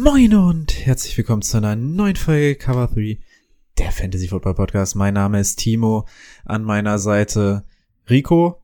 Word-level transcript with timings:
Moin 0.00 0.32
und 0.32 0.86
herzlich 0.86 1.18
willkommen 1.18 1.42
zu 1.42 1.56
einer 1.56 1.74
neuen 1.74 2.14
Folge 2.14 2.54
Cover 2.54 2.86
3, 2.86 3.18
der 3.78 3.90
Fantasy 3.90 4.28
Football 4.28 4.54
Podcast. 4.54 4.94
Mein 4.94 5.14
Name 5.14 5.40
ist 5.40 5.56
Timo, 5.56 6.06
an 6.44 6.62
meiner 6.62 7.00
Seite 7.00 7.64
Rico. 8.08 8.62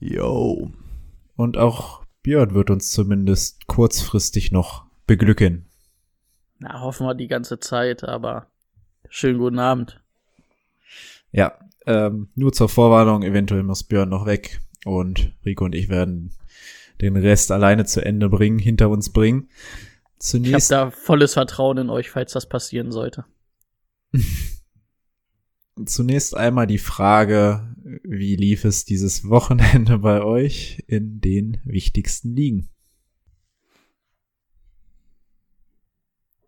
Yo. 0.00 0.70
Und 1.36 1.58
auch 1.58 2.06
Björn 2.22 2.54
wird 2.54 2.70
uns 2.70 2.90
zumindest 2.90 3.66
kurzfristig 3.66 4.50
noch 4.50 4.86
beglücken. 5.06 5.66
Na, 6.58 6.80
hoffen 6.80 7.06
wir 7.06 7.14
die 7.14 7.28
ganze 7.28 7.60
Zeit, 7.60 8.02
aber 8.02 8.46
schönen 9.10 9.40
guten 9.40 9.58
Abend. 9.58 10.00
Ja, 11.32 11.52
ähm, 11.84 12.30
nur 12.34 12.54
zur 12.54 12.70
Vorwarnung, 12.70 13.24
eventuell 13.24 13.62
muss 13.62 13.84
Björn 13.84 14.08
noch 14.08 14.24
weg 14.24 14.62
und 14.86 15.34
Rico 15.44 15.66
und 15.66 15.74
ich 15.74 15.90
werden 15.90 16.30
den 17.02 17.16
Rest 17.16 17.52
alleine 17.52 17.84
zu 17.84 18.02
Ende 18.02 18.30
bringen, 18.30 18.58
hinter 18.58 18.88
uns 18.88 19.12
bringen. 19.12 19.50
Zunächst. 20.22 20.70
Ich 20.70 20.76
habe 20.76 20.92
da 20.92 20.96
volles 20.96 21.32
Vertrauen 21.32 21.78
in 21.78 21.90
euch, 21.90 22.08
falls 22.08 22.32
das 22.32 22.48
passieren 22.48 22.92
sollte. 22.92 23.24
Zunächst 25.84 26.36
einmal 26.36 26.68
die 26.68 26.78
Frage, 26.78 27.74
wie 28.04 28.36
lief 28.36 28.64
es 28.64 28.84
dieses 28.84 29.28
Wochenende 29.28 29.98
bei 29.98 30.22
euch 30.22 30.84
in 30.86 31.20
den 31.20 31.60
wichtigsten 31.64 32.36
Ligen? 32.36 32.68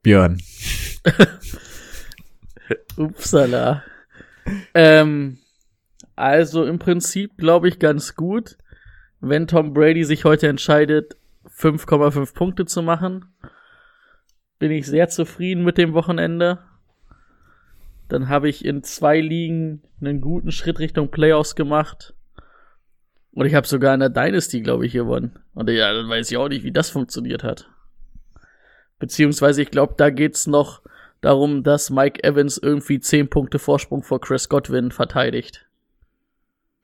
Björn. 0.02 0.40
Upsala. 2.96 3.82
ähm, 4.74 5.38
also 6.14 6.64
im 6.64 6.78
Prinzip 6.78 7.36
glaube 7.38 7.66
ich 7.68 7.80
ganz 7.80 8.14
gut, 8.14 8.56
wenn 9.18 9.48
Tom 9.48 9.74
Brady 9.74 10.04
sich 10.04 10.24
heute 10.24 10.46
entscheidet, 10.46 11.16
5,5 11.58 12.34
Punkte 12.34 12.66
zu 12.66 12.80
machen. 12.80 13.34
Bin 14.64 14.72
ich 14.72 14.86
sehr 14.86 15.10
zufrieden 15.10 15.62
mit 15.62 15.76
dem 15.76 15.92
Wochenende. 15.92 16.58
Dann 18.08 18.30
habe 18.30 18.48
ich 18.48 18.64
in 18.64 18.82
zwei 18.82 19.20
Ligen 19.20 19.82
einen 20.00 20.22
guten 20.22 20.52
Schritt 20.52 20.78
Richtung 20.78 21.10
Playoffs 21.10 21.54
gemacht. 21.54 22.14
Und 23.32 23.44
ich 23.44 23.54
habe 23.54 23.66
sogar 23.66 23.92
in 23.92 24.00
der 24.00 24.08
Dynasty, 24.08 24.62
glaube 24.62 24.86
ich, 24.86 24.94
gewonnen. 24.94 25.38
Und 25.52 25.68
ja, 25.68 25.92
dann 25.92 26.08
weiß 26.08 26.30
ich 26.30 26.38
auch 26.38 26.48
nicht, 26.48 26.64
wie 26.64 26.72
das 26.72 26.88
funktioniert 26.88 27.44
hat. 27.44 27.68
Beziehungsweise, 28.98 29.60
ich 29.60 29.70
glaube, 29.70 29.96
da 29.98 30.08
geht's 30.08 30.46
noch 30.46 30.80
darum, 31.20 31.62
dass 31.62 31.90
Mike 31.90 32.24
Evans 32.24 32.56
irgendwie 32.56 33.00
10 33.00 33.28
Punkte 33.28 33.58
Vorsprung 33.58 34.02
vor 34.02 34.22
Chris 34.22 34.48
Godwin 34.48 34.92
verteidigt. 34.92 35.68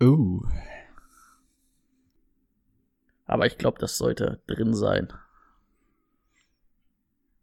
Oh. 0.03 0.43
Aber 3.25 3.47
ich 3.47 3.57
glaube, 3.57 3.79
das 3.79 3.97
sollte 3.97 4.39
drin 4.47 4.75
sein. 4.75 5.15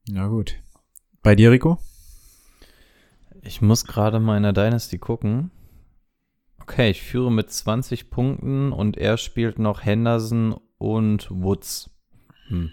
Na 0.09 0.27
gut. 0.27 0.55
Bei 1.21 1.35
dir, 1.35 1.51
Rico? 1.51 1.79
Ich 3.41 3.61
muss 3.61 3.85
gerade 3.85 4.19
mal 4.19 4.37
in 4.37 4.43
der 4.43 4.53
Dynasty 4.53 4.97
gucken. 4.97 5.51
Okay, 6.61 6.89
ich 6.89 7.01
führe 7.01 7.31
mit 7.31 7.51
20 7.51 8.09
Punkten 8.09 8.71
und 8.71 8.97
er 8.97 9.17
spielt 9.17 9.59
noch 9.59 9.83
Henderson 9.83 10.55
und 10.77 11.29
Woods. 11.29 11.89
Hm. 12.47 12.71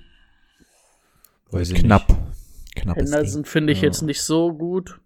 Weiß 1.50 1.70
ich 1.70 1.80
Knapp. 1.80 2.08
Nicht. 2.08 2.20
Knapp 2.76 2.96
Henderson 2.96 3.44
finde 3.44 3.72
ich 3.72 3.78
ja. 3.80 3.84
jetzt 3.84 4.02
nicht 4.02 4.22
so 4.22 4.52
gut. 4.52 5.00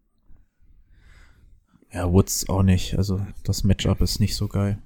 Ja, 1.93 2.11
Woods 2.13 2.49
auch 2.49 2.63
nicht. 2.63 2.97
Also 2.97 3.27
das 3.45 3.65
Matchup 3.65 4.01
ist 4.01 4.21
nicht 4.21 4.37
so 4.37 4.49
geil. 4.49 4.79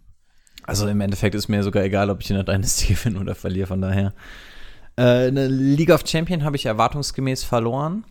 Also 0.65 0.87
im 0.87 1.01
Endeffekt 1.01 1.35
ist 1.35 1.49
mir 1.49 1.65
sogar 1.65 1.83
egal, 1.83 2.11
ob 2.11 2.21
ich 2.21 2.31
in 2.31 2.37
der 2.37 2.45
Dynasty 2.45 2.95
gewinne 2.95 3.21
oder 3.21 3.35
verliere, 3.35 3.67
von 3.67 3.81
daher. 3.81 4.15
Äh, 4.97 5.29
eine 5.29 5.49
League 5.49 5.91
of 5.91 6.07
Champion 6.07 6.45
habe 6.45 6.57
ich 6.57 6.67
erwartungsgemäß 6.67 7.45
verloren 7.45 8.05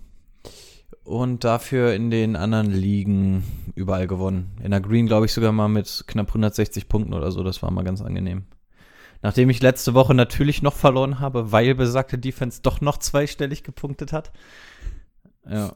und 1.03 1.43
dafür 1.43 1.93
in 1.93 2.09
den 2.09 2.35
anderen 2.35 2.71
Ligen 2.71 3.43
überall 3.75 4.07
gewonnen. 4.07 4.51
In 4.63 4.71
der 4.71 4.81
Green 4.81 5.07
glaube 5.07 5.25
ich 5.25 5.33
sogar 5.33 5.51
mal 5.51 5.67
mit 5.67 6.05
knapp 6.07 6.29
160 6.29 6.87
Punkten 6.87 7.13
oder 7.13 7.31
so, 7.31 7.43
das 7.43 7.61
war 7.61 7.71
mal 7.71 7.83
ganz 7.83 8.01
angenehm. 8.01 8.45
Nachdem 9.21 9.49
ich 9.51 9.61
letzte 9.61 9.93
Woche 9.93 10.15
natürlich 10.15 10.63
noch 10.63 10.73
verloren 10.73 11.19
habe, 11.19 11.51
weil 11.51 11.75
besagte 11.75 12.17
Defense 12.17 12.61
doch 12.63 12.81
noch 12.81 12.97
zweistellig 12.97 13.63
gepunktet 13.63 14.13
hat. 14.13 14.31
Ja. 15.47 15.75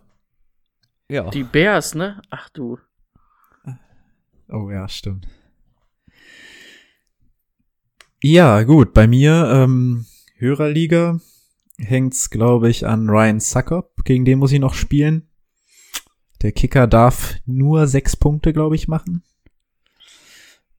Ja. 1.10 1.30
Die 1.30 1.44
Bears, 1.44 1.94
ne? 1.94 2.22
Ach 2.32 2.50
du. 2.50 2.80
Oh 4.50 4.70
ja, 4.72 4.88
stimmt. 4.88 5.28
Ja, 8.24 8.64
gut, 8.64 8.94
bei 8.94 9.06
mir 9.06 9.52
ähm, 9.54 10.06
Hörerliga 10.46 11.20
hängt's, 11.78 12.30
glaube 12.30 12.70
ich, 12.70 12.86
an 12.86 13.10
Ryan 13.10 13.40
Suckup. 13.40 14.06
Gegen 14.06 14.26
den 14.26 14.40
muss 14.40 14.52
ich 14.52 14.60
noch 14.60 14.76
spielen. 14.76 15.28
Der 16.42 16.52
Kicker 16.52 16.86
darf 16.86 17.36
nur 17.46 17.88
sechs 17.88 18.16
Punkte, 18.16 18.54
glaube 18.54 18.76
ich, 18.76 18.88
machen. 18.88 19.24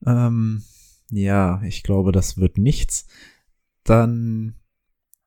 Ähm, 0.05 0.63
ja, 1.11 1.61
ich 1.63 1.83
glaube, 1.83 2.11
das 2.11 2.37
wird 2.37 2.57
nichts. 2.57 3.07
Dann 3.83 4.55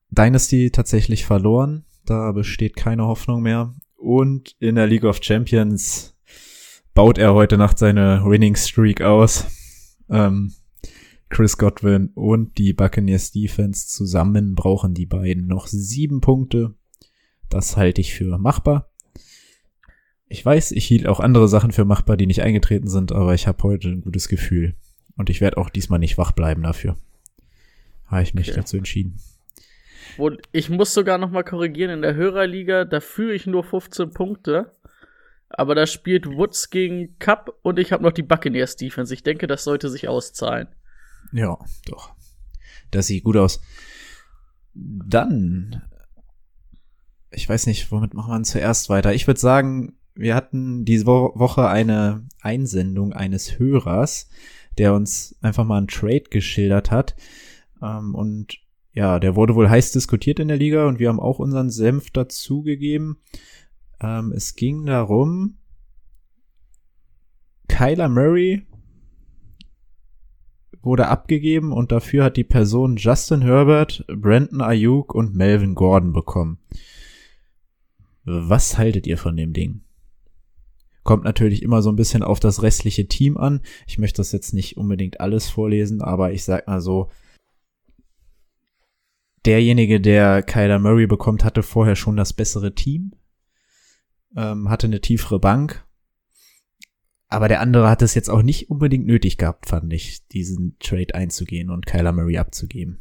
Dynasty 0.09 0.71
tatsächlich 0.71 1.27
verloren. 1.27 1.84
Da 2.06 2.33
besteht 2.33 2.77
keine 2.77 3.06
Hoffnung 3.06 3.43
mehr. 3.43 3.75
Und 3.97 4.56
in 4.59 4.77
der 4.77 4.87
League 4.87 5.05
of 5.05 5.21
Champions 5.23 6.17
baut 6.95 7.19
er 7.19 7.34
heute 7.34 7.59
Nacht 7.59 7.79
seine 7.79 8.25
Winning 8.25 8.56
Streak 8.56 9.03
aus. 9.03 9.47
Ähm, 10.09 10.55
Chris 11.31 11.57
Godwin 11.57 12.11
und 12.15 12.59
die 12.59 12.73
Buccaneers 12.73 13.31
Defense 13.31 13.87
zusammen 13.87 14.55
brauchen 14.57 14.95
die 14.95 15.07
beiden 15.07 15.47
noch 15.47 15.69
sieben 15.69 16.21
Punkte. 16.21 16.75
Das 17.49 17.77
halte 17.77 18.01
ich 18.01 18.15
für 18.15 18.37
machbar. 18.37 18.91
Ich 20.27 20.45
weiß, 20.45 20.73
ich 20.73 20.85
hielt 20.85 21.07
auch 21.07 21.21
andere 21.21 21.49
Sachen 21.49 21.73
für 21.73 21.85
machbar, 21.85 22.17
die 22.17 22.27
nicht 22.27 22.43
eingetreten 22.43 22.89
sind, 22.89 23.13
aber 23.13 23.35
ich 23.35 23.47
habe 23.47 23.63
heute 23.63 23.89
ein 23.89 24.03
gutes 24.03 24.29
Gefühl. 24.29 24.75
Und 25.17 25.31
ich 25.31 25.41
werde 25.41 25.57
auch 25.57 25.71
diesmal 25.71 25.99
nicht 25.99 26.19
wach 26.19 26.33
bleiben 26.33 26.63
dafür. 26.63 26.97
Habe 28.07 28.23
ich 28.23 28.35
mich 28.35 28.49
okay. 28.49 28.57
dazu 28.61 28.77
entschieden. 28.77 29.19
Und 30.19 30.41
ich 30.53 30.69
muss 30.69 30.95
sogar 30.95 31.19
noch 31.19 31.31
mal 31.31 31.45
korrigieren, 31.45 31.93
in 31.93 32.03
der 32.03 32.15
Hörerliga, 32.15 32.85
da 32.85 33.01
führe 33.01 33.35
ich 33.35 33.47
nur 33.47 33.65
15 33.65 34.11
Punkte. 34.11 34.73
Aber 35.49 35.75
da 35.75 35.87
spielt 35.87 36.27
Woods 36.27 36.71
gegen 36.71 37.19
Cup 37.19 37.57
und 37.62 37.79
ich 37.79 37.93
habe 37.93 38.03
noch 38.03 38.12
die 38.12 38.23
Buccaneers 38.23 38.77
Defense. 38.77 39.12
Ich 39.12 39.23
denke, 39.23 39.47
das 39.47 39.65
sollte 39.65 39.89
sich 39.89 40.09
auszahlen. 40.09 40.69
Ja, 41.33 41.59
doch. 41.87 42.13
Das 42.91 43.07
sieht 43.07 43.25
gut 43.25 43.37
aus. 43.37 43.61
Dann, 44.75 45.83
ich 47.31 47.49
weiß 47.49 47.67
nicht, 47.67 47.91
womit 47.93 48.15
machen 48.15 48.33
wir 48.33 48.43
zuerst 48.43 48.89
weiter? 48.89 49.15
Ich 49.15 49.27
würde 49.27 49.41
sagen, 49.41 49.97
wir 50.15 50.35
hatten 50.35 50.85
diese 50.85 51.07
Woche 51.07 51.69
eine 51.69 52.27
Einsendung 52.41 53.13
eines 53.13 53.59
Hörers, 53.59 54.29
der 54.79 54.95
uns 54.95 55.37
einfach 55.41 55.65
mal 55.65 55.79
einen 55.79 55.89
Trade 55.89 56.25
geschildert 56.31 56.91
hat. 56.91 57.17
Ähm, 57.83 58.15
und 58.15 58.59
ja, 58.93 59.21
der 59.21 59.37
wurde 59.37 59.55
wohl 59.55 59.71
heiß 59.71 59.93
diskutiert 59.93 60.41
in 60.41 60.49
der 60.49 60.57
Liga 60.57 60.87
und 60.87 60.99
wir 60.99 61.09
haben 61.09 61.21
auch 61.21 61.39
unseren 61.39 61.71
Senf 61.71 62.11
dazugegeben. 62.11 63.19
Ähm, 64.00 64.33
es 64.33 64.56
ging 64.56 64.87
darum, 64.87 65.59
Kyler 67.69 68.09
Murray 68.09 68.67
wurde 70.82 71.09
abgegeben 71.09 71.73
und 71.73 71.93
dafür 71.93 72.25
hat 72.25 72.37
die 72.37 72.44
Person 72.44 72.97
Justin 72.97 73.43
Herbert, 73.43 74.05
Brandon 74.09 74.61
Ayuk 74.61 75.15
und 75.15 75.35
Melvin 75.35 75.75
Gordon 75.75 76.12
bekommen. 76.12 76.59
Was 78.25 78.79
haltet 78.79 79.06
ihr 79.06 79.19
von 79.19 79.37
dem 79.37 79.53
Ding? 79.53 79.82
Kommt 81.03 81.25
natürlich 81.25 81.62
immer 81.62 81.82
so 81.82 81.91
ein 81.91 81.97
bisschen 81.97 82.23
auf 82.23 82.41
das 82.41 82.62
restliche 82.62 83.09
Team 83.09 83.37
an. 83.37 83.61
Ich 83.87 83.99
möchte 83.99 84.19
das 84.19 84.32
jetzt 84.32 84.53
nicht 84.53 84.77
unbedingt 84.77 85.21
alles 85.21 85.49
vorlesen, 85.49 86.03
aber 86.03 86.32
ich 86.32 86.44
sag 86.44 86.67
mal 86.67 86.81
so, 86.81 87.11
derjenige, 89.47 90.00
der 90.00 90.43
Kyler 90.43 90.79
Murray 90.79 91.06
bekommt, 91.06 91.44
hatte 91.44 91.62
vorher 91.62 91.97
schon 91.97 92.17
das 92.17 92.33
bessere 92.33 92.75
Team, 92.75 93.12
ähm, 94.37 94.69
hatte 94.69 94.87
eine 94.87 95.00
tiefere 95.00 95.41
Bank 95.41 95.85
aber 97.31 97.47
der 97.47 97.61
andere 97.61 97.88
hat 97.88 98.03
es 98.03 98.15
jetzt 98.15 98.29
auch 98.29 98.43
nicht 98.43 98.71
unbedingt 98.71 99.06
nötig 99.06 99.38
gehabt, 99.38 99.67
fand 99.69 99.93
ich, 99.93 100.27
diesen 100.29 100.77
Trade 100.81 101.15
einzugehen 101.15 101.71
und 101.71 101.87
Kyler 101.87 102.12
Murray 102.12 102.37
abzugeben. 102.38 102.99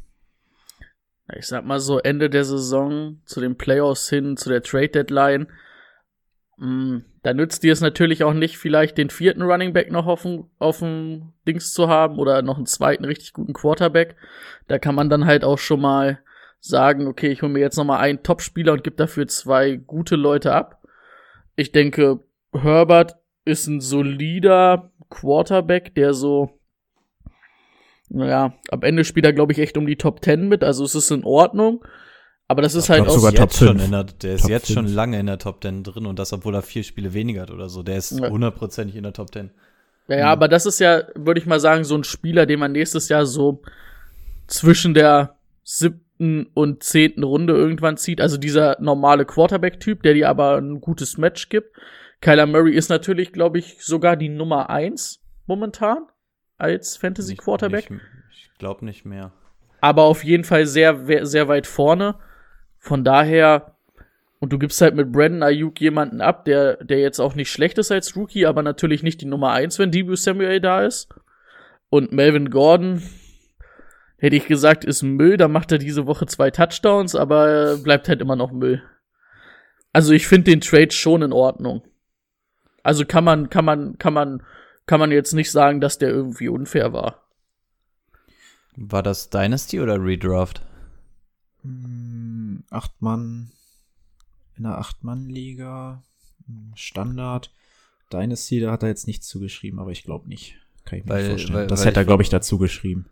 ich 1.35 1.47
sag 1.47 1.65
mal 1.65 1.79
so, 1.79 1.97
Ende 1.97 2.29
der 2.29 2.45
Saison, 2.45 3.21
zu 3.25 3.41
den 3.41 3.57
Playoffs 3.57 4.07
hin, 4.07 4.37
zu 4.37 4.49
der 4.49 4.61
Trade 4.61 4.89
Deadline, 4.89 5.47
mh, 6.57 7.01
da 7.23 7.33
nützt 7.33 7.63
dir 7.63 7.73
es 7.73 7.81
natürlich 7.81 8.23
auch 8.23 8.33
nicht, 8.33 8.59
vielleicht 8.59 8.99
den 8.99 9.09
vierten 9.09 9.41
Running 9.41 9.73
Back 9.73 9.91
noch 9.91 10.05
auf 10.05 10.21
dem, 10.21 10.45
auf 10.59 10.79
dem 10.79 11.33
Dings 11.47 11.73
zu 11.73 11.89
haben 11.89 12.19
oder 12.19 12.43
noch 12.43 12.57
einen 12.57 12.67
zweiten 12.67 13.05
richtig 13.05 13.33
guten 13.33 13.53
Quarterback. 13.53 14.15
Da 14.67 14.77
kann 14.77 14.95
man 14.95 15.09
dann 15.09 15.25
halt 15.25 15.43
auch 15.43 15.57
schon 15.57 15.81
mal 15.81 16.19
sagen, 16.59 17.07
okay, 17.07 17.29
ich 17.29 17.41
hole 17.41 17.51
mir 17.51 17.59
jetzt 17.59 17.77
noch 17.77 17.85
mal 17.85 17.99
einen 17.99 18.21
Top-Spieler 18.21 18.73
und 18.73 18.83
gebe 18.83 18.95
dafür 18.95 19.27
zwei 19.27 19.75
gute 19.75 20.15
Leute 20.15 20.53
ab. 20.53 20.83
Ich 21.55 21.71
denke, 21.71 22.19
Herbert 22.53 23.18
ist 23.49 23.67
ein 23.67 23.81
solider 23.81 24.91
Quarterback, 25.09 25.95
der 25.95 26.13
so 26.13 26.59
naja, 28.09 28.53
am 28.71 28.81
Ende 28.81 29.03
spielt 29.03 29.25
er, 29.25 29.33
glaube 29.33 29.51
ich, 29.53 29.59
echt 29.59 29.77
um 29.77 29.85
die 29.85 29.95
Top 29.95 30.23
10 30.23 30.47
mit, 30.47 30.63
also 30.63 30.83
es 30.83 30.95
ist 30.95 31.11
in 31.11 31.23
Ordnung. 31.23 31.85
Aber 32.47 32.63
das 32.63 32.73
ist 32.73 32.85
Ich 32.85 32.89
halt 32.89 33.07
auch 33.07 33.11
sogar 33.11 33.31
jetzt 33.31 33.39
Top 33.39 33.53
schon 33.53 33.77
5. 33.77 33.85
in 33.85 33.91
der, 33.91 34.03
der 34.05 34.33
ist 34.33 34.41
Top 34.41 34.49
jetzt 34.49 34.67
schon 34.73 34.85
5. 34.85 34.95
lange 34.95 35.19
in 35.19 35.27
der 35.27 35.37
Top 35.37 35.61
10 35.61 35.83
drin 35.83 36.07
und 36.07 36.17
das, 36.17 36.33
obwohl 36.33 36.55
er 36.55 36.63
vier 36.63 36.83
Spiele 36.83 37.13
weniger 37.13 37.43
hat 37.43 37.51
oder 37.51 37.69
so. 37.69 37.83
Der 37.83 37.97
ist 37.97 38.19
Ja. 38.19 38.29
hundertprozentig 38.29 38.95
in 38.95 39.03
der 39.03 39.13
Top 39.13 39.31
10. 39.31 39.51
Ja, 40.07 40.17
ja, 40.17 40.31
aber 40.31 40.47
das 40.47 40.65
ist 40.65 40.79
ja, 40.79 41.03
würde 41.13 41.39
ich 41.39 41.45
mal 41.45 41.59
sagen, 41.59 41.83
so 41.83 41.95
ein 41.95 42.03
Spieler, 42.03 42.47
den 42.47 42.59
man 42.59 42.71
nächstes 42.71 43.09
Jahr 43.09 43.27
so 43.27 43.61
zwischen 44.47 44.95
der 44.95 45.35
siebten 45.63 46.47
und 46.55 46.81
zehnten 46.81 47.21
Runde 47.21 47.53
irgendwann 47.53 47.97
zieht. 47.97 48.19
Also 48.19 48.37
dieser 48.37 48.77
normale 48.81 49.25
Quarterback-Typ, 49.25 50.01
der 50.01 50.15
dir 50.15 50.29
aber 50.29 50.57
ein 50.57 50.81
gutes 50.81 51.19
Match 51.19 51.49
gibt. 51.49 51.75
Kyler 52.21 52.45
Murray 52.45 52.73
ist 52.73 52.89
natürlich, 52.89 53.31
glaube 53.31 53.59
ich, 53.59 53.77
sogar 53.83 54.15
die 54.17 54.29
Nummer 54.29 54.69
eins 54.69 55.21
momentan 55.45 56.05
als 56.57 56.97
Fantasy-Quarterback. 56.97 57.89
Nicht- 57.89 58.01
Ich 58.31 58.51
glaube 58.59 58.83
nicht 58.85 59.05
mehr. 59.05 59.31
aber 59.81 60.03
auf 60.03 60.23
jeden 60.25 60.43
Fall 60.43 60.65
sehr, 60.65 61.25
sehr 61.25 61.47
weit 61.47 61.65
vorne. 61.67 62.15
Von 62.77 63.03
daher, 63.05 63.75
und 64.39 64.51
du 64.51 64.59
gibst 64.59 64.81
halt 64.81 64.95
mit 64.95 65.11
Brandon 65.11 65.43
Ayuk 65.43 65.79
jemanden 65.79 66.19
ab, 66.21 66.43
der, 66.45 66.83
der 66.83 66.99
jetzt 66.99 67.19
auch 67.19 67.35
nicht 67.35 67.49
schlecht 67.51 67.77
ist 67.77 67.91
als 67.91 68.15
Rookie, 68.17 68.45
aber 68.45 68.61
natürlich 68.63 69.03
nicht 69.03 69.21
die 69.21 69.25
Nummer 69.25 69.51
eins, 69.51 69.79
wenn 69.79 69.91
Debo 69.91 70.15
Samuel 70.15 70.59
da 70.59 70.83
ist. 70.85 71.07
Und 71.89 72.11
Melvin 72.11 72.49
Gordon, 72.49 73.01
hätte 74.17 74.35
ich 74.35 74.47
gesagt, 74.47 74.83
ist 74.83 75.01
Müll, 75.01 75.37
da 75.37 75.47
macht 75.47 75.71
er 75.71 75.77
diese 75.77 76.05
Woche 76.05 76.25
zwei 76.25 76.51
Touchdowns, 76.51 77.15
aber 77.15 77.77
bleibt 77.77 78.09
halt 78.09 78.19
immer 78.21 78.35
noch 78.35 78.51
Müll. 78.51 78.83
Also 79.93 80.11
ich 80.13 80.27
finde 80.27 80.51
den 80.51 80.61
Trade 80.61 80.91
schon 80.91 81.21
in 81.21 81.31
Ordnung. 81.33 81.83
Also 82.89 83.05
kann 83.05 83.23
man, 83.23 83.51
kann 83.51 83.65
man, 83.65 83.99
kann 83.99 84.13
man, 84.15 84.41
kann 84.87 84.99
man 84.99 85.11
jetzt 85.11 85.33
nicht 85.33 85.51
sagen, 85.51 85.79
dass 85.79 85.99
der 85.99 86.09
irgendwie 86.09 86.47
unfair 86.49 86.91
war. 86.91 87.21
War 88.75 89.03
das 89.03 89.29
Dynasty 89.29 89.79
oder 89.79 90.03
Redraft? 90.03 90.63
Hm, 91.61 92.63
Acht 92.71 92.99
Mann 92.99 93.51
in 94.57 94.63
der 94.63 94.79
Acht-Mann-Liga. 94.79 96.01
hm, 96.47 96.71
Standard. 96.73 97.51
Dynasty, 98.11 98.59
da 98.59 98.71
hat 98.71 98.81
er 98.81 98.89
jetzt 98.89 99.05
nichts 99.05 99.27
zugeschrieben, 99.27 99.77
aber 99.79 99.91
ich 99.91 100.01
glaube 100.03 100.27
nicht. 100.27 100.55
Kann 100.85 100.97
ich 100.97 101.05
mir 101.05 101.11
Weil- 101.11 101.21
nicht 101.21 101.29
vorstellen. 101.33 101.53
weil- 101.59 101.67
das 101.67 101.81
weil 101.81 101.87
hätte 101.89 101.99
er, 101.99 102.01
ich- 102.01 102.07
glaube 102.07 102.23
ich, 102.23 102.29
dazu 102.29 102.57
geschrieben. 102.57 103.05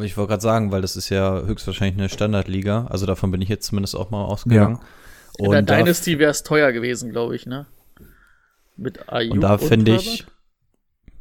Ich 0.00 0.16
wollte 0.16 0.28
gerade 0.30 0.40
sagen, 0.42 0.72
weil 0.72 0.80
das 0.80 0.96
ist 0.96 1.10
ja 1.10 1.42
höchstwahrscheinlich 1.42 1.98
eine 1.98 2.08
Standardliga. 2.08 2.86
Also 2.86 3.04
davon 3.04 3.30
bin 3.32 3.42
ich 3.42 3.50
jetzt 3.50 3.66
zumindest 3.66 3.96
auch 3.96 4.08
mal 4.10 4.24
ausgegangen. 4.24 4.78
In 5.36 5.50
der 5.50 5.60
Und 5.60 5.68
da, 5.68 5.76
Dynasty 5.76 6.18
wäre 6.18 6.30
es 6.30 6.42
teuer 6.42 6.72
gewesen, 6.72 7.10
glaube 7.10 7.36
ich, 7.36 7.44
ne? 7.44 7.66
Mit 8.80 9.12
Ayuk 9.12 9.34
und 9.34 9.40
da 9.42 9.58
finde 9.58 9.94
ich, 9.94 10.24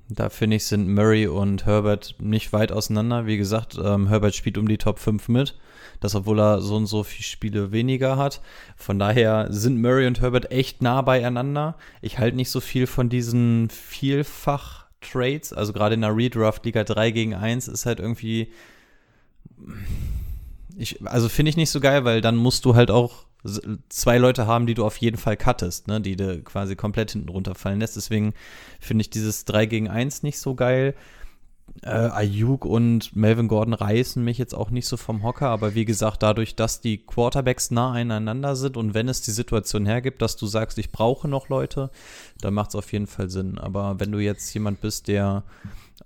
da 0.08 0.30
finde 0.30 0.56
ich, 0.56 0.66
sind 0.66 0.88
Murray 0.88 1.28
und 1.28 1.66
Herbert 1.66 2.16
nicht 2.20 2.54
weit 2.54 2.72
auseinander. 2.72 3.26
Wie 3.26 3.36
gesagt, 3.36 3.78
ähm, 3.84 4.08
Herbert 4.08 4.34
spielt 4.34 4.58
um 4.58 4.68
die 4.68 4.78
Top 4.78 4.98
5 4.98 5.28
mit. 5.28 5.60
Das, 6.00 6.16
obwohl 6.16 6.40
er 6.40 6.62
so 6.62 6.78
und 6.78 6.86
so 6.86 7.04
viele 7.04 7.24
Spiele 7.26 7.74
weniger 7.74 8.16
hat. 8.16 8.40
Von 8.78 8.98
daher 8.98 9.48
sind 9.50 9.82
Murray 9.82 10.08
und 10.08 10.22
Herbert 10.22 10.52
echt 10.52 10.82
nah 10.82 11.02
beieinander. 11.02 11.76
Ich 12.02 12.18
halte 12.18 12.38
nicht 12.38 12.50
so 12.50 12.62
viel 12.62 12.88
von 12.88 13.10
diesen 13.10 13.70
Vielfach-Trades. 13.70 15.52
Also 15.52 15.74
gerade 15.74 15.96
in 15.96 16.02
der 16.02 16.16
Redraft 16.16 16.64
Liga 16.64 16.86
3 16.86 17.12
gegen 17.12 17.34
1 17.36 17.68
ist 17.68 17.86
halt 17.86 18.00
irgendwie. 18.00 18.54
Ich, 20.78 21.06
also 21.06 21.28
finde 21.28 21.50
ich 21.50 21.58
nicht 21.58 21.72
so 21.72 21.82
geil, 21.82 22.06
weil 22.06 22.22
dann 22.22 22.38
musst 22.38 22.64
du 22.64 22.74
halt 22.74 22.90
auch 22.90 23.26
zwei 23.88 24.18
Leute 24.18 24.48
haben, 24.48 24.68
die 24.68 24.74
du 24.74 24.86
auf 24.86 24.98
jeden 24.98 25.18
Fall 25.18 25.38
cuttest, 25.38 25.88
ne, 25.88 26.02
die 26.02 26.16
du 26.16 26.42
quasi 26.44 26.76
komplett 26.76 27.12
hinten 27.12 27.30
runterfallen 27.30 27.80
lässt. 27.80 27.96
Deswegen 27.96 28.34
finde 28.80 29.04
ich 29.04 29.10
dieses 29.10 29.46
3 29.46 29.66
gegen 29.66 29.88
1 29.88 30.24
nicht 30.24 30.40
so 30.40 30.56
geil. 30.56 30.94
Äh, 31.84 31.90
Ayuk 31.90 32.66
und 32.66 33.16
Melvin 33.16 33.48
Gordon 33.48 33.74
reißen 33.74 34.24
mich 34.24 34.38
jetzt 34.38 34.56
auch 34.56 34.72
nicht 34.72 34.88
so 34.88 34.98
vom 34.98 35.24
Hocker, 35.24 35.50
aber 35.50 35.76
wie 35.76 35.86
gesagt, 35.86 36.24
dadurch, 36.24 36.56
dass 36.56 36.82
die 36.82 36.98
Quarterbacks 36.98 37.72
nah 37.72 37.94
aneinander 37.94 38.56
sind 38.56 38.76
und 38.76 38.94
wenn 38.94 39.08
es 39.08 39.22
die 39.22 39.32
Situation 39.32 39.86
hergibt, 39.86 40.22
dass 40.22 40.36
du 40.36 40.48
sagst, 40.48 40.78
ich 40.78 40.92
brauche 40.92 41.28
noch 41.28 41.48
Leute, 41.48 41.92
dann 42.42 42.56
macht 42.56 42.70
es 42.70 42.76
auf 42.76 42.92
jeden 42.92 43.08
Fall 43.08 43.30
Sinn. 43.30 43.58
Aber 43.58 44.00
wenn 44.00 44.12
du 44.12 44.20
jetzt 44.20 44.54
jemand 44.54 44.82
bist, 44.82 45.08
der 45.08 45.44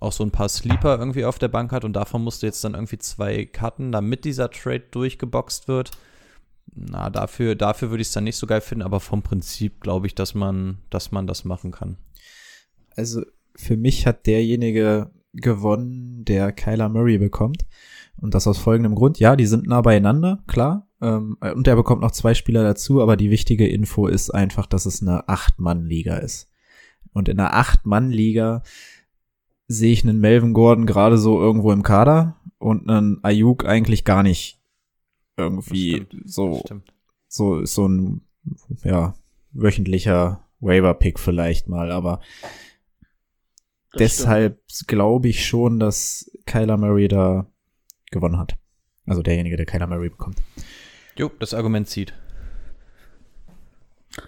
auch 0.00 0.12
so 0.12 0.22
ein 0.22 0.30
paar 0.30 0.48
Sleeper 0.48 0.98
irgendwie 0.98 1.24
auf 1.24 1.38
der 1.38 1.48
Bank 1.48 1.72
hat 1.72 1.84
und 1.84 1.94
davon 1.94 2.22
musst 2.22 2.42
du 2.42 2.46
jetzt 2.46 2.62
dann 2.62 2.74
irgendwie 2.74 2.98
zwei 2.98 3.44
cutten, 3.44 3.90
damit 3.90 4.24
dieser 4.24 4.50
Trade 4.50 4.84
durchgeboxt 4.90 5.66
wird, 5.66 5.90
na, 6.74 7.10
dafür, 7.10 7.54
dafür 7.54 7.90
würde 7.90 8.02
ich 8.02 8.08
es 8.08 8.14
dann 8.14 8.24
nicht 8.24 8.36
so 8.36 8.46
geil 8.46 8.60
finden, 8.60 8.82
aber 8.82 9.00
vom 9.00 9.22
Prinzip 9.22 9.80
glaube 9.80 10.06
ich, 10.06 10.14
dass 10.14 10.34
man, 10.34 10.78
dass 10.90 11.12
man 11.12 11.26
das 11.26 11.44
machen 11.44 11.70
kann. 11.70 11.96
Also 12.96 13.22
für 13.56 13.76
mich 13.76 14.06
hat 14.06 14.26
derjenige 14.26 15.10
gewonnen, 15.32 16.24
der 16.24 16.52
Kyler 16.52 16.88
Murray 16.88 17.18
bekommt. 17.18 17.66
Und 18.16 18.34
das 18.34 18.46
aus 18.46 18.58
folgendem 18.58 18.94
Grund. 18.94 19.18
Ja, 19.18 19.34
die 19.34 19.46
sind 19.46 19.66
nah 19.66 19.80
beieinander, 19.80 20.42
klar. 20.46 20.88
Ähm, 21.00 21.36
und 21.40 21.66
er 21.66 21.76
bekommt 21.76 22.00
noch 22.00 22.12
zwei 22.12 22.34
Spieler 22.34 22.62
dazu, 22.62 23.02
aber 23.02 23.16
die 23.16 23.30
wichtige 23.30 23.68
Info 23.68 24.06
ist 24.06 24.30
einfach, 24.30 24.66
dass 24.66 24.86
es 24.86 25.02
eine 25.02 25.28
Acht-Mann-Liga 25.28 26.16
ist. 26.18 26.48
Und 27.12 27.28
in 27.28 27.38
einer 27.38 27.54
Acht-Mann-Liga 27.54 28.62
sehe 29.66 29.92
ich 29.92 30.04
einen 30.04 30.20
Melvin 30.20 30.52
Gordon 30.52 30.86
gerade 30.86 31.18
so 31.18 31.40
irgendwo 31.40 31.72
im 31.72 31.82
Kader 31.82 32.36
und 32.58 32.88
einen 32.88 33.22
Ayuk 33.24 33.66
eigentlich 33.66 34.04
gar 34.04 34.22
nicht 34.22 34.60
irgendwie 35.36 35.96
Stimmt. 36.06 36.28
so 36.28 36.60
Stimmt. 36.64 36.92
so 37.28 37.64
so 37.64 37.88
ein 37.88 38.22
ja 38.82 39.14
wöchentlicher 39.52 40.44
Waiver-Pick 40.60 41.18
vielleicht 41.18 41.68
mal, 41.68 41.90
aber 41.90 42.20
Das 43.92 43.98
deshalb 44.16 44.60
glaube 44.86 45.28
ich 45.28 45.46
schon, 45.46 45.78
dass 45.78 46.30
Kyler 46.46 46.76
Murray 46.76 47.08
da 47.08 47.46
gewonnen 48.10 48.38
hat. 48.38 48.56
Also 49.06 49.22
derjenige, 49.22 49.56
der 49.56 49.66
Kyler 49.66 49.86
Murray 49.86 50.08
bekommt. 50.08 50.38
Jo, 51.16 51.30
das 51.38 51.52
Argument 51.54 51.88
zieht. 51.88 52.14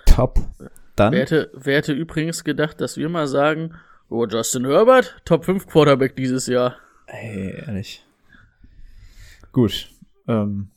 Top. 0.07 0.41
Dann 0.97 1.13
Wer 1.13 1.21
hätte, 1.21 1.51
wer 1.55 1.77
hätte 1.79 1.93
übrigens 1.93 2.43
gedacht, 2.45 2.81
dass 2.81 2.97
wir 2.97 3.09
mal 3.09 3.27
sagen, 3.29 3.75
oh, 4.09 4.27
Justin 4.27 4.65
Herbert, 4.67 5.21
Top 5.25 5.45
5 5.45 5.67
Quarterback 5.67 6.17
dieses 6.17 6.47
Jahr. 6.47 6.77
Ey, 7.07 7.55
ehrlich. 7.67 8.05
Gut. 9.53 9.91
Ähm, 10.27 10.71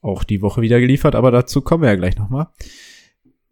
auch 0.00 0.24
die 0.24 0.42
Woche 0.42 0.62
wieder 0.62 0.80
geliefert, 0.80 1.14
aber 1.14 1.30
dazu 1.30 1.60
kommen 1.60 1.82
wir 1.82 1.90
ja 1.90 1.96
gleich 1.96 2.16
nochmal. 2.16 2.48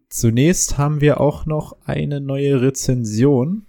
Zunächst 0.09 0.77
haben 0.77 1.01
wir 1.01 1.19
auch 1.19 1.45
noch 1.45 1.77
eine 1.85 2.19
neue 2.19 2.61
Rezension. 2.61 3.67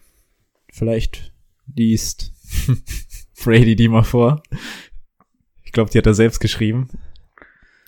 Vielleicht 0.73 1.33
liest 1.75 2.33
Brady 3.45 3.77
die 3.77 3.89
mal 3.89 4.05
vor. 4.05 4.43
Ich 5.65 5.73
glaube, 5.73 5.91
die 5.91 5.99
hat 5.99 6.07
er 6.07 6.15
selbst 6.15 6.41
geschrieben. 6.41 6.89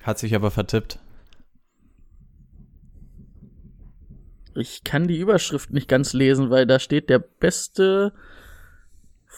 Hat 0.03 0.19
sich 0.19 0.35
aber 0.35 0.51
vertippt. 0.51 0.99
Ich 4.55 4.85
kann 4.85 5.09
die 5.09 5.19
Überschrift 5.19 5.71
nicht 5.71 5.89
ganz 5.89 6.13
lesen, 6.13 6.51
weil 6.51 6.67
da 6.67 6.79
steht 6.79 7.09
der 7.09 7.19
beste 7.19 8.13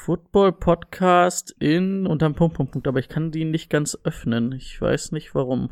Football-Podcast 0.05 1.55
in 1.59 2.07
unterm 2.07 2.35
Punkt, 2.35 2.57
Punkt, 2.57 2.73
Punkt, 2.73 2.87
aber 2.89 2.99
ich 2.99 3.09
kann 3.09 3.31
die 3.31 3.45
nicht 3.45 3.71
ganz 3.71 3.97
öffnen. 4.05 4.53
Ich 4.53 4.79
weiß 4.81 5.13
nicht 5.13 5.35
warum. 5.35 5.71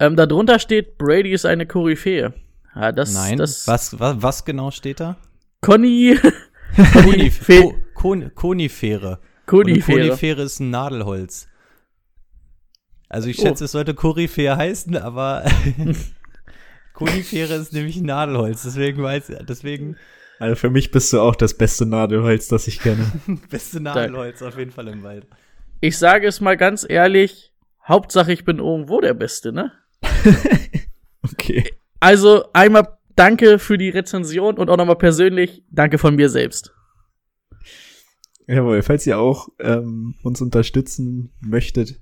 Ähm, 0.00 0.16
darunter 0.16 0.58
steht, 0.58 0.98
Brady 0.98 1.32
ist 1.32 1.46
eine 1.46 1.66
Koryphäe. 1.66 2.34
Ja, 2.74 2.90
das, 2.92 3.14
Nein, 3.14 3.38
das, 3.38 3.68
was, 3.68 3.98
was, 4.00 4.20
was 4.22 4.44
genau 4.44 4.70
steht 4.72 5.00
da? 5.00 5.16
Conny, 5.60 6.18
Konif 6.92 7.38
Fe- 7.38 7.60
Ko 7.62 7.74
Kon 7.94 8.34
Konifere. 8.34 9.18
Und 9.18 9.46
Konifere. 9.46 9.98
Konifere 10.00 10.42
ist 10.42 10.60
ein 10.60 10.70
Nadelholz. 10.70 11.48
Also 13.08 13.28
ich 13.28 13.38
Oh. 13.38 13.42
schätze, 13.42 13.64
es 13.66 13.72
sollte 13.72 13.94
Koryphäe 13.94 14.56
heißen, 14.56 14.96
aber 14.96 15.44
Konifere 16.94 17.54
ist 17.54 17.72
nämlich 17.72 17.96
ein 17.96 18.06
Nadelholz. 18.06 18.62
Deswegen 18.64 19.02
weiß 19.02 19.32
deswegen 19.48 19.96
Also 20.38 20.54
für 20.54 20.70
mich 20.70 20.90
bist 20.90 21.12
du 21.12 21.20
auch 21.20 21.34
das 21.34 21.54
beste 21.54 21.86
Nadelholz, 21.86 22.48
das 22.48 22.68
ich 22.68 22.80
kenne. 22.80 23.10
beste 23.50 23.80
Nadelholz 23.80 24.42
auf 24.42 24.58
jeden 24.58 24.70
Fall 24.70 24.88
im 24.88 25.02
Wald. 25.02 25.26
Ich 25.80 25.98
sage 25.98 26.26
es 26.26 26.40
mal 26.40 26.56
ganz 26.56 26.86
ehrlich, 26.88 27.52
Hauptsache 27.86 28.32
ich 28.32 28.44
bin 28.44 28.58
irgendwo 28.58 29.00
der 29.00 29.14
Beste, 29.14 29.52
ne? 29.52 29.72
Okay. 31.32 31.64
Also 32.00 32.44
einmal 32.52 32.98
danke 33.16 33.58
für 33.58 33.78
die 33.78 33.90
Rezension 33.90 34.56
und 34.56 34.70
auch 34.70 34.76
nochmal 34.76 34.96
persönlich 34.96 35.64
danke 35.70 35.98
von 35.98 36.14
mir 36.14 36.28
selbst. 36.28 36.74
Jawohl, 38.46 38.82
falls 38.82 39.06
ihr 39.06 39.18
auch 39.18 39.48
ähm, 39.58 40.14
uns 40.22 40.40
unterstützen 40.40 41.32
möchtet, 41.40 42.00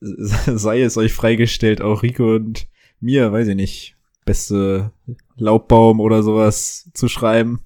sei 0.00 0.82
es 0.82 0.96
euch 0.96 1.12
freigestellt, 1.12 1.80
auch 1.80 2.02
Rico 2.02 2.34
und 2.34 2.66
mir, 3.00 3.30
weiß 3.30 3.48
ich 3.48 3.54
nicht, 3.54 3.95
beste 4.26 4.92
Laubbaum 5.36 6.00
oder 6.00 6.22
sowas 6.22 6.90
zu 6.92 7.08
schreiben. 7.08 7.60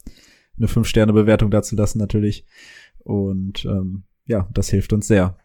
Eine 0.56 0.68
Fünf-Sterne-Bewertung 0.68 1.50
dazu 1.50 1.74
lassen 1.74 1.98
natürlich. 1.98 2.44
Und 3.00 3.64
ähm, 3.64 4.04
ja, 4.26 4.48
das 4.52 4.68
hilft 4.68 4.92
uns 4.92 5.08
sehr. 5.08 5.36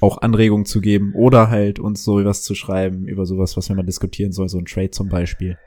Auch 0.00 0.18
Anregungen 0.18 0.66
zu 0.66 0.80
geben 0.80 1.12
oder 1.14 1.50
halt 1.50 1.78
uns 1.78 2.02
so 2.02 2.24
was 2.24 2.42
zu 2.42 2.54
schreiben 2.54 3.06
über 3.06 3.26
sowas, 3.26 3.56
was 3.56 3.68
wir 3.68 3.76
mal 3.76 3.82
diskutieren 3.84 4.32
sollen, 4.32 4.48
so 4.48 4.58
ein 4.58 4.64
Trade 4.64 4.90
zum 4.90 5.08
Beispiel. 5.08 5.58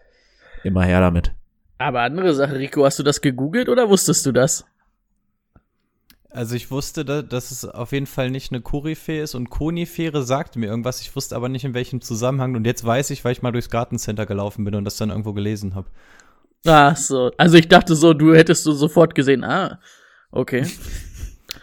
Immer 0.64 0.84
her 0.84 1.00
damit. 1.00 1.34
Aber 1.78 2.02
andere 2.02 2.34
Sache, 2.34 2.58
Rico, 2.58 2.84
hast 2.84 3.00
du 3.00 3.04
das 3.04 3.22
gegoogelt 3.22 3.70
oder 3.70 3.90
wusstest 3.90 4.26
du 4.26 4.32
das? 4.32 4.66
Also 6.38 6.54
ich 6.54 6.70
wusste, 6.70 7.04
da, 7.04 7.24
dass 7.24 7.50
es 7.50 7.66
auf 7.66 7.92
jeden 7.94 8.06
Fall 8.06 8.30
nicht 8.30 8.52
eine 8.52 8.62
Koryphäe 8.62 9.24
ist 9.24 9.34
und 9.34 9.50
Konifere 9.50 10.22
sagte 10.22 10.60
mir 10.60 10.68
irgendwas. 10.68 11.02
Ich 11.02 11.16
wusste 11.16 11.36
aber 11.36 11.50
nicht 11.50 11.66
in 11.66 11.74
welchem 11.74 12.00
Zusammenhang. 12.00 12.54
Und 12.56 12.68
jetzt 12.68 12.86
weiß 12.86 13.10
ich, 13.10 13.26
weil 13.26 13.32
ich 13.32 13.42
mal 13.42 13.52
durchs 13.52 13.72
Gartencenter 13.72 14.28
gelaufen 14.28 14.64
bin 14.64 14.76
und 14.76 14.86
das 14.86 14.98
dann 14.98 15.10
irgendwo 15.10 15.34
gelesen 15.34 15.74
habe. 15.74 15.88
Ach 16.64 16.96
so. 16.96 17.32
Also 17.40 17.58
ich 17.58 17.68
dachte 17.68 17.96
so, 17.96 18.14
du 18.14 18.36
hättest 18.36 18.64
du 18.68 18.74
sofort 18.74 19.16
gesehen. 19.16 19.44
Ah, 19.44 19.80
okay. 20.32 20.66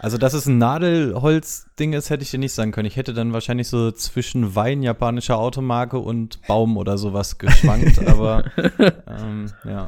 Also, 0.00 0.18
dass 0.18 0.34
es 0.34 0.46
ein 0.46 0.58
Nadelholz-Ding 0.58 1.92
ist, 1.92 2.10
hätte 2.10 2.24
ich 2.24 2.30
dir 2.30 2.38
nicht 2.38 2.52
sagen 2.52 2.72
können. 2.72 2.88
Ich 2.88 2.96
hätte 2.96 3.14
dann 3.14 3.32
wahrscheinlich 3.32 3.68
so 3.68 3.90
zwischen 3.92 4.54
Wein, 4.54 4.82
japanischer 4.82 5.38
Automarke 5.38 5.98
und 5.98 6.42
Baum 6.46 6.76
oder 6.76 6.98
sowas 6.98 7.38
geschwankt, 7.38 8.06
aber 8.06 8.44
ähm, 9.06 9.46
ja. 9.64 9.86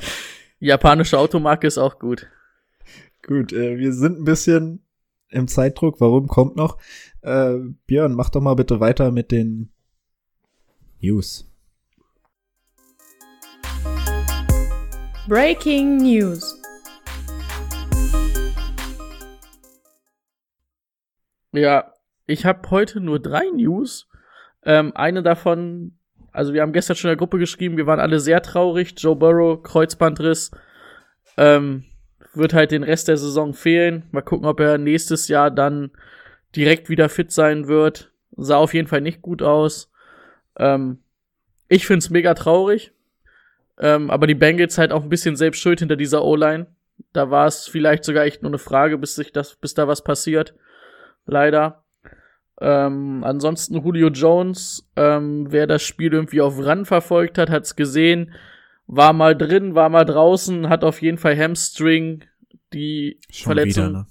Japanische 0.60 1.18
Automarke 1.18 1.66
ist 1.66 1.76
auch 1.76 1.98
gut. 1.98 2.28
Gut, 3.26 3.52
äh, 3.52 3.76
wir 3.76 3.92
sind 3.92 4.20
ein 4.20 4.24
bisschen 4.24 4.86
im 5.30 5.48
Zeitdruck. 5.48 6.00
Warum 6.00 6.28
kommt 6.28 6.54
noch? 6.54 6.78
Äh, 7.22 7.56
Björn, 7.88 8.14
mach 8.14 8.30
doch 8.30 8.40
mal 8.40 8.54
bitte 8.54 8.78
weiter 8.78 9.10
mit 9.10 9.32
den 9.32 9.72
News. 11.00 11.50
Breaking 15.26 15.96
News. 15.96 16.62
Ja, 21.50 21.94
ich 22.26 22.44
habe 22.44 22.70
heute 22.70 23.00
nur 23.00 23.18
drei 23.18 23.46
News. 23.50 24.08
Ähm, 24.62 24.94
eine 24.94 25.24
davon, 25.24 25.98
also 26.30 26.52
wir 26.52 26.62
haben 26.62 26.72
gestern 26.72 26.94
schon 26.94 27.08
in 27.08 27.16
der 27.16 27.18
Gruppe 27.18 27.38
geschrieben, 27.40 27.76
wir 27.76 27.88
waren 27.88 27.98
alle 27.98 28.20
sehr 28.20 28.40
traurig. 28.40 28.94
Joe 28.96 29.16
Burrow, 29.16 29.60
Kreuzbandriss, 29.60 30.52
ähm, 31.36 31.86
wird 32.36 32.54
halt 32.54 32.70
den 32.70 32.82
Rest 32.82 33.08
der 33.08 33.16
Saison 33.16 33.54
fehlen. 33.54 34.04
Mal 34.10 34.22
gucken, 34.22 34.46
ob 34.46 34.60
er 34.60 34.78
nächstes 34.78 35.28
Jahr 35.28 35.50
dann 35.50 35.90
direkt 36.54 36.88
wieder 36.88 37.08
fit 37.08 37.32
sein 37.32 37.68
wird. 37.68 38.12
Sah 38.36 38.56
auf 38.56 38.74
jeden 38.74 38.88
Fall 38.88 39.00
nicht 39.00 39.22
gut 39.22 39.42
aus. 39.42 39.90
Ähm, 40.58 40.98
ich 41.68 41.86
find's 41.86 42.10
mega 42.10 42.34
traurig. 42.34 42.92
Ähm, 43.78 44.10
aber 44.10 44.26
die 44.26 44.34
Bengals 44.34 44.78
halt 44.78 44.92
auch 44.92 45.02
ein 45.02 45.08
bisschen 45.08 45.36
selbst 45.36 45.60
schuld 45.60 45.80
hinter 45.80 45.96
dieser 45.96 46.24
O-Line. 46.24 46.66
Da 47.12 47.30
war 47.30 47.46
es 47.46 47.68
vielleicht 47.68 48.04
sogar 48.04 48.24
echt 48.24 48.42
nur 48.42 48.50
eine 48.50 48.58
Frage, 48.58 48.96
bis 48.98 49.14
sich 49.14 49.32
das, 49.32 49.56
bis 49.56 49.74
da 49.74 49.86
was 49.86 50.02
passiert. 50.02 50.54
Leider. 51.26 51.82
Ähm, 52.58 53.22
ansonsten 53.22 53.82
Julio 53.82 54.08
Jones, 54.08 54.88
ähm, 54.96 55.46
wer 55.50 55.66
das 55.66 55.82
Spiel 55.82 56.14
irgendwie 56.14 56.40
auf 56.40 56.58
Run 56.58 56.86
verfolgt 56.86 57.36
hat, 57.36 57.50
hat's 57.50 57.76
gesehen. 57.76 58.32
War 58.86 59.12
mal 59.12 59.36
drin, 59.36 59.74
war 59.74 59.88
mal 59.88 60.04
draußen, 60.04 60.68
hat 60.68 60.84
auf 60.84 61.02
jeden 61.02 61.18
Fall 61.18 61.36
Hamstring, 61.36 62.24
die 62.72 63.20
Schon 63.30 63.54
Verletzung, 63.54 63.88
wieder, 63.88 63.98
ne? 63.98 64.06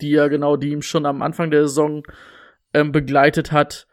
die 0.00 0.10
ja 0.10 0.28
genau, 0.28 0.56
die 0.56 0.70
ihm 0.70 0.82
schon 0.82 1.06
am 1.06 1.22
Anfang 1.22 1.50
der 1.50 1.62
Saison 1.68 2.02
ähm, 2.74 2.92
begleitet 2.92 3.52
hat. 3.52 3.86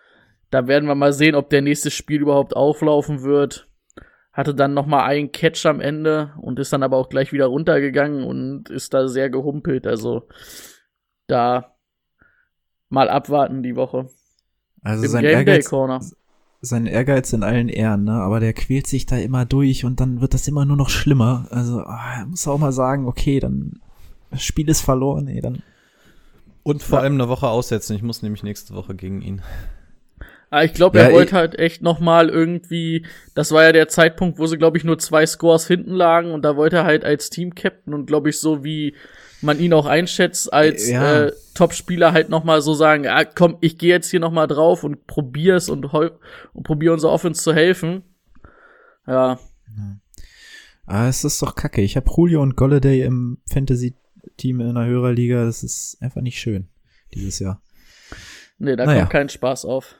Da 0.49 0.67
werden 0.67 0.87
wir 0.87 0.95
mal 0.95 1.13
sehen, 1.13 1.35
ob 1.35 1.49
der 1.49 1.61
nächste 1.61 1.91
Spiel 1.91 2.21
überhaupt 2.21 2.55
auflaufen 2.55 3.23
wird. 3.23 3.67
Hatte 4.31 4.55
dann 4.55 4.73
noch 4.73 4.87
mal 4.87 5.03
einen 5.03 5.31
Catch 5.31 5.65
am 5.65 5.79
Ende 5.79 6.33
und 6.41 6.59
ist 6.59 6.73
dann 6.73 6.83
aber 6.83 6.97
auch 6.97 7.09
gleich 7.09 7.31
wieder 7.31 7.45
runtergegangen 7.45 8.23
und 8.23 8.69
ist 8.69 8.93
da 8.93 9.07
sehr 9.07 9.29
gehumpelt. 9.29 9.85
Also 9.85 10.27
da 11.27 11.75
mal 12.89 13.09
abwarten 13.09 13.63
die 13.63 13.75
Woche. 13.75 14.09
Also 14.81 15.05
Im 15.05 15.09
sein 15.09 15.21
Game 15.21 15.31
Day 15.31 15.39
Ehrgeiz, 15.39 15.69
Corner. 15.69 16.01
Sein 16.65 16.85
Ehrgeiz 16.87 17.33
in 17.33 17.43
allen 17.43 17.67
Ehren, 17.67 18.05
ne? 18.05 18.13
Aber 18.13 18.39
der 18.39 18.53
quält 18.53 18.87
sich 18.87 19.05
da 19.05 19.17
immer 19.17 19.45
durch 19.45 19.83
und 19.83 19.99
dann 19.99 20.21
wird 20.21 20.33
das 20.33 20.47
immer 20.47 20.63
nur 20.65 20.77
noch 20.77 20.89
schlimmer. 20.89 21.45
Also, 21.51 21.81
ah, 21.81 22.19
er 22.19 22.25
muss 22.25 22.47
auch 22.47 22.57
mal 22.57 22.71
sagen, 22.71 23.05
okay, 23.05 23.39
dann 23.39 23.79
das 24.31 24.43
Spiel 24.43 24.69
ist 24.69 24.81
verloren, 24.81 25.27
ey, 25.27 25.41
dann. 25.41 25.61
Und 26.63 26.81
vor 26.81 26.99
allem 26.99 27.15
eine 27.15 27.27
Woche 27.27 27.47
aussetzen. 27.49 27.95
Ich 27.95 28.01
muss 28.01 28.21
nämlich 28.21 28.41
nächste 28.43 28.73
Woche 28.73 28.95
gegen 28.95 29.21
ihn. 29.21 29.41
Aber 30.49 30.61
Ah, 30.61 30.63
ich 30.63 30.73
glaube, 30.73 30.99
Ja, 30.99 31.05
er 31.05 31.13
wollte 31.13 31.29
ich- 31.29 31.33
halt 31.33 31.59
echt 31.59 31.81
noch 31.81 31.99
mal 31.99 32.29
irgendwie, 32.29 33.05
das 33.35 33.51
war 33.51 33.63
ja 33.63 33.71
der 33.73 33.87
Zeitpunkt, 33.89 34.39
wo 34.39 34.45
sie, 34.45 34.57
glaube 34.57 34.77
ich, 34.77 34.83
nur 34.83 34.99
zwei 34.99 35.25
Scores 35.25 35.67
hinten 35.67 35.91
lagen 35.91 36.31
und 36.31 36.43
da 36.43 36.55
wollte 36.55 36.77
er 36.77 36.83
halt 36.85 37.03
als 37.03 37.29
Team-Captain 37.31 37.93
und, 37.93 38.05
glaube 38.05 38.29
ich, 38.29 38.39
so 38.39 38.63
wie 38.63 38.95
man 39.43 39.59
ihn 39.59 39.73
auch 39.73 39.85
einschätzt, 39.85 40.51
als 40.51 40.89
Ja. 40.89 41.25
äh, 41.25 41.33
Top-Spieler 41.53 42.11
halt 42.13 42.29
noch 42.29 42.43
mal 42.43 42.61
so 42.61 42.73
sagen, 42.73 43.07
ah, 43.07 43.25
komm, 43.25 43.57
ich 43.61 43.77
gehe 43.77 43.89
jetzt 43.89 44.09
hier 44.09 44.19
noch 44.19 44.31
mal 44.31 44.47
drauf 44.47 44.83
und 44.83 45.05
probier's 45.07 45.69
und, 45.69 45.85
und 45.85 46.63
probier 46.63 46.93
unserer 46.93 47.11
Offense 47.11 47.41
zu 47.43 47.53
helfen. 47.53 48.03
Ja, 49.07 49.39
Ah, 50.85 51.07
es 51.07 51.23
ist 51.23 51.41
doch 51.41 51.55
kacke. 51.55 51.81
Ich 51.81 51.95
habe 51.95 52.11
Julio 52.15 52.41
und 52.41 52.57
Golladay 52.57 53.03
im 53.03 53.37
Fantasy-Team 53.49 54.59
in 54.59 54.67
einer 54.69 54.85
Hörerliga. 54.85 55.45
Das 55.45 55.63
ist 55.63 55.97
einfach 56.01 56.19
nicht 56.21 56.37
schön 56.39 56.67
dieses 57.13 57.39
Jahr. 57.39 57.61
nee, 58.57 58.75
da 58.75 58.85
Naja. 58.85 58.99
kommt 58.99 59.11
kein 59.11 59.29
Spaß 59.29 59.63
auf. 59.65 59.95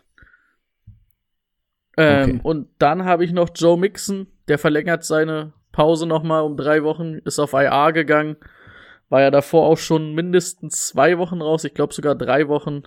Ähm, 1.98 2.22
Okay. 2.32 2.40
Und 2.44 2.68
dann 2.80 3.06
habe 3.06 3.24
ich 3.24 3.32
noch 3.32 3.50
Joe 3.56 3.78
Mixon, 3.78 4.28
der 4.48 4.58
verlängert 4.60 5.06
seine 5.06 5.54
Pause 5.72 6.06
noch 6.06 6.22
mal 6.24 6.42
um 6.42 6.58
drei 6.58 6.84
Wochen, 6.84 7.16
ist 7.26 7.40
auf 7.40 7.54
IR 7.54 7.92
gegangen. 7.94 8.36
War 9.10 9.22
ja 9.22 9.32
davor 9.32 9.68
auch 9.68 9.78
schon 9.78 10.14
mindestens 10.14 10.88
zwei 10.88 11.18
Wochen 11.18 11.42
raus, 11.42 11.64
ich 11.64 11.74
glaube 11.74 11.94
sogar 11.94 12.16
drei 12.16 12.48
Wochen. 12.48 12.84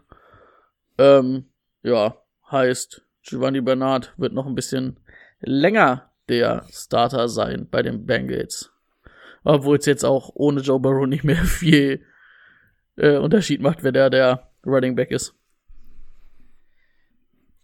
Ähm, 0.99 1.47
ja, 1.83 2.17
heißt, 2.51 3.03
Giovanni 3.23 3.61
Bernard 3.61 4.15
wird 4.17 4.33
noch 4.33 4.47
ein 4.47 4.55
bisschen 4.55 4.99
länger 5.41 6.11
der 6.29 6.67
Starter 6.73 7.29
sein 7.29 7.69
bei 7.71 7.83
den 7.83 8.07
Bengals. 8.07 8.73
Obwohl 9.45 9.79
es 9.79 9.87
jetzt 9.87 10.05
auch 10.05 10.31
ohne 10.35 10.61
Joe 10.61 10.81
Burrow 10.81 11.07
nicht 11.07 11.23
mehr 11.25 11.45
viel 11.45 12.05
äh, 12.97 13.17
Unterschied 13.19 13.61
macht, 13.61 13.83
wer 13.85 13.93
der 13.93 14.11
der 14.11 14.51
Running 14.65 14.97
Back 14.97 15.11
ist. 15.13 15.35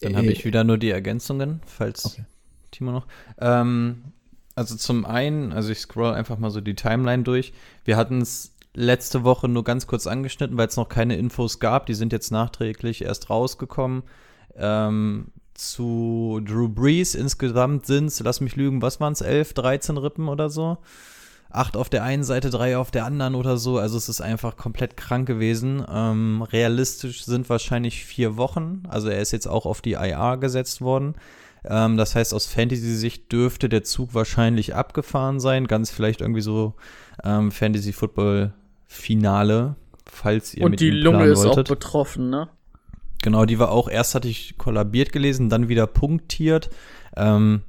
Dann 0.01 0.17
habe 0.17 0.27
Äh, 0.27 0.33
ich 0.33 0.45
wieder 0.45 0.65
nur 0.65 0.79
die 0.79 0.91
Ergänzungen, 0.91 1.61
falls 1.67 2.07
Okay. 2.07 2.25
Timo 2.71 2.91
noch. 2.93 3.07
Ähm, 3.39 4.13
also 4.55 4.77
zum 4.77 5.05
einen, 5.05 5.53
also 5.53 5.71
ich 5.71 5.79
scroll 5.79 6.13
einfach 6.13 6.39
mal 6.39 6.51
so 6.51 6.61
die 6.61 6.75
Timeline 6.75 7.23
durch. 7.23 7.53
Wir 7.85 7.97
hatten 7.97 8.21
es 8.21 8.55
letzte 8.75 9.25
Woche 9.25 9.49
nur 9.49 9.65
ganz 9.65 9.87
kurz 9.87 10.07
angeschnitten, 10.07 10.57
weil 10.57 10.69
es 10.69 10.77
noch 10.77 10.89
keine 10.89 11.17
Infos 11.17 11.61
gab. 11.61 11.87
Die 11.87 11.95
sind 11.95 12.13
jetzt 12.13 12.31
nachträglich 12.31 13.03
erst 13.03 13.31
rausgekommen. 13.31 14.03
Ähm, 14.57 15.27
zu 15.55 16.41
Drew 16.45 16.69
Brees 16.69 17.15
insgesamt 17.15 17.87
sind 17.87 18.07
es, 18.07 18.21
lass 18.21 18.41
mich 18.41 18.57
lügen, 18.57 18.83
was 18.83 19.01
waren 19.01 19.13
es, 19.13 19.21
11, 19.21 19.55
13 19.55 19.97
Rippen 19.99 20.29
oder 20.29 20.49
so? 20.49 20.79
Acht 21.51 21.77
auf 21.77 21.91
der 21.91 22.03
einen 22.03 22.25
Seite, 22.25 22.49
drei 22.49 22.79
auf 22.79 22.91
der 22.91 23.05
anderen 23.05 23.35
oder 23.35 23.59
so. 23.59 23.77
Also 23.77 23.99
es 23.99 24.09
ist 24.09 24.23
einfach 24.23 24.57
komplett 24.57 24.97
krank 24.97 25.27
gewesen. 25.27 25.85
Ähm, 25.87 26.41
realistisch 26.41 27.27
sind 27.27 27.51
wahrscheinlich 27.51 28.07
vier 28.07 28.39
Wochen. 28.39 28.85
Also 28.89 29.09
er 29.09 29.21
ist 29.21 29.33
jetzt 29.33 29.47
auch 29.47 29.67
auf 29.67 29.83
die 29.83 29.93
IR 29.93 30.39
gesetzt 30.39 30.81
worden. 30.81 31.15
Ähm, 31.65 31.97
das 31.97 32.15
heißt, 32.15 32.35
aus 32.35 32.47
Fantasy-Sicht 32.47 33.33
dürfte 33.33 33.69
der 33.69 33.83
Zug 33.85 34.15
wahrscheinlich 34.15 34.75
abgefahren 34.75 35.41
sein. 35.41 35.67
Ganz 35.67 35.91
vielleicht 35.91 36.21
irgendwie 36.21 36.41
so 36.41 36.75
ähm, 37.25 37.51
Fantasy-Football-Finale, 37.53 39.77
falls 40.07 40.55
ihr 40.55 40.65
Und 40.65 40.73
mit 40.73 40.81
die 40.81 40.89
ihm 40.89 40.95
Lunge 40.95 41.27
ist 41.27 41.41
auch 41.41 41.45
wolltet. 41.47 41.69
betroffen, 41.69 42.31
ne? 42.31 42.49
Genau, 43.23 43.45
die 43.45 43.59
war 43.61 43.71
auch, 43.71 43.89
erst 43.89 44.17
hatte 44.17 44.29
ich 44.29 44.59
kollabiert 44.59 45.13
gelesen, 45.13 45.49
dann 45.49 45.69
wieder 45.69 45.87
punktiert. 45.87 46.71
Ähm, 47.17 47.63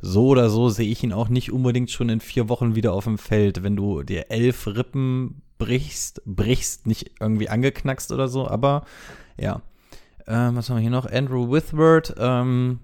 so 0.00 0.28
oder 0.28 0.48
so 0.50 0.68
sehe 0.68 0.88
ich 0.88 1.02
ihn 1.02 1.12
auch 1.12 1.28
nicht 1.28 1.50
unbedingt 1.52 1.90
schon 1.90 2.08
in 2.08 2.20
vier 2.20 2.48
Wochen 2.48 2.76
wieder 2.76 2.92
auf 2.92 3.04
dem 3.04 3.18
Feld, 3.18 3.64
wenn 3.64 3.74
du 3.76 4.02
dir 4.02 4.30
elf 4.30 4.66
Rippen 4.68 5.42
brichst, 5.58 6.22
brichst, 6.24 6.86
nicht 6.86 7.10
irgendwie 7.20 7.48
angeknackst 7.48 8.12
oder 8.12 8.28
so, 8.28 8.48
aber 8.48 8.84
ja. 9.36 9.60
Ähm, 10.26 10.56
was 10.56 10.70
haben 10.70 10.76
wir 10.76 10.82
hier 10.82 10.90
noch? 10.90 11.10
Andrew 11.10 11.50
Withward, 11.50 12.14
ähm, 12.18 12.78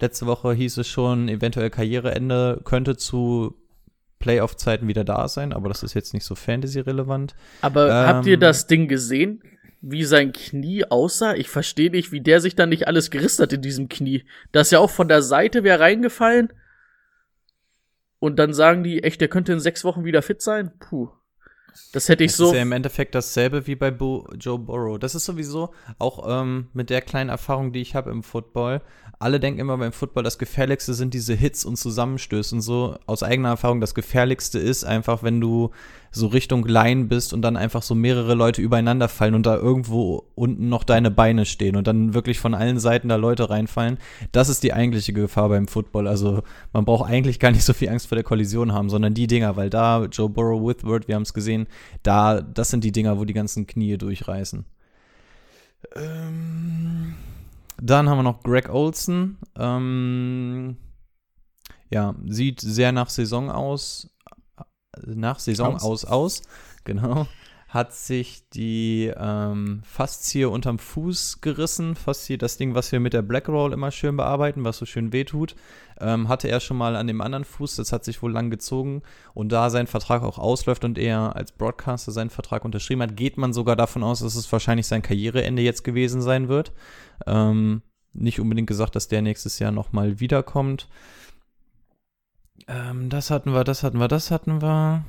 letzte 0.00 0.26
Woche 0.26 0.52
hieß 0.52 0.76
es 0.78 0.88
schon, 0.88 1.28
eventuell 1.28 1.70
Karriereende 1.70 2.60
könnte 2.64 2.96
zu 2.96 3.54
Playoff-Zeiten 4.18 4.88
wieder 4.88 5.04
da 5.04 5.28
sein, 5.28 5.52
aber 5.52 5.68
das 5.68 5.82
ist 5.82 5.94
jetzt 5.94 6.14
nicht 6.14 6.24
so 6.24 6.34
Fantasy-relevant. 6.34 7.34
Aber 7.60 7.86
Ähm, 7.86 8.06
habt 8.06 8.26
ihr 8.26 8.38
das 8.38 8.66
Ding 8.66 8.88
gesehen? 8.88 9.42
Wie 9.82 10.04
sein 10.04 10.32
Knie 10.32 10.84
aussah? 10.84 11.34
Ich 11.34 11.48
verstehe 11.48 11.90
nicht, 11.90 12.10
wie 12.12 12.20
der 12.20 12.40
sich 12.40 12.54
dann 12.54 12.70
nicht 12.70 12.88
alles 12.88 13.10
gerissen 13.10 13.42
hat 13.42 13.52
in 13.52 13.62
diesem 13.62 13.88
Knie. 13.88 14.24
Das 14.52 14.68
ist 14.68 14.70
ja 14.72 14.78
auch 14.78 14.90
von 14.90 15.08
der 15.08 15.22
Seite 15.22 15.64
wäre 15.64 15.80
reingefallen. 15.80 16.52
Und 18.18 18.38
dann 18.38 18.54
sagen 18.54 18.82
die, 18.82 19.02
echt, 19.02 19.20
der 19.20 19.28
könnte 19.28 19.52
in 19.52 19.60
sechs 19.60 19.84
Wochen 19.84 20.04
wieder 20.04 20.22
fit 20.22 20.40
sein? 20.40 20.72
Puh. 20.80 21.10
Das 21.92 22.08
hätte 22.08 22.24
ich 22.24 22.32
Es 22.32 22.36
so. 22.36 22.46
ist 22.46 22.54
ja 22.54 22.62
im 22.62 22.72
Endeffekt 22.72 23.14
dasselbe 23.14 23.66
wie 23.66 23.74
bei 23.74 23.90
Bo 23.90 24.28
Joe 24.38 24.58
Burrow. 24.58 24.98
Das 24.98 25.14
ist 25.14 25.24
sowieso 25.24 25.70
auch 25.98 26.24
ähm, 26.28 26.68
mit 26.72 26.90
der 26.90 27.02
kleinen 27.02 27.30
Erfahrung, 27.30 27.72
die 27.72 27.80
ich 27.80 27.94
habe 27.94 28.10
im 28.10 28.22
Football. 28.22 28.82
Alle 29.18 29.40
denken 29.40 29.60
immer 29.60 29.78
beim 29.78 29.92
Football, 29.92 30.24
das 30.24 30.38
Gefährlichste 30.38 30.92
sind 30.92 31.14
diese 31.14 31.34
Hits 31.34 31.64
und 31.64 31.76
Zusammenstöße 31.76 32.54
und 32.54 32.60
so. 32.60 32.98
Aus 33.06 33.22
eigener 33.22 33.48
Erfahrung, 33.48 33.80
das 33.80 33.94
Gefährlichste 33.94 34.58
ist 34.58 34.84
einfach, 34.84 35.22
wenn 35.22 35.40
du 35.40 35.70
so 36.10 36.28
Richtung 36.28 36.66
Line 36.66 37.04
bist 37.04 37.32
und 37.32 37.42
dann 37.42 37.56
einfach 37.56 37.82
so 37.82 37.94
mehrere 37.94 38.34
Leute 38.34 38.62
übereinander 38.62 39.08
fallen 39.08 39.34
und 39.34 39.46
da 39.46 39.56
irgendwo 39.56 40.24
unten 40.34 40.68
noch 40.68 40.84
deine 40.84 41.10
Beine 41.10 41.44
stehen 41.46 41.76
und 41.76 41.86
dann 41.86 42.14
wirklich 42.14 42.38
von 42.38 42.54
allen 42.54 42.78
Seiten 42.78 43.08
da 43.08 43.16
Leute 43.16 43.50
reinfallen. 43.50 43.98
Das 44.32 44.48
ist 44.48 44.62
die 44.62 44.72
eigentliche 44.72 45.12
Gefahr 45.12 45.48
beim 45.48 45.68
Football. 45.68 46.08
Also 46.08 46.42
man 46.72 46.84
braucht 46.84 47.10
eigentlich 47.10 47.38
gar 47.38 47.50
nicht 47.50 47.64
so 47.64 47.72
viel 47.72 47.88
Angst 47.88 48.08
vor 48.08 48.16
der 48.16 48.24
Kollision 48.24 48.72
haben, 48.72 48.90
sondern 48.90 49.14
die 49.14 49.26
Dinger, 49.26 49.56
weil 49.56 49.70
da 49.70 50.04
Joe 50.04 50.28
Burrow, 50.28 50.66
Whitworth, 50.66 51.08
wir 51.08 51.14
haben 51.14 51.22
es 51.22 51.34
gesehen, 51.34 51.66
da, 52.02 52.40
das 52.40 52.70
sind 52.70 52.84
die 52.84 52.92
Dinger, 52.92 53.18
wo 53.18 53.24
die 53.24 53.34
ganzen 53.34 53.66
Knie 53.66 53.98
durchreißen. 53.98 54.64
Ähm, 55.94 57.14
dann 57.80 58.08
haben 58.08 58.18
wir 58.18 58.22
noch 58.22 58.42
Greg 58.42 58.68
Olson. 58.68 59.36
Ähm, 59.56 60.76
ja, 61.90 62.14
sieht 62.26 62.60
sehr 62.60 62.92
nach 62.92 63.10
Saison 63.10 63.50
aus. 63.50 64.10
Nach 65.04 65.38
Saison 65.38 65.76
Aus. 65.76 66.04
aus, 66.04 66.42
genau. 66.84 67.26
Hat 67.68 67.92
sich 67.92 68.48
die 68.50 69.12
ähm, 69.16 69.82
Faszie 69.84 70.48
unterm 70.48 70.78
Fuß 70.78 71.40
gerissen. 71.40 71.96
Faszie, 71.96 72.38
das 72.38 72.56
Ding, 72.56 72.74
was 72.74 72.92
wir 72.92 73.00
mit 73.00 73.12
der 73.12 73.22
Black 73.22 73.48
Roll 73.48 73.72
immer 73.72 73.90
schön 73.90 74.16
bearbeiten, 74.16 74.64
was 74.64 74.78
so 74.78 74.86
schön 74.86 75.12
wehtut. 75.12 75.56
Ähm, 76.00 76.28
hatte 76.28 76.48
er 76.48 76.60
schon 76.60 76.76
mal 76.76 76.94
an 76.94 77.08
dem 77.08 77.20
anderen 77.20 77.44
Fuß, 77.44 77.76
das 77.76 77.92
hat 77.92 78.04
sich 78.04 78.22
wohl 78.22 78.32
lang 78.32 78.50
gezogen. 78.50 79.02
Und 79.34 79.50
da 79.50 79.68
sein 79.68 79.88
Vertrag 79.88 80.22
auch 80.22 80.38
ausläuft 80.38 80.84
und 80.84 80.96
er 80.96 81.34
als 81.34 81.52
Broadcaster 81.52 82.12
seinen 82.12 82.30
Vertrag 82.30 82.64
unterschrieben 82.64 83.02
hat, 83.02 83.16
geht 83.16 83.36
man 83.36 83.52
sogar 83.52 83.74
davon 83.74 84.04
aus, 84.04 84.20
dass 84.20 84.36
es 84.36 84.50
wahrscheinlich 84.52 84.86
sein 84.86 85.02
Karriereende 85.02 85.62
jetzt 85.62 85.82
gewesen 85.82 86.22
sein 86.22 86.48
wird. 86.48 86.72
Ähm, 87.26 87.82
nicht 88.12 88.40
unbedingt 88.40 88.68
gesagt, 88.68 88.94
dass 88.94 89.08
der 89.08 89.22
nächstes 89.22 89.58
Jahr 89.58 89.72
nochmal 89.72 90.20
wiederkommt. 90.20 90.88
Ähm, 92.68 93.08
das 93.08 93.30
hatten 93.30 93.52
wir, 93.52 93.64
das 93.64 93.82
hatten 93.82 93.98
wir, 93.98 94.08
das 94.08 94.30
hatten 94.30 94.60
wir. 94.60 95.04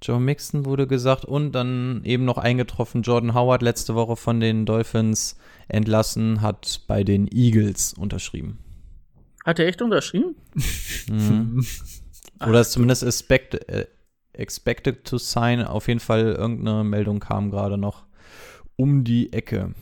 Joe 0.00 0.18
Mixon 0.18 0.64
wurde 0.64 0.88
gesagt 0.88 1.24
und 1.24 1.52
dann 1.52 2.02
eben 2.04 2.24
noch 2.24 2.38
eingetroffen, 2.38 3.02
Jordan 3.02 3.34
Howard 3.34 3.62
letzte 3.62 3.94
Woche 3.94 4.16
von 4.16 4.40
den 4.40 4.66
Dolphins 4.66 5.38
entlassen, 5.68 6.42
hat 6.42 6.80
bei 6.88 7.04
den 7.04 7.28
Eagles 7.30 7.94
unterschrieben. 7.94 8.58
Hat 9.44 9.58
er 9.58 9.66
echt 9.66 9.80
unterschrieben? 9.80 10.34
Mhm. 11.08 11.64
Oder 12.46 12.60
ist 12.60 12.72
zumindest 12.72 13.04
expect, 13.04 13.54
äh, 13.68 13.86
expected 14.32 15.04
to 15.04 15.18
sign. 15.18 15.62
Auf 15.62 15.88
jeden 15.88 16.00
Fall 16.00 16.32
irgendeine 16.32 16.84
Meldung 16.84 17.20
kam 17.20 17.50
gerade 17.50 17.78
noch 17.78 18.04
um 18.76 19.04
die 19.04 19.32
Ecke. 19.32 19.74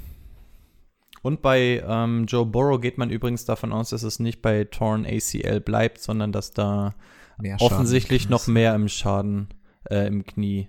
Und 1.23 1.43
bei 1.43 1.83
ähm, 1.87 2.27
Joe 2.27 2.47
Burrow 2.47 2.81
geht 2.81 2.99
man 2.99 3.11
übrigens 3.11 3.45
davon 3.45 3.73
aus, 3.73 3.91
dass 3.91 4.03
es 4.03 4.19
nicht 4.19 4.41
bei 4.41 4.65
Torn 4.65 5.05
ACL 5.05 5.61
bleibt, 5.61 5.99
sondern 5.99 6.33
dass 6.33 6.53
da 6.53 6.95
Mehr 7.39 7.57
offensichtlich 7.61 8.29
noch 8.29 8.47
mehr 8.47 8.75
im 8.75 8.89
Schaden 8.89 9.49
äh, 9.91 10.07
im 10.07 10.25
Knie 10.25 10.69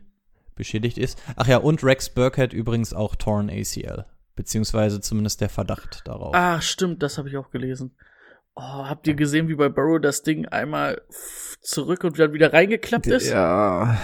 beschädigt 0.55 0.97
ist. 0.97 1.21
Ach 1.35 1.47
ja, 1.47 1.57
und 1.57 1.83
Rex 1.83 2.09
Burkhead 2.09 2.53
übrigens 2.53 2.93
auch 2.93 3.15
Torn 3.15 3.49
ACL. 3.49 4.05
Beziehungsweise 4.35 5.01
zumindest 5.01 5.41
der 5.41 5.49
Verdacht 5.49 6.01
darauf. 6.05 6.33
Ah, 6.33 6.61
stimmt, 6.61 7.03
das 7.03 7.17
habe 7.17 7.29
ich 7.29 7.37
auch 7.37 7.51
gelesen. 7.51 7.95
Oh, 8.55 8.61
habt 8.61 9.07
ihr 9.07 9.13
gesehen, 9.13 9.47
wie 9.47 9.55
bei 9.55 9.69
Burrow 9.69 9.99
das 9.99 10.23
Ding 10.23 10.45
einmal 10.47 11.01
zurück 11.61 12.03
und 12.03 12.19
dann 12.19 12.33
wieder 12.33 12.51
reingeklappt 12.51 13.07
ist? 13.07 13.29
Ja. 13.29 13.97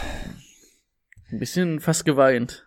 Ein 1.29 1.39
bisschen 1.39 1.79
fast 1.79 2.05
geweint. 2.05 2.66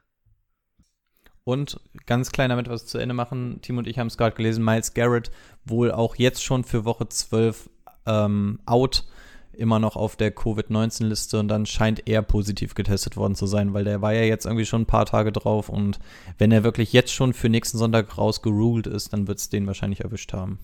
Und 1.50 1.80
ganz 2.06 2.30
klein 2.30 2.50
damit 2.50 2.68
was 2.68 2.86
zu 2.86 2.98
Ende 2.98 3.14
machen, 3.14 3.58
Tim 3.62 3.78
und 3.78 3.88
ich 3.88 3.98
haben 3.98 4.06
es 4.06 4.16
gerade 4.16 4.36
gelesen, 4.36 4.64
Miles 4.64 4.94
Garrett 4.94 5.32
wohl 5.64 5.90
auch 5.90 6.14
jetzt 6.14 6.44
schon 6.44 6.62
für 6.62 6.84
Woche 6.84 7.08
12 7.08 7.68
ähm, 8.06 8.60
out, 8.66 9.04
immer 9.52 9.80
noch 9.80 9.96
auf 9.96 10.14
der 10.14 10.30
Covid-19-Liste 10.30 11.40
und 11.40 11.48
dann 11.48 11.66
scheint 11.66 12.08
er 12.08 12.22
positiv 12.22 12.74
getestet 12.74 13.16
worden 13.16 13.34
zu 13.34 13.46
sein, 13.46 13.74
weil 13.74 13.84
der 13.84 14.00
war 14.00 14.14
ja 14.14 14.22
jetzt 14.22 14.46
irgendwie 14.46 14.64
schon 14.64 14.82
ein 14.82 14.86
paar 14.86 15.06
Tage 15.06 15.32
drauf 15.32 15.68
und 15.68 15.98
wenn 16.38 16.52
er 16.52 16.62
wirklich 16.62 16.92
jetzt 16.92 17.12
schon 17.12 17.32
für 17.32 17.48
nächsten 17.48 17.78
Sonntag 17.78 18.16
rausgeruled 18.16 18.86
ist, 18.86 19.12
dann 19.12 19.26
wird 19.26 19.38
es 19.38 19.48
den 19.48 19.66
wahrscheinlich 19.66 20.02
erwischt 20.02 20.32
haben. 20.32 20.60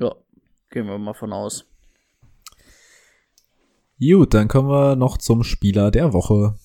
Ja, 0.00 0.14
gehen 0.70 0.86
wir 0.86 0.98
mal 0.98 1.14
von 1.14 1.32
aus. 1.32 1.64
Gut, 4.00 4.34
dann 4.34 4.48
kommen 4.48 4.70
wir 4.70 4.96
noch 4.96 5.18
zum 5.18 5.44
Spieler 5.44 5.90
der 5.90 6.12
Woche. 6.12 6.56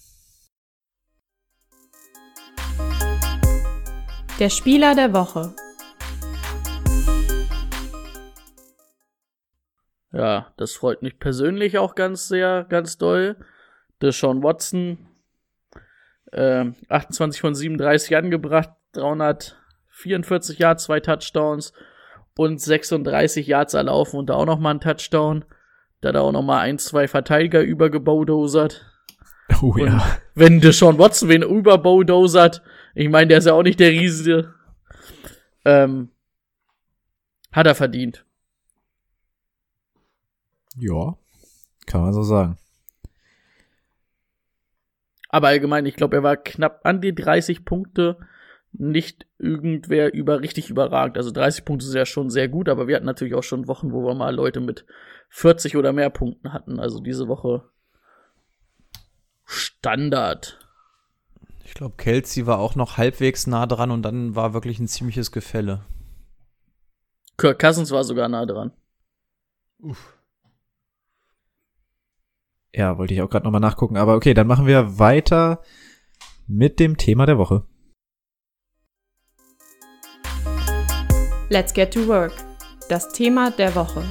Der 4.37 4.49
Spieler 4.49 4.95
der 4.95 5.13
Woche. 5.13 5.53
Ja, 10.11 10.51
das 10.57 10.73
freut 10.73 11.01
mich 11.01 11.19
persönlich 11.19 11.77
auch 11.77 11.95
ganz 11.95 12.27
sehr, 12.27 12.65
ganz 12.67 12.97
doll. 12.97 13.37
Deshaun 14.01 14.43
Watson, 14.43 15.07
ähm, 16.33 16.75
28 16.89 17.39
von 17.39 17.55
37 17.55 18.17
angebracht, 18.17 18.71
344 18.91 20.59
Yards, 20.59 20.83
zwei 20.83 20.99
Touchdowns 20.99 21.71
und 22.37 22.59
36 22.59 23.47
Yards 23.47 23.73
erlaufen 23.73 24.19
und 24.19 24.29
da 24.29 24.33
auch 24.33 24.45
nochmal 24.45 24.73
ein 24.73 24.81
Touchdown. 24.81 25.45
Da 26.01 26.09
hat 26.09 26.15
er 26.15 26.23
auch 26.23 26.33
nochmal 26.33 26.59
ein, 26.59 26.77
zwei 26.77 27.07
Verteidiger 27.07 27.61
übergebowdosert. 27.61 28.85
Oh 29.61 29.73
Und 29.75 30.01
wenn 30.33 30.59
Deshaun 30.59 30.99
Watson 30.99 31.29
wen 31.29 31.41
überbowdosert, 31.41 32.61
ich 32.95 33.09
meine, 33.09 33.27
der 33.27 33.39
ist 33.39 33.45
ja 33.45 33.53
auch 33.53 33.63
nicht 33.63 33.79
der 33.79 33.91
Riese, 33.91 34.53
ähm, 35.65 36.09
hat 37.51 37.67
er 37.67 37.75
verdient. 37.75 38.25
Ja, 40.77 41.15
kann 41.85 42.01
man 42.01 42.13
so 42.13 42.23
sagen. 42.23 42.57
Aber 45.29 45.49
allgemein, 45.49 45.85
ich 45.85 45.95
glaube, 45.95 46.15
er 46.15 46.23
war 46.23 46.37
knapp 46.37 46.81
an 46.85 47.01
die 47.01 47.13
30 47.13 47.65
Punkte. 47.65 48.17
Nicht 48.71 49.25
irgendwer 49.37 50.13
über 50.13 50.41
richtig 50.41 50.69
überragend. 50.69 51.17
Also 51.17 51.31
30 51.31 51.65
Punkte 51.65 51.85
ist 51.85 51.93
ja 51.93 52.05
schon 52.05 52.29
sehr 52.29 52.47
gut, 52.47 52.69
aber 52.69 52.87
wir 52.87 52.95
hatten 52.95 53.05
natürlich 53.05 53.35
auch 53.35 53.43
schon 53.43 53.67
Wochen, 53.67 53.91
wo 53.91 54.05
wir 54.05 54.15
mal 54.15 54.33
Leute 54.33 54.59
mit 54.59 54.85
40 55.29 55.75
oder 55.77 55.93
mehr 55.93 56.09
Punkten 56.09 56.53
hatten. 56.53 56.79
Also 56.79 56.99
diese 56.99 57.27
Woche 57.27 57.63
Standard. 59.45 60.64
Ich 61.65 61.73
glaube, 61.73 61.95
Kelsey 61.97 62.45
war 62.45 62.59
auch 62.59 62.75
noch 62.75 62.97
halbwegs 62.97 63.47
nah 63.47 63.65
dran 63.65 63.89
und 63.89 64.03
dann 64.03 64.35
war 64.35 64.53
wirklich 64.53 64.79
ein 64.79 64.87
ziemliches 64.87 65.31
Gefälle. 65.31 65.83
Kirk 67.37 67.59
Cousins 67.59 67.89
war 67.89 68.03
sogar 68.03 68.29
nah 68.29 68.45
dran. 68.45 68.71
Ja, 72.71 72.97
wollte 72.99 73.15
ich 73.15 73.21
auch 73.21 73.29
gerade 73.29 73.45
nochmal 73.45 73.61
nachgucken. 73.61 73.97
Aber 73.97 74.15
okay, 74.15 74.35
dann 74.35 74.45
machen 74.45 74.67
wir 74.67 74.99
weiter 74.99 75.63
mit 76.45 76.79
dem 76.79 76.97
Thema 76.97 77.25
der 77.25 77.39
Woche. 77.39 77.65
Let's 81.49 81.73
get 81.73 81.91
to 81.93 82.07
work. 82.07 82.33
Das 82.89 83.11
Thema 83.11 83.49
der 83.49 83.73
Woche. 83.73 84.03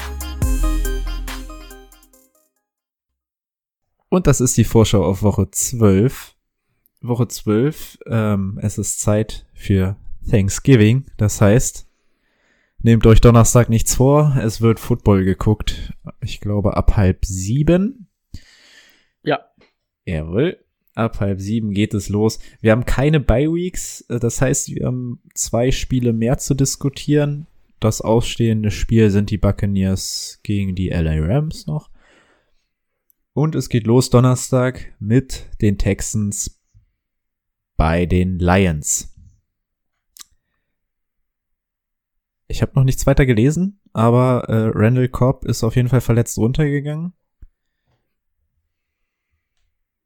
Und 4.09 4.27
das 4.27 4.40
ist 4.40 4.57
die 4.57 4.64
Vorschau 4.64 5.05
auf 5.05 5.23
Woche 5.23 5.51
12. 5.51 6.34
Woche 7.07 7.29
12, 7.29 7.99
ähm, 8.07 8.59
es 8.62 8.79
ist 8.79 9.01
Zeit 9.01 9.47
für 9.53 9.97
Thanksgiving. 10.31 11.05
Das 11.17 11.40
heißt, 11.40 11.87
nehmt 12.79 13.07
euch 13.07 13.21
Donnerstag 13.21 13.69
nichts 13.69 13.95
vor. 13.95 14.37
Es 14.40 14.61
wird 14.61 14.81
Football 14.81 15.25
geguckt. 15.25 15.93
Ich 16.21 16.40
glaube 16.40 16.77
ab 16.77 16.97
halb 16.97 17.25
sieben. 17.25 18.09
Ja. 19.23 19.40
Jawohl. 20.07 20.59
Ab 20.95 21.19
halb 21.21 21.40
sieben 21.40 21.73
geht 21.73 21.93
es 21.93 22.09
los. 22.09 22.38
Wir 22.61 22.71
haben 22.73 22.85
keine 22.85 23.19
Bye-Weeks. 23.21 24.03
äh, 24.09 24.21
Das 24.21 24.40
heißt, 24.40 24.75
wir 24.75 24.87
haben 24.87 25.21
zwei 25.35 25.73
Spiele 25.73 26.12
mehr 26.12 26.38
zu 26.38 26.55
diskutieren. 26.55 27.47
Das 27.81 28.01
ausstehende 28.01 28.71
Spiel 28.71 29.11
sind 29.11 29.31
die 29.31 29.38
Buccaneers 29.38 30.40
gegen 30.43 30.75
die 30.75 30.90
LA 30.90 31.19
Rams 31.21 31.67
noch. 31.67 31.90
Und 33.33 33.57
es 33.57 33.69
geht 33.69 33.87
los 33.87 34.11
Donnerstag 34.11 34.95
mit 35.01 35.47
den 35.61 35.77
Texans 35.77 36.61
bei 37.76 38.06
den 38.06 38.38
Lions. 38.38 39.10
Ich 42.46 42.62
habe 42.62 42.72
noch 42.74 42.84
nichts 42.84 43.06
weiter 43.06 43.26
gelesen, 43.26 43.80
aber 43.92 44.44
äh, 44.48 44.70
Randall 44.74 45.08
Cobb 45.08 45.44
ist 45.44 45.64
auf 45.64 45.76
jeden 45.76 45.88
Fall 45.88 46.00
verletzt 46.00 46.38
runtergegangen. 46.38 47.14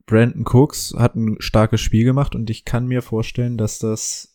Brandon 0.08 0.44
Cooks 0.46 0.94
hat 0.96 1.14
ein 1.14 1.36
starkes 1.38 1.82
Spiel 1.82 2.04
gemacht 2.04 2.34
und 2.34 2.48
ich 2.48 2.64
kann 2.64 2.86
mir 2.86 3.02
vorstellen, 3.02 3.58
dass 3.58 3.78
das 3.78 4.34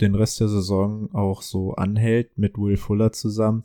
den 0.00 0.14
Rest 0.14 0.40
der 0.40 0.48
Saison 0.48 1.08
auch 1.14 1.42
so 1.42 1.74
anhält 1.74 2.36
mit 2.36 2.58
Will 2.58 2.76
Fuller 2.76 3.12
zusammen. 3.12 3.62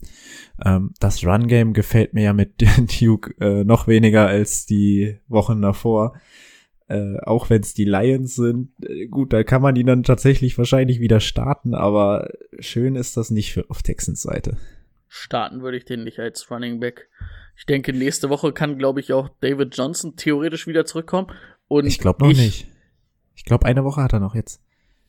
Ähm, 0.64 0.94
das 1.00 1.26
Run 1.26 1.48
Game 1.48 1.74
gefällt 1.74 2.14
mir 2.14 2.24
ja 2.24 2.34
mit 2.34 2.62
Duke 3.02 3.34
äh, 3.42 3.64
noch 3.64 3.88
weniger 3.88 4.28
als 4.28 4.66
die 4.66 5.20
Wochen 5.28 5.62
davor. 5.62 6.14
Äh, 6.92 7.22
auch 7.22 7.50
wenn 7.50 7.62
es 7.62 7.74
die 7.74 7.86
Lions 7.86 8.36
sind, 8.36 8.72
äh, 8.86 9.08
gut, 9.08 9.32
da 9.32 9.46
kann 9.46 9.62
man 9.62 9.78
ihn 9.78 9.88
dann 9.88 10.04
tatsächlich 10.04 10.58
wahrscheinlich 10.58 11.00
wieder 11.00 11.22
starten, 11.22 11.74
aber 11.74 12.30
schön 12.60 12.98
ist 12.98 13.16
das 13.16 13.32
nicht 13.32 13.54
für 13.54 13.70
auf 13.70 13.82
Texans 13.82 14.22
Seite. 14.22 14.58
Starten 15.08 15.62
würde 15.62 15.78
ich 15.78 15.86
den 15.86 16.04
nicht 16.04 16.20
als 16.20 16.52
Running 16.52 16.82
Back. 16.82 17.08
Ich 17.56 17.66
denke, 17.66 17.94
nächste 17.94 18.30
Woche 18.30 18.52
kann, 18.52 18.78
glaube 18.78 19.00
ich, 19.00 19.14
auch 19.14 19.30
David 19.40 19.78
Johnson 19.78 20.18
theoretisch 20.18 20.68
wieder 20.68 20.86
zurückkommen. 20.86 21.28
Und 21.70 21.86
ich 21.86 21.98
glaube 21.98 22.26
noch 22.26 22.34
nicht. 22.34 22.68
Ich 23.36 23.46
glaube, 23.46 23.68
eine 23.68 23.86
Woche 23.86 24.04
hat 24.04 24.12
er 24.12 24.20
noch 24.20 24.36
jetzt. 24.36 24.62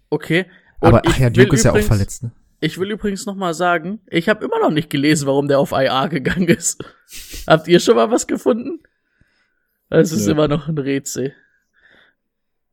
Okay. 0.09 0.47
Und 0.79 0.89
aber 0.89 1.03
ach 1.05 1.19
ja, 1.19 1.31
Duke 1.31 1.57
ist 1.57 1.65
ja 1.65 1.73
auch 1.73 1.81
verletzt, 1.81 2.23
ne? 2.23 2.31
Ich 2.61 2.79
will 2.79 2.93
übrigens 2.93 3.27
noch 3.27 3.35
mal 3.35 3.55
sagen, 3.55 3.99
ich 4.07 4.29
habe 4.29 4.45
immer 4.45 4.61
noch 4.61 4.71
nicht 4.71 4.89
gelesen, 4.89 5.27
warum 5.27 5.49
der 5.49 5.59
auf 5.59 5.73
IA 5.73 6.07
gegangen 6.07 6.47
ist. 6.47 6.85
Habt 7.49 7.67
ihr 7.67 7.81
schon 7.81 7.97
mal 7.97 8.13
was 8.13 8.29
gefunden? 8.29 8.85
Es 9.91 10.13
ist 10.13 10.27
ja. 10.27 10.33
immer 10.33 10.47
noch 10.47 10.69
ein 10.69 10.79
Rätsel. 10.79 11.35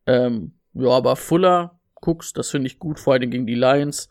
Ähm, 0.10 0.54
ja, 0.74 0.90
aber 0.90 1.16
Fuller, 1.16 1.80
Cooks, 2.02 2.34
das 2.34 2.50
finde 2.50 2.66
ich 2.66 2.80
gut, 2.80 3.00
vor 3.00 3.14
allem 3.14 3.30
gegen 3.30 3.46
die 3.46 3.54
Lions. 3.54 4.10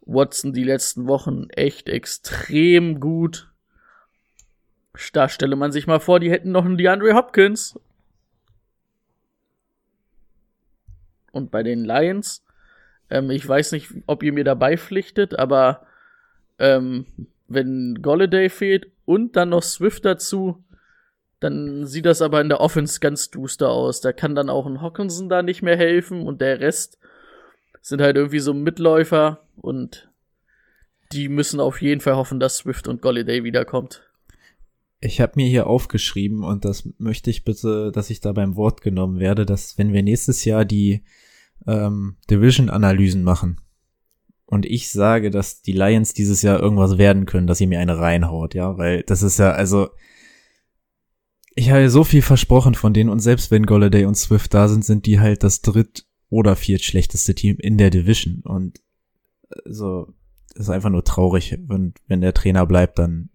Watson 0.00 0.52
die 0.52 0.64
letzten 0.64 1.06
Wochen 1.06 1.48
echt 1.50 1.88
extrem 1.88 2.98
gut. 2.98 3.52
Da 5.12 5.28
stelle 5.28 5.54
man 5.54 5.70
sich 5.70 5.86
mal 5.86 6.00
vor, 6.00 6.18
die 6.18 6.30
hätten 6.32 6.50
noch 6.50 6.64
einen 6.64 6.76
DeAndre 6.76 7.14
Hopkins. 7.14 7.78
Und 11.30 11.52
bei 11.52 11.62
den 11.62 11.84
Lions, 11.84 12.44
ähm, 13.08 13.30
ich 13.30 13.46
weiß 13.46 13.70
nicht, 13.72 13.94
ob 14.06 14.24
ihr 14.24 14.32
mir 14.32 14.44
dabei 14.44 14.76
pflichtet, 14.76 15.38
aber 15.38 15.86
ähm, 16.58 17.06
wenn 17.46 18.02
Golladay 18.02 18.50
fehlt 18.50 18.90
und 19.04 19.36
dann 19.36 19.50
noch 19.50 19.62
Swift 19.62 20.04
dazu, 20.04 20.64
dann 21.42 21.86
sieht 21.86 22.06
das 22.06 22.22
aber 22.22 22.40
in 22.40 22.48
der 22.48 22.60
Offense 22.60 23.00
ganz 23.00 23.30
duster 23.30 23.70
aus. 23.70 24.00
Da 24.00 24.12
kann 24.12 24.34
dann 24.34 24.48
auch 24.48 24.66
ein 24.66 24.80
Hawkinson 24.80 25.28
da 25.28 25.42
nicht 25.42 25.62
mehr 25.62 25.76
helfen 25.76 26.26
und 26.26 26.40
der 26.40 26.60
Rest 26.60 26.98
sind 27.80 28.00
halt 28.00 28.16
irgendwie 28.16 28.38
so 28.38 28.54
Mitläufer 28.54 29.40
und 29.56 30.08
die 31.12 31.28
müssen 31.28 31.58
auf 31.58 31.82
jeden 31.82 32.00
Fall 32.00 32.16
hoffen, 32.16 32.38
dass 32.38 32.58
Swift 32.58 32.86
und 32.86 33.02
Golladay 33.02 33.42
wiederkommt. 33.42 34.02
Ich 35.00 35.20
habe 35.20 35.32
mir 35.34 35.48
hier 35.48 35.66
aufgeschrieben 35.66 36.44
und 36.44 36.64
das 36.64 36.88
möchte 36.98 37.28
ich 37.28 37.42
bitte, 37.42 37.90
dass 37.92 38.08
ich 38.08 38.20
da 38.20 38.32
beim 38.32 38.54
Wort 38.54 38.80
genommen 38.80 39.18
werde, 39.18 39.44
dass 39.44 39.76
wenn 39.76 39.92
wir 39.92 40.04
nächstes 40.04 40.44
Jahr 40.44 40.64
die 40.64 41.02
ähm, 41.66 42.16
Division-Analysen 42.30 43.24
machen 43.24 43.60
und 44.46 44.64
ich 44.64 44.92
sage, 44.92 45.30
dass 45.30 45.60
die 45.60 45.72
Lions 45.72 46.14
dieses 46.14 46.42
Jahr 46.42 46.60
irgendwas 46.60 46.98
werden 46.98 47.26
können, 47.26 47.48
dass 47.48 47.60
ihr 47.60 47.66
mir 47.66 47.80
eine 47.80 47.98
reinhaut, 47.98 48.54
ja, 48.54 48.78
weil 48.78 49.02
das 49.02 49.22
ist 49.22 49.40
ja, 49.40 49.50
also 49.50 49.88
ich 51.54 51.70
habe 51.70 51.90
so 51.90 52.04
viel 52.04 52.22
versprochen 52.22 52.74
von 52.74 52.94
denen 52.94 53.10
und 53.10 53.20
selbst 53.20 53.50
wenn 53.50 53.66
Golladay 53.66 54.04
und 54.04 54.16
Swift 54.16 54.54
da 54.54 54.68
sind, 54.68 54.84
sind 54.84 55.06
die 55.06 55.20
halt 55.20 55.42
das 55.42 55.62
dritt- 55.62 56.06
oder 56.30 56.56
viertschlechteste 56.56 57.34
Team 57.34 57.56
in 57.58 57.78
der 57.78 57.90
Division 57.90 58.42
und 58.44 58.80
so 59.64 60.14
ist 60.54 60.70
einfach 60.70 60.90
nur 60.90 61.04
traurig, 61.04 61.58
wenn, 61.66 61.94
wenn 62.06 62.20
der 62.20 62.34
Trainer 62.34 62.66
bleibt, 62.66 62.98
dann 62.98 63.30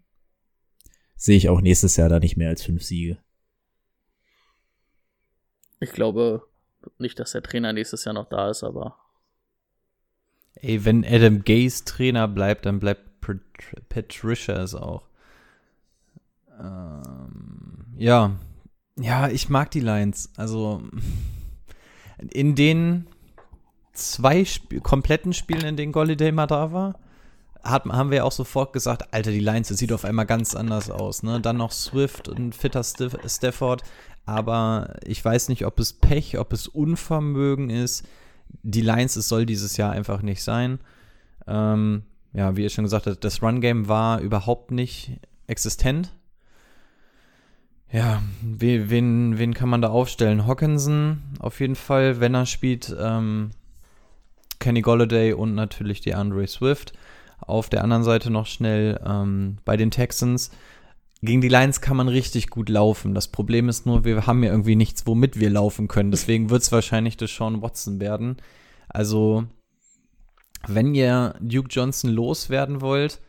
sehe 1.15 1.37
ich 1.37 1.49
auch 1.49 1.61
nächstes 1.61 1.95
Jahr 1.97 2.09
da 2.09 2.19
nicht 2.19 2.37
mehr 2.37 2.49
als 2.49 2.63
fünf 2.63 2.83
Siege. 2.83 3.17
Ich 5.79 5.91
glaube, 5.91 6.47
nicht, 6.97 7.19
dass 7.19 7.31
der 7.31 7.43
Trainer 7.43 7.73
nächstes 7.73 8.05
Jahr 8.05 8.13
noch 8.13 8.29
da 8.29 8.49
ist, 8.49 8.63
aber. 8.63 8.97
Ey, 10.55 10.85
wenn 10.85 11.05
Adam 11.05 11.43
Gaze 11.43 11.85
Trainer 11.85 12.27
bleibt, 12.27 12.65
dann 12.65 12.79
bleibt 12.79 13.01
Patricia 13.89 14.61
es 14.61 14.73
auch. 14.73 15.07
Ähm, 16.59 17.76
ja. 17.97 18.31
Ja, 18.99 19.27
ich 19.29 19.49
mag 19.49 19.69
die 19.71 19.79
Lions. 19.79 20.31
Also, 20.37 20.81
in 22.31 22.55
den 22.55 23.07
zwei 23.93 24.41
Sp 24.41 24.81
kompletten 24.81 25.33
Spielen, 25.33 25.65
in 25.65 25.77
denen 25.77 25.91
Golliday 25.91 26.31
mal 26.31 26.47
da 26.47 26.71
war, 26.71 26.99
hat, 27.63 27.85
haben 27.85 28.11
wir 28.11 28.25
auch 28.25 28.31
sofort 28.31 28.73
gesagt, 28.73 29.13
Alter, 29.13 29.31
die 29.31 29.39
Lions, 29.39 29.67
das 29.67 29.77
sieht 29.77 29.91
auf 29.91 30.05
einmal 30.05 30.25
ganz 30.25 30.55
anders 30.55 30.89
aus. 30.89 31.21
Ne? 31.21 31.41
Dann 31.41 31.57
noch 31.57 31.71
Swift 31.71 32.27
und 32.27 32.55
fitter 32.55 32.83
Stafford 32.83 33.83
aber 34.27 34.93
ich 35.05 35.23
weiß 35.23 35.47
nicht, 35.47 35.65
ob 35.65 35.79
es 35.79 35.93
Pech, 35.93 36.37
ob 36.37 36.51
es 36.51 36.67
Unvermögen 36.67 37.69
ist. 37.69 38.05
Die 38.61 38.81
Lions, 38.81 39.15
es 39.15 39.29
soll 39.29 39.45
dieses 39.45 39.77
Jahr 39.77 39.93
einfach 39.93 40.21
nicht 40.21 40.43
sein. 40.43 40.79
Ähm, 41.47 42.03
ja, 42.33 42.57
wie 42.57 42.63
ihr 42.63 42.69
schon 42.69 42.83
gesagt 42.83 43.07
habt, 43.07 43.23
das 43.23 43.41
Run-Game 43.41 43.87
war 43.87 44.19
überhaupt 44.19 44.71
nicht 44.71 45.21
existent. 45.47 46.13
Ja, 47.91 48.21
wen, 48.41 49.37
wen 49.37 49.53
kann 49.53 49.69
man 49.69 49.81
da 49.81 49.89
aufstellen? 49.89 50.45
Hawkinson 50.45 51.21
auf 51.39 51.59
jeden 51.59 51.75
Fall, 51.75 52.19
wenn 52.19 52.33
er 52.33 52.45
spielt. 52.45 52.95
Ähm, 52.99 53.51
Kenny 54.59 54.81
Golladay 54.81 55.33
und 55.33 55.55
natürlich 55.55 56.01
die 56.01 56.15
Andre 56.15 56.47
Swift. 56.47 56.93
Auf 57.39 57.69
der 57.69 57.83
anderen 57.83 58.03
Seite 58.03 58.29
noch 58.31 58.47
schnell 58.47 58.99
ähm, 59.05 59.57
bei 59.63 59.77
den 59.77 59.91
Texans 59.91 60.51
gegen 61.21 61.41
die 61.41 61.49
Lions 61.49 61.81
kann 61.81 61.97
man 61.97 62.09
richtig 62.09 62.49
gut 62.49 62.69
laufen. 62.69 63.15
Das 63.15 63.27
Problem 63.27 63.69
ist 63.69 63.85
nur, 63.85 64.05
wir 64.05 64.27
haben 64.27 64.43
ja 64.43 64.51
irgendwie 64.51 64.75
nichts, 64.75 65.07
womit 65.07 65.39
wir 65.39 65.49
laufen 65.49 65.87
können. 65.87 66.11
Deswegen 66.11 66.49
wird 66.49 66.61
es 66.61 66.71
wahrscheinlich 66.71 67.17
das 67.17 67.35
Sean 67.35 67.61
Watson 67.61 67.99
werden. 67.99 68.37
Also, 68.87 69.45
wenn 70.67 70.93
ihr 70.93 71.35
Duke 71.41 71.69
Johnson 71.71 72.11
loswerden 72.11 72.81
wollt, 72.81 73.19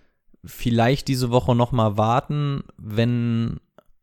vielleicht 0.44 1.08
diese 1.08 1.30
Woche 1.30 1.54
noch 1.54 1.72
mal 1.72 1.96
warten, 1.96 2.62
wenn 2.76 3.58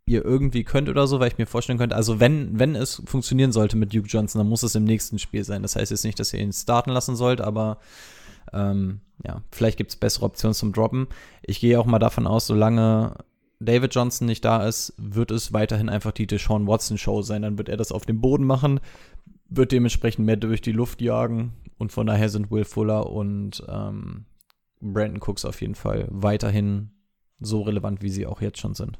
ihr 0.05 0.23
irgendwie 0.23 0.63
könnt 0.63 0.87
oder 0.87 1.07
so, 1.07 1.19
weil 1.19 1.29
ich 1.29 1.37
mir 1.37 1.47
vorstellen 1.47 1.79
könnte, 1.79 1.95
also 1.95 2.19
wenn, 2.19 2.59
wenn 2.59 2.75
es 2.75 3.01
funktionieren 3.05 3.51
sollte 3.51 3.75
mit 3.75 3.93
Duke 3.93 4.07
Johnson, 4.07 4.39
dann 4.39 4.47
muss 4.47 4.63
es 4.63 4.75
im 4.75 4.83
nächsten 4.83 5.17
Spiel 5.17 5.43
sein. 5.43 5.63
Das 5.63 5.75
heißt 5.75 5.91
jetzt 5.91 6.05
nicht, 6.05 6.19
dass 6.19 6.33
ihr 6.33 6.39
ihn 6.39 6.53
starten 6.53 6.91
lassen 6.91 7.15
sollt, 7.15 7.41
aber 7.41 7.79
ähm, 8.53 9.01
ja, 9.25 9.41
vielleicht 9.51 9.77
gibt 9.77 9.91
es 9.91 9.95
bessere 9.95 10.25
Optionen 10.25 10.53
zum 10.53 10.73
Droppen. 10.73 11.07
Ich 11.41 11.59
gehe 11.59 11.79
auch 11.79 11.85
mal 11.85 11.99
davon 11.99 12.27
aus, 12.27 12.45
solange 12.45 13.15
David 13.59 13.95
Johnson 13.95 14.27
nicht 14.27 14.45
da 14.45 14.67
ist, 14.67 14.93
wird 14.97 15.31
es 15.31 15.53
weiterhin 15.53 15.89
einfach 15.89 16.11
die 16.11 16.27
Deshaun 16.27 16.67
Watson 16.67 16.97
Show 16.97 17.21
sein. 17.23 17.41
Dann 17.41 17.57
wird 17.57 17.69
er 17.69 17.77
das 17.77 17.91
auf 17.91 18.05
dem 18.05 18.21
Boden 18.21 18.45
machen, 18.45 18.79
wird 19.49 19.71
dementsprechend 19.71 20.25
mehr 20.25 20.37
durch 20.37 20.61
die 20.61 20.71
Luft 20.71 21.01
jagen 21.01 21.53
und 21.77 21.91
von 21.91 22.05
daher 22.05 22.29
sind 22.29 22.51
Will 22.51 22.65
Fuller 22.65 23.09
und 23.09 23.63
ähm, 23.67 24.25
Brandon 24.81 25.21
Cooks 25.21 25.45
auf 25.45 25.61
jeden 25.61 25.75
Fall 25.75 26.07
weiterhin 26.11 26.91
so 27.39 27.61
relevant, 27.61 28.01
wie 28.01 28.09
sie 28.09 28.27
auch 28.27 28.41
jetzt 28.41 28.59
schon 28.59 28.75
sind. 28.75 28.99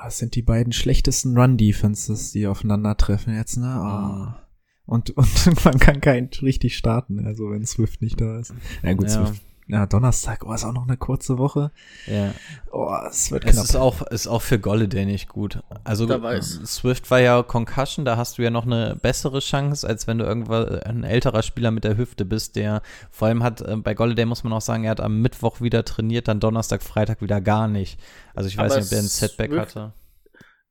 Oh, 0.00 0.04
das 0.04 0.18
sind 0.18 0.34
die 0.34 0.42
beiden 0.42 0.72
schlechtesten 0.72 1.36
Run-Defenses, 1.36 2.32
die 2.32 2.46
aufeinandertreffen 2.46 3.34
jetzt, 3.34 3.58
ne? 3.58 4.34
Oh. 4.36 4.40
Und, 4.86 5.10
und 5.16 5.64
man 5.64 5.78
kann 5.78 6.00
keinen 6.00 6.30
richtig 6.42 6.76
starten, 6.76 7.26
also 7.26 7.50
wenn 7.50 7.66
Swift 7.66 8.00
nicht 8.00 8.20
da 8.20 8.40
ist. 8.40 8.54
Ja 8.82 8.94
gut, 8.94 9.08
ja. 9.08 9.26
Swift 9.26 9.42
ja, 9.70 9.86
Donnerstag, 9.86 10.44
oh, 10.44 10.52
ist 10.52 10.64
auch 10.64 10.72
noch 10.72 10.86
eine 10.86 10.96
kurze 10.96 11.38
Woche. 11.38 11.70
Ja. 12.06 12.32
Oh, 12.72 12.92
es 13.08 13.30
wird 13.30 13.44
knapp. 13.44 13.54
Es 13.54 13.70
ist 13.70 13.76
auch, 13.76 14.02
ist 14.02 14.26
auch 14.26 14.42
für 14.42 14.58
Golladay 14.58 15.06
nicht 15.06 15.28
gut. 15.28 15.62
Also 15.84 16.08
Swift 16.40 17.10
war 17.10 17.20
ja 17.20 17.42
Concussion, 17.42 18.04
da 18.04 18.16
hast 18.16 18.38
du 18.38 18.42
ja 18.42 18.50
noch 18.50 18.66
eine 18.66 18.96
bessere 19.00 19.38
Chance, 19.38 19.86
als 19.86 20.08
wenn 20.08 20.18
du 20.18 20.24
irgendwann 20.24 20.80
ein 20.80 21.04
älterer 21.04 21.42
Spieler 21.42 21.70
mit 21.70 21.84
der 21.84 21.96
Hüfte 21.96 22.24
bist, 22.24 22.56
der 22.56 22.82
vor 23.10 23.28
allem 23.28 23.44
hat, 23.44 23.60
äh, 23.60 23.76
bei 23.76 23.94
Golladay 23.94 24.24
muss 24.24 24.42
man 24.42 24.52
auch 24.52 24.60
sagen, 24.60 24.84
er 24.84 24.90
hat 24.90 25.00
am 25.00 25.22
Mittwoch 25.22 25.60
wieder 25.60 25.84
trainiert, 25.84 26.26
dann 26.26 26.40
Donnerstag, 26.40 26.82
Freitag 26.82 27.22
wieder 27.22 27.40
gar 27.40 27.68
nicht. 27.68 28.00
Also 28.34 28.48
ich 28.48 28.56
weiß 28.56 28.72
Aber 28.72 28.80
nicht, 28.80 28.88
ob 28.88 28.92
er 28.92 28.98
ein 28.98 29.08
Setback 29.08 29.50
Swift, 29.50 29.60
hatte 29.76 29.92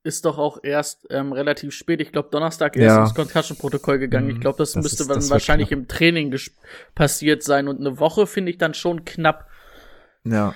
ist 0.04 0.26
doch 0.26 0.38
auch 0.38 0.60
erst 0.64 1.08
ähm, 1.10 1.34
relativ 1.34 1.74
spät. 1.74 2.02
Ich 2.02 2.12
glaube, 2.12 2.30
Donnerstag 2.32 2.78
erst 2.78 2.96
ja. 2.96 3.04
ins 3.04 3.14
Concussion-Protokoll 3.14 4.00
gegangen. 4.00 4.30
Ich 4.30 4.40
glaube, 4.40 4.58
das, 4.58 4.74
das, 4.74 4.84
müsste 4.84 5.04
ist, 5.04 5.10
dann 5.10 5.30
wahrscheinlich 5.30 5.72
im 5.72 5.88
Training 5.88 6.36
passiert 6.96 7.44
sein. 7.44 7.68
Und 7.68 7.80
eine 7.80 8.00
Woche 8.00 8.26
finde 8.26 8.52
ich 8.52 8.58
dann 8.58 8.74
schon 8.74 9.04
knapp. 9.04 9.50
Ja. 10.24 10.56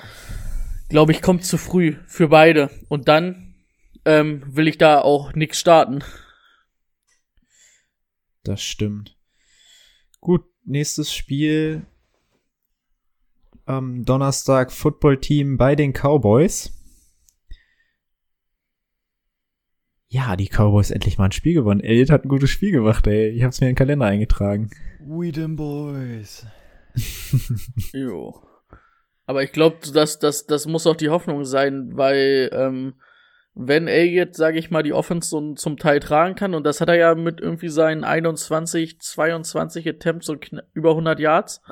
Glaube 0.90 1.12
ich, 1.12 1.22
kommt 1.22 1.46
zu 1.46 1.58
früh 1.58 1.96
für 2.08 2.30
beide. 2.30 2.70
Und 2.88 3.08
dann 3.08 3.56
ähm, 4.06 4.44
will 4.48 4.68
ich 4.68 4.78
da 4.78 5.02
auch 5.02 5.34
nichts 5.34 5.60
starten. 5.60 6.04
Das 8.44 8.62
stimmt. 8.62 9.18
Gut, 10.20 10.46
nächstes 10.64 11.14
Spiel. 11.14 11.86
Am 13.66 14.04
Donnerstag 14.04 14.72
Football-Team 14.72 15.58
bei 15.58 15.76
den 15.76 15.94
Cowboys. 15.94 16.72
Ja, 20.14 20.36
die 20.36 20.48
Cowboys 20.48 20.92
endlich 20.92 21.18
mal 21.18 21.26
ein 21.26 21.32
Spiel 21.32 21.56
gewonnen. 21.56 21.80
Elliot 21.80 22.12
hat 22.12 22.24
ein 22.24 22.30
gutes 22.30 22.52
Spiel 22.52 22.72
gemacht, 22.72 23.08
ey. 23.08 23.30
Ich 23.30 23.42
hab's 23.44 23.60
mir 23.60 23.68
in 23.68 23.72
den 23.72 23.78
Kalender 23.78 24.06
eingetragen. 24.06 24.70
We 25.00 25.32
them 25.32 25.56
boys. 25.56 26.46
jo. 27.94 28.40
Aber 29.26 29.42
ich 29.42 29.52
glaube, 29.52 29.78
das, 29.92 30.20
das, 30.20 30.46
das 30.46 30.68
muss 30.68 30.86
auch 30.86 30.96
die 30.96 31.10
Hoffnung 31.10 31.46
sein, 31.46 31.98
weil 31.98 32.52
ähm, 32.54 32.94
wenn 33.56 33.88
Elliot, 33.88 34.36
sage 34.36 34.60
ich 34.60 34.70
mal, 34.70 34.84
die 34.84 34.94
Offense 34.94 35.30
so 35.30 35.56
zum 35.56 35.78
Teil 35.78 36.00
tragen 36.00 36.36
kann, 36.36 36.54
und 36.54 36.64
das 36.64 36.80
hat 36.80 36.90
er 36.90 36.96
ja 36.96 37.16
mit 37.16 37.42
irgendwie 37.42 37.70
seinen 37.70 38.04
21, 38.04 39.00
22 39.00 39.90
Attempts 39.90 40.30
und 40.30 40.48
über 40.76 40.92
100 40.92 41.20
Yards. 41.20 41.64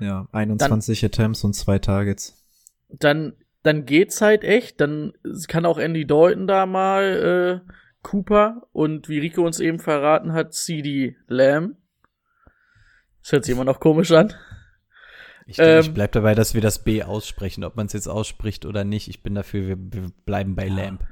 Ja, 0.00 0.26
21 0.32 1.00
dann, 1.02 1.08
Attempts 1.10 1.44
und 1.44 1.52
zwei 1.52 1.78
Targets. 1.78 2.42
Dann 2.88 3.34
dann 3.66 3.84
geht's 3.84 4.20
halt 4.20 4.44
echt. 4.44 4.80
Dann 4.80 5.12
kann 5.48 5.66
auch 5.66 5.78
Andy 5.78 6.06
Dalton 6.06 6.46
da 6.46 6.66
mal 6.66 7.62
äh, 7.66 7.72
Cooper 8.02 8.62
und 8.72 9.08
wie 9.08 9.18
Rico 9.18 9.44
uns 9.44 9.58
eben 9.58 9.80
verraten 9.80 10.32
hat, 10.32 10.54
CD 10.54 11.16
Lamb. 11.26 11.76
Das 13.22 13.32
hört 13.32 13.44
sich 13.44 13.54
immer 13.54 13.64
noch 13.64 13.80
komisch 13.80 14.12
an. 14.12 14.32
Ich, 15.46 15.58
ähm, 15.58 15.80
ich 15.80 15.92
bleib 15.92 16.12
dabei, 16.12 16.36
dass 16.36 16.54
wir 16.54 16.60
das 16.60 16.84
B 16.84 17.02
aussprechen, 17.02 17.64
ob 17.64 17.74
man 17.74 17.86
es 17.86 17.92
jetzt 17.92 18.06
ausspricht 18.06 18.66
oder 18.66 18.84
nicht. 18.84 19.08
Ich 19.08 19.22
bin 19.24 19.34
dafür, 19.34 19.66
wir, 19.66 19.76
wir 19.78 20.10
bleiben 20.24 20.54
bei 20.54 20.68
Lamp. 20.68 21.04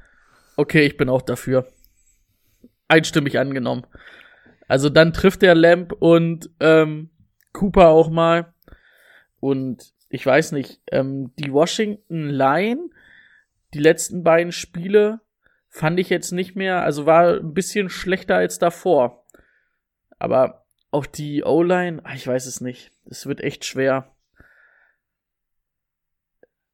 Okay, 0.55 0.85
ich 0.85 0.95
bin 0.95 1.09
auch 1.09 1.21
dafür. 1.21 1.67
Einstimmig 2.87 3.37
angenommen. 3.37 3.85
Also 4.67 4.89
dann 4.89 5.11
trifft 5.11 5.41
der 5.41 5.55
Lamp 5.55 5.91
und 5.91 6.49
ähm, 6.61 7.09
Cooper 7.51 7.89
auch 7.89 8.09
mal. 8.09 8.53
Und 9.41 9.94
ich 10.15 10.25
weiß 10.25 10.53
nicht, 10.53 10.79
ähm, 10.93 11.31
die 11.37 11.51
Washington 11.51 12.29
Line, 12.29 12.89
die 13.73 13.79
letzten 13.79 14.23
beiden 14.23 14.53
Spiele, 14.53 15.19
fand 15.67 15.99
ich 15.99 16.09
jetzt 16.09 16.31
nicht 16.31 16.55
mehr, 16.55 16.83
also 16.83 17.05
war 17.05 17.35
ein 17.35 17.53
bisschen 17.53 17.89
schlechter 17.89 18.37
als 18.37 18.57
davor. 18.57 19.25
Aber 20.17 20.65
auch 20.91 21.05
die 21.05 21.43
O-Line, 21.43 21.99
ah, 22.05 22.13
ich 22.15 22.25
weiß 22.25 22.45
es 22.45 22.61
nicht. 22.61 22.91
Es 23.09 23.25
wird 23.25 23.41
echt 23.41 23.65
schwer. 23.65 24.15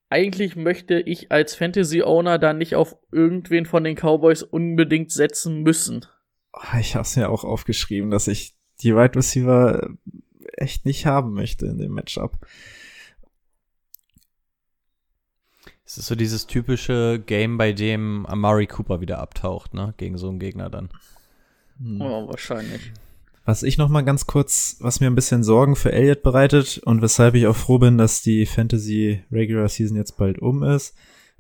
Eigentlich 0.10 0.56
möchte 0.56 0.99
ich 0.99 1.32
als 1.32 1.56
Fantasy-Owner 1.56 2.38
da 2.38 2.54
nicht 2.54 2.75
auf 2.75 2.95
irgendwen 3.12 3.65
von 3.65 3.84
den 3.84 3.95
Cowboys 3.95 4.43
unbedingt 4.43 5.12
setzen 5.12 5.63
müssen. 5.63 6.06
Ah, 6.51 6.77
Ich 6.80 6.93
habe 6.93 7.04
es 7.04 7.15
ja 7.15 7.27
auch 7.27 7.43
aufgeschrieben, 7.43 8.12
dass 8.12 8.27
ich 8.27 8.56
die 8.82 8.95
Wide 8.95 9.15
Receiver 9.15 9.89
echt 10.58 10.86
nicht 10.86 11.08
haben 11.08 11.34
möchte 11.34 11.65
in 11.65 11.80
dem 11.80 11.93
Matchup. 11.93 12.38
Es 15.91 15.97
ist 15.97 16.08
so 16.08 16.15
dieses 16.15 16.47
typische 16.47 17.19
Game, 17.19 17.58
bei 17.58 17.73
dem 17.73 18.25
Amari 18.25 18.65
Cooper 18.65 19.01
wieder 19.01 19.19
abtaucht, 19.19 19.73
ne? 19.73 19.93
Gegen 19.97 20.17
so 20.17 20.30
einen 20.30 20.39
Gegner 20.39 20.69
dann. 20.69 20.88
Hm. 21.80 21.99
Oh, 21.99 22.30
wahrscheinlich. 22.30 22.93
Was 23.43 23.62
ich 23.62 23.77
noch 23.77 23.89
mal 23.89 23.99
ganz 23.99 24.25
kurz, 24.25 24.77
was 24.80 25.01
mir 25.01 25.08
ein 25.08 25.15
bisschen 25.15 25.43
Sorgen 25.43 25.75
für 25.75 25.91
Elliott 25.91 26.23
bereitet 26.23 26.77
und 26.77 27.01
weshalb 27.01 27.36
ich 27.36 27.45
auch 27.45 27.58
froh 27.58 27.77
bin, 27.77 27.97
dass 27.97 28.21
die 28.21 28.45
Fantasy 28.45 29.25
Regular 29.34 29.67
Season 29.67 29.97
jetzt 29.97 30.15
bald 30.15 30.39
um 30.39 30.63
ist 30.63 30.95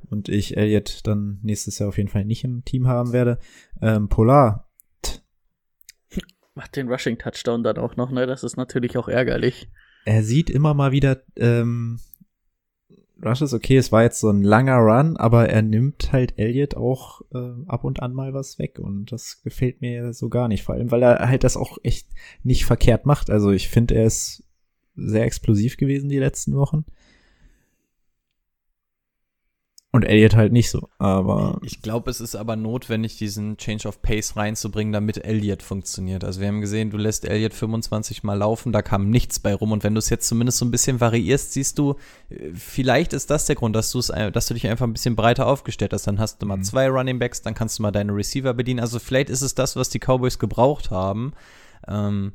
und 0.09 0.27
ich 0.27 0.57
Elliott 0.57 0.99
dann 1.07 1.39
nächstes 1.43 1.79
Jahr 1.79 1.87
auf 1.87 1.97
jeden 1.97 2.09
Fall 2.09 2.25
nicht 2.25 2.43
im 2.43 2.65
Team 2.65 2.87
haben 2.87 3.13
werde. 3.13 3.39
Ähm, 3.81 4.09
Polar, 4.09 4.67
Macht 6.55 6.75
den 6.75 6.89
Rushing 6.89 7.17
Touchdown 7.17 7.63
dann 7.63 7.77
auch 7.77 7.95
noch, 7.95 8.11
ne? 8.11 8.27
Das 8.27 8.43
ist 8.43 8.57
natürlich 8.57 8.97
auch 8.97 9.07
ärgerlich. 9.07 9.69
er 10.03 10.23
sieht 10.23 10.49
immer 10.49 10.73
mal 10.73 10.91
wieder 10.91 11.21
ähm, 11.37 12.01
Rushes, 13.23 13.53
okay, 13.53 13.77
es 13.77 13.91
war 13.91 14.03
jetzt 14.03 14.19
so 14.19 14.29
ein 14.29 14.43
langer 14.43 14.77
Run, 14.77 15.17
aber 15.17 15.49
er 15.49 15.61
nimmt 15.61 16.11
halt 16.11 16.37
Elliott 16.37 16.75
auch 16.75 17.21
äh, 17.33 17.53
ab 17.67 17.83
und 17.83 18.01
an 18.01 18.13
mal 18.13 18.33
was 18.33 18.59
weg 18.59 18.79
und 18.79 19.11
das 19.11 19.41
gefällt 19.43 19.81
mir 19.81 20.13
so 20.13 20.29
gar 20.29 20.47
nicht, 20.47 20.63
vor 20.63 20.75
allem 20.75 20.91
weil 20.91 21.03
er 21.03 21.27
halt 21.29 21.43
das 21.43 21.57
auch 21.57 21.77
echt 21.83 22.07
nicht 22.43 22.65
verkehrt 22.65 23.05
macht. 23.05 23.29
Also 23.29 23.51
ich 23.51 23.69
finde, 23.69 23.95
er 23.95 24.05
ist 24.05 24.43
sehr 24.95 25.23
explosiv 25.23 25.77
gewesen 25.77 26.09
die 26.09 26.19
letzten 26.19 26.55
Wochen. 26.55 26.85
Und 29.93 30.03
Elliott 30.03 30.37
halt 30.37 30.53
nicht 30.53 30.69
so, 30.69 30.87
aber 30.99 31.59
Ich 31.63 31.81
glaube, 31.81 32.09
es 32.09 32.21
ist 32.21 32.35
aber 32.35 32.55
notwendig, 32.55 33.17
diesen 33.17 33.57
Change 33.57 33.89
of 33.89 34.01
Pace 34.01 34.37
reinzubringen, 34.37 34.93
damit 34.93 35.17
Elliott 35.25 35.61
funktioniert. 35.61 36.23
Also 36.23 36.39
wir 36.39 36.47
haben 36.47 36.61
gesehen, 36.61 36.91
du 36.91 36.97
lässt 36.97 37.25
Elliott 37.25 37.53
25 37.53 38.23
Mal 38.23 38.35
laufen, 38.35 38.71
da 38.71 38.81
kam 38.81 39.09
nichts 39.09 39.39
bei 39.39 39.53
rum. 39.53 39.73
Und 39.73 39.83
wenn 39.83 39.93
du 39.93 39.99
es 39.99 40.09
jetzt 40.09 40.29
zumindest 40.29 40.59
so 40.59 40.65
ein 40.65 40.71
bisschen 40.71 41.01
variierst, 41.01 41.51
siehst 41.51 41.77
du, 41.77 41.95
äh, 42.29 42.51
vielleicht 42.53 43.11
ist 43.11 43.29
das 43.31 43.45
der 43.47 43.57
Grund, 43.57 43.75
dass 43.75 43.91
du 43.91 43.99
es, 43.99 44.09
äh, 44.09 44.31
dass 44.31 44.45
du 44.47 44.53
dich 44.53 44.65
einfach 44.67 44.87
ein 44.87 44.93
bisschen 44.93 45.17
breiter 45.17 45.45
aufgestellt 45.45 45.91
hast. 45.91 46.07
Dann 46.07 46.19
hast 46.19 46.41
du 46.41 46.45
mal 46.45 46.55
Mhm. 46.57 46.63
zwei 46.63 46.87
Running 46.87 47.19
Backs, 47.19 47.41
dann 47.41 47.53
kannst 47.53 47.77
du 47.77 47.83
mal 47.83 47.91
deine 47.91 48.15
Receiver 48.15 48.53
bedienen. 48.53 48.79
Also 48.79 48.97
vielleicht 48.97 49.29
ist 49.29 49.41
es 49.41 49.55
das, 49.55 49.75
was 49.75 49.89
die 49.89 49.99
Cowboys 49.99 50.39
gebraucht 50.39 50.89
haben. 50.89 51.33
Ähm, 51.85 52.31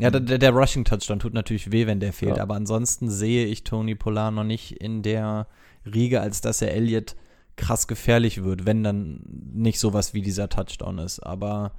ja, 0.00 0.10
der, 0.10 0.20
der- 0.20 0.38
der 0.38 0.52
Rushing 0.52 0.84
Touchdown 0.86 1.18
tut 1.18 1.34
natürlich 1.34 1.72
weh, 1.72 1.86
wenn 1.86 2.00
der 2.00 2.14
fehlt. 2.14 2.36
Ja. 2.38 2.42
Aber 2.42 2.54
ansonsten 2.54 3.10
sehe 3.10 3.44
ich 3.44 3.64
Tony 3.64 3.94
Polar 3.96 4.30
noch 4.30 4.44
nicht 4.44 4.72
in 4.72 5.02
der 5.02 5.46
Riege, 5.94 6.20
als 6.20 6.40
dass 6.40 6.62
er 6.62 6.72
Elliott 6.74 7.16
krass 7.56 7.88
gefährlich 7.88 8.44
wird, 8.44 8.66
wenn 8.66 8.82
dann 8.82 9.20
nicht 9.52 9.80
sowas 9.80 10.14
wie 10.14 10.22
dieser 10.22 10.48
Touchdown 10.48 10.98
ist. 10.98 11.20
Aber 11.20 11.72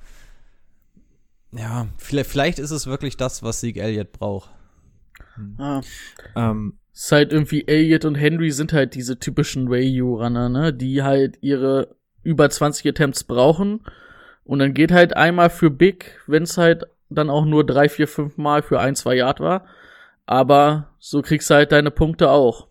ja, 1.52 1.88
vielleicht, 1.98 2.30
vielleicht 2.30 2.60
ist 2.60 2.72
es 2.72 2.86
wirklich 2.86 3.18
das, 3.18 3.42
was 3.44 3.62
Sieg 3.62 3.78
Elliott 3.78 4.12
braucht. 4.12 4.52
Ah. 5.58 5.82
ähm, 6.36 6.78
ist 6.94 7.12
halt 7.12 7.32
irgendwie 7.32 7.66
Elliott 7.68 8.04
und 8.06 8.16
Henry 8.16 8.52
sind 8.52 8.74
halt 8.74 8.94
diese 8.94 9.20
typischen 9.20 9.70
Wayu-Runner, 9.70 10.50
ne? 10.50 10.74
Die 10.74 11.02
halt 11.02 11.38
ihre 11.42 11.96
über 12.24 12.50
20 12.50 12.88
Attempts 12.88 13.24
brauchen. 13.24 13.82
Und 14.44 14.60
dann 14.60 14.74
geht 14.74 14.92
halt 14.92 15.16
einmal 15.16 15.50
für 15.50 15.70
Big, 15.70 16.20
wenn 16.28 16.44
es 16.44 16.58
halt 16.58 16.86
dann 17.10 17.30
auch 17.30 17.46
nur 17.46 17.66
drei, 17.66 17.90
vier, 17.90 18.08
fünf 18.08 18.38
Mal 18.38 18.62
für 18.62 18.80
ein, 18.80 18.96
zwei 18.96 19.16
Yard 19.16 19.40
war. 19.40 19.66
Aber 20.26 20.90
so 21.00 21.22
kriegst 21.22 21.50
du 21.50 21.56
halt 21.56 21.72
deine 21.72 21.92
Punkte 21.92 22.30
auch. 22.30 22.69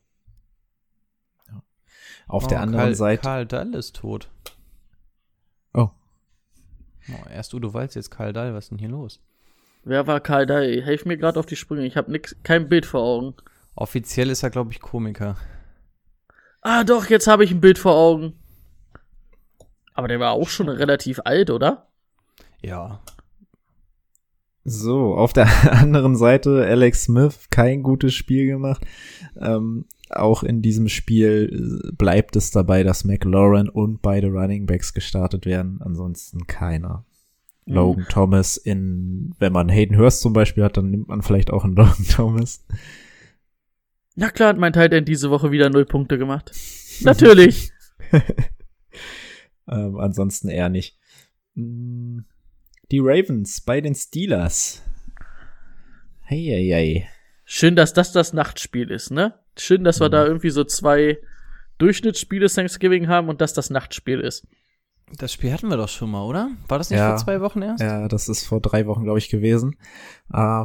Auf 2.29 2.47
der 2.47 2.59
Oh, 2.59 2.63
anderen 2.63 2.85
Karl, 2.85 2.95
Seite. 2.95 3.23
Karl 3.23 3.47
Dall 3.47 3.75
ist 3.75 3.97
tot. 3.97 4.29
Oh. 5.75 5.89
Oh, 7.11 7.29
erst 7.33 7.55
Udo 7.55 7.73
Walz, 7.75 7.95
jetzt 7.95 8.11
Karl 8.11 8.33
Dall. 8.33 8.55
Was 8.55 8.65
ist 8.67 8.71
denn 8.71 8.79
hier 8.79 8.89
los? 8.91 9.21
Wer 9.85 10.07
war 10.07 10.21
Karl 10.21 10.45
Dai? 10.47 10.83
Helf 10.83 11.07
mir 11.07 11.17
gerade 11.17 11.41
auf 11.41 11.47
die 11.47 11.57
Sprünge. 11.57 11.87
Ich 11.87 11.97
habe 11.97 12.11
nix, 12.13 12.37
kein 12.43 12.69
Bild 12.69 12.85
vor 12.87 13.01
Augen. 13.03 13.35
Offiziell 13.75 14.29
ist 14.31 14.43
er, 14.43 14.51
glaube 14.51 14.71
ich, 14.73 14.81
Komiker. 14.81 15.37
Ah, 16.61 16.85
doch, 16.85 17.07
jetzt 17.07 17.27
habe 17.27 17.45
ich 17.45 17.51
ein 17.51 17.61
Bild 17.61 17.79
vor 17.79 17.95
Augen. 17.95 18.35
Aber 19.95 20.09
der 20.09 20.21
war 20.21 20.33
auch 20.33 20.49
schon 20.49 20.69
relativ 20.69 21.21
alt, 21.25 21.51
oder? 21.51 21.87
Ja. 22.61 23.01
So, 24.65 25.15
auf 25.15 25.33
der 25.33 25.47
anderen 25.73 26.17
Seite 26.17 26.67
Alex 26.67 27.05
Smith, 27.05 27.49
kein 27.51 27.83
gutes 27.83 28.13
Spiel 28.15 28.47
gemacht. 28.47 28.85
Ähm, 29.41 29.87
auch 30.11 30.43
in 30.43 30.63
diesem 30.63 30.89
Spiel 30.89 31.83
äh, 31.89 31.93
bleibt 31.93 32.37
es 32.37 32.51
dabei, 32.51 32.83
dass 32.83 33.05
McLaurin 33.05 33.69
und 33.69 34.03
beide 34.03 34.29
Running 34.29 34.67
Backs 34.67 34.95
gestartet 34.95 35.47
werden, 35.47 35.81
ansonsten 35.81 36.47
keiner. 36.47 37.05
Logan 37.67 38.07
Thomas 38.09 38.57
in, 38.57 39.35
wenn 39.39 39.53
man 39.53 39.69
Hayden 39.69 39.99
Hurst 39.99 40.23
zum 40.23 40.33
Beispiel 40.33 40.65
hat, 40.65 40.79
dann 40.79 40.91
nimmt 40.91 41.09
man 41.09 41.23
vielleicht 41.23 41.51
auch 41.51 41.65
einen 41.65 41.75
Logan 41.77 42.07
Thomas. 42.09 42.65
Na 44.17 44.31
klar 44.31 44.49
hat 44.49 44.59
mein 44.59 44.73
Titan 44.73 45.05
diese 45.05 45.31
Woche 45.31 45.51
wieder 45.51 45.71
null 45.71 45.85
Punkte 45.85 46.19
gemacht. 46.19 46.53
Natürlich. 47.03 47.71
ähm, 49.71 49.99
ansonsten 49.99 50.49
eher 50.49 50.69
nicht. 50.69 50.99
Mm, 51.55 52.21
Die 52.91 53.01
Ravens 53.01 53.61
bei 53.61 53.81
den 53.81 53.95
Steelers. 53.95 54.83
Hey, 56.23 56.45
hey, 56.45 56.69
hey. 56.69 57.09
Schön, 57.45 57.77
dass 57.77 57.95
das 57.95 58.13
das 58.13 58.33
Nachtspiel 58.33 58.91
ist, 58.91 59.11
ne? 59.11 59.35
Schön, 59.59 59.85
dass 59.85 60.01
wir 60.01 60.09
da 60.09 60.25
irgendwie 60.27 60.51
so 60.51 60.65
zwei 60.65 61.19
Durchschnittsspiele 61.79 62.49
Thanksgiving 62.49 63.09
haben 63.09 63.29
und 63.29 63.41
dass 63.41 63.53
das 63.53 63.71
Nachtspiel 63.71 64.21
ist. 64.21 64.47
Das 65.17 65.33
Spiel 65.33 65.53
hatten 65.53 65.69
wir 65.69 65.77
doch 65.77 65.89
schon 65.89 66.11
mal, 66.11 66.25
oder? 66.25 66.51
War 66.69 66.79
das 66.79 66.91
nicht 66.91 66.99
Ja. 66.99 67.11
vor 67.11 67.19
zwei 67.25 67.41
Wochen 67.41 67.63
erst? 67.63 67.83
Ja, 67.83 68.09
das 68.09 68.29
ist 68.29 68.45
vor 68.47 68.61
drei 68.61 68.87
Wochen, 68.87 69.05
glaube 69.05 69.19
ich, 69.19 69.29
gewesen. 69.31 69.77
Äh, 70.33 70.65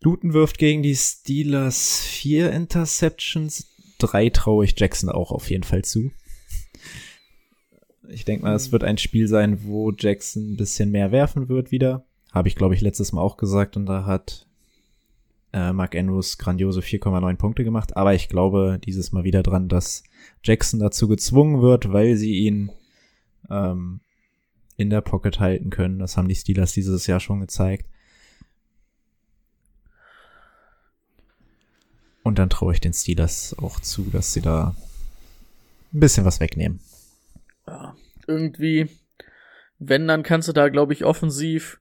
Luton 0.00 0.32
wirft 0.32 0.58
gegen 0.58 0.82
die 0.82 0.94
Steelers 0.96 2.00
vier 2.00 2.52
Interceptions. 2.52 3.66
Drei 3.98 4.30
traue 4.30 4.64
ich 4.64 4.78
Jackson 4.78 5.08
auch 5.10 5.30
auf 5.32 5.50
jeden 5.50 5.62
Fall 5.64 5.82
zu. 5.82 6.10
Ich 8.08 8.24
denke 8.24 8.44
mal, 8.44 8.54
es 8.54 8.72
wird 8.72 8.84
ein 8.84 8.98
Spiel 8.98 9.28
sein, 9.28 9.64
wo 9.64 9.92
Jackson 9.92 10.52
ein 10.52 10.56
bisschen 10.56 10.90
mehr 10.90 11.12
werfen 11.12 11.48
wird 11.48 11.70
wieder. 11.70 12.04
Habe 12.32 12.48
ich, 12.48 12.56
glaube 12.56 12.74
ich, 12.74 12.80
letztes 12.80 13.12
Mal 13.12 13.20
auch 13.22 13.36
gesagt 13.36 13.76
und 13.76 13.86
da 13.86 14.04
hat 14.04 14.46
äh, 15.52 15.72
Mark 15.72 15.94
Andrews 15.94 16.38
grandiose 16.38 16.80
4,9 16.80 17.36
Punkte 17.36 17.64
gemacht. 17.64 17.96
Aber 17.96 18.14
ich 18.14 18.28
glaube 18.28 18.80
dieses 18.84 19.12
Mal 19.12 19.24
wieder 19.24 19.42
dran, 19.42 19.68
dass 19.68 20.04
Jackson 20.42 20.80
dazu 20.80 21.08
gezwungen 21.08 21.62
wird, 21.62 21.92
weil 21.92 22.16
sie 22.16 22.38
ihn 22.38 22.70
ähm, 23.50 24.00
in 24.76 24.90
der 24.90 25.00
Pocket 25.00 25.38
halten 25.40 25.70
können. 25.70 25.98
Das 25.98 26.16
haben 26.16 26.28
die 26.28 26.34
Steelers 26.34 26.72
dieses 26.72 27.06
Jahr 27.06 27.20
schon 27.20 27.40
gezeigt. 27.40 27.86
Und 32.22 32.38
dann 32.38 32.50
traue 32.50 32.72
ich 32.72 32.80
den 32.80 32.92
Steelers 32.92 33.56
auch 33.58 33.80
zu, 33.80 34.04
dass 34.10 34.32
sie 34.32 34.40
da 34.40 34.76
ein 35.92 36.00
bisschen 36.00 36.24
was 36.24 36.40
wegnehmen. 36.40 36.80
Ja, 37.66 37.96
irgendwie, 38.26 38.88
wenn, 39.78 40.06
dann 40.06 40.22
kannst 40.22 40.48
du 40.48 40.52
da, 40.52 40.68
glaube 40.68 40.92
ich, 40.92 41.04
offensiv 41.04 41.80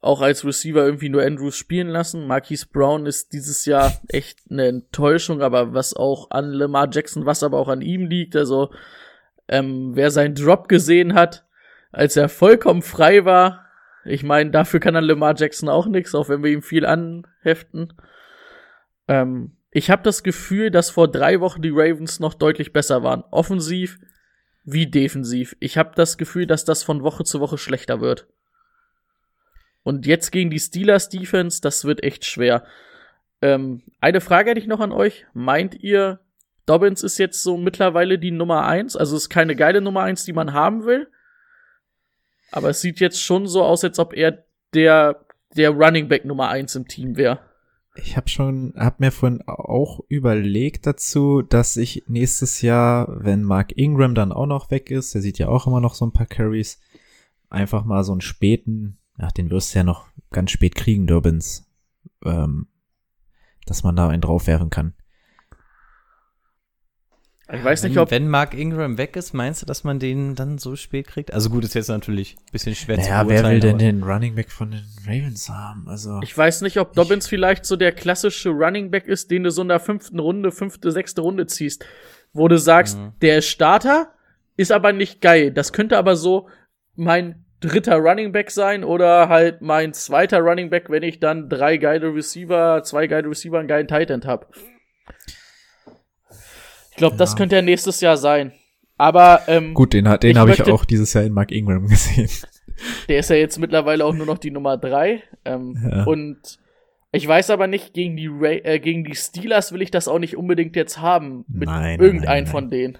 auch 0.00 0.22
als 0.22 0.44
Receiver 0.44 0.84
irgendwie 0.84 1.10
nur 1.10 1.22
Andrews 1.22 1.56
spielen 1.56 1.88
lassen. 1.88 2.26
Marquise 2.26 2.66
Brown 2.72 3.06
ist 3.06 3.32
dieses 3.32 3.66
Jahr 3.66 3.92
echt 4.08 4.40
eine 4.50 4.66
Enttäuschung, 4.66 5.42
aber 5.42 5.74
was 5.74 5.94
auch 5.94 6.30
an 6.30 6.52
Lamar 6.52 6.88
Jackson, 6.90 7.26
was 7.26 7.42
aber 7.42 7.58
auch 7.58 7.68
an 7.68 7.82
ihm 7.82 8.06
liegt, 8.06 8.34
also 8.36 8.70
ähm, 9.48 9.92
wer 9.94 10.10
seinen 10.10 10.34
Drop 10.34 10.68
gesehen 10.68 11.14
hat, 11.14 11.44
als 11.92 12.16
er 12.16 12.28
vollkommen 12.28 12.82
frei 12.82 13.24
war, 13.24 13.66
ich 14.04 14.22
meine, 14.22 14.50
dafür 14.50 14.80
kann 14.80 14.94
dann 14.94 15.04
Lamar 15.04 15.34
Jackson 15.36 15.68
auch 15.68 15.86
nichts, 15.86 16.14
auch 16.14 16.28
wenn 16.28 16.42
wir 16.42 16.50
ihm 16.50 16.62
viel 16.62 16.86
anheften. 16.86 17.92
Ähm, 19.08 19.56
ich 19.70 19.90
habe 19.90 20.02
das 20.02 20.22
Gefühl, 20.22 20.70
dass 20.70 20.90
vor 20.90 21.08
drei 21.08 21.40
Wochen 21.40 21.62
die 21.62 21.72
Ravens 21.72 22.18
noch 22.18 22.34
deutlich 22.34 22.72
besser 22.72 23.02
waren. 23.02 23.24
Offensiv 23.30 23.98
wie 24.64 24.86
defensiv. 24.86 25.56
Ich 25.60 25.76
habe 25.76 25.92
das 25.94 26.16
Gefühl, 26.16 26.46
dass 26.46 26.64
das 26.64 26.82
von 26.82 27.02
Woche 27.02 27.24
zu 27.24 27.40
Woche 27.40 27.58
schlechter 27.58 28.00
wird. 28.00 28.26
Und 29.82 30.06
jetzt 30.06 30.30
gegen 30.30 30.50
die 30.50 30.58
Steelers 30.58 31.08
Defense, 31.08 31.60
das 31.60 31.84
wird 31.84 32.02
echt 32.02 32.24
schwer. 32.24 32.64
Ähm, 33.42 33.82
eine 34.00 34.20
Frage 34.20 34.50
hätte 34.50 34.60
ich 34.60 34.66
noch 34.66 34.80
an 34.80 34.92
euch. 34.92 35.26
Meint 35.32 35.74
ihr, 35.82 36.20
Dobbins 36.66 37.02
ist 37.02 37.18
jetzt 37.18 37.42
so 37.42 37.56
mittlerweile 37.56 38.18
die 38.18 38.30
Nummer 38.30 38.66
eins? 38.66 38.96
Also 38.96 39.16
ist 39.16 39.30
keine 39.30 39.56
geile 39.56 39.80
Nummer 39.80 40.02
eins, 40.02 40.24
die 40.24 40.32
man 40.32 40.52
haben 40.52 40.84
will. 40.84 41.08
Aber 42.52 42.70
es 42.70 42.80
sieht 42.80 43.00
jetzt 43.00 43.22
schon 43.22 43.46
so 43.46 43.62
aus, 43.62 43.82
als 43.84 43.98
ob 43.98 44.12
er 44.12 44.44
der, 44.74 45.24
der 45.56 45.70
Running 45.70 46.08
Back 46.08 46.24
Nummer 46.24 46.48
eins 46.48 46.74
im 46.74 46.86
Team 46.86 47.16
wäre. 47.16 47.40
Ich 47.96 48.16
habe 48.16 48.28
schon, 48.28 48.74
hab 48.76 49.00
mir 49.00 49.10
vorhin 49.10 49.42
auch 49.46 50.00
überlegt 50.08 50.86
dazu, 50.86 51.42
dass 51.42 51.76
ich 51.76 52.04
nächstes 52.06 52.62
Jahr, 52.62 53.08
wenn 53.10 53.42
Mark 53.42 53.76
Ingram 53.76 54.14
dann 54.14 54.32
auch 54.32 54.46
noch 54.46 54.70
weg 54.70 54.90
ist, 54.90 55.14
der 55.14 55.22
sieht 55.22 55.38
ja 55.38 55.48
auch 55.48 55.66
immer 55.66 55.80
noch 55.80 55.94
so 55.94 56.06
ein 56.06 56.12
paar 56.12 56.26
Carries, 56.26 56.80
einfach 57.48 57.84
mal 57.84 58.04
so 58.04 58.12
einen 58.12 58.20
späten, 58.20 58.99
ach, 59.20 59.32
den 59.32 59.50
wirst 59.50 59.74
du 59.74 59.78
ja 59.78 59.84
noch 59.84 60.06
ganz 60.30 60.50
spät 60.50 60.74
kriegen, 60.74 61.06
Durbins, 61.06 61.66
ähm, 62.24 62.68
dass 63.66 63.82
man 63.82 63.96
da 63.96 64.08
einen 64.08 64.22
draufwerfen 64.22 64.70
kann. 64.70 64.94
Ich 67.52 67.64
weiß 67.64 67.82
nicht, 67.82 67.96
wenn, 67.96 68.02
ob. 68.02 68.10
Wenn 68.12 68.28
Mark 68.28 68.54
Ingram 68.54 68.96
weg 68.96 69.16
ist, 69.16 69.32
meinst 69.32 69.60
du, 69.62 69.66
dass 69.66 69.82
man 69.82 69.98
den 69.98 70.36
dann 70.36 70.58
so 70.58 70.76
spät 70.76 71.08
kriegt? 71.08 71.34
Also 71.34 71.50
gut, 71.50 71.64
ist 71.64 71.74
jetzt 71.74 71.88
natürlich 71.88 72.36
ein 72.38 72.52
bisschen 72.52 72.76
schwer 72.76 72.96
naja, 72.96 73.22
zu 73.24 73.28
wer 73.28 73.42
will 73.42 73.58
denn 73.58 73.78
den 73.78 74.04
Running 74.04 74.36
Back 74.36 74.52
von 74.52 74.70
den 74.70 74.84
Ravens 75.04 75.48
haben? 75.48 75.88
Also, 75.88 76.20
Ich 76.22 76.36
weiß 76.36 76.60
nicht, 76.60 76.78
ob 76.78 76.92
Dobbins 76.92 77.26
vielleicht 77.26 77.64
so 77.64 77.74
der 77.74 77.90
klassische 77.90 78.50
Running 78.50 78.92
Back 78.92 79.08
ist, 79.08 79.32
den 79.32 79.42
du 79.42 79.50
so 79.50 79.62
in 79.62 79.68
der 79.68 79.80
fünften 79.80 80.20
Runde, 80.20 80.52
fünfte, 80.52 80.92
sechste 80.92 81.22
Runde 81.22 81.46
ziehst, 81.46 81.84
wo 82.32 82.46
du 82.46 82.56
sagst, 82.56 82.96
Mhm. 82.96 83.12
der 83.20 83.38
ist 83.38 83.48
Starter, 83.48 84.12
ist 84.56 84.70
aber 84.70 84.92
nicht 84.92 85.20
geil. 85.20 85.50
Das 85.50 85.72
könnte 85.72 85.98
aber 85.98 86.14
so 86.14 86.48
mein 86.94 87.44
dritter 87.60 87.96
Running 87.96 88.32
Back 88.32 88.50
sein 88.50 88.84
oder 88.84 89.28
halt 89.28 89.60
mein 89.60 89.92
zweiter 89.92 90.40
Running 90.40 90.70
Back, 90.70 90.88
wenn 90.90 91.02
ich 91.02 91.20
dann 91.20 91.48
drei 91.48 91.76
geile 91.76 92.14
Receiver, 92.14 92.82
zwei 92.84 93.06
geile 93.06 93.28
Receiver, 93.28 93.58
einen 93.58 93.68
geilen 93.68 93.88
Tight 93.88 94.10
End 94.10 94.26
hab. 94.26 94.52
Ich 96.90 96.96
glaube, 96.96 97.16
das 97.16 97.32
Ja. 97.32 97.36
könnte 97.38 97.56
ja 97.56 97.62
nächstes 97.62 98.00
Jahr 98.00 98.16
sein. 98.16 98.52
Aber 98.96 99.42
ähm, 99.46 99.72
gut, 99.74 99.92
den, 99.94 100.04
den 100.20 100.38
habe 100.38 100.52
ich 100.52 100.62
auch 100.64 100.84
dieses 100.84 101.12
Jahr 101.14 101.24
in 101.24 101.32
Mark 101.32 101.52
Ingram 101.52 101.86
gesehen. 101.88 102.28
Der 103.08 103.18
ist 103.20 103.30
ja 103.30 103.36
jetzt 103.36 103.58
mittlerweile 103.58 104.04
auch 104.04 104.14
nur 104.14 104.26
noch 104.26 104.38
die 104.38 104.50
Nummer 104.50 104.76
drei. 104.76 105.22
Ähm, 105.44 105.78
Ja. 105.90 106.04
Und 106.04 106.58
ich 107.12 107.26
weiß 107.26 107.50
aber 107.50 107.66
nicht, 107.66 107.92
gegen 107.94 108.16
die, 108.16 108.28
Ra 108.28 108.50
äh, 108.50 108.78
gegen 108.78 109.04
die 109.04 109.14
Steelers 109.16 109.72
will 109.72 109.82
ich 109.82 109.90
das 109.90 110.06
auch 110.08 110.18
nicht 110.18 110.36
unbedingt 110.36 110.76
jetzt 110.76 111.00
haben. 111.00 111.44
Mit 111.48 111.68
Nein, 111.68 111.82
nein, 111.82 112.00
irgendeinem 112.00 112.44
nein, 112.44 112.46
von 112.46 112.70
denen. 112.70 112.98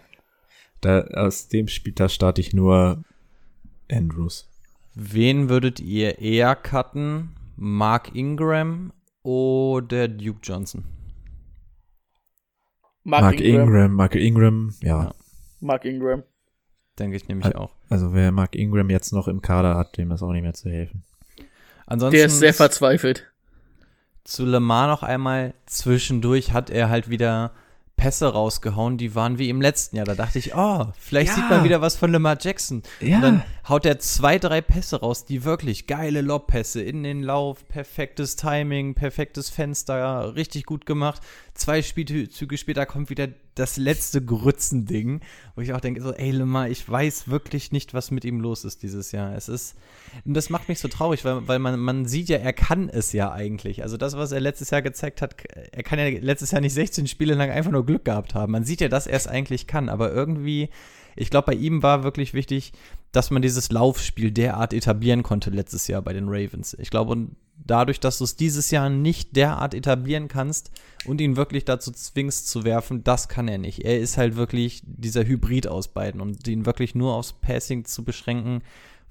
Da, 0.80 1.02
aus 1.02 1.48
dem 1.48 1.68
Spiel, 1.68 1.92
da 1.94 2.08
starte 2.08 2.40
ich 2.40 2.52
nur 2.54 3.04
Andrews. 3.90 4.49
Wen 4.94 5.48
würdet 5.48 5.80
ihr 5.80 6.18
eher 6.18 6.54
cutten? 6.56 7.30
Mark 7.56 8.14
Ingram 8.14 8.92
oder 9.22 10.08
Duke 10.08 10.40
Johnson? 10.42 10.84
Mark, 13.04 13.22
Mark 13.22 13.40
Ingram. 13.40 13.68
Ingram, 13.68 13.92
Mark 13.94 14.14
Ingram, 14.14 14.74
ja. 14.82 15.04
Ja. 15.04 15.14
Mark 15.60 15.84
Ingram. 15.84 16.22
Denke 16.98 17.16
ich 17.16 17.28
nämlich 17.28 17.54
auch. 17.54 17.70
Also 17.88 18.12
wer 18.14 18.30
Mark 18.32 18.54
Ingram 18.54 18.90
jetzt 18.90 19.12
noch 19.12 19.28
im 19.28 19.40
Kader 19.42 19.76
hat, 19.76 19.96
dem 19.96 20.10
ist 20.10 20.22
auch 20.22 20.32
nicht 20.32 20.42
mehr 20.42 20.54
zu 20.54 20.70
helfen. 20.70 21.02
Ansonsten 21.86 22.16
Der 22.16 22.26
ist 22.26 22.38
sehr 22.38 22.54
verzweifelt. 22.54 23.30
zu 24.24 24.44
Lamar 24.44 24.86
noch 24.86 25.02
einmal 25.02 25.54
zwischendurch 25.66 26.52
hat 26.52 26.70
er 26.70 26.88
halt 26.88 27.08
wieder 27.10 27.52
Pässe 28.00 28.28
rausgehauen, 28.32 28.96
die 28.96 29.14
waren 29.14 29.38
wie 29.38 29.50
im 29.50 29.60
letzten 29.60 29.96
Jahr. 29.96 30.06
Da 30.06 30.14
dachte 30.14 30.38
ich, 30.38 30.54
oh, 30.54 30.86
vielleicht 30.98 31.28
Ja. 31.28 31.34
sieht 31.34 31.50
man 31.50 31.64
wieder 31.64 31.82
was 31.82 31.96
von 31.96 32.10
Lamar 32.10 32.38
Jackson. 32.40 32.82
Ja. 33.00 33.16
Und 33.16 33.22
dann 33.22 33.42
haut 33.68 33.84
er 33.84 33.98
zwei, 33.98 34.38
drei 34.38 34.62
Pässe 34.62 35.00
raus, 35.00 35.26
die 35.26 35.44
wirklich 35.44 35.86
geile 35.86 36.22
Lobpässe 36.22 36.80
in 36.80 37.02
den 37.02 37.22
Lauf, 37.22 37.68
perfektes 37.68 38.36
Timing, 38.36 38.94
perfektes 38.94 39.50
Fenster, 39.50 40.34
richtig 40.34 40.64
gut 40.64 40.86
gemacht. 40.86 41.20
Zwei 41.52 41.82
Spielzüge 41.82 42.56
später 42.56 42.86
kommt 42.86 43.10
wieder 43.10 43.28
das 43.60 43.76
letzte 43.76 44.24
Grützending, 44.24 45.20
wo 45.54 45.60
ich 45.60 45.72
auch 45.72 45.80
denke, 45.80 46.02
so, 46.02 46.12
ey 46.12 46.30
Lamar, 46.30 46.68
ich 46.68 46.88
weiß 46.88 47.28
wirklich 47.28 47.72
nicht, 47.72 47.94
was 47.94 48.10
mit 48.10 48.24
ihm 48.24 48.40
los 48.40 48.64
ist 48.64 48.82
dieses 48.82 49.12
Jahr. 49.12 49.34
Es 49.34 49.48
ist, 49.48 49.76
und 50.24 50.34
das 50.34 50.50
macht 50.50 50.68
mich 50.68 50.80
so 50.80 50.88
traurig, 50.88 51.24
weil, 51.24 51.46
weil 51.46 51.58
man, 51.58 51.78
man 51.78 52.06
sieht 52.06 52.28
ja, 52.28 52.38
er 52.38 52.52
kann 52.52 52.88
es 52.88 53.12
ja 53.12 53.32
eigentlich. 53.32 53.82
Also 53.82 53.96
das, 53.96 54.16
was 54.16 54.32
er 54.32 54.40
letztes 54.40 54.70
Jahr 54.70 54.82
gezeigt 54.82 55.22
hat, 55.22 55.36
er 55.72 55.82
kann 55.82 55.98
ja 55.98 56.06
letztes 56.06 56.50
Jahr 56.50 56.60
nicht 56.60 56.74
16 56.74 57.06
Spiele 57.06 57.34
lang 57.34 57.50
einfach 57.50 57.70
nur 57.70 57.86
Glück 57.86 58.04
gehabt 58.04 58.34
haben. 58.34 58.52
Man 58.52 58.64
sieht 58.64 58.80
ja, 58.80 58.88
dass 58.88 59.06
er 59.06 59.16
es 59.16 59.26
eigentlich 59.26 59.66
kann, 59.66 59.88
aber 59.88 60.12
irgendwie, 60.12 60.70
ich 61.14 61.30
glaube, 61.30 61.46
bei 61.46 61.54
ihm 61.54 61.82
war 61.82 62.02
wirklich 62.02 62.34
wichtig, 62.34 62.72
dass 63.12 63.30
man 63.30 63.42
dieses 63.42 63.72
Laufspiel 63.72 64.30
derart 64.30 64.72
etablieren 64.72 65.22
konnte 65.22 65.50
letztes 65.50 65.88
Jahr 65.88 66.02
bei 66.02 66.12
den 66.12 66.28
Ravens. 66.28 66.76
Ich 66.78 66.90
glaube, 66.90 67.12
und 67.12 67.36
dadurch, 67.66 68.00
dass 68.00 68.18
du 68.18 68.24
es 68.24 68.36
dieses 68.36 68.70
Jahr 68.70 68.88
nicht 68.88 69.36
derart 69.36 69.74
etablieren 69.74 70.28
kannst 70.28 70.70
und 71.04 71.20
ihn 71.20 71.36
wirklich 71.36 71.64
dazu 71.64 71.90
zwingst 71.90 72.48
zu 72.48 72.64
werfen, 72.64 73.04
das 73.04 73.28
kann 73.28 73.48
er 73.48 73.58
nicht. 73.58 73.84
Er 73.84 73.98
ist 73.98 74.16
halt 74.16 74.36
wirklich 74.36 74.82
dieser 74.84 75.24
Hybrid 75.24 75.66
aus 75.66 75.88
beiden 75.88 76.20
und 76.20 76.46
ihn 76.48 76.66
wirklich 76.66 76.94
nur 76.94 77.14
aufs 77.14 77.32
Passing 77.32 77.84
zu 77.84 78.04
beschränken, 78.04 78.62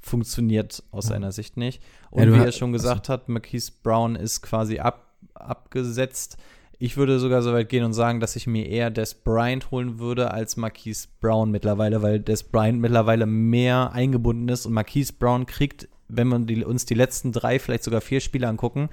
funktioniert 0.01 0.83
aus 0.91 1.07
seiner 1.07 1.31
Sicht 1.31 1.57
nicht. 1.57 1.81
Und 2.09 2.23
Ja, 2.23 2.33
wie 2.33 2.45
er 2.45 2.51
schon 2.51 2.71
gesagt 2.71 3.09
hat, 3.09 3.27
Marquise 3.27 3.71
Brown 3.83 4.15
ist 4.15 4.41
quasi 4.41 4.79
ab, 4.79 5.13
abgesetzt. 5.33 6.37
Ich 6.81 6.95
würde 6.95 7.19
sogar 7.19 7.41
so 7.41 7.51
weit 7.51 7.67
gehen 7.67 7.83
und 7.83 7.91
sagen, 7.91 8.21
dass 8.21 8.37
ich 8.37 8.47
mir 8.47 8.65
eher 8.65 8.89
Des 8.89 9.13
Bryant 9.13 9.69
holen 9.69 9.99
würde 9.99 10.31
als 10.31 10.55
Marquise 10.55 11.09
Brown 11.19 11.51
mittlerweile, 11.51 12.01
weil 12.01 12.21
Des 12.21 12.43
Bryant 12.43 12.79
mittlerweile 12.79 13.25
mehr 13.25 13.91
eingebunden 13.91 14.47
ist 14.47 14.65
und 14.65 14.71
Marquise 14.71 15.11
Brown 15.11 15.45
kriegt, 15.45 15.89
wenn 16.07 16.27
man 16.27 16.47
die, 16.47 16.63
uns 16.63 16.85
die 16.85 16.93
letzten 16.93 17.33
drei, 17.33 17.59
vielleicht 17.59 17.83
sogar 17.83 17.99
vier 17.99 18.21
Spiele 18.21 18.47
angucken, 18.47 18.87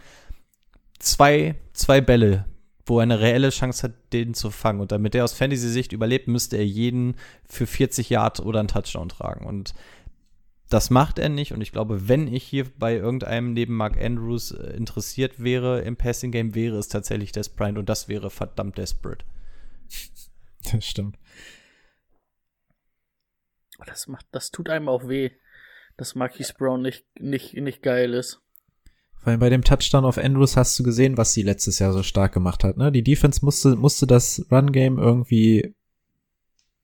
zwei, 0.99 1.55
zwei 1.75 2.01
Bälle, 2.01 2.47
wo 2.87 2.99
er 2.99 3.05
eine 3.05 3.21
reelle 3.21 3.51
Chance 3.51 3.85
hat, 3.85 4.13
den 4.13 4.35
zu 4.35 4.51
fangen. 4.51 4.81
Und 4.81 4.91
damit 4.91 5.15
er 5.15 5.23
aus 5.23 5.33
Fantasy-Sicht 5.35 5.93
überlebt, 5.93 6.27
müsste 6.27 6.57
er 6.57 6.67
jeden 6.67 7.15
für 7.49 7.69
40 7.69 8.11
Yard 8.11 8.41
oder 8.41 8.59
einen 8.59 8.69
Touchdown 8.69 9.09
tragen. 9.09 9.47
Und 9.47 9.75
das 10.69 10.91
macht 10.91 11.19
er 11.19 11.29
nicht. 11.29 11.53
Und 11.53 11.61
ich 11.61 11.73
glaube, 11.73 12.09
wenn 12.09 12.27
ich 12.27 12.43
hier 12.43 12.67
bei 12.79 12.97
irgendeinem 12.97 13.53
neben 13.53 13.77
Mark 13.77 13.97
Andrews 14.01 14.51
äh, 14.51 14.77
interessiert 14.77 15.43
wäre 15.43 15.83
im 15.83 15.97
Passing 15.97 16.33
Game, 16.33 16.55
wäre 16.55 16.77
es 16.77 16.89
tatsächlich 16.89 17.33
Des 17.33 17.49
Bryant 17.49 17.79
und 17.79 17.89
das 17.89 18.09
wäre 18.09 18.31
verdammt 18.31 18.79
desperate. 18.79 19.25
Das 20.73 20.85
stimmt. 20.85 21.17
Das 23.87 24.09
macht, 24.09 24.27
das 24.33 24.51
tut 24.51 24.69
einem 24.69 24.89
auch 24.89 25.07
weh, 25.07 25.31
dass 25.97 26.17
Marquise 26.17 26.55
Brown 26.59 26.83
nicht, 26.83 27.07
nicht, 27.21 27.55
nicht 27.55 27.83
geil 27.83 28.15
ist. 28.15 28.41
Weil 29.23 29.39
bei 29.39 29.49
dem 29.49 29.63
Touchdown 29.63 30.05
auf 30.05 30.19
Andrews 30.19 30.57
hast 30.57 30.77
du 30.79 30.83
gesehen, 30.83 31.17
was 31.17 31.33
sie 31.33 31.43
letztes 31.43 31.79
Jahr 31.79 31.93
so 31.93 32.03
stark 32.03 32.33
gemacht 32.33 32.65
hat. 32.65 32.79
Ne? 32.79 32.91
Die 32.91 33.05
Defense 33.05 33.45
musste, 33.45 33.77
musste 33.77 34.09
das 34.09 34.45
Run-Game 34.51 34.99
irgendwie 34.99 35.77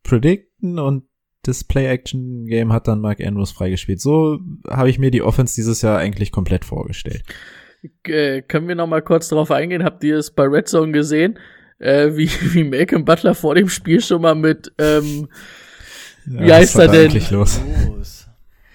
predikten 0.04 0.78
und 0.78 1.08
das 1.42 1.64
Play-Action-Game 1.64 2.72
hat 2.72 2.86
dann 2.88 3.00
Mark 3.00 3.20
Andrews 3.20 3.50
freigespielt. 3.52 4.00
So 4.00 4.38
habe 4.68 4.90
ich 4.90 4.98
mir 4.98 5.10
die 5.10 5.22
Offense 5.22 5.54
dieses 5.54 5.82
Jahr 5.82 5.98
eigentlich 5.98 6.30
komplett 6.32 6.64
vorgestellt. 6.64 7.22
Äh, 8.06 8.42
können 8.42 8.68
wir 8.68 8.76
noch 8.76 8.86
mal 8.86 9.02
kurz 9.02 9.28
drauf 9.28 9.50
eingehen? 9.50 9.82
Habt 9.84 10.04
ihr 10.04 10.16
es 10.18 10.30
bei 10.30 10.44
Red 10.44 10.68
Zone 10.68 10.92
gesehen? 10.92 11.38
Äh, 11.78 12.16
wie, 12.16 12.28
wie 12.54 12.64
Malcolm 12.64 13.04
Butler 13.04 13.34
vor 13.34 13.54
dem 13.56 13.68
Spiel 13.68 14.00
schon 14.00 14.22
mal 14.22 14.36
mit, 14.36 14.72
ähm, 14.78 15.28
Ja, 16.26 16.40
Wie 16.46 16.52
heißt 16.52 16.76
er 16.76 16.86
denn? 16.88 17.10
eigentlich 17.10 17.30
los? 17.32 17.60
Los. 17.88 18.28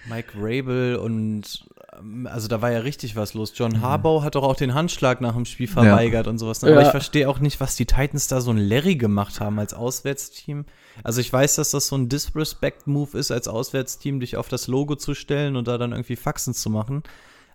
Mike 0.10 0.34
Rabel 0.38 0.97
und 0.97 1.65
ähm, 1.97 2.27
also 2.30 2.49
da 2.49 2.62
war 2.62 2.71
ja 2.71 2.80
richtig 2.80 3.15
was 3.15 3.34
los. 3.34 3.53
John 3.56 3.80
Harbaugh 3.82 4.23
hat 4.23 4.36
doch 4.36 4.43
auch 4.43 4.56
den 4.58 4.73
Handschlag 4.73 5.21
nach 5.21 5.36
dem 5.36 5.45
Spiel 5.45 5.67
verweigert 5.67 6.27
und 6.27 6.38
sowas. 6.38 6.62
ne? 6.62 6.71
Aber 6.71 6.82
Ja. 6.82 6.88
ich 6.88 6.91
verstehe 6.91 7.30
auch 7.30 7.39
nicht, 7.39 7.62
was 7.62 7.77
die 7.77 7.86
Titans 7.86 8.27
da 8.27 8.41
so 8.41 8.51
ein 8.51 8.58
Larry 8.58 8.95
gemacht 8.95 9.39
haben 9.39 9.58
als 9.60 9.73
Auswärtsteam. 9.73 10.65
Also 11.03 11.21
ich 11.21 11.31
weiß, 11.31 11.55
dass 11.55 11.71
das 11.71 11.88
so 11.88 11.95
ein 11.95 12.10
Disrespect-Move 12.10 13.17
ist, 13.17 13.31
als 13.31 13.47
Auswärtsteam 13.47 14.19
dich 14.19 14.38
auf 14.38 14.47
das 14.49 14.67
Logo 14.67 14.95
zu 14.95 15.13
stellen 15.13 15.55
und 15.55 15.67
da 15.67 15.77
dann 15.77 15.91
irgendwie 15.91 16.15
Faxen 16.15 16.53
zu 16.53 16.69
machen. 16.69 17.03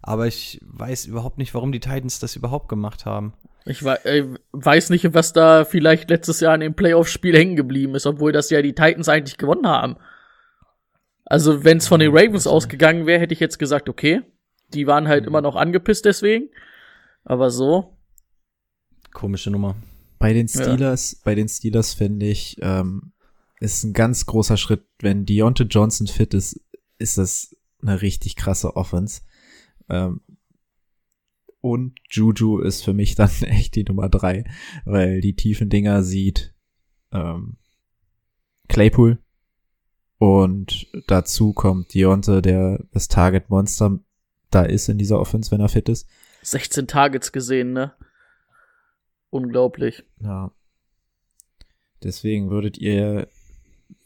Aber 0.02 0.26
ich 0.26 0.60
weiß 0.64 1.06
überhaupt 1.06 1.38
nicht, 1.38 1.54
warum 1.54 1.72
die 1.72 1.80
Titans 1.80 2.18
das 2.18 2.34
überhaupt 2.36 2.68
gemacht 2.68 3.06
haben. 3.06 3.34
ich 3.64 3.82
äh, 3.84 4.26
weiß 4.52 4.90
nicht, 4.90 5.14
was 5.14 5.32
da 5.32 5.64
vielleicht 5.64 6.10
letztes 6.10 6.40
Jahr 6.40 6.54
in 6.54 6.60
dem 6.60 6.74
Playoff-Spiel 6.74 7.36
hängen 7.36 7.56
geblieben 7.56 7.94
ist, 7.94 8.06
obwohl 8.06 8.32
das 8.32 8.50
ja 8.50 8.62
die 8.62 8.74
Titans 8.74 9.08
eigentlich 9.08 9.38
gewonnen 9.38 9.66
haben. 9.66 9.96
Also, 11.24 11.64
wenn 11.64 11.78
es 11.78 11.86
von 11.88 12.00
den 12.00 12.10
Ravens 12.12 12.46
ausgegangen 12.46 13.06
wäre, 13.06 13.20
hätte 13.20 13.32
ich 13.32 13.40
jetzt 13.40 13.58
gesagt, 13.58 13.88
okay, 13.88 14.22
die 14.74 14.86
waren 14.86 15.06
halt 15.06 15.24
immer 15.26 15.40
noch 15.40 15.54
angepisst 15.54 16.04
deswegen. 16.04 16.48
Aber 17.24 17.50
so, 17.50 17.96
Komische 19.12 19.50
Nummer. 19.50 19.76
Bei 20.18 20.32
den 20.32 20.46
Ja. 20.46 20.62
Steelers, 20.62 21.20
bei 21.24 21.34
den 21.34 21.48
Steelers 21.48 21.94
finde 21.94 22.26
ich, 22.26 22.56
ähm, 22.62 23.11
ist 23.62 23.84
ein 23.84 23.92
ganz 23.92 24.26
großer 24.26 24.56
Schritt, 24.56 24.84
wenn 24.98 25.24
Deontay 25.24 25.64
Johnson 25.64 26.08
fit 26.08 26.34
ist, 26.34 26.60
ist 26.98 27.16
das 27.16 27.56
eine 27.80 28.02
richtig 28.02 28.34
krasse 28.36 28.74
Offense. 28.76 29.22
Ähm, 29.88 30.20
und 31.60 31.94
Juju 32.10 32.58
ist 32.58 32.82
für 32.82 32.92
mich 32.92 33.14
dann 33.14 33.30
echt 33.42 33.76
die 33.76 33.84
Nummer 33.84 34.08
drei, 34.08 34.44
weil 34.84 35.20
die 35.20 35.36
tiefen 35.36 35.70
Dinger 35.70 36.02
sieht 36.02 36.54
ähm, 37.12 37.56
Claypool 38.68 39.18
Und 40.18 40.88
dazu 41.06 41.52
kommt 41.52 41.94
Dionte, 41.94 42.42
der 42.42 42.84
das 42.90 43.06
Target 43.06 43.48
Monster 43.48 44.00
da 44.50 44.64
ist 44.64 44.88
in 44.88 44.98
dieser 44.98 45.20
Offense, 45.20 45.50
wenn 45.52 45.60
er 45.60 45.68
fit 45.68 45.88
ist. 45.88 46.08
16 46.42 46.88
Targets 46.88 47.30
gesehen, 47.30 47.72
ne? 47.72 47.94
Unglaublich. 49.30 50.04
Ja. 50.20 50.52
Deswegen 52.02 52.50
würdet 52.50 52.76
ihr 52.76 53.28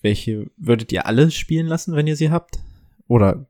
welche 0.07 0.47
würdet 0.57 0.93
ihr 0.93 1.07
alle 1.07 1.33
spielen 1.33 1.67
lassen, 1.67 1.97
wenn 1.97 2.07
ihr 2.07 2.15
sie 2.17 2.31
habt? 2.31 2.59
Oder 3.09 3.47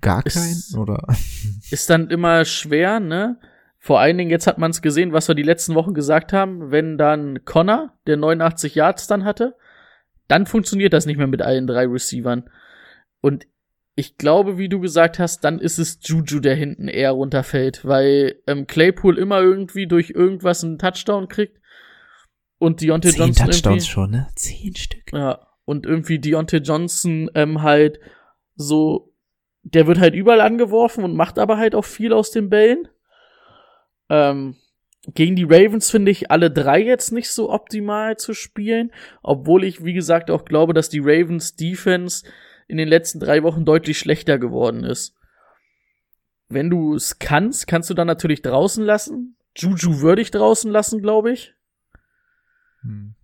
gar 0.00 0.22
keinen? 0.22 0.52
Ist- 0.52 0.76
Oder 0.76 1.04
Ist 1.70 1.90
dann 1.90 2.08
immer 2.10 2.44
schwer, 2.44 3.00
ne? 3.00 3.38
Vor 3.78 3.98
allen 3.98 4.18
Dingen, 4.18 4.30
jetzt 4.30 4.46
hat 4.46 4.58
man 4.58 4.70
es 4.70 4.82
gesehen, 4.82 5.12
was 5.12 5.26
wir 5.26 5.34
die 5.34 5.42
letzten 5.42 5.74
Wochen 5.74 5.94
gesagt 5.94 6.32
haben, 6.32 6.70
wenn 6.70 6.96
dann 6.98 7.44
Connor, 7.44 7.92
der 8.06 8.18
89 8.18 8.74
Yards 8.74 9.06
dann 9.06 9.24
hatte, 9.24 9.56
dann 10.28 10.46
funktioniert 10.46 10.92
das 10.92 11.06
nicht 11.06 11.16
mehr 11.16 11.26
mit 11.26 11.42
allen 11.42 11.66
drei 11.66 11.86
Receivern. 11.86 12.48
Und 13.20 13.46
ich 13.96 14.16
glaube, 14.18 14.58
wie 14.58 14.68
du 14.68 14.80
gesagt 14.80 15.18
hast, 15.18 15.40
dann 15.44 15.58
ist 15.58 15.78
es 15.78 15.98
Juju, 16.02 16.40
der 16.40 16.54
hinten 16.54 16.88
eher 16.88 17.10
runterfällt, 17.12 17.84
weil 17.84 18.36
ähm, 18.46 18.66
Claypool 18.66 19.18
immer 19.18 19.40
irgendwie 19.40 19.86
durch 19.86 20.10
irgendwas 20.10 20.62
einen 20.62 20.78
Touchdown 20.78 21.28
kriegt 21.28 21.59
und 22.60 22.82
Deontay 22.82 23.08
zehn 23.10 23.18
Johnson 23.18 23.46
Touchdowns 23.46 23.64
irgendwie, 23.64 23.90
schon, 23.90 24.10
ne? 24.10 24.28
Zehn 24.36 24.76
Stück. 24.76 25.12
ja, 25.12 25.46
und 25.64 25.86
irgendwie 25.86 26.18
Deontay 26.18 26.58
Johnson 26.58 27.30
ähm, 27.34 27.62
halt 27.62 27.98
so, 28.54 29.14
der 29.62 29.86
wird 29.86 29.98
halt 29.98 30.14
überall 30.14 30.42
angeworfen 30.42 31.02
und 31.02 31.16
macht 31.16 31.38
aber 31.38 31.56
halt 31.56 31.74
auch 31.74 31.86
viel 31.86 32.12
aus 32.12 32.30
den 32.30 32.50
Bällen. 32.50 32.86
Ähm, 34.10 34.56
gegen 35.14 35.36
die 35.36 35.44
Ravens 35.44 35.90
finde 35.90 36.10
ich 36.10 36.30
alle 36.30 36.50
drei 36.50 36.82
jetzt 36.82 37.12
nicht 37.12 37.30
so 37.30 37.50
optimal 37.50 38.18
zu 38.18 38.34
spielen, 38.34 38.92
obwohl 39.22 39.64
ich, 39.64 39.82
wie 39.82 39.94
gesagt, 39.94 40.30
auch 40.30 40.44
glaube, 40.44 40.74
dass 40.74 40.90
die 40.90 41.00
Ravens 41.00 41.56
Defense 41.56 42.26
in 42.68 42.76
den 42.76 42.88
letzten 42.88 43.20
drei 43.20 43.42
Wochen 43.42 43.64
deutlich 43.64 43.98
schlechter 43.98 44.38
geworden 44.38 44.84
ist. 44.84 45.16
Wenn 46.50 46.68
du 46.68 46.94
es 46.94 47.18
kannst, 47.18 47.66
kannst 47.66 47.88
du 47.88 47.94
dann 47.94 48.06
natürlich 48.06 48.42
draußen 48.42 48.84
lassen. 48.84 49.36
Juju 49.56 50.02
würde 50.02 50.20
ich 50.20 50.30
draußen 50.30 50.70
lassen, 50.70 51.00
glaube 51.00 51.32
ich. 51.32 51.54
Hm. 52.82 53.14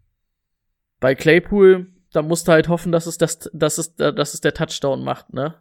Bei 1.00 1.14
Claypool, 1.14 1.86
da 2.12 2.22
musst 2.22 2.48
du 2.48 2.52
halt 2.52 2.68
hoffen, 2.68 2.92
dass 2.92 3.06
es, 3.06 3.18
das, 3.18 3.50
dass 3.52 3.78
es, 3.78 3.94
dass 3.96 4.34
es 4.34 4.40
der 4.40 4.54
Touchdown 4.54 5.04
macht, 5.04 5.32
ne? 5.32 5.54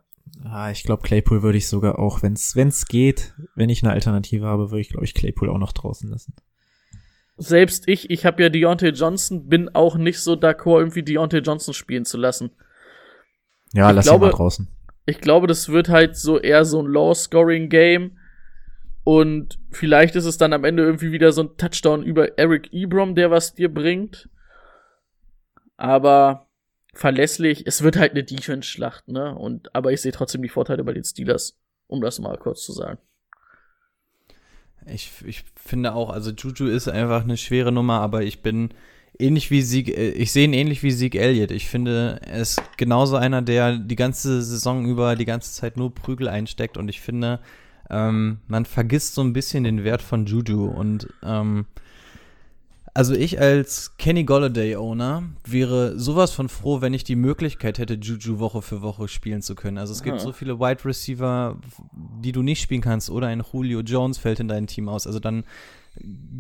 Ah, 0.44 0.72
ich 0.72 0.84
glaube, 0.84 1.04
Claypool 1.04 1.44
würde 1.44 1.58
ich 1.58 1.68
sogar 1.68 2.00
auch, 2.00 2.24
wenn's 2.24 2.56
wenn's 2.56 2.88
geht, 2.88 3.34
wenn 3.56 3.70
ich 3.70 3.84
eine 3.84 3.94
Alternative 3.94 4.46
habe, 4.46 4.72
würde 4.72 4.82
ich, 4.82 4.90
glaube 4.90 5.06
ich, 5.06 5.14
Claypool 5.14 5.50
auch 5.50 5.58
noch 5.60 5.72
draußen 5.72 6.10
lassen. 6.10 6.34
Selbst 7.38 7.88
ich, 7.88 8.10
ich 8.10 8.26
habe 8.26 8.42
ja 8.44 8.50
Deontay 8.50 8.90
Johnson, 8.90 9.48
bin 9.48 9.70
auch 9.76 9.98
nicht 9.98 10.20
so 10.20 10.34
d'accord, 10.34 10.80
irgendwie 10.80 11.04
Deontay 11.04 11.40
Johnson 11.40 11.74
spielen 11.74 12.06
zu 12.06 12.18
lassen. 12.18 12.52
Ja, 13.74 13.90
Ich 13.90 13.96
lass 13.98 14.06
glaube- 14.06 14.26
ihn 14.26 14.30
mal 14.32 14.36
draußen. 14.36 14.68
Ich 15.06 15.20
glaube, 15.22 15.46
das 15.46 15.70
wird 15.70 15.90
halt 15.90 16.16
so 16.18 16.40
eher 16.40 16.66
so 16.66 16.80
ein 16.82 16.88
Low-Scoring-Game. 16.88 18.18
Und 19.06 19.60
vielleicht 19.70 20.16
ist 20.16 20.26
es 20.26 20.40
dann 20.40 20.52
am 20.52 20.64
Ende 20.64 20.84
irgendwie 20.84 21.12
wieder 21.12 21.32
so 21.32 21.44
ein 21.44 21.58
Touchdown 21.58 22.02
über 22.02 22.40
Eric 22.40 22.74
Ebrom, 22.74 23.14
der 23.14 23.30
was 23.30 23.54
dir 23.54 23.72
bringt. 23.72 24.28
Aber 25.78 26.48
verlässlich, 26.92 27.68
es 27.68 27.84
wird 27.84 27.98
halt 27.98 28.14
eine 28.14 28.24
Defense-Schlacht, 28.24 29.08
ne? 29.08 29.36
Und, 29.36 29.76
aber 29.76 29.94
ich 29.94 30.02
sehe 30.02 30.12
trotzdem 30.12 30.42
die 30.42 30.50
Vorteile 30.50 30.84
bei 30.84 30.94
den 30.94 31.04
Steelers, 31.04 31.56
um 31.86 32.02
das 32.02 32.18
mal 32.18 32.36
kurz 32.40 32.64
zu 32.64 32.74
sagen. 32.74 32.98
Ich, 34.88 35.12
ich 35.24 35.44
finde 35.56 35.94
auch, 35.94 36.10
also 36.10 36.32
Juju 36.32 36.66
ist 36.66 36.88
einfach 36.88 37.24
eine 37.24 37.38
schwere 37.38 37.72
Nummer, 37.72 38.02
aber 38.02 38.24
ich 38.24 38.42
bin 38.42 38.70
ähnlich 39.20 39.52
wie 39.52 39.62
Sieg, 39.62 39.96
äh, 39.96 40.10
ich 40.14 40.32
sehe 40.32 40.46
ihn 40.46 40.54
ähnlich 40.54 40.82
wie 40.82 40.92
Sieg 40.92 41.14
Elliott. 41.14 41.52
Ich 41.52 41.68
finde, 41.70 42.22
er 42.26 42.42
ist 42.42 42.60
genauso 42.78 43.18
einer, 43.18 43.44
der 43.44 43.78
die 43.78 43.96
ganze 43.96 44.42
Saison 44.42 44.88
über 44.88 45.16
die 45.16 45.26
ganze 45.26 45.54
Zeit 45.54 45.78
nur 45.78 45.94
Prügel 45.94 46.28
einsteckt 46.28 46.76
und 46.76 46.90
ich 46.90 47.02
finde, 47.02 47.40
ähm, 47.90 48.40
man 48.48 48.66
vergisst 48.66 49.16
so 49.16 49.22
ein 49.22 49.34
bisschen 49.34 49.64
den 49.64 49.84
Wert 49.84 50.02
von 50.02 50.26
Juju 50.26 50.66
und 50.66 51.08
ähm, 51.24 51.66
also 52.96 53.14
ich 53.14 53.42
als 53.42 53.98
Kenny 53.98 54.24
Golladay 54.24 54.78
Owner 54.78 55.24
wäre 55.44 56.00
sowas 56.00 56.32
von 56.32 56.48
froh, 56.48 56.80
wenn 56.80 56.94
ich 56.94 57.04
die 57.04 57.18
Möglichkeit 57.18 57.78
hätte, 57.78 57.96
Juju 57.96 58.40
Woche 58.40 58.62
für 58.62 58.82
Woche 58.82 59.10
spielen 59.10 59.42
zu 59.42 59.54
können. 59.54 59.78
Also 59.78 59.92
es 59.92 60.02
gibt 60.02 60.22
so 60.22 60.32
viele 60.32 60.62
Wide 60.62 60.86
Receiver, 60.86 61.58
die 61.92 62.32
du 62.32 62.42
nicht 62.42 62.62
spielen 62.62 62.80
kannst 62.80 63.10
oder 63.10 63.28
ein 63.28 63.44
Julio 63.52 63.82
Jones 63.82 64.18
fällt 64.18 64.40
in 64.40 64.48
dein 64.48 64.68
Team 64.68 64.88
aus. 64.88 65.08
Also 65.08 65.20
dann 65.20 65.44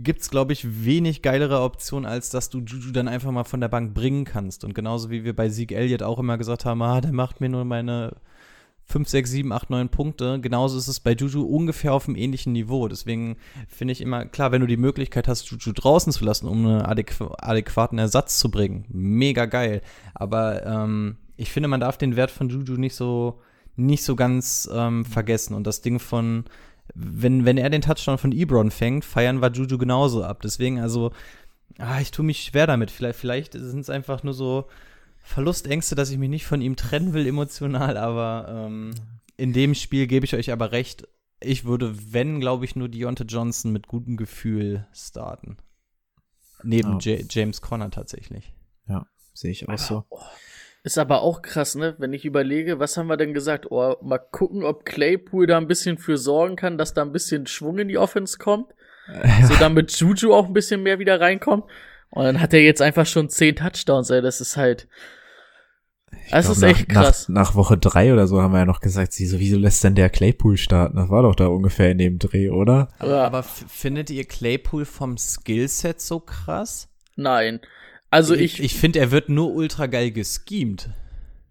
gibt's 0.02 0.30
glaube 0.30 0.54
ich 0.54 0.86
wenig 0.86 1.22
geilere 1.22 1.60
Optionen, 1.60 2.06
als 2.06 2.30
dass 2.30 2.50
du 2.50 2.60
Juju 2.60 2.94
dann 2.94 3.10
einfach 3.10 3.32
mal 3.32 3.44
von 3.44 3.60
der 3.60 3.68
Bank 3.68 3.94
bringen 3.94 4.24
kannst. 4.24 4.64
Und 4.64 4.74
genauso 4.74 5.10
wie 5.10 5.26
wir 5.26 5.36
bei 5.36 5.50
Zeke 5.50 5.76
Elliott 5.76 6.04
auch 6.04 6.20
immer 6.20 6.38
gesagt 6.38 6.64
haben, 6.64 6.82
ah, 6.82 7.02
der 7.02 7.12
macht 7.12 7.42
mir 7.42 7.50
nur 7.50 7.66
meine 7.66 8.16
5, 8.88 9.10
6, 9.10 9.32
7, 9.32 9.52
8, 9.52 9.70
9 9.70 9.90
Punkte. 9.90 10.40
Genauso 10.40 10.78
ist 10.78 10.88
es 10.88 11.00
bei 11.00 11.14
Juju 11.14 11.42
ungefähr 11.42 11.94
auf 11.94 12.08
einem 12.08 12.16
ähnlichen 12.16 12.54
Niveau. 12.54 12.88
Deswegen 12.88 13.38
finde 13.68 13.92
ich 13.94 14.02
immer, 14.02 14.26
klar, 14.26 14.52
wenn 14.52 14.62
du 14.62 14.68
die 14.68 14.78
Möglichkeit 14.78 15.28
hast, 15.28 15.50
Juju 15.50 15.74
draußen 15.74 16.14
zu 16.14 16.24
lassen, 16.24 16.48
um 16.48 16.66
einen 16.66 16.82
adäqu 16.82 17.34
adäquaten 17.38 17.98
Ersatz 17.98 18.38
zu 18.38 18.52
bringen, 18.52 18.86
mega 18.90 19.46
geil. 19.46 19.82
Aber 20.14 20.66
ähm, 20.66 21.18
ich 21.36 21.52
finde, 21.52 21.68
man 21.68 21.80
darf 21.80 21.98
den 21.98 22.16
Wert 22.16 22.32
von 22.32 22.50
Juju 22.50 22.78
nicht 22.78 22.96
so, 22.96 23.42
nicht 23.76 24.04
so 24.04 24.16
ganz 24.16 24.70
ähm, 24.72 25.04
vergessen. 25.04 25.56
Und 25.56 25.66
das 25.66 25.82
Ding 25.82 26.00
von, 26.00 26.46
wenn, 26.94 27.44
wenn 27.44 27.58
er 27.58 27.72
den 27.72 27.82
Touchdown 27.82 28.20
von 28.20 28.32
Ebron 28.32 28.70
fängt, 28.70 29.04
feiern 29.04 29.42
wir 29.42 29.52
Juju 29.52 29.80
genauso 29.80 30.24
ab. 30.24 30.42
Deswegen, 30.44 30.80
also, 30.80 31.12
ah, 31.80 32.00
ich 32.00 32.12
tue 32.12 32.24
mich 32.24 32.44
schwer 32.44 32.68
damit. 32.68 32.92
Vielleicht, 32.92 33.20
vielleicht 33.20 33.54
sind 33.54 33.80
es 33.80 33.90
einfach 33.90 34.22
nur 34.22 34.36
so 34.36 34.68
Verlustängste, 35.26 35.96
dass 35.96 36.12
ich 36.12 36.18
mich 36.18 36.30
nicht 36.30 36.46
von 36.46 36.62
ihm 36.62 36.76
trennen 36.76 37.14
will 37.14 37.28
emotional, 37.28 37.98
aber 37.98 38.46
ähm, 38.68 38.94
in 39.38 39.54
dem 39.54 39.74
Spiel 39.74 40.08
gebe 40.08 40.26
ich 40.26 40.36
euch 40.36 40.52
aber 40.52 40.72
recht. 40.72 41.08
Ich 41.42 41.66
würde, 41.66 42.14
wenn, 42.14 42.40
glaube 42.40 42.64
ich, 42.64 42.76
nur 42.76 42.88
Deontay 42.88 43.26
Johnson 43.26 43.72
mit 43.72 43.88
gutem 43.88 44.18
Gefühl 44.18 44.88
starten. 44.94 45.58
Neben 46.64 47.00
Ja. 47.00 47.16
Ja. 47.16 47.26
James 47.30 47.62
Conner 47.62 47.92
tatsächlich. 47.92 48.54
Ja, 48.88 49.08
sehe 49.34 49.52
ich 49.52 49.68
auch 49.68 49.78
so. 49.78 50.06
Ist 50.84 51.00
aber 51.00 51.22
auch 51.22 51.42
krass, 51.42 51.74
ne? 51.74 51.96
Wenn 51.98 52.14
ich 52.14 52.26
überlege, 52.26 52.80
was 52.80 52.96
haben 52.96 53.08
wir 53.08 53.18
denn 53.18 53.34
gesagt? 53.34 53.72
Oh, 53.72 53.96
mal 54.04 54.20
gucken, 54.20 54.64
ob 54.64 54.86
Claypool 54.86 55.48
da 55.48 55.58
ein 55.58 55.68
bisschen 55.68 55.98
für 55.98 56.18
sorgen 56.18 56.56
kann, 56.56 56.78
dass 56.78 56.94
da 56.94 57.02
ein 57.02 57.12
bisschen 57.12 57.48
Schwung 57.48 57.80
in 57.80 57.88
die 57.88 57.98
Offense 57.98 58.38
kommt. 58.38 58.72
So 59.48 59.56
damit 59.60 59.92
Juju 60.00 60.34
auch 60.34 60.46
ein 60.48 60.54
bisschen 60.54 60.82
mehr 60.82 60.98
wieder 61.00 61.20
reinkommt. 61.20 61.66
Und 62.10 62.24
dann 62.24 62.40
hat 62.40 62.54
er 62.54 62.62
jetzt 62.62 62.82
einfach 62.82 63.06
schon 63.06 63.30
zehn 63.30 63.56
Touchdowns, 63.56 64.10
ey. 64.10 64.22
Das 64.22 64.42
ist 64.42 64.58
halt. 64.58 64.88
Ich 66.26 66.32
Das 66.32 66.46
glaub, 66.46 66.58
ist 66.58 66.64
echt 66.64 66.88
nach, 66.90 67.04
krass. 67.04 67.30
Nach, 67.30 67.50
nach 67.50 67.56
Woche 67.56 67.78
drei 67.78 68.12
oder 68.12 68.28
so 68.28 68.42
haben 68.42 68.52
wir 68.52 68.60
ja 68.60 68.66
noch 68.66 68.82
gesagt, 68.82 69.14
sie 69.14 69.26
so, 69.26 69.40
wieso 69.40 69.58
lässt 69.58 69.84
denn 69.84 69.96
der 69.96 70.10
Claypool 70.10 70.58
starten? 70.58 70.98
Das 70.98 71.10
war 71.10 71.24
doch 71.24 71.36
da 71.36 71.48
ungefähr 71.48 71.92
in 71.92 71.98
dem 71.98 72.20
Dreh, 72.20 72.50
oder? 72.50 72.90
Aber, 73.00 73.24
aber 73.24 73.44
findet 73.44 74.10
ihr 74.10 74.26
Claypool 74.26 74.86
vom 74.86 75.18
Skillset 75.18 76.02
so 76.02 76.20
krass? 76.20 76.90
Nein. 77.16 77.60
Also 78.10 78.34
ich, 78.34 78.64
ich 78.64 78.76
finde, 78.76 79.00
er 79.00 79.12
wird 79.12 79.30
nur 79.30 79.54
ultra 79.54 79.88
geil 79.88 80.12
geschemt. 80.12 80.90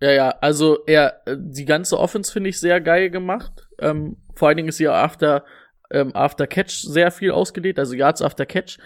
Ja, 0.01 0.11
ja, 0.11 0.31
also 0.41 0.79
er, 0.87 1.21
die 1.37 1.65
ganze 1.65 1.99
Offense 1.99 2.33
finde 2.33 2.51
ich 2.51 2.59
sehr 2.59 2.81
geil 2.81 3.11
gemacht. 3.11 3.69
Ähm, 3.79 4.17
vor 4.35 4.49
allen 4.49 4.57
Dingen 4.57 4.69
ist 4.69 4.79
ja 4.79 4.93
after, 4.93 5.45
ähm, 5.91 6.15
after 6.15 6.47
Catch 6.47 6.83
sehr 6.83 7.11
viel 7.11 7.31
ausgelegt, 7.31 7.79
also 7.79 7.95
Yards 7.95 8.23
after 8.23 8.45
Catch. 8.45 8.79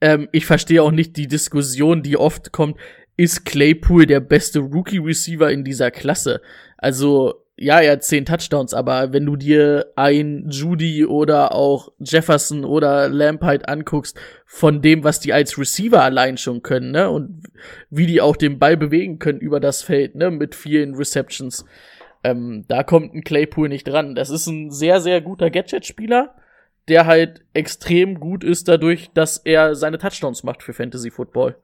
Ähm, 0.00 0.28
ich 0.32 0.46
verstehe 0.46 0.82
auch 0.82 0.90
nicht 0.90 1.16
die 1.16 1.28
Diskussion, 1.28 2.02
die 2.02 2.16
oft 2.16 2.52
kommt, 2.52 2.76
ist 3.16 3.44
Claypool 3.44 4.06
der 4.06 4.20
beste 4.20 4.60
Rookie-Receiver 4.60 5.50
in 5.50 5.64
dieser 5.64 5.90
Klasse? 5.90 6.40
Also, 6.78 7.42
ja, 7.56 7.80
er 7.80 7.92
hat 7.92 8.04
zehn 8.04 8.24
Touchdowns, 8.24 8.74
aber 8.74 9.12
wenn 9.12 9.26
du 9.26 9.36
dir 9.36 9.92
ein 9.94 10.48
Judy 10.50 11.04
oder 11.04 11.54
auch 11.54 11.92
Jefferson 11.98 12.64
oder 12.64 13.08
Lamp 13.08 13.42
halt 13.42 13.68
anguckst, 13.68 14.18
von 14.46 14.82
dem, 14.82 15.04
was 15.04 15.20
die 15.20 15.32
als 15.32 15.58
Receiver 15.58 16.02
allein 16.02 16.38
schon 16.38 16.62
können, 16.62 16.90
ne, 16.90 17.10
und 17.10 17.44
wie 17.90 18.06
die 18.06 18.20
auch 18.20 18.36
den 18.36 18.58
Ball 18.58 18.76
bewegen 18.76 19.18
können 19.18 19.40
über 19.40 19.60
das 19.60 19.82
Feld, 19.82 20.14
ne, 20.14 20.30
mit 20.30 20.54
vielen 20.54 20.94
Receptions, 20.94 21.64
ähm, 22.24 22.64
da 22.68 22.82
kommt 22.82 23.14
ein 23.14 23.24
Claypool 23.24 23.68
nicht 23.68 23.84
dran. 23.84 24.14
Das 24.14 24.30
ist 24.30 24.46
ein 24.46 24.70
sehr, 24.70 25.00
sehr 25.00 25.20
guter 25.20 25.50
Gadget-Spieler, 25.50 26.34
der 26.88 27.06
halt 27.06 27.42
extrem 27.52 28.18
gut 28.18 28.44
ist 28.44 28.68
dadurch, 28.68 29.10
dass 29.12 29.38
er 29.38 29.74
seine 29.74 29.98
Touchdowns 29.98 30.42
macht 30.42 30.62
für 30.62 30.72
Fantasy 30.72 31.10
Football. 31.10 31.56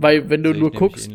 Weil, 0.00 0.30
wenn 0.30 0.42
du 0.44 0.52
Sehe 0.52 0.60
nur 0.60 0.70
guckst, 0.70 1.10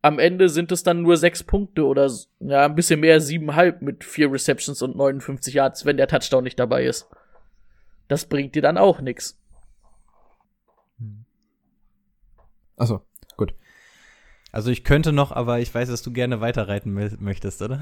am 0.00 0.18
Ende 0.18 0.48
sind 0.48 0.72
es 0.72 0.82
dann 0.82 1.02
nur 1.02 1.16
sechs 1.18 1.42
Punkte 1.42 1.84
oder 1.86 2.10
ja, 2.40 2.64
ein 2.64 2.74
bisschen 2.74 3.00
mehr, 3.00 3.20
siebenhalb 3.20 3.82
mit 3.82 4.04
vier 4.04 4.32
Receptions 4.32 4.80
und 4.82 4.96
59 4.96 5.54
Yards, 5.54 5.84
wenn 5.84 5.96
der 5.98 6.08
Touchdown 6.08 6.42
nicht 6.44 6.58
dabei 6.58 6.84
ist. 6.86 7.08
Das 8.08 8.24
bringt 8.26 8.54
dir 8.54 8.62
dann 8.62 8.78
auch 8.78 9.00
nix. 9.00 9.38
Achso, 12.76 13.02
gut. 13.36 13.54
Also 14.50 14.70
ich 14.70 14.82
könnte 14.84 15.12
noch, 15.12 15.30
aber 15.32 15.60
ich 15.60 15.74
weiß, 15.74 15.88
dass 15.88 16.02
du 16.02 16.12
gerne 16.12 16.40
weiterreiten 16.40 16.98
mö- 16.98 17.16
möchtest, 17.20 17.62
oder? 17.62 17.80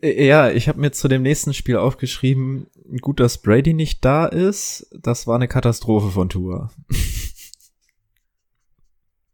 Äh, 0.00 0.26
Ja, 0.26 0.50
ich 0.50 0.68
habe 0.68 0.80
mir 0.80 0.92
zu 0.92 1.08
dem 1.08 1.22
nächsten 1.22 1.54
Spiel 1.54 1.76
aufgeschrieben, 1.76 2.66
gut, 3.00 3.20
dass 3.20 3.38
Brady 3.38 3.74
nicht 3.74 4.04
da 4.04 4.26
ist. 4.26 4.88
Das 4.98 5.26
war 5.26 5.36
eine 5.36 5.48
Katastrophe 5.48 6.10
von 6.10 6.28
Tour. 6.28 6.70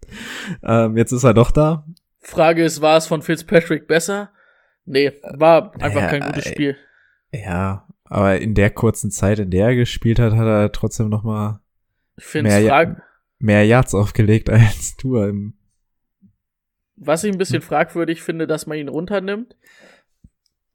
ähm, 0.63 0.97
jetzt 0.97 1.13
ist 1.13 1.25
er 1.25 1.35
doch 1.35 1.51
da. 1.51 1.85
Frage 2.21 2.65
ist, 2.65 2.81
war 2.81 2.97
es 2.97 3.07
von 3.07 3.23
Fitzpatrick 3.23 3.87
besser? 3.87 4.31
Nee, 4.85 5.13
war 5.23 5.73
einfach 5.81 6.01
naja, 6.01 6.09
kein 6.09 6.23
gutes 6.23 6.47
äh, 6.47 6.51
Spiel. 6.51 6.77
Ja, 7.33 7.87
aber 8.05 8.41
in 8.41 8.55
der 8.55 8.71
kurzen 8.71 9.11
Zeit, 9.11 9.39
in 9.39 9.51
der 9.51 9.67
er 9.69 9.77
gespielt 9.77 10.19
hat, 10.19 10.33
hat 10.33 10.47
er 10.47 10.73
trotzdem 10.73 11.09
noch 11.09 11.23
mal 11.23 11.61
mehr, 12.35 12.61
Ja- 12.61 12.97
mehr 13.39 13.65
Yards 13.65 13.95
aufgelegt 13.95 14.49
als 14.51 14.97
du. 14.97 15.19
Im, 15.23 15.55
Was 16.97 17.25
ich 17.25 17.33
ein 17.33 17.39
bisschen 17.39 17.63
fragwürdig 17.63 18.23
finde, 18.23 18.47
dass 18.47 18.67
man 18.67 18.79
ihn 18.79 18.89
runternimmt. 18.89 19.57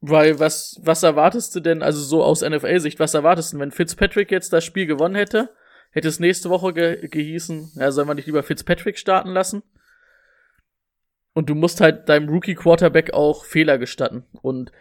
Weil 0.00 0.38
was, 0.38 0.78
was 0.82 1.02
erwartest 1.02 1.56
du 1.56 1.60
denn, 1.60 1.82
also 1.82 2.00
so 2.00 2.22
aus 2.22 2.42
NFL-Sicht, 2.42 3.00
was 3.00 3.14
erwartest 3.14 3.52
du, 3.52 3.56
denn, 3.56 3.62
wenn 3.62 3.70
Fitzpatrick 3.70 4.30
jetzt 4.30 4.52
das 4.52 4.62
Spiel 4.62 4.86
gewonnen 4.86 5.14
hätte, 5.14 5.50
hätte 5.94 6.08
es 6.08 6.20
nächste 6.20 6.50
Woche 6.50 6.74
ge 6.74 7.08
gehießen, 7.08 7.72
ja, 7.76 7.90
sollen 7.92 8.08
wir 8.08 8.14
nicht 8.14 8.26
lieber 8.26 8.42
Fitzpatrick 8.42 8.98
starten 8.98 9.30
lassen? 9.30 9.62
Und 11.32 11.48
du 11.48 11.54
musst 11.54 11.80
halt 11.80 12.08
deinem 12.08 12.28
Rookie-Quarterback 12.28 13.14
auch 13.14 13.44
Fehler 13.44 13.78
gestatten. 13.78 14.24
Und 14.42 14.72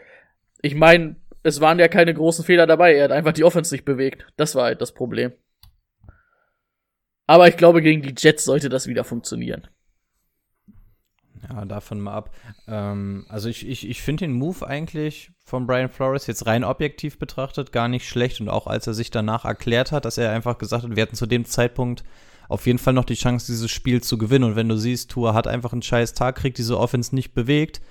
ich 0.61 0.75
meine, 0.75 1.15
es 1.43 1.61
waren 1.61 1.79
ja 1.79 1.87
keine 1.87 2.13
großen 2.13 2.43
Fehler 2.43 2.67
dabei, 2.67 2.95
er 2.95 3.05
hat 3.05 3.11
einfach 3.11 3.33
die 3.33 3.43
Offense 3.43 3.73
nicht 3.73 3.85
bewegt. 3.85 4.25
Das 4.37 4.55
war 4.55 4.65
halt 4.65 4.81
das 4.81 4.93
Problem. 4.93 5.33
Aber 7.27 7.47
ich 7.47 7.57
glaube, 7.57 7.81
gegen 7.81 8.01
die 8.01 8.15
Jets 8.17 8.43
sollte 8.43 8.69
das 8.69 8.87
wieder 8.87 9.03
funktionieren. 9.03 9.67
Ja, 11.49 11.65
davon 11.65 11.99
mal 11.99 12.13
ab. 12.13 12.29
Ähm, 12.67 13.25
also 13.29 13.49
ich, 13.49 13.67
ich, 13.67 13.89
ich 13.89 14.01
finde 14.01 14.25
den 14.25 14.33
Move 14.33 14.65
eigentlich 14.65 15.31
von 15.45 15.67
Brian 15.67 15.89
Flores 15.89 16.27
jetzt 16.27 16.45
rein 16.45 16.63
objektiv 16.63 17.19
betrachtet 17.19 17.71
gar 17.71 17.87
nicht 17.87 18.07
schlecht 18.07 18.39
und 18.41 18.49
auch 18.49 18.67
als 18.67 18.87
er 18.87 18.93
sich 18.93 19.11
danach 19.11 19.45
erklärt 19.45 19.91
hat, 19.91 20.05
dass 20.05 20.17
er 20.17 20.31
einfach 20.31 20.57
gesagt 20.57 20.83
hat, 20.83 20.95
wir 20.95 21.03
hatten 21.03 21.15
zu 21.15 21.25
dem 21.25 21.45
Zeitpunkt 21.45 22.03
auf 22.49 22.65
jeden 22.65 22.79
Fall 22.79 22.93
noch 22.93 23.05
die 23.05 23.15
Chance, 23.15 23.47
dieses 23.51 23.71
Spiel 23.71 24.01
zu 24.01 24.17
gewinnen. 24.17 24.43
Und 24.45 24.55
wenn 24.55 24.69
du 24.69 24.77
siehst, 24.77 25.11
Tua 25.11 25.33
hat 25.33 25.47
einfach 25.47 25.73
einen 25.73 25.81
scheiß 25.81 26.13
Tag, 26.13 26.35
kriegt 26.35 26.57
diese 26.57 26.77
Offense 26.79 27.15
nicht 27.15 27.33
bewegt, 27.33 27.81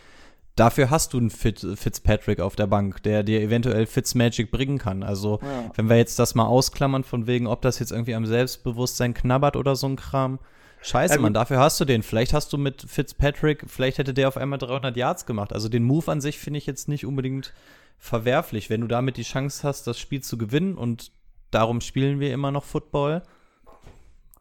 dafür 0.57 0.91
hast 0.91 1.15
du 1.15 1.19
einen 1.19 1.31
Fit, 1.31 1.67
Fitzpatrick 1.75 2.41
auf 2.41 2.55
der 2.57 2.67
Bank, 2.67 3.03
der 3.03 3.23
dir 3.23 3.41
eventuell 3.41 3.87
Fitzmagic 3.87 4.51
bringen 4.51 4.79
kann. 4.79 5.03
Also 5.03 5.41
Ja. 5.43 5.71
wenn 5.75 5.89
wir 5.89 5.97
jetzt 5.97 6.19
das 6.19 6.35
mal 6.35 6.45
ausklammern, 6.47 7.05
von 7.05 7.27
wegen, 7.27 7.47
ob 7.47 7.63
das 7.63 7.79
jetzt 7.79 7.93
irgendwie 7.93 8.15
am 8.15 8.27
Selbstbewusstsein 8.27 9.15
knabbert 9.15 9.57
oder 9.57 9.75
so 9.77 9.87
ein 9.89 9.97
Kram. 9.97 10.39
Scheiße. 10.83 11.19
Mann, 11.21 11.33
dafür 11.35 11.59
hast 11.59 11.81
du 11.81 11.85
den. 11.85 12.03
Vielleicht 12.03 12.33
hast 12.33 12.53
du 12.53 12.59
mit 12.59 12.83
Fitzpatrick, 12.83 13.65
vielleicht 13.69 13.99
hätte 13.99 14.13
der 14.15 14.29
auf 14.29 14.37
einmal 14.37 14.59
300 14.59 14.97
Yards 14.97 15.27
gemacht. 15.27 15.53
Also 15.53 15.69
den 15.69 15.85
Move 15.85 16.11
an 16.11 16.21
sich 16.21 16.39
finde 16.39 16.59
ich 16.59 16.67
jetzt 16.67 16.89
nicht 16.89 17.07
unbedingt 17.07 17.53
verwerflich. 17.99 18.69
Wenn 18.69 18.81
du 18.81 18.89
damit 18.89 19.17
die 19.17 19.23
Chance 19.23 19.67
hast, 19.67 19.87
das 19.87 19.99
Spiel 19.99 20.23
zu 20.23 20.37
gewinnen 20.37 20.77
und 20.77 21.13
darum 21.53 21.81
spielen 21.81 22.19
wir 22.19 22.33
immer 22.33 22.51
noch 22.51 22.65
Football, 22.65 23.23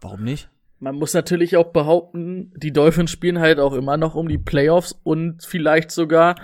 warum 0.02 0.24
nicht? 0.24 0.50
Man 0.80 0.96
muss 0.96 1.14
natürlich 1.14 1.58
auch 1.58 1.68
behaupten, 1.72 2.52
die 2.56 2.74
Dolphins 2.74 3.12
spielen 3.12 3.40
halt 3.40 3.60
auch 3.60 3.74
immer 3.74 3.98
noch 3.98 4.16
um 4.16 4.28
die 4.28 4.40
Playoffs 4.40 5.00
und 5.04 5.44
vielleicht 5.46 5.92
sogar 5.92 6.36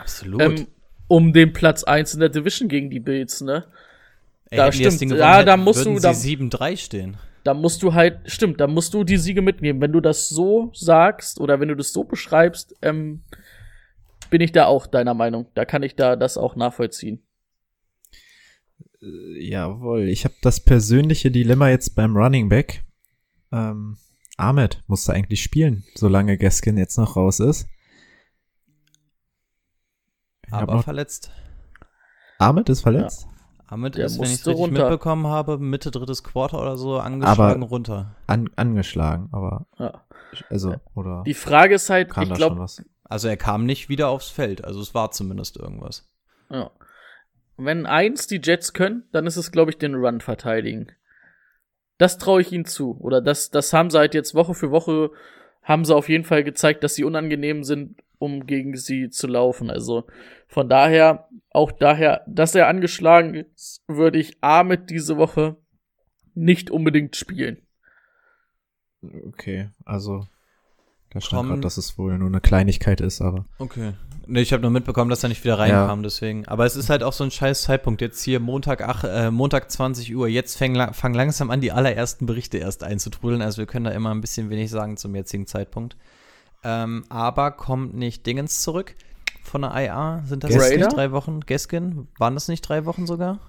ähm, 0.59 0.67
um 1.07 1.33
den 1.33 1.53
Platz 1.53 1.83
1 1.83 2.13
in 2.13 2.19
der 2.19 2.29
Division 2.29 2.69
gegen 2.69 2.91
die 2.91 2.99
Bills, 2.99 3.41
ne? 3.41 3.65
Ey, 4.51 4.57
da 4.57 4.71
stimmt. 4.71 5.11
Ja, 5.17 5.43
da 5.43 5.57
musst 5.57 5.83
du- 5.85 5.97
da- 5.99 6.13
sie 6.13 6.35
7-3 6.37 6.77
stehen. 6.77 7.17
Da 7.47 7.53
musst 7.53 7.81
du 7.81 7.93
halt, 7.93 8.29
stimmt, 8.29 8.59
da 8.59 8.67
musst 8.67 8.93
du 8.93 9.05
die 9.05 9.15
Siege 9.15 9.41
mitnehmen. 9.41 9.79
Wenn 9.79 9.93
du 9.93 10.01
das 10.01 10.27
so 10.27 10.69
sagst 10.73 11.39
oder 11.39 11.61
wenn 11.61 11.69
du 11.69 11.75
das 11.75 11.93
so 11.93 12.03
beschreibst, 12.03 12.75
ähm, 12.81 13.23
bin 14.29 14.41
ich 14.41 14.51
da 14.51 14.65
auch 14.65 14.85
deiner 14.85 15.13
Meinung. 15.13 15.47
Da 15.53 15.63
kann 15.63 15.81
ich 15.81 15.95
da 15.95 16.17
das 16.17 16.37
auch 16.37 16.57
nachvollziehen. 16.57 17.23
jawohl, 18.99 20.09
ich 20.09 20.25
habe 20.25 20.35
das 20.41 20.59
persönliche 20.59 21.31
Dilemma 21.31 21.69
jetzt 21.69 21.95
beim 21.95 22.17
Running 22.17 22.49
Back. 22.49 22.83
Ähm, 23.53 23.95
Ahmed 24.35 24.83
musste 24.87 25.13
eigentlich 25.13 25.41
spielen, 25.41 25.85
solange 25.95 26.37
Gaskin 26.37 26.77
jetzt 26.77 26.97
noch 26.97 27.15
raus 27.15 27.39
ist. 27.39 27.69
Ich 30.45 30.51
Aber 30.51 30.83
verletzt. 30.83 31.31
Ahmed 32.39 32.67
ist 32.67 32.81
verletzt? 32.81 33.25
Ahmed 33.67 33.95
Der 33.95 34.05
ist, 34.05 34.17
wenn 34.17 34.25
ich 34.25 34.33
es 34.35 34.47
richtig 34.47 34.61
runter. 34.61 34.83
mitbekommen 34.89 35.27
habe, 35.27 35.57
Mitte 35.57 35.91
drittes 35.91 36.23
Quarter 36.23 36.61
oder 36.61 36.77
so 36.77 36.97
angeschlagen 36.99 37.63
runter. 37.63 38.15
An, 38.25 38.49
angeschlagen, 38.55 39.29
aber 39.31 39.67
Ja. 39.77 40.01
also 40.49 40.75
oder 40.95 41.23
Die 41.25 41.33
Frage 41.33 41.75
ist 41.75 41.89
halt, 41.89 42.09
kam 42.11 42.23
ich 42.23 42.33
glaube, 42.33 42.57
was? 42.59 42.83
Also 43.03 43.27
er 43.27 43.37
kam 43.37 43.65
nicht 43.65 43.89
wieder 43.89 44.09
aufs 44.09 44.29
Feld. 44.29 44.63
Also 44.63 44.79
es 44.81 44.93
war 44.93 45.11
zumindest 45.11 45.57
irgendwas. 45.57 46.07
ja. 46.49 46.71
wenn 47.57 47.85
eins 47.85 48.27
die 48.27 48.39
Jets 48.43 48.73
können, 48.73 49.03
dann 49.11 49.25
ist 49.27 49.35
es, 49.37 49.51
glaube 49.51 49.71
ich, 49.71 49.77
den 49.77 49.95
Run 49.95 50.21
verteidigen. 50.21 50.91
Das 51.97 52.17
traue 52.19 52.41
ich 52.41 52.51
ihnen 52.51 52.65
zu. 52.65 52.95
Oder 52.99 53.21
das, 53.21 53.49
das 53.49 53.73
haben 53.73 53.89
sie 53.89 53.97
halt 53.97 54.13
jetzt 54.13 54.35
Woche 54.35 54.53
für 54.53 54.69
Woche, 54.71 55.09
haben 55.63 55.83
sie 55.83 55.95
auf 55.95 56.07
jeden 56.09 56.23
Fall 56.23 56.43
gezeigt, 56.43 56.83
dass 56.83 56.93
sie 56.95 57.03
unangenehm 57.03 57.63
sind, 57.63 57.97
um 58.19 58.45
gegen 58.45 58.75
sie 58.75 59.09
zu 59.09 59.27
laufen. 59.27 59.69
Also 59.69 60.05
von 60.47 60.69
daher, 60.69 61.27
auch 61.51 61.71
daher, 61.71 62.23
dass 62.27 62.55
er 62.55 62.67
angeschlagen 62.67 63.33
ist, 63.33 63.83
würde 63.87 64.19
ich 64.19 64.37
A 64.41 64.63
mit 64.63 64.89
diese 64.89 65.17
Woche 65.17 65.57
nicht 66.33 66.69
unbedingt 66.71 67.15
spielen. 67.15 67.61
Okay, 69.27 69.69
also 69.85 70.25
da 71.11 71.21
stand 71.21 71.49
gerade, 71.49 71.61
dass 71.61 71.77
es 71.77 71.97
wohl 71.97 72.17
nur 72.17 72.27
eine 72.27 72.41
Kleinigkeit 72.41 73.01
ist, 73.01 73.21
aber 73.21 73.45
Okay. 73.59 73.93
Nee, 74.29 74.41
ich 74.41 74.51
habe 74.51 74.61
nur 74.61 74.71
mitbekommen, 74.71 75.09
dass 75.09 75.23
er 75.23 75.29
nicht 75.29 75.43
wieder 75.45 75.57
reinkam, 75.57 76.03
deswegen. 76.03 76.45
Aber 76.47 76.65
es 76.65 76.75
ist 76.75 76.89
halt 76.89 77.01
auch 77.01 77.13
so 77.13 77.23
ein 77.23 77.31
scheiß 77.31 77.61
Zeitpunkt. 77.61 78.01
Jetzt 78.01 78.21
hier 78.21 78.41
Montag, 78.41 78.81
ach, 78.81 79.05
äh, 79.05 79.31
Montag 79.31 79.71
20 79.71 80.13
Uhr. 80.13 80.27
Jetzt 80.27 80.57
fangen 80.57 80.75
la 80.75 80.91
fang 80.91 81.13
langsam 81.13 81.49
an, 81.49 81.61
die 81.61 81.71
allerersten 81.71 82.25
Berichte 82.25 82.57
erst 82.57 82.83
einzutrudeln. 82.83 83.41
Also 83.41 83.59
wir 83.59 83.67
können 83.67 83.85
da 83.85 83.91
immer 83.91 84.13
ein 84.13 84.19
bisschen 84.19 84.49
wenig 84.49 84.69
sagen 84.69 84.97
zum 84.97 85.15
jetzigen 85.15 85.47
Zeitpunkt. 85.47 85.95
Ähm, 86.63 87.05
aber 87.09 87.51
kommt 87.51 87.93
nicht 87.95 88.25
Dingens 88.25 88.61
zurück 88.61 88.95
von 89.43 89.61
der 89.61 89.71
IA? 89.75 90.23
Sind 90.25 90.43
das 90.43 90.51
Gaskin? 90.51 90.79
nicht 90.79 90.95
drei 90.95 91.11
Wochen? 91.11 91.39
Gaskin? 91.41 92.07
Waren 92.17 92.33
das 92.33 92.47
nicht 92.47 92.61
drei 92.61 92.85
Wochen 92.85 93.05
sogar? 93.07 93.39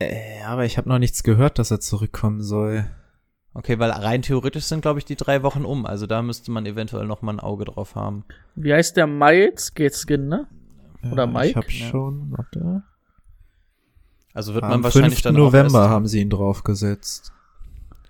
äh, 0.00 0.42
aber 0.44 0.64
ich 0.64 0.78
habe 0.78 0.88
noch 0.88 0.98
nichts 0.98 1.22
gehört, 1.22 1.58
dass 1.58 1.70
er 1.70 1.80
zurückkommen 1.80 2.40
soll. 2.42 2.88
Okay, 3.54 3.78
weil 3.80 3.90
rein 3.90 4.22
theoretisch 4.22 4.64
sind, 4.64 4.82
glaube 4.82 5.00
ich, 5.00 5.04
die 5.04 5.16
drei 5.16 5.42
Wochen 5.42 5.64
um. 5.64 5.84
Also 5.86 6.06
da 6.06 6.22
müsste 6.22 6.50
man 6.52 6.64
eventuell 6.66 7.06
noch 7.06 7.22
mal 7.22 7.32
ein 7.32 7.40
Auge 7.40 7.64
drauf 7.64 7.96
haben. 7.96 8.24
Wie 8.54 8.72
heißt 8.72 8.96
der 8.96 9.06
Miles 9.08 9.74
Gaskin, 9.74 10.28
ne? 10.28 10.46
Oder 11.10 11.24
Äh, 11.24 11.26
Mike? 11.26 11.48
Ich 11.48 11.56
habe 11.56 11.70
Ja. 11.72 11.86
schon, 11.90 12.30
warte. 12.36 12.82
Also 14.34 14.54
wird 14.54 14.64
Am 14.64 14.70
man 14.70 14.84
wahrscheinlich 14.84 15.14
5. 15.14 15.22
dann 15.22 15.34
November 15.34 15.88
haben 15.88 16.06
sie 16.06 16.20
ihn 16.20 16.30
draufgesetzt. 16.30 17.32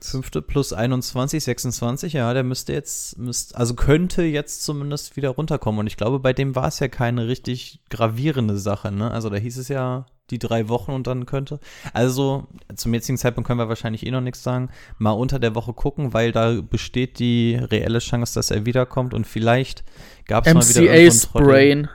5. 0.00 0.30
plus 0.46 0.72
21, 0.72 1.42
26, 1.42 2.12
ja, 2.12 2.32
der 2.32 2.44
müsste 2.44 2.72
jetzt, 2.72 3.18
müsste, 3.18 3.56
also 3.56 3.74
könnte 3.74 4.22
jetzt 4.22 4.64
zumindest 4.64 5.16
wieder 5.16 5.30
runterkommen. 5.30 5.80
Und 5.80 5.86
ich 5.86 5.96
glaube, 5.96 6.20
bei 6.20 6.32
dem 6.32 6.54
war 6.54 6.68
es 6.68 6.78
ja 6.78 6.88
keine 6.88 7.26
richtig 7.26 7.80
gravierende 7.90 8.58
Sache, 8.58 8.92
ne? 8.92 9.10
Also 9.10 9.28
da 9.28 9.36
hieß 9.36 9.58
es 9.58 9.68
ja 9.68 10.06
die 10.30 10.38
drei 10.38 10.68
Wochen 10.68 10.92
und 10.92 11.06
dann 11.06 11.26
könnte. 11.26 11.58
Also 11.92 12.46
zum 12.74 12.94
jetzigen 12.94 13.18
Zeitpunkt 13.18 13.46
können 13.46 13.58
wir 13.58 13.68
wahrscheinlich 13.68 14.06
eh 14.06 14.10
noch 14.10 14.20
nichts 14.20 14.42
sagen. 14.42 14.68
Mal 14.98 15.12
unter 15.12 15.38
der 15.38 15.54
Woche 15.54 15.72
gucken, 15.72 16.12
weil 16.12 16.32
da 16.32 16.60
besteht 16.60 17.18
die 17.18 17.56
reelle 17.56 17.98
Chance, 17.98 18.34
dass 18.34 18.50
er 18.50 18.66
wiederkommt 18.66 19.14
und 19.14 19.26
vielleicht 19.26 19.84
gab 20.26 20.46
es 20.46 20.54
mal 20.54 20.68
wieder 20.68 20.82
irgendeinen. 20.82 21.12
Sprain. 21.12 21.88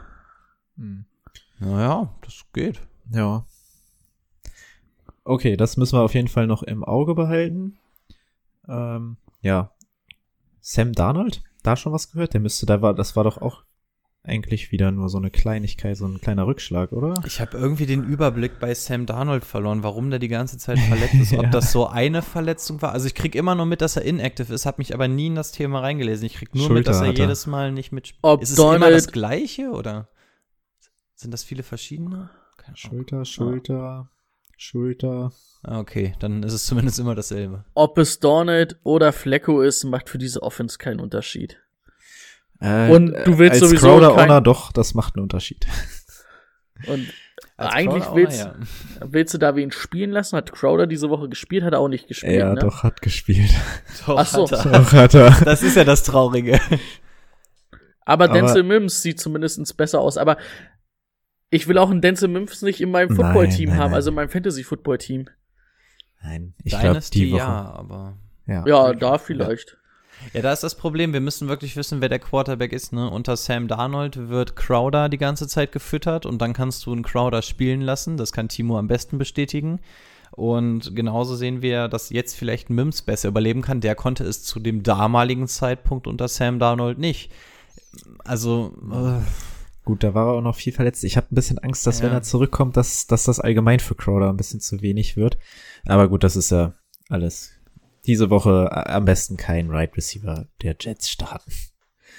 Hm. 0.78 1.06
Naja, 1.60 2.14
das 2.22 2.44
geht. 2.54 2.82
Ja. 3.12 3.46
Okay, 5.24 5.56
das 5.56 5.78
müssen 5.78 5.98
wir 5.98 6.04
auf 6.04 6.16
jeden 6.16 6.28
Fall 6.28 6.48
noch 6.48 6.64
im 6.64 6.84
Auge 6.84 7.16
behalten. 7.16 7.78
Ähm, 8.68 9.18
ja. 9.42 9.72
Sam 10.62 10.94
Darnold, 10.94 11.44
da 11.64 11.76
schon 11.76 11.92
was 11.94 12.12
gehört? 12.12 12.34
Der 12.34 12.42
müsste, 12.42 12.66
da 12.66 12.82
war, 12.82 12.94
das 12.94 13.16
war 13.16 13.24
doch 13.24 13.38
auch 13.38 13.64
eigentlich 14.26 14.72
wieder 14.72 14.90
nur 14.92 15.10
so 15.10 15.18
eine 15.18 15.30
Kleinigkeit, 15.32 15.98
so 15.98 16.06
ein 16.06 16.22
kleiner 16.22 16.48
Rückschlag, 16.48 16.94
oder? 16.94 17.22
Ich 17.26 17.42
habe 17.42 17.58
irgendwie 17.58 17.86
den 17.86 18.06
Überblick 18.06 18.58
bei 18.62 18.74
Sam 18.74 19.06
Darnold 19.06 19.44
verloren, 19.44 19.84
warum 19.84 20.10
der 20.10 20.20
die 20.20 20.30
ganze 20.30 20.58
Zeit 20.58 20.80
verletzt 20.88 21.16
ist. 21.16 21.34
Ob 21.34 21.44
Ja. 21.44 21.50
das 21.50 21.74
so 21.74 21.88
eine 21.88 22.22
Verletzung 22.22 22.82
war. 22.82 22.94
Also 22.94 23.08
ich 23.08 23.16
krieg 23.16 23.36
immer 23.36 23.54
nur 23.54 23.66
mit, 23.66 23.82
dass 23.82 23.98
er 23.98 24.04
inactive 24.04 24.54
ist, 24.54 24.66
habe 24.66 24.78
mich 24.78 24.94
aber 24.94 25.10
nie 25.10 25.28
in 25.28 25.36
das 25.36 25.52
Thema 25.52 25.82
reingelesen. 25.82 26.26
Ich 26.26 26.36
krieg 26.36 26.56
nur 26.56 26.70
mit, 26.70 26.86
Schulter 26.86 26.92
dass 26.92 27.02
er 27.02 27.08
er. 27.08 27.14
jedes 27.14 27.48
Mal 27.48 27.74
nicht 27.74 27.92
mit. 27.92 28.14
Ob 28.22 28.42
ist 28.42 28.52
es 28.52 28.58
immer 28.58 28.72
Donald- 28.74 28.96
das 28.96 29.12
gleiche 29.12 29.72
oder 29.72 30.08
sind 31.16 31.32
das 31.34 31.44
viele 31.44 31.64
verschiedene? 31.64 32.30
Schulter, 32.76 33.26
Schulter, 33.26 34.10
Schulter. 34.58 35.32
Ah, 35.64 35.80
okay, 35.80 36.14
dann 36.20 36.44
ist 36.44 36.54
es 36.54 36.66
zumindest 36.68 37.00
immer 37.00 37.16
dasselbe. 37.16 37.66
Ob 37.74 37.98
es 37.98 38.20
Donald 38.20 38.78
oder 38.84 39.14
Flecko 39.14 39.62
ist, 39.62 39.84
macht 39.86 40.10
für 40.10 40.18
diese 40.18 40.44
Offense 40.44 40.78
keinen 40.78 41.00
Unterschied. 41.00 41.60
Äh, 42.60 42.90
Und 42.92 43.14
du 43.26 43.38
willst 43.40 43.62
als 43.62 43.70
sowieso 43.70 43.88
Crowder 43.88 44.16
kein- 44.16 44.30
Owner 44.30 44.42
doch, 44.42 44.72
das 44.72 44.94
macht 44.94 45.16
einen 45.16 45.24
Unterschied. 45.24 45.66
Und 46.88 47.14
Als 47.58 47.74
eigentlich 47.74 48.04
Crowder 48.04 48.16
willst, 48.16 48.46
Owner, 48.46 48.56
willst 49.06 49.34
du 49.34 49.38
da 49.38 49.56
wen 49.56 49.72
spielen 49.72 50.12
lassen? 50.12 50.36
Hat 50.38 50.52
Crowder 50.52 50.88
diese 50.88 51.10
Woche 51.10 51.30
gespielt? 51.30 51.64
Hat 51.64 51.74
er 51.74 51.80
auch 51.80 51.88
nicht 51.88 52.08
gespielt, 52.08 52.34
ja, 52.40 52.54
ne? 52.54 52.60
doch, 52.60 52.84
hat 52.84 53.02
gespielt. 53.02 53.52
Doch, 54.06 54.18
Ach 54.18 54.26
so. 54.26 54.50
hat 54.50 54.66
er. 54.66 54.72
doch, 54.72 54.92
hat 54.94 55.14
er. 55.14 55.32
Das 55.46 55.62
ist 55.64 55.76
ja 55.78 55.84
das 55.86 56.04
Traurige. 56.04 56.60
Aber 58.06 58.26
Aber- 58.26 58.34
Denzel 58.34 58.64
Mims 58.64 59.02
sieht 59.02 59.20
zumindest 59.20 59.76
besser 59.78 60.00
aus. 60.02 60.18
Aber 60.18 60.38
ich 61.54 61.68
will 61.68 61.78
auch 61.78 61.90
einen 61.90 62.02
Denzel 62.02 62.30
Mims 62.30 62.62
nicht 62.62 62.82
in 62.82 62.92
meinem 62.92 63.16
Football-Team 63.16 63.72
haben, 63.72 63.92
nein. 63.92 63.94
also 63.94 64.10
in 64.10 64.16
meinem 64.16 64.30
Fantasy-Football-Team. 64.30 65.30
Nein, 66.24 66.54
ich 66.64 66.72
glaube, 66.72 66.88
Dynasty, 66.88 67.20
die 67.20 67.32
Woche. 67.34 67.40
ja, 67.40 67.74
aber 67.74 68.18
Ja. 68.48 68.66
Ja, 68.66 68.94
da 68.94 69.18
vielleicht. 69.18 69.78
Ja, 70.34 70.42
da 70.42 70.54
ist 70.54 70.64
das 70.64 70.76
Problem. 70.76 71.14
Wir 71.14 71.22
müssen 71.22 71.50
wirklich 71.50 71.76
wissen, 71.76 72.02
wer 72.02 72.10
der 72.10 72.20
Quarterback 72.20 72.72
ist. 72.72 72.94
Ne? 72.94 73.10
Unter 73.10 73.36
Sam 73.36 73.68
Darnold 73.68 74.30
wird 74.30 74.56
Crowder 74.56 75.10
die 75.10 75.18
ganze 75.18 75.48
Zeit 75.48 75.72
gefüttert 75.72 76.26
und 76.26 76.42
dann 76.42 76.54
kannst 76.54 76.86
du 76.86 76.94
einen 76.94 77.04
Crowder 77.04 77.42
spielen 77.42 77.82
lassen. 77.82 78.18
Das 78.18 78.32
kann 78.32 78.48
Timo 78.48 78.78
am 78.78 78.88
besten 78.88 79.18
bestätigen. 79.18 79.80
Und 80.32 80.96
genauso 80.96 81.36
sehen 81.36 81.62
wir, 81.62 81.88
dass 81.88 82.10
jetzt 82.10 82.36
vielleicht 82.36 82.70
Mims 82.70 83.02
besser 83.02 83.30
überleben 83.30 83.62
kann. 83.62 83.82
Der 83.82 83.96
konnte 83.96 84.24
es 84.24 84.44
zu 84.44 84.60
dem 84.60 84.82
damaligen 84.82 85.48
Zeitpunkt 85.48 86.08
unter 86.08 86.28
Sam 86.28 86.58
Darnold 86.58 86.98
nicht. 86.98 87.32
Also, 88.24 88.74
äh, 88.92 89.22
Gut, 89.86 90.04
da 90.04 90.14
war 90.14 90.28
er 90.28 90.34
auch 90.34 90.42
noch 90.42 90.56
viel 90.56 90.72
verletzt. 90.74 91.04
Ich 91.04 91.18
habe 91.18 91.28
ein 91.32 91.36
bisschen 91.36 91.60
Angst, 91.60 91.86
dass 91.86 92.00
Ja. 92.00 92.06
wenn 92.06 92.14
er 92.14 92.22
zurückkommt, 92.24 92.78
dass, 92.78 93.06
dass 93.08 93.26
das 93.26 93.40
allgemein 93.40 93.80
für 93.80 93.96
Crowder 93.96 94.30
ein 94.30 94.38
bisschen 94.38 94.62
zu 94.62 94.82
wenig 94.82 95.18
wird. 95.18 95.38
Aber 95.86 96.08
gut, 96.08 96.24
das 96.24 96.36
ist 96.36 96.52
ja 96.52 96.74
alles. 97.10 97.52
Diese 98.06 98.30
Woche 98.30 98.70
am 98.88 99.06
besten 99.06 99.38
kein 99.38 99.70
Right 99.70 99.96
Receiver 99.96 100.48
der 100.62 100.76
Jets 100.80 101.10
starten. 101.10 101.52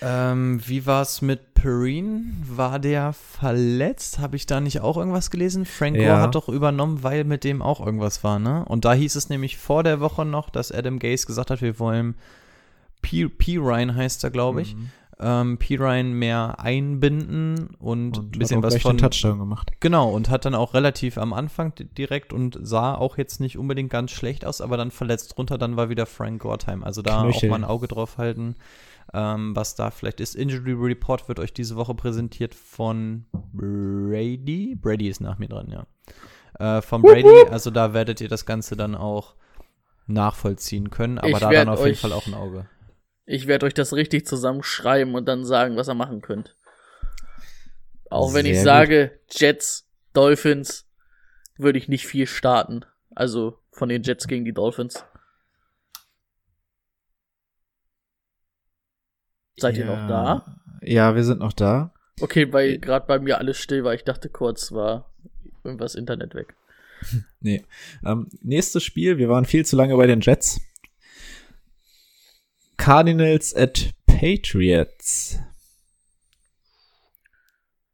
ähm, 0.02 0.60
wie 0.66 0.84
war's 0.86 1.22
mit 1.22 1.54
Perrine? 1.54 2.22
War 2.46 2.78
der 2.78 3.12
verletzt? 3.12 4.18
Habe 4.18 4.36
ich 4.36 4.44
da 4.44 4.60
nicht 4.60 4.80
auch 4.80 4.96
irgendwas 4.96 5.30
gelesen? 5.30 5.64
Frank 5.64 5.96
Gore 5.96 6.08
Ja. 6.08 6.20
hat 6.20 6.34
doch 6.34 6.48
übernommen, 6.48 7.02
weil 7.02 7.24
mit 7.24 7.44
dem 7.44 7.62
auch 7.62 7.84
irgendwas 7.84 8.24
war, 8.24 8.38
ne? 8.38 8.64
Und 8.66 8.84
da 8.84 8.92
hieß 8.92 9.14
es 9.14 9.28
nämlich 9.30 9.56
vor 9.56 9.82
der 9.82 10.00
Woche 10.00 10.24
noch, 10.24 10.50
dass 10.50 10.72
Adam 10.72 10.98
Gase 10.98 11.26
gesagt 11.26 11.50
hat, 11.50 11.62
wir 11.62 11.78
wollen 11.78 12.16
P. 13.02 13.28
P. 13.28 13.56
Ryan 13.58 13.94
heißt 13.94 14.24
er, 14.24 14.30
glaube 14.30 14.62
ich. 14.62 14.74
Ähm, 15.20 15.58
P. 15.58 15.76
Ryan 15.76 16.12
mehr 16.12 16.58
einbinden 16.58 17.68
und, 17.78 18.18
ein 18.18 18.30
bisschen 18.32 18.56
hat 18.58 18.64
auch 18.64 18.66
was 18.74 18.82
von. 18.82 18.96
den 18.96 19.02
Touchdown 19.02 19.38
gemacht. 19.38 19.70
Genau, 19.78 20.10
und 20.10 20.28
hat 20.28 20.44
dann 20.44 20.56
auch 20.56 20.74
relativ 20.74 21.18
am 21.18 21.32
Anfang 21.32 21.72
di- 21.76 21.84
direkt 21.84 22.32
und 22.32 22.58
sah 22.60 22.94
auch 22.96 23.16
jetzt 23.16 23.38
nicht 23.40 23.56
unbedingt 23.56 23.90
ganz 23.90 24.10
schlecht 24.10 24.44
aus, 24.44 24.60
aber 24.60 24.76
dann 24.76 24.90
verletzt 24.90 25.36
drunter, 25.36 25.56
dann 25.56 25.76
war 25.76 25.88
wieder 25.88 26.06
Frank 26.06 26.42
Gortheim. 26.42 26.82
Also 26.82 27.00
da 27.00 27.22
Knöchel. 27.22 27.48
auch 27.48 27.50
mal 27.52 27.64
ein 27.64 27.70
Auge 27.70 27.86
drauf 27.86 28.18
halten, 28.18 28.56
ähm, 29.12 29.54
was 29.54 29.76
da 29.76 29.92
vielleicht 29.92 30.18
ist. 30.20 30.34
Injury 30.34 30.72
Report 30.72 31.28
wird 31.28 31.38
euch 31.38 31.52
diese 31.52 31.76
Woche 31.76 31.94
präsentiert 31.94 32.52
von 32.56 33.26
Brady. 33.52 34.74
Brady 34.80 35.08
ist 35.08 35.20
nach 35.20 35.38
mir 35.38 35.48
dran, 35.48 35.70
ja. 35.70 35.86
Äh, 36.78 36.82
von 36.82 37.02
Brady, 37.02 37.48
also 37.50 37.70
da 37.70 37.94
werdet 37.94 38.20
ihr 38.20 38.28
das 38.28 38.46
Ganze 38.46 38.76
dann 38.76 38.94
auch 38.96 39.34
nachvollziehen 40.06 40.90
können, 40.90 41.18
aber 41.18 41.28
Ich 41.30 41.38
da 41.38 41.50
dann 41.50 41.68
auf 41.68 41.78
jeden 41.80 41.92
euch- 41.92 42.00
Fall 42.00 42.12
auch 42.12 42.26
ein 42.26 42.34
Auge. 42.34 42.66
Ich 43.26 43.46
werde 43.46 43.66
euch 43.66 43.74
das 43.74 43.92
richtig 43.94 44.26
zusammenschreiben 44.26 45.14
und 45.14 45.26
dann 45.26 45.44
sagen, 45.44 45.76
was 45.76 45.88
ihr 45.88 45.94
machen 45.94 46.20
könnt. 46.20 46.54
Auch 48.10 48.34
wenn 48.34 48.46
ich 48.46 48.60
Sehr 48.60 48.62
gut. 48.62 48.64
sage, 48.64 49.20
Jets, 49.30 49.88
Dolphins, 50.12 50.86
würde 51.56 51.78
ich 51.78 51.88
nicht 51.88 52.06
viel 52.06 52.26
starten. 52.26 52.84
Also 53.14 53.58
von 53.72 53.88
den 53.88 54.02
Jets 54.02 54.28
gegen 54.28 54.44
die 54.44 54.52
Dolphins. 54.52 55.04
Seid 59.56 59.76
ihr 59.76 59.86
noch 59.86 60.08
da? 60.08 60.60
Ja, 60.82 61.14
wir 61.14 61.24
sind 61.24 61.40
noch 61.40 61.52
da. 61.52 61.92
Okay, 62.20 62.52
weil 62.52 62.78
gerade 62.78 63.06
bei 63.06 63.18
mir 63.18 63.38
alles 63.38 63.58
still 63.58 63.84
war. 63.84 63.94
Ich 63.94 64.04
dachte 64.04 64.28
kurz, 64.28 64.72
war 64.72 65.10
irgendwas 65.62 65.94
Internet 65.94 66.34
weg. 66.34 66.54
Nee. 67.40 67.62
Ähm, 68.06 68.28
nächstes 68.40 68.82
Spiel, 68.82 69.18
wir 69.18 69.28
waren 69.28 69.44
viel 69.44 69.66
zu 69.66 69.76
lange 69.76 69.94
bei 69.96 70.06
den 70.06 70.22
Jets. 70.22 70.62
Cardinals 72.84 73.56
at 73.56 73.94
Patriots. 74.06 75.38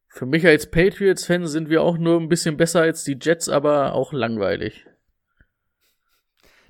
Für 0.09 0.27
mich 0.27 0.45
als 0.45 0.69
Patriots-Fan 0.69 1.47
sind 1.47 1.69
wir 1.69 1.81
auch 1.81 1.97
nur 1.97 2.19
ein 2.19 2.29
bisschen 2.29 2.57
besser 2.57 2.81
als 2.81 3.05
die 3.05 3.17
Jets, 3.23 3.49
aber 3.49 3.93
auch 3.93 4.13
langweilig. 4.13 4.85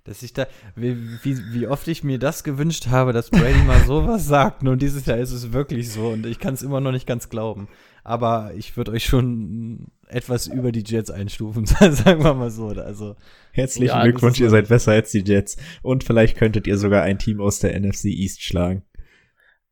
Dass 0.05 0.23
ich 0.23 0.35
da, 0.35 0.49
wie, 0.77 0.99
wie, 1.23 1.55
wie 1.55 1.67
oft 1.67 1.89
ich 1.89 2.05
mir 2.05 2.19
das 2.19 2.45
gewünscht 2.45 2.89
habe, 2.89 3.15
dass 3.15 3.31
Brady 3.31 3.63
mal 3.63 3.83
sowas 3.87 4.27
sagt. 4.27 4.65
Und 4.65 4.83
dieses 4.83 5.07
Jahr 5.07 5.17
ist 5.17 5.33
es 5.33 5.55
wirklich 5.55 5.91
so 5.91 6.09
und 6.09 6.27
ich 6.27 6.39
kann 6.39 6.53
es 6.53 6.61
immer 6.61 6.83
noch 6.83 6.93
nicht 6.93 7.07
ganz 7.07 7.31
glauben. 7.31 7.69
Aber 8.05 8.53
ich 8.55 8.77
würde 8.77 8.93
euch 8.93 9.07
schon 9.07 9.87
etwas 10.11 10.47
über 10.47 10.73
die 10.73 10.85
Jets 10.85 11.11
einstufen, 11.11 11.67
sagen 11.67 12.23
wir 12.23 12.35
mal 12.35 12.51
so. 12.51 12.69
Also, 12.69 13.17
Herzlichen 13.53 13.89
Ja, 13.89 14.03
Glückwunsch, 14.03 14.41
ihr 14.41 14.51
seid 14.51 14.69
besser 14.69 14.93
als 14.93 15.11
die 15.11 15.25
Jets. 15.25 15.57
Und 15.83 16.05
vielleicht 16.05 16.37
könntet 16.37 16.67
ihr 16.67 16.79
sogar 16.79 17.03
ein 17.03 17.19
Team 17.19 17.41
aus 17.41 17.59
der 17.59 17.79
NFC 17.79 18.07
East 18.07 18.43
schlagen. 18.43 18.83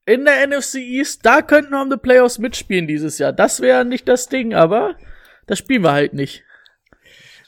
In 0.06 0.24
der 0.24 0.46
NFC 0.46 0.76
East, 0.76 1.24
da 1.24 1.42
könnten 1.42 1.72
wir 1.72 1.82
um 1.82 1.90
die 1.90 1.96
Playoffs 1.96 2.38
mitspielen 2.38 2.86
dieses 2.86 3.18
Jahr. 3.18 3.32
Das 3.32 3.60
wäre 3.60 3.84
nicht 3.84 4.08
das 4.08 4.28
Ding, 4.28 4.54
aber 4.54 4.96
das 5.46 5.58
spielen 5.58 5.82
wir 5.82 5.92
halt 5.92 6.14
nicht. 6.14 6.44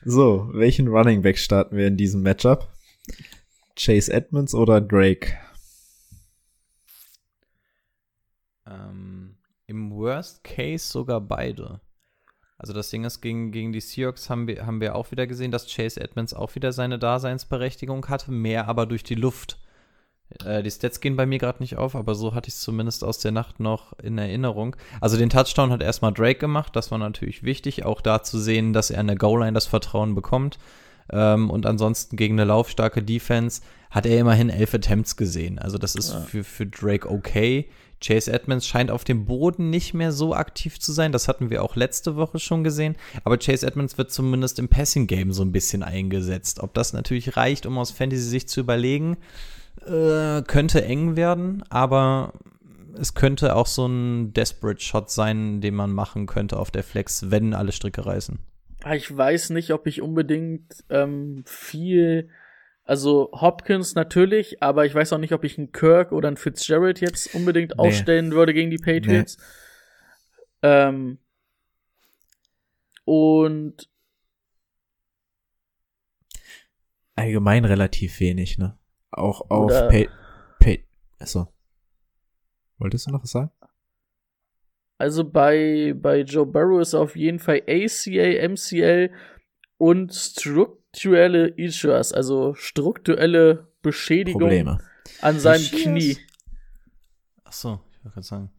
So, 0.04 0.50
welchen 0.52 0.88
Running 0.88 1.22
Back 1.22 1.38
starten 1.38 1.76
wir 1.76 1.86
in 1.86 1.96
diesem 1.96 2.22
Matchup? 2.22 2.68
Chase 3.76 4.12
Edmonds 4.12 4.54
oder 4.54 4.80
Drake? 4.80 5.34
ähm, 8.70 9.36
im 9.66 9.90
Worst 9.92 10.44
Case 10.44 10.86
sogar 10.86 11.20
beide. 11.20 11.80
Also 12.60 12.74
das 12.74 12.90
Ding 12.90 13.04
ist, 13.04 13.22
gegen, 13.22 13.52
gegen 13.52 13.72
die 13.72 13.80
Seahawks 13.80 14.28
haben 14.28 14.46
wir, 14.46 14.66
haben 14.66 14.82
wir 14.82 14.94
auch 14.94 15.10
wieder 15.10 15.26
gesehen, 15.26 15.50
dass 15.50 15.66
Chase 15.66 15.98
Edmonds 15.98 16.34
auch 16.34 16.54
wieder 16.54 16.72
seine 16.72 16.98
Daseinsberechtigung 16.98 18.06
hatte, 18.08 18.30
mehr 18.30 18.68
aber 18.68 18.84
durch 18.84 19.02
die 19.02 19.14
Luft. 19.14 19.58
Äh, 20.44 20.62
die 20.62 20.70
Stats 20.70 21.00
gehen 21.00 21.16
bei 21.16 21.24
mir 21.24 21.38
gerade 21.38 21.62
nicht 21.62 21.78
auf, 21.78 21.96
aber 21.96 22.14
so 22.14 22.34
hatte 22.34 22.48
ich 22.48 22.54
es 22.54 22.60
zumindest 22.60 23.02
aus 23.02 23.16
der 23.16 23.32
Nacht 23.32 23.60
noch 23.60 23.98
in 24.00 24.18
Erinnerung. 24.18 24.76
Also 25.00 25.16
den 25.16 25.30
Touchdown 25.30 25.70
hat 25.70 25.82
erstmal 25.82 26.12
Drake 26.12 26.38
gemacht, 26.38 26.76
das 26.76 26.90
war 26.90 26.98
natürlich 26.98 27.44
wichtig, 27.44 27.86
auch 27.86 28.02
da 28.02 28.22
zu 28.22 28.38
sehen, 28.38 28.74
dass 28.74 28.90
er 28.90 29.00
an 29.00 29.06
der 29.06 29.16
Goal-Line 29.16 29.54
das 29.54 29.64
Vertrauen 29.64 30.14
bekommt. 30.14 30.58
Ähm, 31.10 31.48
und 31.48 31.64
ansonsten 31.64 32.16
gegen 32.16 32.34
eine 32.34 32.44
laufstarke 32.44 33.02
Defense 33.02 33.62
hat 33.90 34.04
er 34.04 34.20
immerhin 34.20 34.50
elf 34.50 34.74
Attempts 34.74 35.16
gesehen. 35.16 35.58
Also 35.58 35.78
das 35.78 35.94
ist 35.94 36.12
für, 36.28 36.44
für 36.44 36.66
Drake 36.66 37.08
okay. 37.08 37.70
Chase 38.02 38.32
Edmonds 38.32 38.66
scheint 38.66 38.90
auf 38.90 39.04
dem 39.04 39.26
Boden 39.26 39.70
nicht 39.70 39.92
mehr 39.94 40.10
so 40.12 40.34
aktiv 40.34 40.80
zu 40.80 40.92
sein. 40.92 41.12
Das 41.12 41.28
hatten 41.28 41.50
wir 41.50 41.62
auch 41.62 41.76
letzte 41.76 42.16
Woche 42.16 42.38
schon 42.38 42.64
gesehen. 42.64 42.96
Aber 43.24 43.36
Chase 43.38 43.66
Edmonds 43.66 43.98
wird 43.98 44.10
zumindest 44.10 44.58
im 44.58 44.68
Passing-Game 44.68 45.32
so 45.32 45.42
ein 45.42 45.52
bisschen 45.52 45.82
eingesetzt. 45.82 46.60
Ob 46.60 46.72
das 46.74 46.92
natürlich 46.92 47.36
reicht, 47.36 47.66
um 47.66 47.78
aus 47.78 47.90
Fantasy-Sicht 47.90 48.48
zu 48.48 48.60
überlegen, 48.60 49.18
äh, 49.86 50.42
könnte 50.42 50.84
eng 50.84 51.16
werden. 51.16 51.62
Aber 51.68 52.32
es 52.98 53.14
könnte 53.14 53.54
auch 53.54 53.66
so 53.66 53.86
ein 53.86 54.32
Desperate-Shot 54.32 55.10
sein, 55.10 55.60
den 55.60 55.74
man 55.74 55.92
machen 55.92 56.26
könnte 56.26 56.58
auf 56.58 56.70
der 56.70 56.82
Flex, 56.82 57.30
wenn 57.30 57.54
alle 57.54 57.72
Stricke 57.72 58.06
reißen. 58.06 58.38
Ah, 58.82 58.94
Ich 58.94 59.14
weiß 59.14 59.50
nicht, 59.50 59.72
ob 59.72 59.86
ich 59.86 60.00
unbedingt 60.00 60.84
ähm, 60.88 61.42
viel. 61.46 62.30
Also 62.90 63.30
Hopkins 63.32 63.94
natürlich, 63.94 64.64
aber 64.64 64.84
ich 64.84 64.92
weiß 64.92 65.12
auch 65.12 65.18
nicht, 65.18 65.32
ob 65.32 65.44
ich 65.44 65.56
einen 65.56 65.70
Kirk 65.70 66.10
oder 66.10 66.26
einen 66.26 66.36
Fitzgerald 66.36 67.00
jetzt 67.00 67.32
unbedingt 67.36 67.70
Nee. 67.70 67.76
aufstellen 67.76 68.32
würde 68.32 68.52
gegen 68.52 68.72
die 68.72 68.78
Patriots. 68.78 69.36
Ähm, 70.62 71.18
und 73.04 73.88
Allgemein 77.14 77.64
relativ 77.64 78.18
wenig, 78.18 78.58
ne? 78.58 78.76
Auch 79.12 79.48
auf 79.52 79.70
Pay, 79.88 80.08
Pay, 80.58 80.84
achso. 81.20 81.46
Wolltest 82.78 83.06
du 83.06 83.12
noch 83.12 83.22
was 83.22 83.30
sagen? 83.30 83.52
also 84.98 85.22
bei, 85.22 85.94
bei 85.96 86.22
Joe 86.22 86.44
Burrow 86.44 86.80
ist 86.80 86.94
auf 86.94 87.14
jeden 87.14 87.38
Fall 87.38 87.62
ACA, 87.68 88.48
MCL 88.48 89.12
und 89.78 90.12
strukturelle 90.94 91.48
Issues, 91.48 92.12
also 92.12 92.54
strukturelle 92.54 93.66
Beschädigung 93.82 94.40
Probleme. 94.40 94.78
an 95.22 95.38
seinem 95.38 95.62
Issues? 95.62 95.82
Knie. 95.82 96.18
Ach 97.44 97.52
so, 97.52 97.80
ich 97.92 98.04
wollte 98.04 98.14
gerade 98.14 98.26
sagen. 98.26 98.50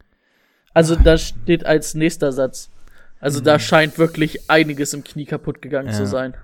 Also 0.74 0.96
da 0.96 1.18
steht 1.18 1.66
als 1.66 1.94
nächster 1.94 2.32
Satz. 2.32 2.70
Also 3.20 3.40
da 3.40 3.58
scheint 3.58 3.98
wirklich 3.98 4.50
einiges 4.50 4.94
im 4.94 5.04
Knie 5.04 5.26
kaputt 5.26 5.62
gegangen 5.62 5.88
Ja. 5.88 5.94
zu 5.94 6.06
sein. 6.06 6.34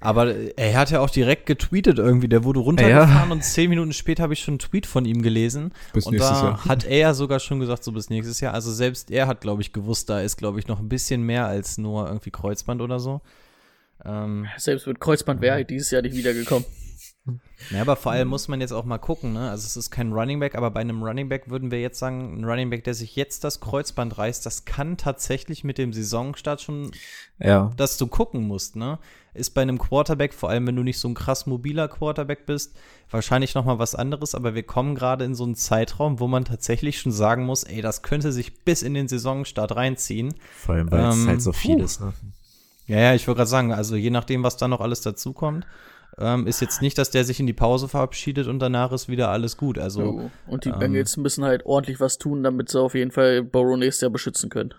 Aber 0.00 0.34
er 0.34 0.78
hat 0.78 0.90
ja 0.90 1.00
auch 1.00 1.08
direkt 1.08 1.46
getweetet 1.46 1.98
irgendwie. 1.98 2.28
Der 2.28 2.44
wurde 2.44 2.60
runtergefahren 2.60 3.32
und 3.32 3.42
zehn 3.42 3.70
Minuten 3.70 3.94
später 3.94 4.22
habe 4.22 4.34
ich 4.34 4.40
schon 4.40 4.52
einen 4.52 4.58
Tweet 4.58 4.84
von 4.84 5.06
ihm 5.06 5.22
gelesen. 5.22 5.72
Bis 5.94 6.04
und 6.04 6.12
nächstes 6.12 6.40
da 6.40 6.44
Jahr. 6.44 6.64
hat 6.66 6.84
er 6.84 7.14
sogar 7.14 7.40
schon 7.40 7.58
gesagt, 7.58 7.82
so 7.84 7.90
bis 7.92 8.10
nächstes 8.10 8.38
Jahr. 8.40 8.52
Also 8.52 8.70
selbst 8.70 9.10
er 9.10 9.26
hat, 9.26 9.40
glaube 9.40 9.62
ich, 9.62 9.72
gewusst, 9.72 10.10
da 10.10 10.20
ist, 10.20 10.36
glaube 10.36 10.58
ich, 10.58 10.68
noch 10.68 10.78
ein 10.78 10.90
bisschen 10.90 11.22
mehr 11.22 11.46
als 11.46 11.78
nur 11.78 12.06
irgendwie 12.06 12.30
Kreuzband 12.30 12.82
oder 12.82 13.00
so. 13.00 13.22
Ähm, 14.04 14.46
Selbst 14.56 14.86
mit 14.86 15.00
Kreuzband 15.00 15.40
wäre 15.40 15.54
halt 15.54 15.70
dieses 15.70 15.90
Jahr 15.90 16.02
nicht 16.02 16.16
wiedergekommen. 16.16 16.64
ja, 17.70 17.80
aber 17.80 17.96
vor 17.96 18.12
allem 18.12 18.28
muss 18.28 18.48
man 18.48 18.60
jetzt 18.60 18.72
auch 18.72 18.84
mal 18.84 18.98
gucken, 18.98 19.32
ne? 19.32 19.48
Also 19.50 19.64
es 19.66 19.76
ist 19.78 19.90
kein 19.90 20.12
Running 20.12 20.40
Back, 20.40 20.54
aber 20.56 20.70
bei 20.70 20.80
einem 20.80 21.02
Running 21.02 21.28
Back 21.30 21.48
würden 21.48 21.70
wir 21.70 21.80
jetzt 21.80 21.98
sagen, 21.98 22.38
ein 22.38 22.44
Running 22.44 22.68
Back, 22.68 22.84
der 22.84 22.92
sich 22.92 23.16
jetzt 23.16 23.44
das 23.44 23.60
Kreuzband 23.60 24.18
reißt, 24.18 24.44
das 24.44 24.66
kann 24.66 24.98
tatsächlich 24.98 25.64
mit 25.64 25.78
dem 25.78 25.92
Saisonstart 25.94 26.60
schon 26.60 26.90
Ja. 27.38 27.70
dass 27.78 27.96
du 27.96 28.06
gucken 28.08 28.46
musst, 28.46 28.76
ne? 28.76 28.98
Ist 29.32 29.50
bei 29.50 29.62
einem 29.62 29.78
Quarterback, 29.78 30.32
vor 30.34 30.50
allem 30.50 30.66
wenn 30.66 30.76
du 30.76 30.82
nicht 30.84 30.98
so 31.00 31.08
ein 31.08 31.14
krass 31.14 31.46
mobiler 31.46 31.88
Quarterback 31.88 32.46
bist, 32.46 32.76
wahrscheinlich 33.10 33.54
noch 33.54 33.64
mal 33.64 33.78
was 33.80 33.94
anderes, 33.96 34.34
aber 34.34 34.54
wir 34.54 34.62
kommen 34.62 34.94
gerade 34.94 35.24
in 35.24 35.34
so 35.34 35.42
einen 35.44 35.56
Zeitraum, 35.56 36.20
wo 36.20 36.28
man 36.28 36.44
tatsächlich 36.44 37.00
schon 37.00 37.10
sagen 37.10 37.44
muss, 37.46 37.64
ey, 37.64 37.80
das 37.82 38.02
könnte 38.02 38.32
sich 38.32 38.64
bis 38.64 38.82
in 38.82 38.92
den 38.94 39.08
Saisonstart 39.08 39.74
reinziehen. 39.74 40.34
Vor 40.56 40.74
allem, 40.76 40.90
weil 40.92 41.06
es 41.08 41.16
Ähm, 41.16 41.26
halt 41.28 41.42
so 41.42 41.52
viel 41.52 41.78
puh. 41.78 41.84
ist, 41.84 42.00
ne? 42.02 42.12
Ja, 42.86 42.98
ja, 42.98 43.14
ich 43.14 43.26
wollte 43.26 43.38
gerade 43.38 43.50
sagen, 43.50 43.72
also 43.72 43.96
je 43.96 44.10
nachdem, 44.10 44.42
was 44.42 44.56
da 44.56 44.68
noch 44.68 44.80
alles 44.80 45.00
dazukommt. 45.00 45.66
ähm, 46.18 46.46
ist 46.46 46.60
jetzt 46.60 46.80
nicht, 46.82 46.96
dass 46.98 47.10
der 47.10 47.24
sich 47.24 47.40
in 47.40 47.46
die 47.46 47.52
Pause 47.52 47.88
verabschiedet 47.88 48.46
und 48.46 48.60
danach 48.60 48.92
ist 48.92 49.08
wieder 49.08 49.30
alles 49.30 49.56
gut. 49.56 49.78
Also 49.78 50.02
So. 50.02 50.30
Und 50.46 50.64
die 50.64 50.68
ähm, 50.68 50.78
Bengals 50.78 51.16
müssen 51.16 51.44
halt 51.44 51.66
ordentlich 51.66 51.98
was 51.98 52.18
tun, 52.18 52.42
damit 52.42 52.68
sie 52.68 52.80
auf 52.80 52.94
jeden 52.94 53.10
Fall 53.10 53.42
Burrow 53.42 53.76
nächstes 53.76 54.02
Jahr 54.02 54.10
beschützen 54.10 54.50
können. 54.50 54.74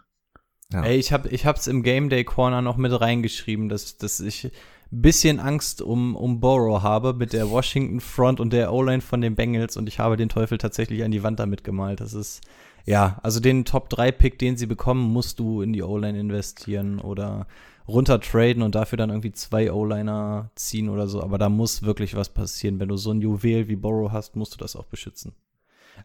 Ja. 0.71 0.83
Ey, 0.83 0.97
ich 0.97 1.11
hab, 1.11 1.31
ich 1.31 1.45
hab's 1.45 1.67
im 1.67 1.83
Game 1.83 2.09
Day 2.09 2.23
Corner 2.23 2.61
noch 2.61 2.77
mit 2.77 2.99
reingeschrieben, 2.99 3.69
dass, 3.69 3.97
dass 3.97 4.19
ich 4.19 4.45
ein 4.45 5.01
bisschen 5.01 5.39
Angst 5.39 5.81
um, 5.81 6.15
um 6.15 6.39
Burrow 6.39 6.81
habe 6.81 7.13
mit 7.13 7.33
der 7.33 7.49
Washington 7.49 7.99
Front 7.99 8.39
und 8.39 8.53
der 8.53 8.71
O-Line 8.71 9.01
von 9.01 9.21
den 9.21 9.35
Bengals 9.35 9.77
und 9.77 9.87
ich 9.87 9.99
habe 9.99 10.17
den 10.17 10.29
Teufel 10.29 10.57
tatsächlich 10.57 11.03
an 11.03 11.11
die 11.11 11.23
Wand 11.23 11.39
damit 11.39 11.63
gemalt. 11.63 11.99
Das 11.99 12.13
ist, 12.13 12.41
ja, 12.85 13.19
also 13.23 13.39
den 13.39 13.65
Top 13.65 13.89
3 13.89 14.11
Pick, 14.11 14.39
den 14.39 14.57
sie 14.57 14.67
bekommen, 14.67 15.11
musst 15.11 15.39
du 15.39 15.61
in 15.61 15.73
die 15.73 15.83
O-Line 15.83 16.19
investieren 16.19 16.99
oder 16.99 17.47
runter 17.87 18.19
traden 18.19 18.63
und 18.63 18.75
dafür 18.75 18.97
dann 18.97 19.09
irgendwie 19.09 19.31
zwei 19.31 19.71
O-Liner 19.71 20.51
ziehen 20.55 20.89
oder 20.89 21.07
so. 21.07 21.21
Aber 21.21 21.37
da 21.37 21.49
muss 21.49 21.83
wirklich 21.83 22.15
was 22.15 22.29
passieren. 22.29 22.79
Wenn 22.79 22.89
du 22.89 22.97
so 22.97 23.11
ein 23.11 23.21
Juwel 23.21 23.67
wie 23.67 23.75
Burrow 23.75 24.11
hast, 24.11 24.35
musst 24.35 24.53
du 24.53 24.57
das 24.57 24.75
auch 24.75 24.85
beschützen. 24.85 25.33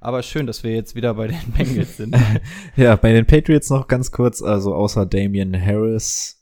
Aber 0.01 0.23
schön, 0.23 0.47
dass 0.47 0.63
wir 0.63 0.75
jetzt 0.75 0.95
wieder 0.95 1.15
bei 1.15 1.29
den 1.29 1.53
Bengals 1.57 1.97
sind. 1.97 2.17
Ja, 2.77 2.97
bei 2.97 3.13
den 3.13 3.27
Patriots 3.27 3.71
noch 3.71 3.89
ganz 3.89 4.13
kurz, 4.13 4.43
also 4.43 4.75
außer 4.75 5.07
Damian 5.07 5.55
Harris 5.61 6.41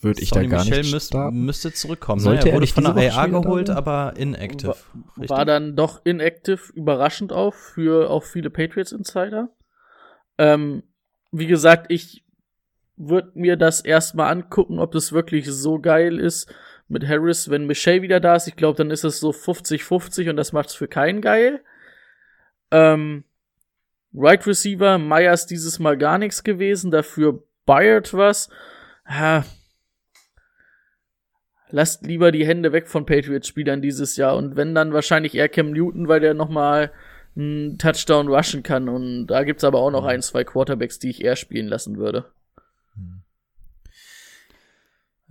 würde 0.00 0.22
ich 0.22 0.28
Sonny 0.28 0.48
da 0.48 0.56
gar 0.56 0.64
Michel 0.64 0.82
nicht 0.82 0.92
müsste, 0.92 1.08
starten. 1.08 1.44
müsste 1.44 1.72
zurückkommen. 1.72 2.20
Sollte 2.20 2.44
ne? 2.44 2.50
er 2.50 2.54
wurde 2.54 2.62
nicht 2.62 2.74
von 2.74 2.84
der 2.84 2.96
IA 2.96 3.26
geholt, 3.26 3.70
aber 3.70 4.14
inactive. 4.16 4.76
Richtig? 5.16 5.30
War 5.30 5.44
dann 5.44 5.76
doch 5.76 6.04
inactive, 6.04 6.72
überraschend 6.74 7.32
auch 7.32 7.54
für 7.54 8.10
auch 8.10 8.24
viele 8.24 8.50
Patriots-Insider. 8.50 9.48
Ähm, 10.38 10.82
wie 11.32 11.46
gesagt, 11.46 11.90
ich 11.90 12.25
würde 12.96 13.32
mir 13.34 13.56
das 13.56 13.80
erstmal 13.80 14.32
angucken, 14.32 14.78
ob 14.78 14.92
das 14.92 15.12
wirklich 15.12 15.46
so 15.50 15.78
geil 15.78 16.18
ist 16.18 16.52
mit 16.88 17.06
Harris, 17.06 17.50
wenn 17.50 17.66
Michelle 17.66 18.02
wieder 18.02 18.20
da 18.20 18.36
ist. 18.36 18.48
Ich 18.48 18.56
glaube, 18.56 18.76
dann 18.76 18.90
ist 18.90 19.04
es 19.04 19.20
so 19.20 19.30
50-50 19.30 20.30
und 20.30 20.36
das 20.36 20.52
macht's 20.52 20.74
für 20.74 20.88
keinen 20.88 21.20
geil. 21.20 21.62
Ähm, 22.70 23.24
right 24.14 24.46
Receiver, 24.46 24.98
Myers 24.98 25.46
dieses 25.46 25.78
Mal 25.78 25.96
gar 25.98 26.18
nichts 26.18 26.44
gewesen, 26.44 26.90
dafür 26.90 27.42
Bayard 27.66 28.14
was. 28.14 28.48
Ha. 29.06 29.44
Lasst 31.70 32.06
lieber 32.06 32.30
die 32.30 32.46
Hände 32.46 32.72
weg 32.72 32.88
von 32.88 33.06
Patriots-Spielern 33.06 33.82
dieses 33.82 34.16
Jahr 34.16 34.36
und 34.36 34.56
wenn 34.56 34.74
dann 34.74 34.92
wahrscheinlich 34.92 35.34
eher 35.34 35.48
Cam 35.48 35.72
Newton, 35.72 36.06
weil 36.06 36.20
der 36.20 36.32
nochmal 36.32 36.92
einen 37.36 37.76
Touchdown 37.76 38.28
rushen 38.28 38.62
kann 38.62 38.88
und 38.88 39.26
da 39.26 39.42
gibt's 39.42 39.64
aber 39.64 39.80
auch 39.80 39.90
noch 39.90 40.04
ein, 40.04 40.22
zwei 40.22 40.44
Quarterbacks, 40.44 40.98
die 41.00 41.10
ich 41.10 41.24
eher 41.24 41.36
spielen 41.36 41.66
lassen 41.66 41.98
würde. 41.98 42.30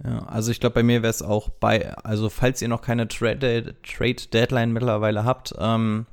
Ja, 0.03 0.19
also 0.27 0.51
ich 0.51 0.59
glaube, 0.59 0.75
bei 0.75 0.83
mir 0.83 1.01
wäre 1.01 1.09
es 1.11 1.21
auch 1.21 1.49
bei, 1.49 1.93
also 1.97 2.29
falls 2.29 2.61
ihr 2.61 2.67
noch 2.67 2.81
keine 2.81 3.07
Trade, 3.07 3.75
Trade 3.81 4.27
Deadline 4.33 4.73
mittlerweile 4.73 5.23
habt, 5.23 5.55
ähm, 5.57 6.05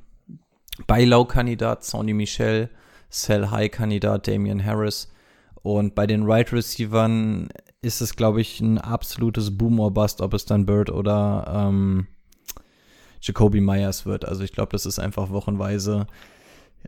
bei 0.87 1.03
Low-Kandidat 1.03 1.83
Sony 1.83 2.13
Michel, 2.13 2.69
Sell 3.09 3.51
High-Kandidat 3.51 4.27
Damian 4.27 4.63
Harris 4.63 5.11
und 5.61 5.95
bei 5.95 6.07
den 6.07 6.23
Right 6.23 6.51
Receivern 6.51 7.49
ist 7.81 8.01
es, 8.01 8.15
glaube 8.15 8.41
ich, 8.41 8.61
ein 8.61 8.77
absolutes 8.77 9.57
Boom 9.57 9.79
or 9.79 9.91
Bust, 9.91 10.21
ob 10.21 10.33
es 10.33 10.45
dann 10.45 10.65
Bird 10.65 10.89
oder 10.89 11.45
ähm, 11.69 12.07
Jacoby 13.21 13.61
Myers 13.61 14.05
wird. 14.05 14.25
Also 14.25 14.43
ich 14.43 14.53
glaube, 14.53 14.71
das 14.71 14.85
ist 14.85 14.99
einfach 14.99 15.29
wochenweise. 15.29 16.07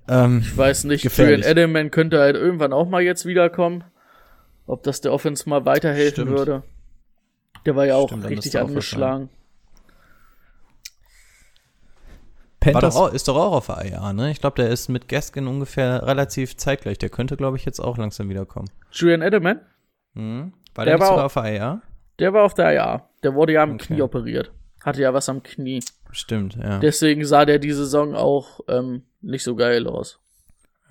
Ähm, 0.08 0.40
Ich 0.40 0.58
weiß 0.58 0.86
nicht, 0.86 1.04
Gefährlich. 1.04 1.38
Julian 1.40 1.52
Edelman 1.52 1.92
könnte 1.92 2.20
halt 2.20 2.38
irgendwann 2.38 2.74
auch 2.74 2.88
mal 2.88 3.02
jetzt 3.02 3.26
wiederkommen. 3.26 3.84
Ob 4.66 4.84
das 4.84 5.02
der 5.02 5.14
Offense 5.14 5.48
mal 5.48 5.66
weiterhelfen 5.66 6.24
Stimmt. 6.24 6.38
würde. 6.38 6.64
Der 7.66 7.76
war 7.76 7.86
ja 7.86 7.96
auch 7.96 8.10
Stimmt, 8.10 8.26
richtig 8.26 8.58
angeschlagen. 8.60 9.30
war 12.62 12.72
Panthers, 12.74 12.96
doch 12.96 13.02
auch, 13.10 13.14
ist 13.14 13.28
doch 13.28 13.36
auch 13.36 13.52
auf 13.54 13.68
der 13.68 13.86
IA, 13.86 14.14
ne? 14.14 14.32
Ich 14.32 14.40
glaube, 14.40 14.56
der 14.62 14.70
ist 14.70 14.90
mit 14.90 15.08
Gaskin 15.08 15.48
ungefähr 15.48 16.06
relativ 16.08 16.58
zeitgleich. 16.58 16.98
Der 16.98 17.10
könnte, 17.10 17.38
glaube 17.38 17.58
ich, 17.58 17.66
jetzt 17.66 17.80
auch 17.80 17.98
langsam 17.98 18.30
wiederkommen. 18.30 18.70
Julian 18.92 19.22
Edelman, 19.22 19.62
Mhm. 20.18 20.54
War 20.74 20.86
Der 20.86 20.94
der, 20.96 21.00
war 21.00 21.08
sogar 21.08 21.22
auch- 21.22 21.26
auf 21.26 21.34
der 21.34 21.54
IA? 21.56 21.82
der 22.20 22.34
war 22.34 22.44
auf 22.44 22.54
der 22.54 22.74
IA. 22.74 23.10
Der 23.24 23.34
wurde 23.36 23.54
ja 23.54 23.64
am 23.64 23.74
Okay. 23.76 23.86
Knie 23.88 24.02
operiert. 24.02 24.52
Hatte 24.84 25.02
ja 25.02 25.14
was 25.14 25.28
am 25.30 25.44
Knie. 25.44 25.82
Stimmt, 26.12 26.56
ja. 26.56 26.80
Deswegen 26.80 27.26
sah 27.26 27.44
der 27.46 27.60
die 27.60 27.72
Saison 27.74 28.16
auch 28.16 28.62
ähm, 28.70 29.04
nicht 29.22 29.44
so 29.44 29.56
geil 29.56 29.88
aus. 29.88 30.20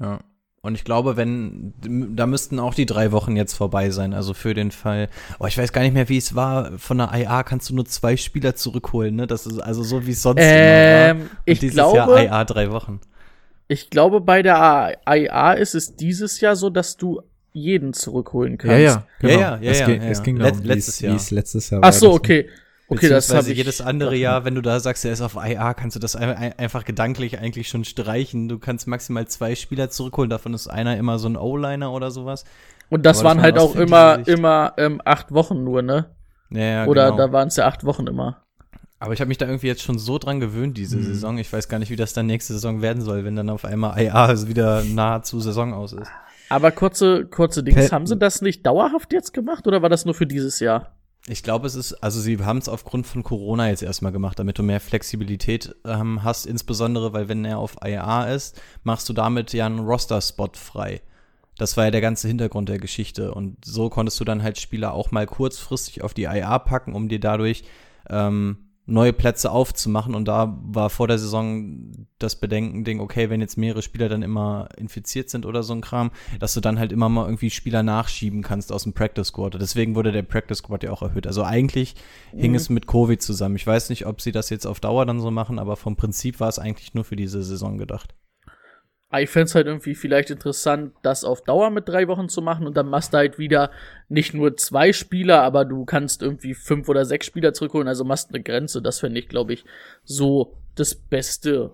ja. 0.00 0.20
Und 0.64 0.74
ich 0.76 0.84
glaube, 0.84 1.16
wenn, 1.18 1.74
da 2.16 2.26
müssten 2.26 2.58
auch 2.58 2.72
die 2.72 2.86
drei 2.86 3.12
Wochen 3.12 3.36
jetzt 3.36 3.52
vorbei 3.52 3.90
sein. 3.90 4.14
Also 4.14 4.32
für 4.32 4.54
den 4.54 4.70
Fall. 4.70 5.08
Oh, 5.38 5.46
ich 5.46 5.58
weiß 5.58 5.72
gar 5.74 5.82
nicht 5.82 5.92
mehr, 5.92 6.08
wie 6.08 6.16
es 6.16 6.34
war. 6.34 6.78
Von 6.78 6.98
der 6.98 7.10
IA 7.14 7.42
kannst 7.42 7.68
du 7.68 7.74
nur 7.74 7.84
zwei 7.84 8.16
Spieler 8.16 8.54
zurückholen, 8.56 9.14
ne? 9.14 9.26
Das 9.26 9.46
ist 9.46 9.58
also 9.60 9.82
so, 9.82 10.06
wie 10.06 10.12
es 10.12 10.22
sonst 10.22 10.40
Ähm, 10.42 10.48
immer 11.10 11.18
war. 11.20 11.26
Und 11.26 11.30
ich 11.44 11.58
dieses 11.60 11.74
glaube- 11.74 11.96
Jahr 11.98 12.22
IA 12.24 12.44
drei 12.44 12.70
Wochen. 12.72 13.00
Ich 13.68 13.90
glaube, 13.90 14.22
bei 14.22 14.42
der 14.42 14.96
IA 15.06 15.52
ist 15.52 15.74
es 15.74 15.96
dieses 15.96 16.40
Jahr 16.40 16.56
so, 16.56 16.70
dass 16.70 16.96
du 16.96 17.20
jeden 17.52 17.92
zurückholen 17.92 18.56
kannst. 18.58 18.72
ja, 18.74 18.80
ja, 18.80 19.06
genau. 19.20 19.32
Ja, 19.34 19.58
ja, 19.60 19.70
es 19.70 19.78
ja, 19.80 19.86
ging, 19.86 20.02
ja, 20.02 20.08
es 20.08 20.18
ja. 20.18 20.24
ging 20.24 20.36
Let- 20.38 20.46
darum, 20.52 20.64
wie 20.64 20.68
letztes 20.68 20.94
es- 20.94 21.00
Jahr. 21.00 21.38
letztes 21.38 21.70
Jahr 21.70 21.80
Ach 21.84 21.92
so, 21.92 22.08
war. 22.08 22.14
okay. 22.14 22.48
Okay, 22.88 23.08
das 23.08 23.32
habe 23.32 23.50
ich. 23.50 23.56
jedes 23.56 23.80
andere 23.80 24.14
Jahr, 24.14 24.44
wenn 24.44 24.54
du 24.54 24.60
da 24.60 24.78
sagst, 24.78 25.04
er 25.04 25.12
ist 25.12 25.22
auf 25.22 25.36
IA, 25.36 25.72
kannst 25.74 25.96
du 25.96 26.00
das 26.00 26.16
ein- 26.16 26.36
ein- 26.36 26.58
einfach 26.58 26.84
gedanklich 26.84 27.38
eigentlich 27.38 27.68
schon 27.68 27.84
streichen. 27.84 28.48
Du 28.48 28.58
kannst 28.58 28.86
maximal 28.86 29.26
zwei 29.26 29.54
Spieler 29.54 29.88
zurückholen, 29.90 30.28
davon 30.30 30.52
ist 30.54 30.68
einer 30.68 30.96
immer 30.98 31.18
so 31.18 31.28
ein 31.28 31.36
O-Liner 31.36 31.92
oder 31.92 32.10
sowas. 32.10 32.44
Und 32.90 33.06
das 33.06 33.20
Aber 33.20 33.28
waren 33.30 33.40
halt 33.42 33.58
auch 33.58 33.74
immer, 33.74 34.26
immer 34.28 34.74
ähm, 34.76 35.00
acht 35.04 35.32
Wochen 35.32 35.64
nur, 35.64 35.80
ne? 35.82 36.10
Ja, 36.50 36.60
ja, 36.60 36.86
Oder 36.86 37.06
genau. 37.06 37.16
da 37.16 37.32
waren 37.32 37.48
es 37.48 37.56
ja 37.56 37.66
acht 37.66 37.84
Wochen 37.84 38.06
immer. 38.06 38.42
Aber 39.00 39.12
ich 39.14 39.20
habe 39.20 39.28
mich 39.28 39.38
da 39.38 39.46
irgendwie 39.46 39.66
jetzt 39.66 39.82
schon 39.82 39.98
so 39.98 40.18
dran 40.18 40.38
gewöhnt, 40.40 40.70
Mhm. 40.72 40.74
diese 40.74 41.02
Saison. 41.02 41.38
Ich 41.38 41.52
weiß 41.52 41.68
gar 41.68 41.78
nicht, 41.78 41.90
wie 41.90 41.96
das 41.96 42.12
dann 42.12 42.26
nächste 42.26 42.52
Saison 42.52 42.82
werden 42.82 43.02
soll, 43.02 43.24
wenn 43.24 43.34
dann 43.36 43.48
auf 43.50 43.64
einmal 43.64 43.98
IA 44.00 44.26
also 44.26 44.46
wieder 44.48 44.84
nahezu 44.84 45.40
Saison 45.40 45.72
aus 45.72 45.94
ist. 45.94 46.10
Aber 46.50 46.70
kurze, 46.70 47.24
kurze 47.24 47.64
Dings, 47.64 47.88
Pe- 47.88 47.94
haben 47.94 48.06
sie 48.06 48.16
das 48.18 48.42
nicht 48.42 48.64
dauerhaft 48.66 49.12
jetzt 49.14 49.32
gemacht 49.32 49.66
oder 49.66 49.80
war 49.82 49.88
das 49.88 50.04
nur 50.04 50.14
für 50.14 50.26
dieses 50.26 50.60
Jahr? 50.60 50.92
Ich 51.26 51.42
glaube, 51.42 51.66
es 51.66 51.74
ist, 51.74 51.94
also 51.94 52.20
sie 52.20 52.38
haben 52.44 52.58
es 52.58 52.68
aufgrund 52.68 53.06
von 53.06 53.22
Corona 53.22 53.68
jetzt 53.68 53.82
erstmal 53.82 54.12
gemacht, 54.12 54.38
damit 54.38 54.58
du 54.58 54.62
mehr 54.62 54.80
Flexibilität 54.80 55.74
ähm, 55.86 56.22
hast, 56.22 56.44
insbesondere, 56.44 57.14
weil 57.14 57.28
wenn 57.28 57.46
er 57.46 57.58
auf 57.58 57.76
IA 57.82 58.24
ist, 58.24 58.60
machst 58.82 59.08
du 59.08 59.14
damit 59.14 59.54
ja 59.54 59.64
einen 59.64 59.78
Roster-Spot 59.78 60.50
frei. 60.52 61.00
Das 61.56 61.76
war 61.76 61.84
ja 61.84 61.90
der 61.90 62.02
ganze 62.02 62.28
Hintergrund 62.28 62.68
der 62.68 62.78
Geschichte. 62.78 63.32
Und 63.32 63.64
so 63.64 63.88
konntest 63.88 64.20
du 64.20 64.24
dann 64.24 64.42
halt 64.42 64.60
Spieler 64.60 64.92
auch 64.92 65.12
mal 65.12 65.26
kurzfristig 65.26 66.02
auf 66.02 66.12
die 66.12 66.24
IA 66.24 66.58
packen, 66.58 66.92
um 66.92 67.08
dir 67.08 67.20
dadurch 67.20 67.64
ähm, 68.10 68.63
neue 68.86 69.12
Plätze 69.12 69.50
aufzumachen. 69.50 70.14
Und 70.14 70.26
da 70.26 70.58
war 70.62 70.90
vor 70.90 71.08
der 71.08 71.18
Saison 71.18 71.92
das 72.18 72.36
Bedenken-Ding, 72.36 73.00
okay, 73.00 73.30
wenn 73.30 73.40
jetzt 73.40 73.56
mehrere 73.56 73.82
Spieler 73.82 74.08
dann 74.08 74.22
immer 74.22 74.68
infiziert 74.76 75.30
sind 75.30 75.46
oder 75.46 75.62
so 75.62 75.74
ein 75.74 75.80
Kram, 75.80 76.10
dass 76.38 76.54
du 76.54 76.60
dann 76.60 76.78
halt 76.78 76.92
immer 76.92 77.08
mal 77.08 77.24
irgendwie 77.24 77.50
Spieler 77.50 77.82
nachschieben 77.82 78.42
kannst 78.42 78.72
aus 78.72 78.84
dem 78.84 78.92
Practice 78.92 79.28
Squad. 79.28 79.60
Deswegen 79.60 79.94
wurde 79.94 80.12
der 80.12 80.22
Practice 80.22 80.58
Squad 80.58 80.82
ja 80.82 80.90
auch 80.90 81.02
erhöht. 81.02 81.26
Also 81.26 81.42
eigentlich 81.42 81.94
hing 82.36 82.54
es 82.54 82.68
mit 82.68 82.86
Covid 82.86 83.20
zusammen. 83.20 83.56
Ich 83.56 83.66
weiß 83.66 83.88
nicht, 83.90 84.06
ob 84.06 84.20
sie 84.20 84.32
das 84.32 84.50
jetzt 84.50 84.66
auf 84.66 84.80
Dauer 84.80 85.06
dann 85.06 85.20
so 85.20 85.30
machen, 85.30 85.58
aber 85.58 85.76
vom 85.76 85.96
Prinzip 85.96 86.40
war 86.40 86.48
es 86.48 86.58
eigentlich 86.58 86.94
nur 86.94 87.04
für 87.04 87.16
diese 87.16 87.42
Saison 87.42 87.78
gedacht. 87.78 88.14
Ah, 89.14 89.20
Ich 89.20 89.30
fänd's 89.30 89.54
halt 89.54 89.66
irgendwie 89.66 89.94
vielleicht 89.94 90.30
interessant, 90.30 90.92
das 91.02 91.24
auf 91.24 91.42
Dauer 91.44 91.70
mit 91.70 91.88
drei 91.88 92.08
Wochen 92.08 92.28
zu 92.28 92.42
machen 92.42 92.66
und 92.66 92.76
dann 92.76 92.88
machst 92.88 93.12
du 93.12 93.18
halt 93.18 93.38
wieder 93.38 93.70
nicht 94.08 94.34
nur 94.34 94.56
zwei 94.56 94.92
Spieler, 94.92 95.42
aber 95.42 95.64
du 95.64 95.84
kannst 95.84 96.22
irgendwie 96.22 96.54
fünf 96.54 96.88
oder 96.88 97.04
sechs 97.04 97.26
Spieler 97.26 97.52
zurückholen, 97.54 97.88
also 97.88 98.04
machst 98.04 98.30
eine 98.30 98.42
Grenze. 98.42 98.82
Das 98.82 99.00
fände 99.00 99.20
ich, 99.20 99.28
glaube 99.28 99.52
ich, 99.52 99.64
so 100.04 100.56
das 100.74 100.94
Beste. 100.94 101.72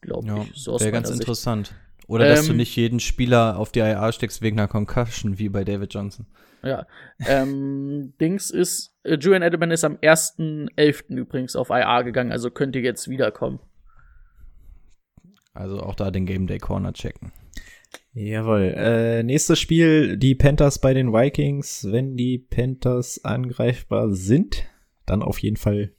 Glaube 0.00 0.26
Ja, 0.26 0.34
ich. 0.34 0.52
So 0.54 0.78
wäre 0.78 0.92
ganz 0.92 1.08
Sicht. 1.08 1.20
interessant. 1.20 1.74
Oder 2.06 2.24
dass 2.24 2.46
du 2.46 2.52
Ähm, 2.52 2.56
nicht 2.56 2.74
jeden 2.76 3.00
Spieler 3.00 3.58
auf 3.58 3.72
die 3.72 3.80
IA 3.80 4.12
steckst 4.12 4.40
wegen 4.42 4.58
einer 4.58 4.68
Concussion, 4.68 5.38
wie 5.38 5.48
bei 5.48 5.64
David 5.64 5.92
Johnson. 5.92 6.26
Ja. 6.62 6.86
ähm, 7.24 8.14
Dings 8.20 8.50
ist, 8.50 8.94
äh, 9.04 9.16
Julian 9.16 9.42
Edelman 9.42 9.70
ist 9.70 9.84
am 9.84 9.96
1.11. 9.96 11.16
übrigens 11.16 11.54
auf 11.56 11.70
IA 11.70 12.02
gegangen, 12.02 12.32
also 12.32 12.50
könnte 12.50 12.78
jetzt 12.80 13.08
wiederkommen. 13.08 13.60
Also 15.58 15.80
auch 15.80 15.96
da 15.96 16.12
den 16.12 16.24
Game 16.24 16.46
Day 16.46 16.58
Corner 16.58 16.92
checken. 16.92 17.32
Jawohl. 18.12 18.74
Äh, 18.76 19.22
nächstes 19.24 19.58
Spiel, 19.58 20.16
die 20.16 20.36
Panthers 20.36 20.80
bei 20.80 20.94
den 20.94 21.12
Vikings. 21.12 21.88
Wenn 21.90 22.16
die 22.16 22.38
Panthers 22.38 23.24
angreifbar 23.24 24.12
sind, 24.12 24.68
dann 25.04 25.20
auf 25.20 25.40
jeden 25.40 25.56
Fall 25.56 25.92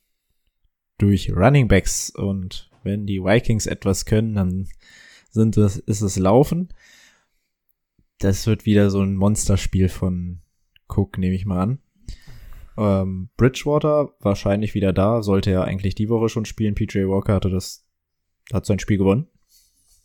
durch 0.97 1.33
Running 1.35 1.67
Backs. 1.67 2.09
Und 2.09 2.71
wenn 2.83 3.05
die 3.05 3.21
Vikings 3.21 3.65
etwas 3.65 4.05
können, 4.05 4.33
dann 4.33 4.69
sind 5.29 5.57
es, 5.57 5.75
ist 5.75 6.01
es 6.01 6.17
Laufen. 6.17 6.69
Das 8.19 8.47
wird 8.47 8.65
wieder 8.65 8.89
so 8.89 9.01
ein 9.01 9.15
Monsterspiel 9.15 9.89
von 9.89 10.39
Cook, 10.87 11.17
nehme 11.17 11.35
ich 11.35 11.45
mal 11.45 11.61
an. 11.61 11.79
Ähm, 12.77 13.29
Bridgewater 13.35 14.13
wahrscheinlich 14.21 14.73
wieder 14.73 14.93
da, 14.93 15.21
sollte 15.21 15.51
er 15.51 15.65
eigentlich 15.65 15.95
die 15.95 16.07
Woche 16.07 16.29
schon 16.29 16.45
spielen. 16.45 16.75
PJ 16.75 16.99
Walker 17.07 17.33
hatte 17.33 17.49
das, 17.49 17.85
hat 18.53 18.65
sein 18.65 18.79
Spiel 18.79 18.97
gewonnen. 18.97 19.27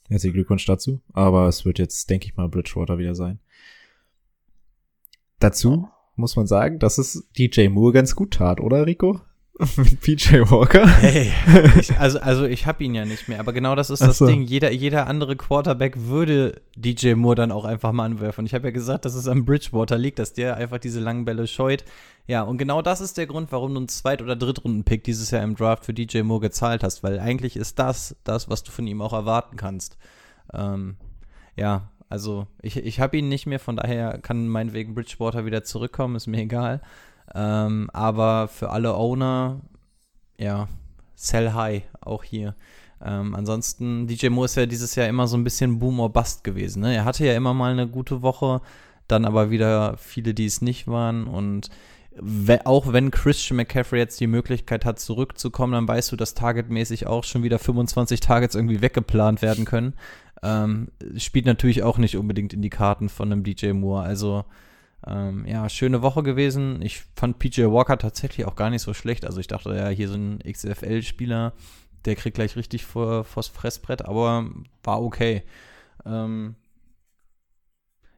Herzlichen 0.09 0.35
Glückwunsch 0.35 0.67
dazu. 0.67 1.01
Aber 1.13 1.49
es 1.49 1.65
wird 1.65 1.79
jetzt, 1.79 2.11
denke 2.11 2.27
ich 2.27 2.37
mal, 2.37 2.49
Bridgewater 2.49 2.99
wieder 2.99 3.15
sein. 3.15 3.39
Dazu 5.39 5.89
muss 6.17 6.37
man 6.37 6.47
sagen, 6.47 6.79
dass 6.79 6.99
es 6.99 7.29
DJ 7.37 7.69
Moore 7.69 7.93
ganz 7.93 8.15
gut 8.15 8.35
tat, 8.35 8.61
oder 8.61 8.87
Rico? 8.87 9.21
Mit 9.77 10.01
PJ 10.01 10.51
Walker? 10.51 10.85
Hey, 10.85 11.31
ich, 11.79 11.97
also, 11.97 12.19
also 12.19 12.45
ich 12.45 12.67
habe 12.67 12.83
ihn 12.83 12.93
ja 12.93 13.05
nicht 13.05 13.29
mehr, 13.29 13.39
aber 13.39 13.53
genau 13.53 13.77
das 13.77 13.89
ist 13.89 14.03
Ach 14.03 14.09
das 14.09 14.19
so. 14.19 14.27
Ding. 14.27 14.43
Jeder, 14.43 14.73
jeder 14.73 15.07
andere 15.07 15.37
Quarterback 15.37 15.95
würde 15.97 16.61
DJ 16.75 17.15
Moore 17.15 17.37
dann 17.37 17.53
auch 17.53 17.65
einfach 17.65 17.93
mal 17.93 18.07
anwerfen. 18.07 18.47
Ich 18.47 18.55
habe 18.55 18.67
ja 18.67 18.71
gesagt, 18.73 19.05
dass 19.05 19.15
es 19.15 19.29
am 19.29 19.45
Bridgewater 19.45 19.97
liegt, 19.97 20.19
dass 20.19 20.33
der 20.33 20.57
einfach 20.57 20.79
diese 20.79 20.99
langen 20.99 21.25
Bälle 21.25 21.47
scheut. 21.47 21.85
Ja, 22.27 22.43
und 22.43 22.59
genau 22.59 22.83
das 22.83 23.01
ist 23.01 23.17
der 23.17 23.27
Grund, 23.27 23.53
warum 23.53 23.75
du 23.75 23.81
einen 23.81 23.89
Zweit- 23.89 24.23
oder 24.23 24.35
Drittrunden-Pick 24.35 25.05
dieses 25.05 25.31
Jahr 25.31 25.45
im 25.45 25.55
Draft 25.55 25.85
für 25.85 25.95
DJ 25.95 26.23
Moore 26.23 26.41
gezahlt 26.41 26.83
hast, 26.83 27.05
weil 27.05 27.21
eigentlich 27.21 27.55
ist 27.55 27.79
das 27.79 28.17
das, 28.25 28.49
was 28.49 28.65
du 28.65 28.73
von 28.73 28.89
ihm 28.89 29.01
auch 29.03 29.13
erwarten 29.13 29.57
kannst. 29.57 29.99
Ähm, 30.53 30.97
ja, 31.55 31.91
also 32.09 32.49
ich, 32.61 32.77
ich 32.77 32.99
habe 32.99 33.19
ihn 33.19 33.29
nicht 33.29 33.47
mehr, 33.47 33.61
von 33.61 33.77
daher 33.77 34.19
kann 34.19 34.49
meinetwegen 34.49 34.95
Bridgewater 34.95 35.47
wieder 35.47 35.63
zurückkommen, 35.63 36.17
ist 36.17 36.27
mir 36.27 36.41
egal. 36.41 36.81
Ähm, 37.35 37.89
aber 37.93 38.49
für 38.49 38.71
alle 38.71 38.95
Owner, 38.95 39.61
ja, 40.39 40.69
sell 41.15 41.53
high, 41.53 41.83
auch 42.01 42.25
hier. 42.25 42.55
Ähm, 43.03 43.35
ansonsten, 43.35 44.07
DJ 44.07 44.29
Moore 44.29 44.47
ist 44.47 44.57
ja 44.57 44.67
dieses 44.67 44.95
Jahr 44.95 45.09
immer 45.09 45.27
so 45.27 45.37
ein 45.37 45.45
bisschen 45.45 45.79
Boom 45.79 46.01
or 46.01 46.13
Bust 46.13 46.45
gewesen. 46.45 46.83
Ne? 46.83 46.95
Er 46.95 47.05
hatte 47.05 47.27
ja 47.27 47.35
immer 47.35 47.55
mal 47.55 47.73
eine 47.73 47.89
gute 47.89 48.23
Woche, 48.23 48.61
dann 49.09 49.25
aber 49.25 49.51
wieder 49.51 49.97
viele, 49.99 50.35
die 50.35 50.47
es 50.47 50.63
nicht 50.63 50.89
waren. 50.89 51.27
Und 51.27 51.71
we 52.17 52.65
auch 52.65 52.93
wenn 52.93 53.11
Christian 53.11 53.57
McCaffrey 53.57 53.99
jetzt 53.99 54.21
die 54.21 54.27
Möglichkeit 54.27 54.85
hat, 54.85 55.01
zurückzukommen, 55.01 55.73
dann 55.73 55.89
weißt 55.89 56.13
du, 56.13 56.17
dass 56.17 56.35
targetmäßig 56.35 57.07
auch 57.07 57.25
schon 57.25 57.43
wieder 57.43 57.59
25 57.59 58.21
Targets 58.21 58.55
irgendwie 58.55 58.81
weggeplant 58.81 59.43
werden 59.43 59.65
können. 59.65 59.95
Ähm, 60.43 60.89
spielt 61.17 61.47
natürlich 61.47 61.83
auch 61.83 61.99
nicht 61.99 62.17
unbedingt 62.17 62.53
in 62.53 62.63
die 62.63 62.71
Karten 62.71 63.09
von 63.09 63.33
einem 63.33 63.43
DJ 63.43 63.73
Moore. 63.73 64.05
Also, 64.05 64.45
ähm, 65.07 65.47
ja, 65.47 65.69
schöne 65.69 66.03
Woche 66.03 66.23
gewesen. 66.23 66.81
Ich 66.83 67.03
fand 67.17 67.39
PJ 67.39 67.65
Walker 67.65 67.99
tatsächlich 67.99 68.47
auch 68.47 68.57
gar 68.57 68.71
nicht 68.71 68.83
so 68.83 68.95
schlecht. 68.95 69.25
Also 69.25 69.41
ich 69.41 69.47
dachte, 69.47 69.75
ja, 69.75 69.89
hier 69.89 70.09
so 70.09 70.15
ein 70.15 70.39
XFL-Spieler, 70.41 71.53
der 72.05 72.15
kriegt 72.17 72.37
gleich 72.37 72.57
richtig 72.57 72.85
vor, 72.85 73.25
vors 73.25 73.49
Fressbrett, 73.49 74.05
aber 74.05 74.51
war 74.83 75.03
okay. 75.03 75.43
Ähm, 76.05 76.55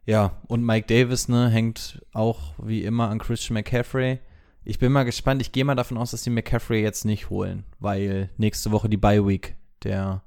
ja, 0.05 0.41
und 0.47 0.65
Mike 0.65 0.87
Davis, 0.87 1.29
ne, 1.29 1.49
hängt 1.49 2.01
auch 2.13 2.55
wie 2.59 2.85
immer 2.85 3.09
an 3.09 3.19
Christian 3.19 3.55
McCaffrey. 3.55 4.21
Ich 4.65 4.79
bin 4.79 4.93
mal 4.93 5.05
gespannt. 5.05 5.43
Ich 5.43 5.53
gehe 5.53 5.65
mal 5.65 5.75
davon 5.75 5.99
aus, 5.99 6.13
dass 6.13 6.23
die 6.23 6.31
McCaffrey 6.31 6.83
jetzt 6.83 7.05
nicht 7.05 7.31
holen, 7.31 7.65
weil 7.81 8.31
nächste 8.37 8.71
Woche 8.71 8.89
die 8.89 8.97
Bye 8.97 9.27
Week 9.27 9.57
der 9.83 10.23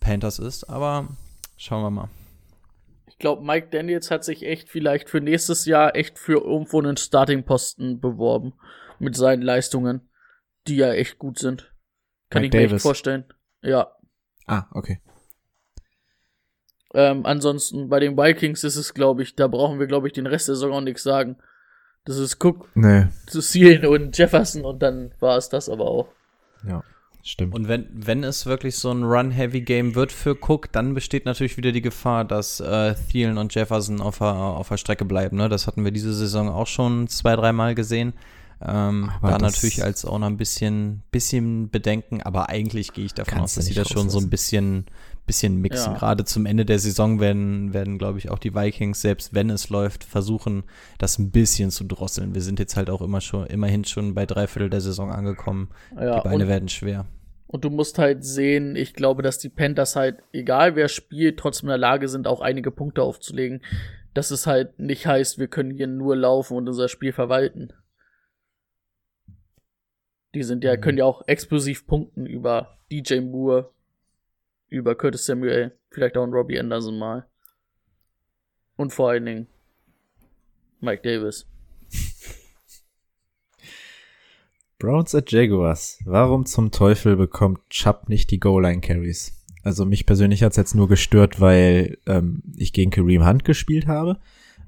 Panthers 0.00 0.38
ist. 0.38 0.64
Aber 0.64 1.08
schauen 1.56 1.82
wir 1.82 1.90
mal. 1.90 2.21
Ich 3.22 3.24
glaube, 3.24 3.44
Mike 3.46 3.68
Daniels 3.70 4.10
hat 4.10 4.24
sich 4.24 4.42
echt 4.44 4.68
vielleicht 4.68 5.08
für 5.08 5.20
nächstes 5.20 5.64
Jahr 5.64 5.94
echt 5.94 6.18
für 6.18 6.42
irgendwo 6.44 6.80
einen 6.80 6.96
Starting-Posten 6.96 8.00
beworben. 8.00 8.54
Mit 8.98 9.14
seinen 9.14 9.42
Leistungen, 9.42 10.10
die 10.66 10.74
ja 10.74 10.92
echt 10.92 11.20
gut 11.20 11.38
sind. 11.38 11.72
Kann 12.30 12.42
Mike 12.42 12.46
ich 12.56 12.60
mir 12.60 12.66
Davis. 12.66 12.78
echt 12.78 12.82
vorstellen. 12.82 13.32
Ja. 13.62 13.92
Ah, 14.48 14.64
okay. 14.72 15.00
Ähm, 16.94 17.24
ansonsten 17.24 17.88
bei 17.88 18.00
den 18.00 18.16
Vikings 18.16 18.64
ist 18.64 18.74
es, 18.74 18.92
glaube 18.92 19.22
ich, 19.22 19.36
da 19.36 19.46
brauchen 19.46 19.78
wir, 19.78 19.86
glaube 19.86 20.08
ich, 20.08 20.12
den 20.14 20.26
Rest 20.26 20.48
der 20.48 20.56
Saison 20.56 20.72
auch 20.72 20.80
nichts 20.80 21.04
sagen. 21.04 21.36
Das 22.04 22.16
ist 22.18 22.44
Cook, 22.44 22.70
Nee, 22.74 23.06
zu 23.28 23.40
Sealen 23.40 23.86
und 23.86 24.18
Jefferson 24.18 24.64
und 24.64 24.82
dann 24.82 25.14
war 25.20 25.36
es 25.36 25.48
das 25.48 25.68
aber 25.68 25.84
auch. 25.84 26.08
ja, 26.66 26.82
stimmt. 27.22 27.54
Und 27.54 27.68
wenn, 27.68 27.86
wenn 27.92 28.24
es 28.24 28.46
wirklich 28.46 28.76
so 28.76 28.90
ein 28.90 29.04
Run-Heavy-Game 29.04 29.94
wird 29.94 30.12
für 30.12 30.36
Cook, 30.40 30.70
dann 30.72 30.94
besteht 30.94 31.24
natürlich 31.24 31.56
wieder 31.56 31.72
die 31.72 31.82
Gefahr, 31.82 32.24
dass 32.24 32.60
äh, 32.60 32.94
Thielen 33.10 33.38
und 33.38 33.54
Jefferson 33.54 34.00
auf 34.00 34.18
der, 34.18 34.28
auf 34.28 34.68
der 34.68 34.76
Strecke 34.76 35.04
bleiben. 35.04 35.36
Ne? 35.36 35.48
Das 35.48 35.66
hatten 35.66 35.84
wir 35.84 35.92
diese 35.92 36.12
Saison 36.12 36.48
auch 36.48 36.66
schon 36.66 37.08
zwei, 37.08 37.36
dreimal 37.36 37.74
gesehen. 37.74 38.12
Ähm, 38.64 39.10
da 39.22 39.38
natürlich 39.38 39.82
als 39.82 40.04
Owner 40.04 40.26
ein 40.26 40.36
bisschen, 40.36 41.02
bisschen 41.10 41.68
Bedenken, 41.70 42.22
aber 42.22 42.48
eigentlich 42.48 42.92
gehe 42.92 43.04
ich 43.04 43.14
davon 43.14 43.40
aus, 43.40 43.54
dass 43.54 43.64
sie 43.64 43.74
das 43.74 43.88
schon 43.88 44.08
so 44.08 44.18
ein 44.20 44.30
bisschen, 44.30 44.86
bisschen 45.26 45.56
mixen. 45.56 45.92
Ja. 45.92 45.98
Gerade 45.98 46.24
zum 46.24 46.46
Ende 46.46 46.64
der 46.64 46.78
Saison 46.78 47.20
werden, 47.20 47.72
werden 47.72 47.98
glaube 47.98 48.18
ich, 48.18 48.30
auch 48.30 48.38
die 48.38 48.54
Vikings, 48.54 49.00
selbst 49.00 49.34
wenn 49.34 49.50
es 49.50 49.70
läuft, 49.70 50.04
versuchen, 50.04 50.64
das 50.98 51.18
ein 51.18 51.30
bisschen 51.30 51.70
zu 51.70 51.84
drosseln. 51.84 52.34
Wir 52.34 52.42
sind 52.42 52.58
jetzt 52.58 52.76
halt 52.76 52.90
auch 52.90 53.02
immer 53.02 53.20
schon, 53.20 53.46
immerhin 53.46 53.84
schon 53.84 54.14
bei 54.14 54.26
drei 54.26 54.46
Viertel 54.46 54.70
der 54.70 54.80
Saison 54.80 55.10
angekommen. 55.12 55.70
Ja, 55.94 56.20
die 56.20 56.28
Beine 56.28 56.48
werden 56.48 56.68
schwer. 56.68 57.06
und 57.52 57.64
du 57.64 57.70
musst 57.70 57.98
halt 57.98 58.24
sehen, 58.24 58.76
ich 58.76 58.94
glaube, 58.94 59.22
dass 59.22 59.38
die 59.38 59.50
Panthers 59.50 59.94
halt, 59.94 60.22
egal 60.32 60.74
wer 60.74 60.88
spielt, 60.88 61.38
trotzdem 61.38 61.68
in 61.68 61.72
der 61.72 61.78
Lage 61.78 62.08
sind, 62.08 62.26
auch 62.26 62.40
einige 62.40 62.70
Punkte 62.70 63.02
aufzulegen. 63.02 63.62
Dass 64.14 64.30
es 64.30 64.46
halt 64.46 64.78
nicht 64.78 65.06
heißt, 65.06 65.38
wir 65.38 65.48
können 65.48 65.70
hier 65.70 65.86
nur 65.86 66.16
laufen 66.16 66.56
und 66.56 66.66
unser 66.68 66.88
Spiel 66.88 67.12
verwalten. 67.12 67.72
Die 70.34 70.42
sind 70.42 70.64
ja, 70.64 70.78
können 70.78 70.98
ja 70.98 71.04
auch 71.04 71.28
explosiv 71.28 71.86
punkten 71.86 72.24
über 72.24 72.78
DJ 72.90 73.20
Moore, 73.20 73.70
über 74.72 74.94
Curtis 74.94 75.26
Samuel, 75.26 75.72
vielleicht 75.90 76.16
auch 76.16 76.24
ein 76.24 76.32
Robbie 76.32 76.58
Anderson 76.58 76.98
mal. 76.98 77.26
Und 78.76 78.92
vor 78.92 79.10
allen 79.10 79.26
Dingen 79.26 79.46
Mike 80.80 81.02
Davis. 81.02 81.46
Browns 84.78 85.14
at 85.14 85.30
Jaguars. 85.30 85.98
Warum 86.04 86.46
zum 86.46 86.72
Teufel 86.72 87.16
bekommt 87.16 87.60
Chubb 87.70 88.08
nicht 88.08 88.30
die 88.30 88.40
Goal-Line-Carries? 88.40 89.38
Also 89.62 89.84
mich 89.84 90.06
persönlich 90.06 90.42
hat's 90.42 90.56
jetzt 90.56 90.74
nur 90.74 90.88
gestört, 90.88 91.40
weil 91.40 91.98
ähm, 92.06 92.42
ich 92.56 92.72
gegen 92.72 92.90
Kareem 92.90 93.24
Hunt 93.24 93.44
gespielt 93.44 93.86
habe. 93.86 94.18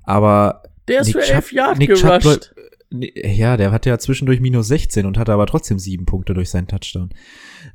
Aber 0.05 0.63
Der 0.87 1.01
ist 1.01 1.09
Nick 1.09 1.17
für 1.17 1.33
elf 1.33 1.53
Yard 1.53 1.79
Nick 1.79 1.89
gerusht. 1.89 2.55
Ja, 2.91 3.57
der 3.57 3.73
hatte 3.73 3.89
ja 3.89 3.99
zwischendurch 3.99 4.39
minus 4.39 4.69
16 4.69 5.05
und 5.05 5.19
hatte 5.19 5.33
aber 5.33 5.47
trotzdem 5.47 5.81
sieben 5.81 6.07
Punkte 6.07 6.33
durch 6.33 6.51
seinen 6.51 6.69
Touchdown. 6.69 7.11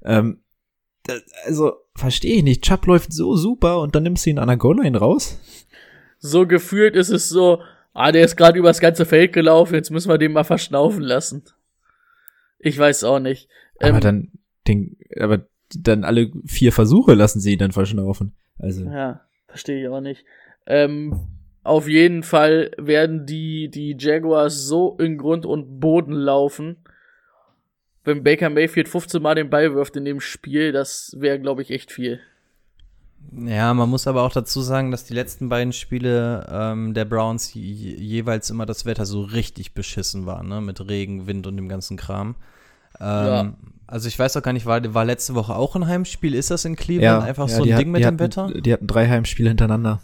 Ähm, 0.06 0.40
also, 1.46 1.74
verstehe 1.96 2.38
ich 2.38 2.44
nicht. 2.44 2.64
Chubb 2.64 2.86
läuft 2.86 3.14
so 3.14 3.36
super 3.36 3.82
und 3.82 3.96
dann 3.96 4.04
nimmst 4.04 4.26
du 4.26 4.30
ihn 4.30 4.40
an 4.40 4.48
der 4.48 4.58
Goal-Line 4.58 4.98
raus? 4.98 5.40
So 6.20 6.46
gefühlt 6.46 6.96
ist 6.96 7.10
es 7.10 7.30
so, 7.30 7.62
ah, 7.94 8.12
der 8.12 8.24
ist 8.24 8.36
gerade 8.36 8.60
übers 8.60 8.80
ganze 8.80 9.06
Feld 9.06 9.34
gelaufen, 9.34 9.76
jetzt 9.76 9.92
müssen 9.92 10.10
wir 10.10 10.18
den 10.18 10.34
mal 10.34 10.44
verschnaufen 10.44 11.02
lassen. 11.02 11.44
Ich 12.60 12.78
weiß 12.78 13.04
auch 13.06 13.20
nicht. 13.20 13.50
aber 13.80 13.98
Ähm, 13.98 14.02
dann, 14.02 14.32
den, 14.68 14.98
aber 15.18 15.46
dann 15.76 16.04
alle 16.04 16.32
vier 16.46 16.72
Versuche 16.72 17.14
lassen 17.14 17.40
sie 17.40 17.54
ihn 17.54 17.60
dann 17.60 17.72
verschnaufen. 17.72 18.36
Also, 18.58 18.84
Ja, 18.86 19.22
verstehe 19.48 19.82
ich 19.82 19.88
auch 19.88 20.02
nicht. 20.02 20.26
Ähm, 20.66 21.16
auf 21.64 21.88
jeden 21.88 22.24
Fall 22.24 22.72
werden 22.78 23.26
die, 23.26 23.70
die 23.70 23.96
Jaguars 23.98 24.66
so 24.66 24.98
in 25.00 25.18
Grund 25.18 25.46
und 25.46 25.80
Boden 25.80 26.14
laufen. 26.14 26.78
Wenn 28.10 28.24
Baker 28.24 28.50
Mayfield 28.50 28.90
15 28.90 29.22
Mal 29.22 29.36
den 29.36 29.50
Ball 29.50 29.74
wirft 29.76 29.96
in 29.96 30.04
dem 30.06 30.20
Spiel, 30.20 30.72
das 30.72 31.16
wäre, 31.18 31.40
glaube 31.40 31.62
ich, 31.62 31.70
echt 31.72 31.92
viel. 31.92 32.20
Ja, 33.46 33.74
man 33.74 33.90
muss 33.90 34.08
aber 34.08 34.24
auch 34.24 34.32
dazu 34.32 34.62
sagen, 34.62 34.90
dass 34.92 35.04
die 35.06 35.14
letzten 35.14 35.50
beiden 35.50 35.72
Spiele 35.74 36.48
ähm, 36.52 36.94
der 36.94 37.06
Browns 37.06 37.54
je 37.54 37.62
jeweils 37.62 38.50
immer 38.50 38.66
das 38.66 38.86
Wetter 38.86 39.06
so 39.06 39.22
richtig 39.22 39.74
beschissen 39.74 40.26
war, 40.26 40.42
ne? 40.44 40.62
Mit 40.62 40.80
Regen, 40.90 41.28
Wind 41.28 41.46
und 41.46 41.56
dem 41.58 41.70
ganzen 41.70 41.96
Kram. 41.98 42.36
Ähm, 43.00 43.06
Ja. 43.06 43.54
Also 43.86 44.08
ich 44.08 44.18
weiß 44.20 44.38
auch 44.38 44.44
gar 44.44 44.54
nicht, 44.54 44.66
war, 44.68 44.94
war 44.94 45.04
letzte 45.04 45.34
Woche 45.36 45.56
auch 45.56 45.76
ein 45.76 45.88
Heimspiel? 45.88 46.36
Ist 46.36 46.52
das 46.52 46.64
in 46.64 46.76
Cleveland 46.76 47.24
einfach 47.24 47.50
so 47.50 47.64
ein 47.64 47.68
Ding 47.70 47.78
hat- 47.78 47.86
mit 47.88 48.02
dem 48.02 48.06
hatten, 48.06 48.20
Wetter? 48.20 48.52
Die 48.62 48.72
hatten 48.74 48.86
drei 48.88 49.08
Heimspiele 49.08 49.50
hintereinander. 49.50 50.00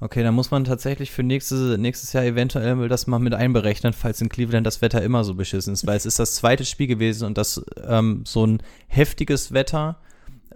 Okay, 0.00 0.22
dann 0.22 0.34
muss 0.34 0.50
man 0.52 0.64
tatsächlich 0.64 1.10
für 1.10 1.22
nächste, 1.24 1.76
nächstes 1.78 2.12
Jahr 2.12 2.24
eventuell 2.24 2.88
das 2.88 3.06
mal 3.08 3.18
mit 3.18 3.34
einberechnen, 3.34 3.92
falls 3.92 4.20
in 4.20 4.28
Cleveland 4.28 4.66
das 4.66 4.80
Wetter 4.80 5.02
immer 5.02 5.24
so 5.24 5.34
beschissen 5.34 5.72
ist, 5.72 5.86
weil 5.86 5.96
es 5.96 6.06
ist 6.06 6.18
das 6.20 6.36
zweite 6.36 6.64
Spiel 6.64 6.86
gewesen 6.86 7.24
und 7.26 7.36
das 7.36 7.64
ähm, 7.86 8.22
so 8.24 8.46
ein 8.46 8.62
heftiges 8.86 9.52
Wetter 9.52 9.98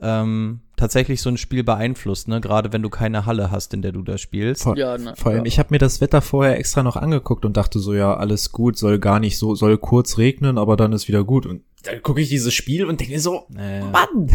ähm, 0.01 0.61
tatsächlich 0.76 1.22
so 1.22 1.28
ein 1.30 1.36
Spiel 1.36 1.62
beeinflusst, 1.62 2.26
ne? 2.26 2.40
Gerade 2.40 2.72
wenn 2.72 2.82
du 2.82 2.90
keine 2.90 3.24
Halle 3.26 3.51
hast, 3.53 3.72
in 3.74 3.82
der 3.82 3.93
du 3.93 4.03
da 4.03 4.18
spielst. 4.18 4.64
Vor, 4.64 4.76
Ja, 4.76 4.97
na, 4.99 5.14
vor 5.14 5.30
allem, 5.30 5.40
ja. 5.45 5.47
ich 5.47 5.59
habe 5.61 5.68
mir 5.70 5.78
das 5.78 6.01
Wetter 6.01 6.20
vorher 6.22 6.59
extra 6.59 6.82
noch 6.82 6.97
angeguckt 6.97 7.45
und 7.45 7.57
dachte 7.57 7.78
so, 7.78 7.95
ja, 7.95 8.16
alles 8.16 8.51
gut, 8.53 8.76
soll 8.78 8.99
gar 8.99 9.20
nicht 9.20 9.38
so, 9.38 9.55
soll 9.55 9.78
kurz 9.78 10.18
regnen, 10.18 10.59
aber 10.59 10.76
dann 10.76 10.93
ist 10.93 11.07
wieder 11.09 11.22
gut. 11.24 11.47
Und 11.47 11.62
dann 11.84 12.03
gucke 12.03 12.20
ich 12.20 12.28
dieses 12.28 12.53
Spiel 12.55 12.84
und 12.84 13.01
denke 13.01 13.12
mir 13.12 13.20
so, 13.20 13.47
Äh, 13.57 13.80
Mann! 13.90 14.28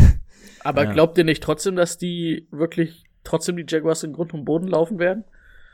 Aber 0.63 0.83
Ja. 0.85 0.91
glaubt 0.91 1.17
ihr 1.17 1.23
nicht 1.23 1.43
trotzdem, 1.43 1.75
dass 1.75 1.97
die 1.97 2.47
wirklich 2.51 3.03
trotzdem 3.27 3.57
die 3.57 3.65
Jaguars 3.67 4.03
in 4.03 4.13
Grund 4.13 4.33
und 4.33 4.45
Boden 4.45 4.67
laufen 4.67 4.99
werden? 4.99 5.23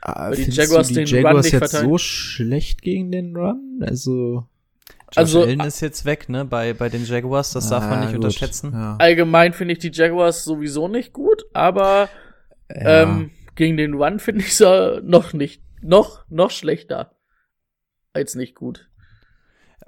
Ah, 0.02 0.30
Weil 0.30 0.36
die 0.36 0.50
Jaguars 0.50 0.88
du 0.88 0.94
den 0.94 1.06
die 1.06 1.14
Run 1.16 1.24
Jaguars 1.24 1.44
nicht 1.44 1.52
jetzt 1.54 1.60
verteidigen? 1.70 1.90
so 1.92 1.98
schlecht 1.98 2.82
gegen 2.82 3.10
den 3.10 3.34
Run? 3.36 3.80
Also, 3.82 4.46
Josh 5.08 5.16
Also- 5.16 5.42
Allen 5.42 5.60
ist 5.60 5.80
jetzt 5.80 6.04
weg, 6.04 6.28
ne? 6.28 6.44
Bei, 6.44 6.74
bei 6.74 6.88
den 6.90 7.04
Jaguars, 7.06 7.52
das 7.52 7.70
darf 7.70 7.84
man 7.88 8.00
ah, 8.00 8.00
nicht 8.02 8.14
gut. 8.14 8.24
unterschätzen. 8.24 8.72
Ja. 8.72 8.96
Allgemein 8.98 9.52
finde 9.54 9.72
ich 9.72 9.78
die 9.78 9.90
Jaguars 9.92 10.44
sowieso 10.44 10.88
nicht 10.88 11.12
gut, 11.14 11.44
aber 11.54 12.08
Ja. 12.70 13.02
ähm, 13.04 13.30
gegen 13.54 13.76
den 13.76 13.94
Run 13.94 14.18
finde 14.18 14.40
ich 14.42 14.54
sie 14.56 15.00
noch 15.02 15.32
nicht, 15.32 15.62
noch, 15.80 16.24
noch 16.28 16.50
schlechter 16.50 17.12
als 18.12 18.34
nicht 18.34 18.54
gut. 18.54 18.88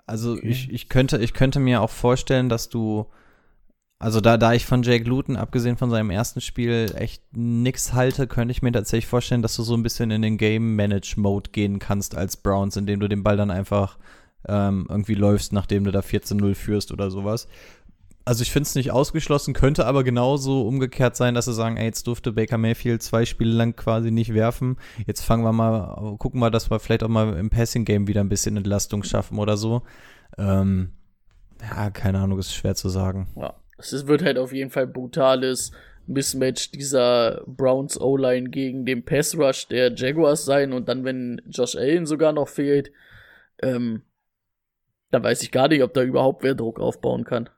Also 0.06 0.32
Okay. 0.32 0.48
ich, 0.48 0.72
ich 0.72 0.88
könnte, 0.88 1.18
ich 1.18 1.34
könnte 1.34 1.58
mir 1.60 1.80
auch 1.82 1.90
vorstellen, 1.90 2.48
dass 2.48 2.68
du, 2.68 3.06
also 3.98 4.20
da, 4.20 4.36
da 4.36 4.52
ich 4.52 4.66
von 4.66 4.82
Jake 4.82 5.08
Luton, 5.08 5.36
abgesehen 5.36 5.78
von 5.78 5.90
seinem 5.90 6.10
ersten 6.10 6.42
Spiel, 6.42 6.92
echt 6.96 7.22
nix 7.32 7.94
halte, 7.94 8.26
könnte 8.26 8.52
ich 8.52 8.60
mir 8.60 8.72
tatsächlich 8.72 9.06
vorstellen, 9.06 9.40
dass 9.40 9.56
du 9.56 9.62
so 9.62 9.74
ein 9.74 9.82
bisschen 9.82 10.10
in 10.10 10.20
den 10.20 10.36
Game-Manage-Mode 10.36 11.50
gehen 11.50 11.78
kannst 11.78 12.14
als 12.14 12.36
Browns, 12.36 12.76
indem 12.76 13.00
du 13.00 13.08
den 13.08 13.22
Ball 13.22 13.38
dann 13.38 13.50
einfach 13.50 13.96
ähm, 14.46 14.86
irgendwie 14.90 15.14
läufst, 15.14 15.54
nachdem 15.54 15.84
du 15.84 15.92
da 15.92 16.00
14-0 16.00 16.54
führst 16.54 16.92
oder 16.92 17.10
sowas. 17.10 17.48
Also 18.26 18.42
ich 18.42 18.50
finde 18.50 18.66
es 18.66 18.74
nicht 18.74 18.90
ausgeschlossen, 18.90 19.54
könnte 19.54 19.86
aber 19.86 20.04
genauso 20.04 20.66
umgekehrt 20.66 21.16
sein, 21.16 21.34
dass 21.34 21.46
sie 21.46 21.54
sagen, 21.54 21.76
ey, 21.76 21.86
jetzt 21.86 22.06
durfte 22.06 22.32
Baker 22.32 22.58
Mayfield 22.58 23.02
zwei 23.02 23.24
Spiele 23.24 23.52
lang 23.52 23.76
quasi 23.76 24.10
nicht 24.10 24.34
werfen. 24.34 24.76
Jetzt 25.06 25.22
fangen 25.22 25.44
wir 25.44 25.52
mal, 25.52 26.16
gucken 26.18 26.40
wir, 26.40 26.50
dass 26.50 26.70
wir 26.70 26.80
vielleicht 26.80 27.04
auch 27.04 27.08
mal 27.08 27.34
im 27.38 27.50
Passing-Game 27.50 28.08
wieder 28.08 28.20
ein 28.20 28.28
bisschen 28.28 28.56
Entlastung 28.56 29.04
schaffen 29.04 29.38
oder 29.38 29.56
so. 29.56 29.82
Ähm, 30.36 30.90
ja, 31.62 31.88
keine 31.90 32.18
Ahnung, 32.18 32.38
ist 32.38 32.52
schwer 32.52 32.74
zu 32.74 32.88
sagen. 32.88 33.28
Ja, 33.36 33.54
es 33.78 34.06
wird 34.06 34.22
halt 34.22 34.38
auf 34.38 34.52
jeden 34.52 34.70
Fall 34.70 34.86
brutales 34.86 35.72
Mismatch 36.06 36.70
dieser 36.70 37.42
Browns 37.46 38.00
O-Line 38.00 38.50
gegen 38.50 38.86
den 38.86 39.04
Pass 39.04 39.36
Rush 39.36 39.68
der 39.68 39.94
Jaguars 39.94 40.44
sein 40.44 40.72
und 40.72 40.88
dann, 40.88 41.04
wenn 41.04 41.42
Josh 41.48 41.76
Allen 41.76 42.06
sogar 42.06 42.32
noch 42.32 42.48
fehlt, 42.48 42.92
ähm, 43.62 44.02
da 45.10 45.22
weiß 45.22 45.42
ich 45.42 45.50
gar 45.50 45.68
nicht, 45.68 45.82
ob 45.82 45.94
da 45.94 46.02
überhaupt 46.02 46.42
wer 46.42 46.54
Druck 46.54 46.78
aufbauen 46.80 47.24
kann. 47.24 47.48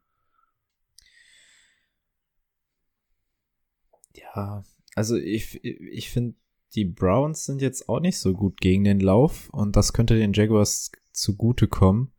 Ja, 4.14 4.64
also 4.94 5.16
ich, 5.16 5.62
ich 5.64 6.10
finde, 6.10 6.36
die 6.74 6.84
Browns 6.84 7.46
sind 7.46 7.62
jetzt 7.62 7.88
auch 7.88 8.00
nicht 8.00 8.18
so 8.18 8.34
gut 8.34 8.60
gegen 8.60 8.84
den 8.84 9.00
Lauf 9.00 9.48
und 9.50 9.76
das 9.76 9.92
könnte 9.92 10.16
den 10.16 10.32
Jaguars 10.32 10.92
zugutekommen. 11.12 12.12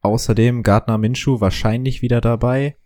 Außerdem 0.00 0.62
Gardner 0.62 0.98
Minshew 0.98 1.40
wahrscheinlich 1.40 2.02
wieder 2.02 2.20
dabei. 2.20 2.76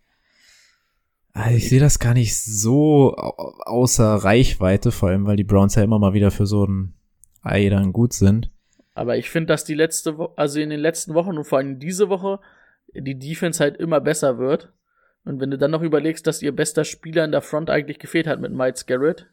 Also 1.35 1.57
ich 1.57 1.69
sehe 1.69 1.81
das 1.81 1.99
gar 1.99 2.15
nicht 2.15 2.39
so 2.39 3.15
außer 3.17 4.17
Reichweite, 4.17 4.93
vor 4.93 5.09
allem 5.09 5.27
weil 5.27 5.37
die 5.37 5.45
Browns 5.45 5.75
ja 5.75 5.83
immer 5.83 5.99
mal 5.99 6.13
wieder 6.13 6.31
für 6.31 6.47
so 6.47 6.65
ein 6.65 6.95
Ei 7.43 7.69
dann 7.69 7.93
gut 7.93 8.13
sind. 8.13 8.51
Aber 8.95 9.17
ich 9.17 9.31
finde, 9.31 9.47
dass 9.47 9.65
die 9.65 9.75
letzte 9.75 10.19
Woche, 10.19 10.33
also 10.37 10.61
in 10.61 10.71
den 10.71 10.81
letzten 10.81 11.15
Wochen 11.15 11.39
und 11.39 11.45
vor 11.45 11.59
allem 11.59 11.79
diese 11.79 12.09
Woche, 12.09 12.41
die 12.95 13.19
Defense 13.19 13.63
halt 13.63 13.79
immer 13.79 14.01
besser 14.01 14.39
wird. 14.39 14.73
Und 15.25 15.41
wenn 15.41 15.51
du 15.51 15.57
dann 15.57 15.71
noch 15.71 15.83
überlegst, 15.83 16.27
dass 16.27 16.43
ihr 16.43 16.53
bester 16.53 16.85
Spieler 16.85 17.25
in 17.25 17.33
der 17.33 17.43
Front 17.43 17.71
eigentlich 17.71 17.99
gefehlt 17.99 18.27
hat 18.27 18.41
mit 18.41 18.53
Miles 18.53 18.87
Garrett, 18.87 19.31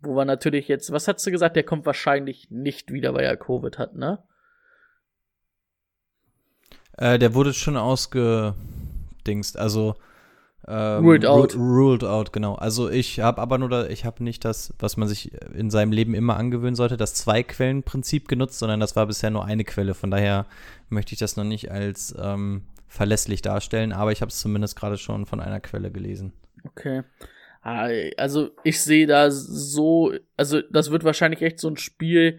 wo 0.00 0.16
wir 0.16 0.24
natürlich 0.24 0.66
jetzt, 0.66 0.90
was 0.90 1.06
hast 1.06 1.24
du 1.26 1.30
gesagt, 1.30 1.54
der 1.54 1.62
kommt 1.62 1.86
wahrscheinlich 1.86 2.50
nicht 2.50 2.92
wieder, 2.92 3.14
weil 3.14 3.24
er 3.24 3.36
Covid 3.36 3.78
hat, 3.78 3.94
ne? 3.94 4.22
Äh, 6.96 7.18
der 7.18 7.34
wurde 7.34 7.52
schon 7.52 7.76
ausgedingst, 7.76 9.58
also 9.58 9.96
ähm, 10.68 11.04
ruled 11.04 11.26
out. 11.26 11.56
Ruled 11.56 12.04
out, 12.04 12.32
genau. 12.32 12.54
Also 12.54 12.90
ich 12.90 13.20
habe 13.20 13.40
aber 13.40 13.58
nur, 13.58 13.68
da, 13.68 13.86
ich 13.86 14.04
habe 14.04 14.22
nicht 14.22 14.44
das, 14.44 14.74
was 14.78 14.96
man 14.96 15.08
sich 15.08 15.32
in 15.54 15.70
seinem 15.70 15.90
Leben 15.90 16.14
immer 16.14 16.36
angewöhnen 16.36 16.76
sollte, 16.76 16.96
das 16.96 17.14
Zwei-Quellen-Prinzip 17.14 18.28
genutzt, 18.28 18.58
sondern 18.58 18.78
das 18.78 18.94
war 18.94 19.06
bisher 19.06 19.30
nur 19.30 19.44
eine 19.44 19.64
Quelle. 19.64 19.94
Von 19.94 20.10
daher 20.10 20.46
möchte 20.88 21.12
ich 21.12 21.18
das 21.18 21.36
noch 21.36 21.44
nicht 21.44 21.70
als 21.72 22.14
ähm, 22.20 22.62
verlässlich 22.86 23.42
darstellen, 23.42 23.92
aber 23.92 24.12
ich 24.12 24.20
habe 24.20 24.30
es 24.30 24.38
zumindest 24.38 24.76
gerade 24.76 24.98
schon 24.98 25.26
von 25.26 25.40
einer 25.40 25.60
Quelle 25.60 25.90
gelesen. 25.90 26.32
Okay. 26.64 27.02
Ah, 27.62 27.88
also 28.16 28.50
ich 28.62 28.80
sehe 28.80 29.06
da 29.06 29.30
so, 29.30 30.12
also 30.36 30.60
das 30.70 30.90
wird 30.90 31.04
wahrscheinlich 31.04 31.42
echt 31.42 31.58
so 31.58 31.68
ein 31.68 31.76
Spiel, 31.78 32.38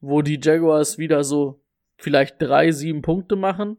wo 0.00 0.22
die 0.22 0.40
Jaguars 0.42 0.98
wieder 0.98 1.24
so 1.24 1.60
vielleicht 1.96 2.40
drei, 2.40 2.70
sieben 2.70 3.02
Punkte 3.02 3.36
machen 3.36 3.78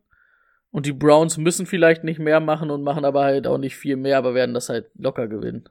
und 0.74 0.88
die 0.88 0.92
Browns 0.92 1.38
müssen 1.38 1.68
vielleicht 1.68 2.04
nicht 2.04 2.20
mehr 2.20 2.40
machen 2.40 2.72
und 2.72 2.82
machen 2.82 3.06
aber 3.06 3.24
halt 3.24 3.46
auch 3.46 3.60
nicht 3.60 3.76
viel 3.76 3.96
mehr, 3.96 4.18
aber 4.18 4.34
werden 4.34 4.56
das 4.56 4.70
halt 4.70 4.88
locker 4.96 5.28
gewinnen. 5.28 5.70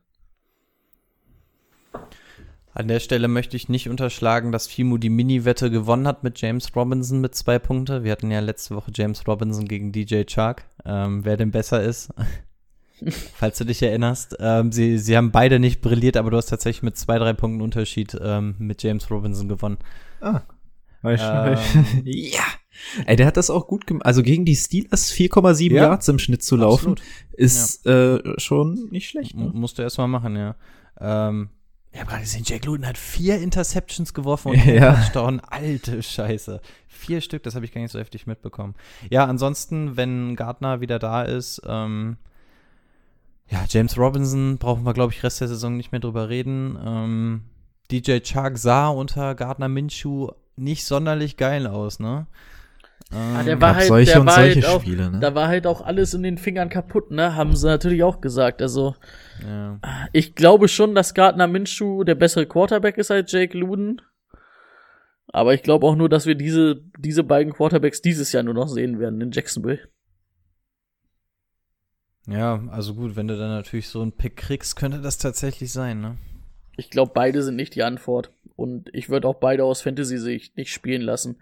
An 2.72 2.88
der 2.88 3.00
Stelle 3.00 3.26
möchte 3.26 3.56
ich 3.56 3.68
nicht 3.68 3.88
unterschlagen, 3.88 4.52
dass 4.52 4.68
Fimo 4.68 4.96
die 4.96 5.10
Mini-Wette 5.10 5.72
gewonnen 5.72 6.06
hat 6.06 6.22
mit 6.22 6.40
James 6.40 6.74
Robinson 6.74 7.20
mit 7.20 7.34
zwei 7.34 7.58
Punkte. 7.58 8.04
Wir 8.04 8.12
hatten 8.12 8.30
ja 8.30 8.38
letzte 8.38 8.76
Woche 8.76 8.92
James 8.94 9.26
Robinson 9.26 9.66
gegen 9.66 9.90
DJ 9.90 10.22
Chark. 10.24 10.64
Ähm, 10.86 11.24
wer 11.24 11.36
denn 11.36 11.50
besser 11.50 11.82
ist, 11.82 12.14
falls 13.34 13.58
du 13.58 13.64
dich 13.64 13.82
erinnerst. 13.82 14.36
Ähm, 14.38 14.70
sie, 14.70 14.98
sie 14.98 15.16
haben 15.16 15.32
beide 15.32 15.58
nicht 15.58 15.80
brilliert, 15.80 16.16
aber 16.16 16.30
du 16.30 16.36
hast 16.36 16.46
tatsächlich 16.46 16.84
mit 16.84 16.96
zwei, 16.96 17.18
drei 17.18 17.32
Punkten 17.32 17.60
Unterschied 17.60 18.16
ähm, 18.22 18.54
mit 18.58 18.84
James 18.84 19.10
Robinson 19.10 19.48
gewonnen. 19.48 19.78
Ah. 20.20 20.42
Weißt 21.02 21.24
ähm, 21.26 22.02
ja. 22.04 22.44
Ey, 23.06 23.16
der 23.16 23.26
hat 23.26 23.36
das 23.36 23.50
auch 23.50 23.66
gut 23.66 23.86
gemacht. 23.86 24.06
Also 24.06 24.22
gegen 24.22 24.44
die 24.44 24.56
Steelers 24.56 25.12
4,7 25.12 25.72
ja, 25.72 25.82
Yards 25.84 26.08
im 26.08 26.18
Schnitt 26.18 26.42
zu 26.42 26.56
laufen, 26.56 26.92
absolut. 26.92 27.02
ist 27.32 27.84
ja. 27.84 28.16
äh, 28.16 28.40
schon 28.40 28.88
nicht 28.90 29.08
schlecht. 29.08 29.36
Ne? 29.36 29.50
Musst 29.52 29.78
du 29.78 29.82
erstmal 29.82 30.08
machen, 30.08 30.36
ja. 30.36 30.56
Ähm, 31.00 31.50
ich 31.92 32.00
habe 32.00 32.08
gerade 32.08 32.22
gesehen, 32.22 32.42
Jack 32.46 32.64
Luton 32.64 32.86
hat 32.86 32.96
vier 32.96 33.38
Interceptions 33.38 34.14
geworfen 34.14 34.52
und 34.52 34.64
ja. 34.64 34.94
Touchdown. 34.94 35.40
Alte 35.40 36.02
Scheiße. 36.02 36.60
Vier 36.88 37.20
Stück, 37.20 37.42
das 37.42 37.54
habe 37.54 37.64
ich 37.64 37.72
gar 37.72 37.82
nicht 37.82 37.92
so 37.92 37.98
heftig 37.98 38.26
mitbekommen. 38.26 38.74
Ja, 39.10 39.26
ansonsten, 39.26 39.96
wenn 39.96 40.34
Gardner 40.36 40.80
wieder 40.80 40.98
da 40.98 41.22
ist, 41.22 41.60
ähm, 41.66 42.16
ja, 43.48 43.64
James 43.68 43.98
Robinson 43.98 44.56
brauchen 44.56 44.84
wir, 44.84 44.94
glaube 44.94 45.12
ich, 45.12 45.22
Rest 45.22 45.42
der 45.42 45.48
Saison 45.48 45.76
nicht 45.76 45.92
mehr 45.92 46.00
drüber 46.00 46.30
reden. 46.30 46.78
Ähm, 46.82 47.42
DJ 47.90 48.20
Chark 48.20 48.56
sah 48.56 48.88
unter 48.88 49.34
Gardner 49.34 49.68
Minshew 49.68 50.28
nicht 50.56 50.86
sonderlich 50.86 51.36
geil 51.36 51.66
aus, 51.66 51.98
ne? 51.98 52.26
Ah, 53.12 53.42
der 53.42 53.60
war 53.60 53.76
halt, 53.76 53.88
solche 53.88 54.12
der 54.12 54.26
war 54.26 54.36
halt 54.36 54.64
auch, 54.64 54.80
Spiele, 54.80 55.10
ne? 55.10 55.20
Da 55.20 55.34
war 55.34 55.48
halt 55.48 55.66
auch 55.66 55.82
alles 55.82 56.14
in 56.14 56.22
den 56.22 56.38
Fingern 56.38 56.70
kaputt, 56.70 57.10
ne? 57.10 57.36
Haben 57.36 57.54
sie 57.54 57.66
natürlich 57.66 58.02
auch 58.02 58.20
gesagt. 58.20 58.62
Also, 58.62 58.94
ja. 59.46 59.78
ich 60.12 60.34
glaube 60.34 60.68
schon, 60.68 60.94
dass 60.94 61.12
Gardner 61.12 61.46
Minshew 61.46 62.04
der 62.04 62.14
bessere 62.14 62.46
Quarterback 62.46 62.96
ist 62.96 63.10
als 63.10 63.30
Jake 63.30 63.56
Luden. 63.56 64.00
Aber 65.28 65.54
ich 65.54 65.62
glaube 65.62 65.86
auch 65.86 65.96
nur, 65.96 66.08
dass 66.08 66.26
wir 66.26 66.34
diese, 66.34 66.82
diese 66.98 67.24
beiden 67.24 67.52
Quarterbacks 67.52 68.02
dieses 68.02 68.32
Jahr 68.32 68.42
nur 68.42 68.54
noch 68.54 68.68
sehen 68.68 68.98
werden 68.98 69.20
in 69.20 69.30
Jacksonville. 69.30 69.80
Ja, 72.26 72.62
also 72.70 72.94
gut, 72.94 73.16
wenn 73.16 73.28
du 73.28 73.36
dann 73.36 73.50
natürlich 73.50 73.88
so 73.88 74.00
einen 74.00 74.12
Pick 74.12 74.36
kriegst, 74.36 74.76
könnte 74.76 75.00
das 75.00 75.18
tatsächlich 75.18 75.72
sein, 75.72 76.00
ne? 76.00 76.18
Ich 76.76 76.90
glaube, 76.90 77.12
beide 77.14 77.42
sind 77.42 77.56
nicht 77.56 77.74
die 77.74 77.82
Antwort. 77.82 78.32
Und 78.56 78.90
ich 78.92 79.08
würde 79.08 79.28
auch 79.28 79.36
beide 79.36 79.64
aus 79.64 79.82
Fantasy-Sicht 79.82 80.56
nicht 80.56 80.72
spielen 80.72 81.02
lassen. 81.02 81.36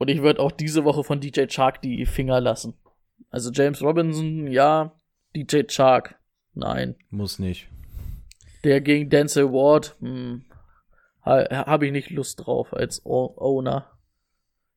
Und 0.00 0.08
ich 0.08 0.22
würde 0.22 0.40
auch 0.40 0.50
diese 0.50 0.84
Woche 0.84 1.04
von 1.04 1.20
DJ 1.20 1.44
Chark 1.46 1.82
die 1.82 2.06
Finger 2.06 2.40
lassen. 2.40 2.72
Also 3.28 3.50
James 3.52 3.82
Robinson, 3.82 4.46
ja. 4.46 4.94
DJ 5.36 5.64
Chark, 5.68 6.18
nein. 6.54 6.96
Muss 7.10 7.38
nicht. 7.38 7.68
Der 8.64 8.80
gegen 8.80 9.10
Denzel 9.10 9.52
Ward, 9.52 9.96
hm, 10.00 10.46
habe 11.22 11.84
ich 11.86 11.92
nicht 11.92 12.08
Lust 12.08 12.46
drauf 12.46 12.72
als 12.72 13.04
o 13.04 13.34
Owner. 13.36 13.90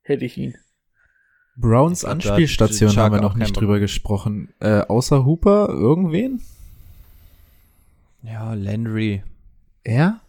Hätte 0.01 0.25
ich 0.25 0.37
ihn. 0.37 0.55
Browns 1.55 2.03
Anspielstation 2.03 2.97
haben 2.97 3.15
wir 3.15 3.21
noch 3.21 3.35
nicht 3.35 3.55
drüber 3.55 3.79
gesprochen. 3.79 4.53
Äh, 4.59 4.81
außer 4.81 5.23
Hooper, 5.23 5.69
irgendwen? 5.69 6.41
Ja, 8.23 8.55
Landry. 8.55 9.23
Er? 9.85 10.19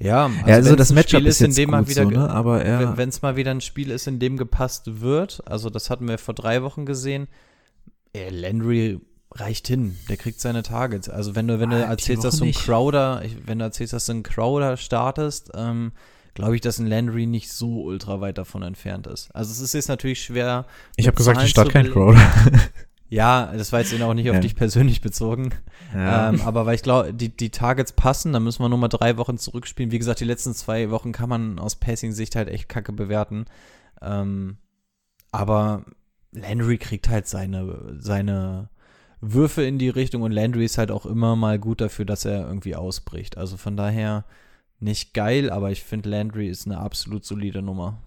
Ja, 0.00 0.26
also, 0.26 0.38
ja, 0.46 0.54
also 0.54 0.76
das 0.76 0.92
Matchup 0.92 1.22
ist, 1.22 1.40
ist 1.40 1.46
in 1.46 1.54
dem 1.54 1.70
mal 1.70 1.86
wieder, 1.86 2.04
so, 2.04 2.10
ne? 2.10 2.30
aber 2.30 2.66
ja. 2.66 2.96
wenn 2.96 3.10
es 3.10 3.20
mal 3.20 3.36
wieder 3.36 3.50
ein 3.50 3.60
Spiel 3.60 3.90
ist, 3.90 4.06
in 4.06 4.18
dem 4.18 4.38
gepasst 4.38 5.00
wird, 5.00 5.42
also 5.46 5.68
das 5.68 5.90
hatten 5.90 6.08
wir 6.08 6.16
vor 6.16 6.34
drei 6.34 6.62
Wochen 6.62 6.86
gesehen, 6.86 7.28
ey, 8.14 8.30
Landry 8.30 9.00
reicht 9.32 9.68
hin, 9.68 9.96
der 10.08 10.16
kriegt 10.16 10.40
seine 10.40 10.62
Targets. 10.62 11.08
Also 11.08 11.34
wenn 11.36 11.46
du 11.46 11.60
wenn 11.60 11.70
du 11.70 11.76
ah, 11.76 11.90
erzählst, 11.90 12.24
dass 12.24 12.38
du 12.38 12.44
einen 12.44 12.54
Crowder, 12.54 13.22
wenn 13.44 13.58
du 13.58 13.64
erzählst, 13.64 13.92
dass 13.92 14.06
du 14.06 14.12
einen 14.12 14.22
Crowder 14.22 14.76
startest, 14.76 15.52
ähm, 15.54 15.92
glaube 16.34 16.54
ich, 16.54 16.60
dass 16.60 16.78
ein 16.78 16.86
Landry 16.86 17.26
nicht 17.26 17.52
so 17.52 17.82
ultra 17.82 18.20
weit 18.20 18.38
davon 18.38 18.62
entfernt 18.62 19.06
ist. 19.06 19.34
Also 19.34 19.52
es 19.52 19.60
ist 19.60 19.74
jetzt 19.74 19.88
natürlich 19.88 20.22
schwer. 20.22 20.66
Ich 20.96 21.06
habe 21.06 21.16
gesagt, 21.16 21.42
ich 21.42 21.50
starte 21.50 21.70
kein 21.70 21.90
Crowder. 21.90 22.20
Ja, 23.10 23.52
das 23.52 23.72
war 23.72 23.80
jetzt 23.80 24.00
auch 24.00 24.14
nicht 24.14 24.30
auf 24.30 24.36
ja. 24.36 24.40
dich 24.40 24.54
persönlich 24.54 25.00
bezogen. 25.00 25.50
Ja. 25.92 26.28
Ähm, 26.28 26.40
aber 26.42 26.64
weil 26.64 26.76
ich 26.76 26.82
glaube, 26.82 27.12
die, 27.12 27.28
die 27.28 27.50
Targets 27.50 27.90
passen, 27.92 28.32
dann 28.32 28.44
müssen 28.44 28.62
wir 28.62 28.68
nur 28.68 28.78
mal 28.78 28.86
drei 28.86 29.16
Wochen 29.16 29.36
zurückspielen. 29.36 29.90
Wie 29.90 29.98
gesagt, 29.98 30.20
die 30.20 30.24
letzten 30.24 30.54
zwei 30.54 30.90
Wochen 30.90 31.10
kann 31.10 31.28
man 31.28 31.58
aus 31.58 31.74
Passing-Sicht 31.74 32.36
halt 32.36 32.48
echt 32.48 32.68
kacke 32.68 32.92
bewerten. 32.92 33.46
Ähm, 34.00 34.58
aber 35.32 35.84
Landry 36.30 36.78
kriegt 36.78 37.08
halt 37.08 37.26
seine, 37.26 37.96
seine 37.98 38.70
Würfe 39.20 39.64
in 39.64 39.78
die 39.78 39.88
Richtung 39.88 40.22
und 40.22 40.30
Landry 40.30 40.64
ist 40.64 40.78
halt 40.78 40.92
auch 40.92 41.04
immer 41.04 41.34
mal 41.34 41.58
gut 41.58 41.80
dafür, 41.80 42.04
dass 42.04 42.24
er 42.24 42.46
irgendwie 42.46 42.76
ausbricht. 42.76 43.36
Also 43.36 43.56
von 43.56 43.76
daher 43.76 44.24
nicht 44.78 45.14
geil, 45.14 45.50
aber 45.50 45.72
ich 45.72 45.82
finde 45.82 46.10
Landry 46.10 46.48
ist 46.48 46.66
eine 46.66 46.78
absolut 46.78 47.24
solide 47.24 47.60
Nummer. 47.60 48.00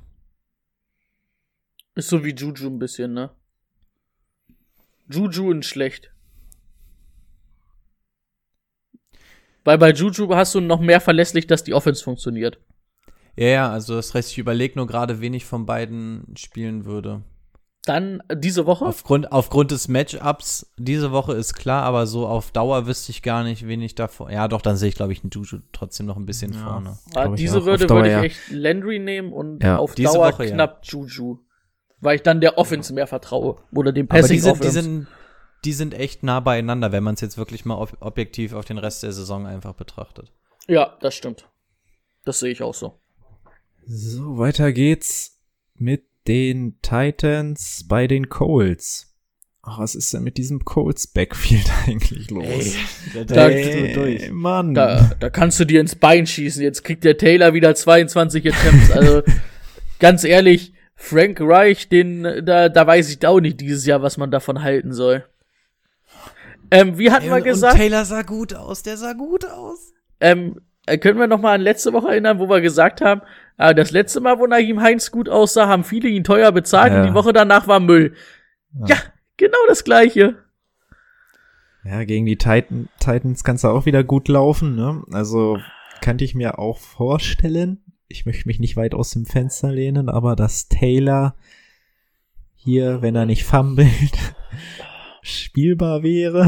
Ist 1.93 2.07
so 2.07 2.23
wie 2.23 2.33
Juju 2.33 2.67
ein 2.67 2.79
bisschen, 2.79 3.13
ne? 3.13 3.29
Juju 5.09 5.51
in 5.51 5.63
schlecht. 5.63 6.11
Weil 9.63 9.77
bei 9.77 9.91
Juju 9.91 10.33
hast 10.35 10.55
du 10.55 10.59
noch 10.59 10.79
mehr 10.81 10.99
verlässlich, 10.99 11.47
dass 11.47 11.63
die 11.63 11.73
Offense 11.73 12.03
funktioniert. 12.03 12.59
Ja, 13.35 13.47
ja, 13.47 13.71
also 13.71 13.95
das 13.95 14.13
heißt, 14.13 14.31
ich 14.31 14.37
überlege 14.37 14.77
nur 14.77 14.87
gerade, 14.87 15.21
wen 15.21 15.33
ich 15.33 15.45
von 15.45 15.65
beiden 15.65 16.33
spielen 16.37 16.85
würde. 16.85 17.23
Dann 17.85 18.21
äh, 18.29 18.37
diese 18.37 18.65
Woche. 18.65 18.85
Aufgrund, 18.85 19.31
aufgrund 19.31 19.71
des 19.71 19.87
Matchups 19.87 20.71
diese 20.77 21.11
Woche 21.11 21.33
ist 21.33 21.53
klar, 21.53 21.83
aber 21.83 22.07
so 22.07 22.27
auf 22.27 22.51
Dauer 22.51 22.87
wüsste 22.87 23.11
ich 23.11 23.21
gar 23.21 23.43
nicht, 23.43 23.67
wen 23.67 23.81
ich 23.81 23.95
davor. 23.95 24.31
Ja, 24.31 24.47
doch, 24.47 24.61
dann 24.61 24.77
sehe 24.77 24.89
ich, 24.89 24.95
glaube 24.95 25.11
ich, 25.11 25.23
einen 25.23 25.31
Juju 25.31 25.59
trotzdem 25.73 26.05
noch 26.05 26.15
ein 26.15 26.25
bisschen 26.25 26.53
vorne. 26.53 26.97
Ah, 27.13 27.23
glaub 27.23 27.33
ich 27.33 27.41
diese 27.41 27.65
würde 27.65 27.85
Dauer, 27.85 27.97
würde 27.97 28.09
ich 28.09 28.13
ja. 28.13 28.23
echt 28.23 28.51
Landry 28.51 28.99
nehmen 28.99 29.33
und 29.33 29.63
Ja, 29.63 29.77
auf 29.77 29.95
diese 29.95 30.13
Dauer 30.13 30.31
Woche, 30.31 30.45
ja. 30.45 30.53
knapp 30.53 30.85
Juju. 30.85 31.39
Weil 32.03 32.15
ich 32.17 32.21
dann 32.23 32.41
der 32.41 32.57
Offense 32.57 32.93
mehr 32.93 33.07
vertraue. 33.07 33.57
Oder 33.73 33.91
dem 33.91 34.07
Aber 34.09 34.19
Passing 34.19 34.35
die 34.37 34.41
sind, 34.41 34.63
die, 34.63 34.69
sind, 34.69 35.07
die 35.65 35.73
sind 35.73 35.93
echt 35.93 36.23
nah 36.23 36.39
beieinander, 36.39 36.91
wenn 36.91 37.03
man 37.03 37.15
es 37.15 37.21
jetzt 37.21 37.37
wirklich 37.37 37.65
mal 37.65 37.75
ob 37.75 37.95
objektiv 38.01 38.53
auf 38.53 38.65
den 38.65 38.77
Rest 38.77 39.03
der 39.03 39.13
Saison 39.13 39.47
einfach 39.47 39.73
betrachtet. 39.73 40.31
ja, 40.67 40.97
das 41.01 41.15
stimmt. 41.15 41.47
Das 42.25 42.39
sehe 42.39 42.51
ich 42.51 42.61
auch 42.61 42.73
so. 42.73 42.99
So, 43.85 44.37
weiter 44.37 44.71
geht's 44.71 45.39
mit 45.75 46.03
den 46.27 46.79
Titans 46.81 47.85
bei 47.87 48.07
den 48.07 48.29
Colts. 48.29 49.09
Ach, 49.61 49.79
was 49.79 49.95
ist 49.95 50.13
denn 50.13 50.23
mit 50.23 50.37
diesem 50.37 50.63
Colts 50.65 51.07
Backfield 51.07 51.69
eigentlich 51.87 52.29
los? 52.31 52.75
Da- 53.27 53.47
Ey, 53.49 54.29
Mann. 54.31 54.73
Da, 54.73 55.11
da 55.19 55.29
kannst 55.29 55.59
du 55.59 55.65
dir 55.65 55.79
ins 55.81 55.95
Bein 55.95 56.27
schießen. 56.27 56.61
Jetzt 56.61 56.83
kriegt 56.83 57.03
der 57.05 57.17
Taylor 57.17 57.53
wieder 57.53 57.73
22 57.73 58.53
Attempts. 58.53 58.91
Also, 58.91 59.21
ganz 59.99 60.23
ehrlich, 60.25 60.72
Frank 61.03 61.39
Reich, 61.41 61.89
den, 61.89 62.45
da, 62.45 62.69
da 62.69 62.87
weiß 62.87 63.09
ich 63.09 63.27
auch 63.27 63.41
nicht 63.41 63.59
dieses 63.59 63.85
Jahr, 63.85 64.01
was 64.01 64.15
man 64.17 64.31
davon 64.31 64.63
halten 64.63 64.93
soll. 64.93 65.25
Ähm, 66.71 66.97
wie 66.97 67.11
hatten 67.11 67.27
wir 67.27 67.35
Und 67.35 67.43
gesagt? 67.43 67.75
Taylor 67.75 68.05
sah 68.05 68.21
gut 68.21 68.53
aus, 68.53 68.83
der 68.83 68.95
sah 68.95 69.11
gut 69.11 69.45
aus. 69.45 69.91
Ähm, 70.21 70.61
äh, 70.85 70.97
können 70.97 71.19
wir 71.19 71.27
noch 71.27 71.41
mal 71.41 71.55
an 71.55 71.61
letzte 71.61 71.91
Woche 71.91 72.07
erinnern, 72.07 72.39
wo 72.39 72.49
wir 72.49 72.61
gesagt 72.61 73.01
haben, 73.01 73.21
äh, 73.57 73.75
das 73.75 73.91
letzte 73.91 74.21
Mal, 74.21 74.39
wo 74.39 74.47
Naheem 74.47 74.81
Heinz 74.81 75.11
gut 75.11 75.27
aussah, 75.27 75.67
haben 75.67 75.83
viele 75.83 76.07
ihn 76.07 76.23
teuer 76.23 76.53
bezahlt 76.53 76.93
Ja. 76.93 77.01
und 77.01 77.07
die 77.09 77.13
Woche 77.13 77.33
danach 77.33 77.67
war 77.67 77.81
Müll. 77.81 78.15
Ja, 78.87 78.95
genau 79.35 79.57
das 79.67 79.83
gleiche. 79.83 80.35
Ja, 81.83 82.05
gegen 82.05 82.25
die 82.25 82.37
Titan, 82.37 82.87
Titans 83.01 83.43
kann's 83.43 83.63
ja 83.63 83.71
auch 83.71 83.85
wieder 83.85 84.05
gut 84.05 84.29
laufen, 84.29 84.75
ne? 84.75 85.03
Also 85.11 85.59
könnte 86.01 86.23
ich 86.23 86.33
mir 86.33 86.59
auch 86.59 86.79
vorstellen. 86.79 87.82
Ich 88.13 88.27
möchte 88.27 88.47
mich 88.47 88.59
nicht 88.59 88.77
weit 88.77 88.93
aus 88.93 89.09
dem 89.09 89.25
Fenster 89.25 89.71
lehnen, 89.71 90.07
aber 90.07 90.35
dass 90.35 90.67
Taylor 90.67 91.35
hier, 92.53 93.01
wenn 93.01 93.15
er 93.15 93.25
nicht 93.25 93.43
fummelt, 93.43 94.35
spielbar 95.23 96.03
wäre. 96.03 96.47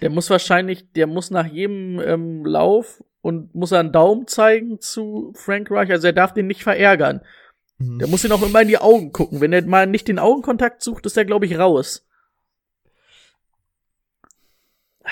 Der 0.00 0.08
muss 0.08 0.30
wahrscheinlich, 0.30 0.90
der 0.92 1.06
muss 1.06 1.30
nach 1.30 1.44
jedem 1.44 2.00
ähm, 2.00 2.46
Lauf 2.46 3.04
und 3.20 3.54
muss 3.54 3.72
er 3.72 3.80
einen 3.80 3.92
Daumen 3.92 4.26
zeigen 4.26 4.80
zu 4.80 5.34
Frank 5.36 5.70
Reich. 5.70 5.90
Also 5.90 6.06
er 6.06 6.14
darf 6.14 6.32
den 6.32 6.46
nicht 6.46 6.62
verärgern. 6.62 7.20
Der 7.78 8.08
muss 8.08 8.24
ihn 8.24 8.32
auch 8.32 8.42
immer 8.42 8.62
in 8.62 8.68
die 8.68 8.78
Augen 8.78 9.12
gucken. 9.12 9.42
Wenn 9.42 9.52
er 9.52 9.66
mal 9.66 9.86
nicht 9.86 10.08
den 10.08 10.18
Augenkontakt 10.18 10.82
sucht, 10.82 11.04
ist 11.04 11.18
er, 11.18 11.26
glaube 11.26 11.44
ich, 11.44 11.58
raus. 11.58 12.08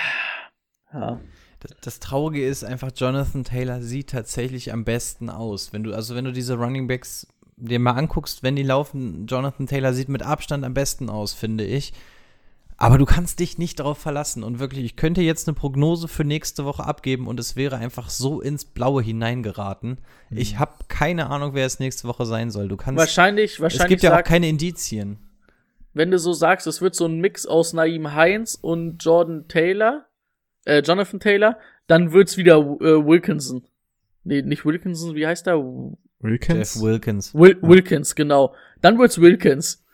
Ja. 0.94 1.20
Das, 1.62 1.76
das 1.80 2.00
Traurige 2.00 2.44
ist 2.46 2.64
einfach, 2.64 2.90
Jonathan 2.94 3.44
Taylor 3.44 3.80
sieht 3.82 4.10
tatsächlich 4.10 4.72
am 4.72 4.84
besten 4.84 5.30
aus. 5.30 5.72
Wenn 5.72 5.84
du, 5.84 5.94
also 5.94 6.16
wenn 6.16 6.24
du 6.24 6.32
diese 6.32 6.54
Running 6.54 6.88
Backs 6.88 7.28
dir 7.56 7.78
mal 7.78 7.92
anguckst, 7.92 8.42
wenn 8.42 8.56
die 8.56 8.64
laufen, 8.64 9.26
Jonathan 9.26 9.68
Taylor 9.68 9.92
sieht 9.92 10.08
mit 10.08 10.22
Abstand 10.22 10.64
am 10.64 10.74
besten 10.74 11.08
aus, 11.08 11.32
finde 11.32 11.64
ich. 11.64 11.92
Aber 12.76 12.98
du 12.98 13.04
kannst 13.04 13.38
dich 13.38 13.58
nicht 13.58 13.78
darauf 13.78 13.98
verlassen. 13.98 14.42
Und 14.42 14.58
wirklich, 14.58 14.84
ich 14.84 14.96
könnte 14.96 15.20
jetzt 15.20 15.46
eine 15.46 15.54
Prognose 15.54 16.08
für 16.08 16.24
nächste 16.24 16.64
Woche 16.64 16.84
abgeben 16.84 17.28
und 17.28 17.38
es 17.38 17.54
wäre 17.54 17.76
einfach 17.76 18.10
so 18.10 18.40
ins 18.40 18.64
Blaue 18.64 19.02
hineingeraten. 19.02 19.98
Ich 20.30 20.58
habe 20.58 20.72
keine 20.88 21.30
Ahnung, 21.30 21.54
wer 21.54 21.64
es 21.64 21.78
nächste 21.78 22.08
Woche 22.08 22.26
sein 22.26 22.50
soll. 22.50 22.66
Du 22.66 22.76
kannst. 22.76 22.98
Wahrscheinlich, 22.98 23.54
es 23.54 23.60
wahrscheinlich 23.60 23.88
gibt 23.88 24.02
ja 24.02 24.18
auch 24.18 24.24
keine 24.24 24.48
Indizien. 24.48 25.18
wenn 25.94 26.10
du 26.10 26.18
so 26.18 26.32
sagst, 26.32 26.66
es 26.66 26.80
wird 26.80 26.96
so 26.96 27.04
ein 27.06 27.20
Mix 27.20 27.46
aus 27.46 27.72
Naeem 27.72 28.14
Heinz 28.14 28.58
und 28.60 28.98
Jordan 29.04 29.46
Taylor, 29.46 30.06
äh, 30.64 30.80
Jonathan 30.80 31.20
Taylor, 31.20 31.58
dann 31.86 32.12
wird's 32.12 32.36
wieder 32.36 32.56
äh, 32.56 33.04
Wilkinson. 33.06 33.64
Nee, 34.24 34.42
nicht 34.42 34.64
Wilkinson, 34.64 35.14
wie 35.14 35.26
heißt 35.26 35.46
der? 35.46 35.58
Wilkins? 36.20 36.74
Jeff 36.74 36.82
Wilkins. 36.82 37.34
Wil 37.34 37.58
Wilkins, 37.62 38.14
genau. 38.14 38.54
Dann 38.80 38.98
wird's 38.98 39.20
Wilkins. 39.20 39.84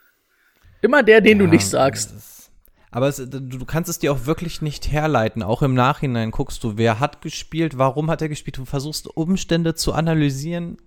Immer 0.82 1.02
der, 1.02 1.20
den 1.20 1.38
du 1.38 1.46
Ja, 1.46 1.50
nicht 1.50 1.66
sagst. 1.66 2.50
Aber 2.90 3.08
es, 3.08 3.16
du, 3.16 3.40
du 3.40 3.64
kannst 3.64 3.90
es 3.90 3.98
dir 3.98 4.12
auch 4.12 4.26
wirklich 4.26 4.62
nicht 4.62 4.90
herleiten. 4.90 5.42
Auch 5.42 5.62
im 5.62 5.74
Nachhinein 5.74 6.30
guckst 6.30 6.64
du, 6.64 6.76
wer 6.76 7.00
hat 7.00 7.20
gespielt, 7.20 7.76
warum 7.76 8.10
hat 8.10 8.22
er 8.22 8.28
gespielt. 8.28 8.58
Du 8.58 8.64
versuchst 8.64 9.08
Umstände 9.08 9.74
zu 9.74 9.92
analysieren. 9.92 10.78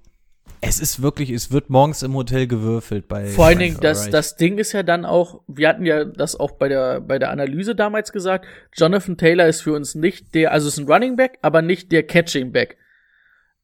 Es 0.60 0.80
ist 0.80 1.02
wirklich, 1.02 1.30
es 1.30 1.52
wird 1.52 1.70
morgens 1.70 2.04
im 2.04 2.14
Hotel 2.14 2.48
gewürfelt 2.48 3.08
bei. 3.08 3.28
Vor 3.28 3.46
allen 3.46 3.60
Dingen, 3.60 3.78
das, 3.82 4.10
das 4.10 4.36
Ding 4.36 4.58
ist 4.58 4.74
ja 4.74 4.84
dann 4.84 5.06
auch, 5.06 5.42
wir 5.48 5.70
hatten 5.70 5.86
ja 5.86 6.06
das 6.06 6.36
auch 6.36 6.52
bei 6.52 6.68
der, 6.68 7.02
bei 7.02 7.18
der 7.18 7.32
Analyse 7.32 7.76
damals 7.76 8.12
gesagt, 8.12 8.46
Jonathan 8.76 9.18
Taylor 9.18 9.48
ist 9.48 9.62
für 9.62 9.74
uns 9.74 9.96
nicht 9.96 10.36
der, 10.36 10.52
also 10.52 10.68
ist 10.68 10.78
ein 10.78 10.92
Running 10.92 11.16
Back, 11.16 11.40
aber 11.42 11.62
nicht 11.62 11.92
der 11.92 12.04
Catching 12.04 12.52
Back. 12.52 12.78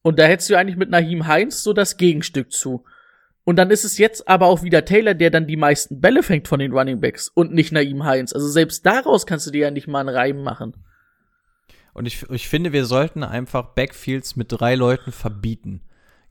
Und 0.01 0.19
da 0.19 0.23
hättest 0.23 0.49
du 0.49 0.55
eigentlich 0.55 0.77
mit 0.77 0.89
Naheem 0.89 1.27
Heinz 1.27 1.63
so 1.63 1.73
das 1.73 1.97
Gegenstück 1.97 2.51
zu. 2.51 2.85
Und 3.43 3.55
dann 3.55 3.71
ist 3.71 3.85
es 3.85 3.97
jetzt 3.97 4.27
aber 4.27 4.47
auch 4.47 4.63
wieder 4.63 4.85
Taylor, 4.85 5.13
der 5.13 5.29
dann 5.29 5.47
die 5.47 5.55
meisten 5.55 6.01
Bälle 6.01 6.23
fängt 6.23 6.47
von 6.47 6.59
den 6.59 6.71
Running 6.71 6.99
Backs 6.99 7.29
und 7.29 7.53
nicht 7.53 7.71
Naeem 7.71 8.03
Heinz. 8.03 8.33
Also 8.33 8.47
selbst 8.47 8.85
daraus 8.85 9.25
kannst 9.25 9.47
du 9.47 9.51
dir 9.51 9.61
ja 9.61 9.71
nicht 9.71 9.88
mal 9.88 10.01
einen 10.01 10.09
Reim 10.09 10.43
machen. 10.43 10.73
Und 11.93 12.05
ich, 12.05 12.29
ich 12.29 12.47
finde, 12.47 12.73
wir 12.73 12.85
sollten 12.85 13.23
einfach 13.23 13.73
Backfields 13.73 14.35
mit 14.35 14.51
drei 14.51 14.75
Leuten 14.75 15.11
verbieten. 15.11 15.81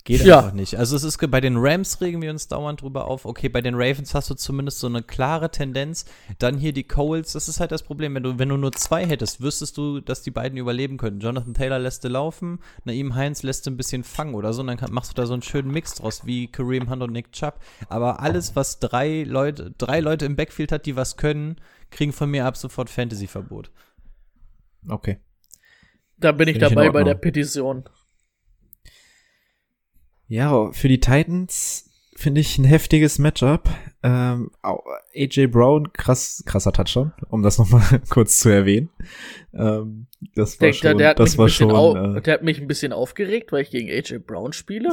Geht 0.06 0.24
Ja. 0.24 0.38
einfach 0.38 0.52
nicht. 0.52 0.76
Also 0.78 0.94
es 0.94 1.02
ist 1.02 1.18
bei 1.32 1.40
den 1.40 1.56
Rams 1.56 2.00
regen 2.00 2.22
wir 2.22 2.30
uns 2.30 2.46
dauernd 2.46 2.80
drüber 2.80 3.08
auf. 3.08 3.24
Okay, 3.24 3.48
bei 3.48 3.60
den 3.60 3.74
Ravens 3.74 4.14
hast 4.14 4.30
du 4.30 4.34
zumindest 4.34 4.78
so 4.78 4.86
eine 4.86 5.02
klare 5.02 5.50
Tendenz. 5.50 6.04
Dann 6.38 6.58
hier 6.58 6.72
die 6.72 6.84
Coles, 6.86 7.32
das 7.32 7.48
ist 7.48 7.58
halt 7.58 7.72
das 7.72 7.82
Problem. 7.82 8.14
Wenn 8.14 8.22
du, 8.22 8.38
wenn 8.38 8.48
du 8.48 8.56
nur 8.56 8.70
zwei 8.70 9.04
hättest, 9.04 9.40
wüsstest 9.40 9.76
du, 9.76 9.98
dass 10.00 10.22
die 10.22 10.30
beiden 10.30 10.58
überleben 10.58 10.96
können. 10.96 11.18
Jonathan 11.18 11.54
Taylor 11.54 11.80
lässt 11.80 12.04
du 12.04 12.08
laufen, 12.08 12.60
Naim 12.84 13.16
Heinz 13.16 13.42
lässt 13.42 13.66
du 13.66 13.72
ein 13.72 13.76
bisschen 13.76 14.04
fangen 14.04 14.34
oder 14.36 14.52
so. 14.52 14.60
Und 14.60 14.68
dann 14.68 14.76
kann, 14.76 14.92
machst 14.92 15.10
du 15.10 15.14
da 15.14 15.26
so 15.26 15.32
einen 15.32 15.42
schönen 15.42 15.72
Mix 15.72 15.96
draus, 15.96 16.24
wie 16.24 16.46
Kareem 16.46 16.88
Hunt 16.88 17.02
und 17.02 17.10
Nick 17.12 17.32
Chubb. 17.32 17.58
Aber 17.88 18.20
alles, 18.20 18.54
was 18.54 18.78
drei 18.78 19.24
Leute, 19.24 19.74
drei 19.76 19.98
Leute 19.98 20.24
im 20.24 20.36
Backfield 20.36 20.70
hat, 20.70 20.86
die 20.86 20.94
was 20.94 21.16
können, 21.16 21.56
kriegen 21.90 22.12
von 22.12 22.30
mir 22.30 22.46
ab 22.46 22.56
sofort 22.56 22.90
Fantasy-Verbot. 22.90 23.72
Okay. 24.88 25.18
Da 26.16 26.30
bin 26.30 26.46
ich 26.46 26.58
ich 26.58 26.62
in 26.62 26.68
dabei 26.68 26.90
bei 26.90 27.00
Ordnung. 27.00 27.04
der 27.06 27.14
Petition. 27.16 27.84
Ja, 30.28 30.72
für 30.72 30.88
die 30.88 31.00
Titans 31.00 31.88
finde 32.16 32.40
ich 32.40 32.58
ein 32.58 32.64
heftiges 32.64 33.18
Matchup. 33.18 33.68
Ähm, 34.02 34.50
AJ 35.14 35.48
Brown, 35.48 35.92
krass, 35.92 36.42
krasser 36.46 36.72
Touchdown, 36.72 37.12
um 37.28 37.42
das 37.42 37.58
nochmal 37.58 38.00
kurz 38.08 38.40
zu 38.40 38.48
erwähnen. 38.48 38.90
Ähm, 39.52 40.06
das 40.34 40.60
war 40.60 40.66
Denkt 40.66 40.84
er, 40.84 40.90
schon, 40.90 40.98
der 40.98 41.08
hat, 41.10 41.18
mich 41.18 41.24
das 41.26 41.34
ein 41.34 41.38
war 41.38 41.46
bisschen 41.46 41.70
schon, 41.70 41.76
au 41.76 42.16
äh, 42.16 42.22
der 42.22 42.34
hat 42.34 42.42
mich 42.42 42.60
ein 42.60 42.66
bisschen 42.66 42.92
aufgeregt, 42.92 43.52
weil 43.52 43.62
ich 43.62 43.70
gegen 43.70 43.88
AJ 43.88 44.20
Brown 44.26 44.52
spiele. 44.52 44.92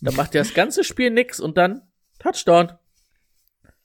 Dann 0.00 0.14
macht 0.14 0.34
er 0.34 0.42
das 0.42 0.54
ganze 0.54 0.84
Spiel 0.84 1.10
nix 1.10 1.40
und 1.40 1.56
dann 1.56 1.82
Touchdown. 2.20 2.72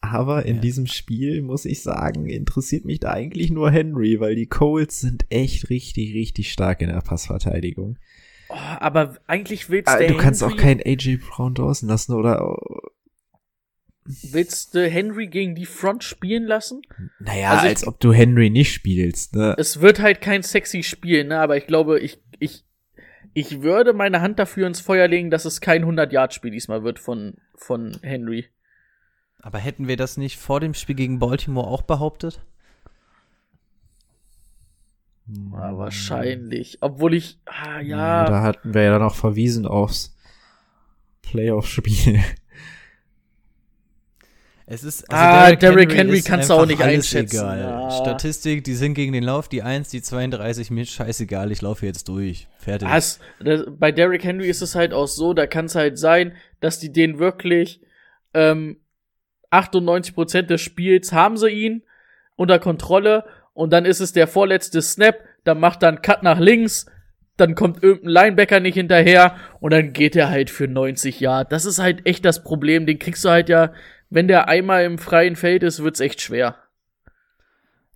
aber 0.01 0.45
in 0.45 0.61
diesem 0.61 0.85
Spiel 0.85 1.41
muss 1.41 1.65
ich 1.65 1.81
sagen, 1.81 2.27
interessiert 2.27 2.85
mich 2.85 2.99
da 2.99 3.11
eigentlich 3.11 3.49
nur 3.49 3.71
Henry, 3.71 4.19
weil 4.19 4.35
die 4.35 4.47
Colts 4.47 4.99
sind 4.99 5.25
echt 5.29 5.69
richtig, 5.69 6.13
richtig 6.13 6.51
stark 6.51 6.81
in 6.81 6.89
der 6.89 7.01
Passverteidigung. 7.01 7.97
Oh, 8.53 8.57
aber 8.79 9.15
eigentlich 9.27 9.69
willst 9.69 9.89
Ah, 9.89 9.97
der 9.97 10.07
du 10.09 10.17
kannst 10.17 10.41
Henry, 10.41 10.53
auch 10.53 10.57
keinen 10.57 10.81
AJ 10.85 11.17
Brown 11.17 11.55
draußen 11.55 11.87
lassen 11.89 12.13
oder 12.13 12.55
willst 14.05 14.75
du 14.75 14.87
Henry 14.87 15.27
gegen 15.27 15.55
die 15.55 15.65
Front 15.65 16.03
spielen 16.03 16.43
lassen? 16.43 16.81
naja, 17.19 17.51
Also 17.51 17.63
ich- 17.65 17.69
als 17.69 17.87
ob 17.87 17.99
du 17.99 18.11
Henry 18.13 18.49
nicht 18.49 18.73
spielst. 18.73 19.35
Ne? 19.35 19.55
Es 19.57 19.79
wird 19.81 19.99
halt 20.01 20.21
kein 20.21 20.43
sexy 20.43 20.83
Spiel, 20.83 21.23
ne, 21.23 21.39
aber 21.39 21.57
ich 21.57 21.67
glaube, 21.67 21.99
ich 21.99 22.19
ich 22.39 22.65
ich 23.35 23.61
würde 23.63 23.93
meine 23.93 24.21
Hand 24.21 24.37
dafür 24.37 24.67
ins 24.67 24.81
Feuer 24.81 25.07
legen, 25.07 25.31
dass 25.31 25.45
es 25.45 25.59
kein 25.61 25.83
100 25.85 26.11
Yard 26.13 26.33
Spiel 26.33 26.51
diesmal 26.51 26.83
wird 26.83 26.99
von 26.99 27.35
von 27.55 27.97
Henry. 28.03 28.45
Aber 29.39 29.57
hätten 29.57 29.87
wir 29.87 29.97
das 29.97 30.17
nicht 30.17 30.37
vor 30.37 30.59
dem 30.59 30.73
Spiel 30.73 30.95
gegen 30.95 31.19
Baltimore 31.19 31.67
auch 31.67 31.81
behauptet? 31.81 32.45
Ja, 35.27 35.77
wahrscheinlich, 35.77 36.79
obwohl 36.81 37.13
ich 37.13 37.39
ah 37.45 37.79
ja, 37.79 38.25
Da 38.25 38.41
hatten 38.41 38.73
wir 38.73 38.83
ja 38.83 38.91
dann 38.91 39.03
auch 39.03 39.15
verwiesen 39.15 39.65
aufs 39.65 40.15
Playoff-Spiel. 41.21 42.19
Es 44.65 44.83
ist 44.83 45.11
Ah, 45.11 45.51
Derrick 45.53 45.93
Henry 45.93 46.19
ist 46.19 46.27
kannst 46.27 46.49
du 46.49 46.53
auch 46.53 46.65
nicht 46.65 46.81
einschätzen. 46.81 47.35
Egal. 47.35 47.59
Ja. 47.59 47.91
Statistik, 47.91 48.63
die 48.63 48.73
sind 48.73 48.93
gegen 48.93 49.11
den 49.11 49.23
Lauf, 49.23 49.49
die 49.49 49.61
1, 49.61 49.89
die 49.89 50.01
32, 50.01 50.71
mir 50.71 50.85
scheißegal, 50.85 51.51
ich 51.51 51.61
laufe 51.61 51.85
jetzt 51.85 52.07
durch. 52.07 52.47
Fertig. 52.57 52.87
Hast, 52.87 53.21
das, 53.39 53.65
bei 53.67 53.91
Derrick 53.91 54.23
Henry 54.23 54.47
ist 54.47 54.61
es 54.61 54.75
halt 54.75 54.93
auch 54.93 55.07
so, 55.07 55.33
da 55.33 55.47
kann 55.47 55.65
es 55.65 55.75
halt 55.75 55.99
sein, 55.99 56.35
dass 56.61 56.79
die 56.79 56.91
den 56.91 57.19
wirklich 57.19 57.81
ähm, 58.33 58.77
98% 59.51 60.43
des 60.43 60.61
Spiels 60.61 61.11
haben 61.11 61.37
sie 61.37 61.49
ihn 61.49 61.83
unter 62.35 62.57
Kontrolle 62.57 63.25
und 63.53 63.71
dann 63.71 63.85
ist 63.85 63.99
es 63.99 64.13
der 64.13 64.27
vorletzte 64.27 64.81
Snap, 64.81 65.15
dann 65.43 65.59
macht 65.59 65.83
er 65.83 65.89
einen 65.89 66.01
Cut 66.01 66.23
nach 66.23 66.39
links, 66.39 66.85
dann 67.37 67.55
kommt 67.55 67.81
irgendein 67.81 68.11
Linebacker 68.11 68.59
nicht 68.59 68.75
hinterher 68.75 69.35
und 69.59 69.71
dann 69.71 69.93
geht 69.93 70.15
er 70.15 70.29
halt 70.29 70.49
für 70.49 70.67
90 70.67 71.19
Yard. 71.19 71.51
Das 71.51 71.65
ist 71.65 71.79
halt 71.79 72.05
echt 72.05 72.25
das 72.25 72.43
Problem, 72.43 72.85
den 72.85 72.99
kriegst 72.99 73.25
du 73.25 73.29
halt 73.29 73.49
ja 73.49 73.73
wenn 74.13 74.27
der 74.27 74.47
einmal 74.47 74.85
im 74.85 74.99
freien 74.99 75.35
Feld 75.35 75.63
ist, 75.63 75.81
wird's 75.81 75.99
echt 75.99 76.21
schwer. 76.21 76.55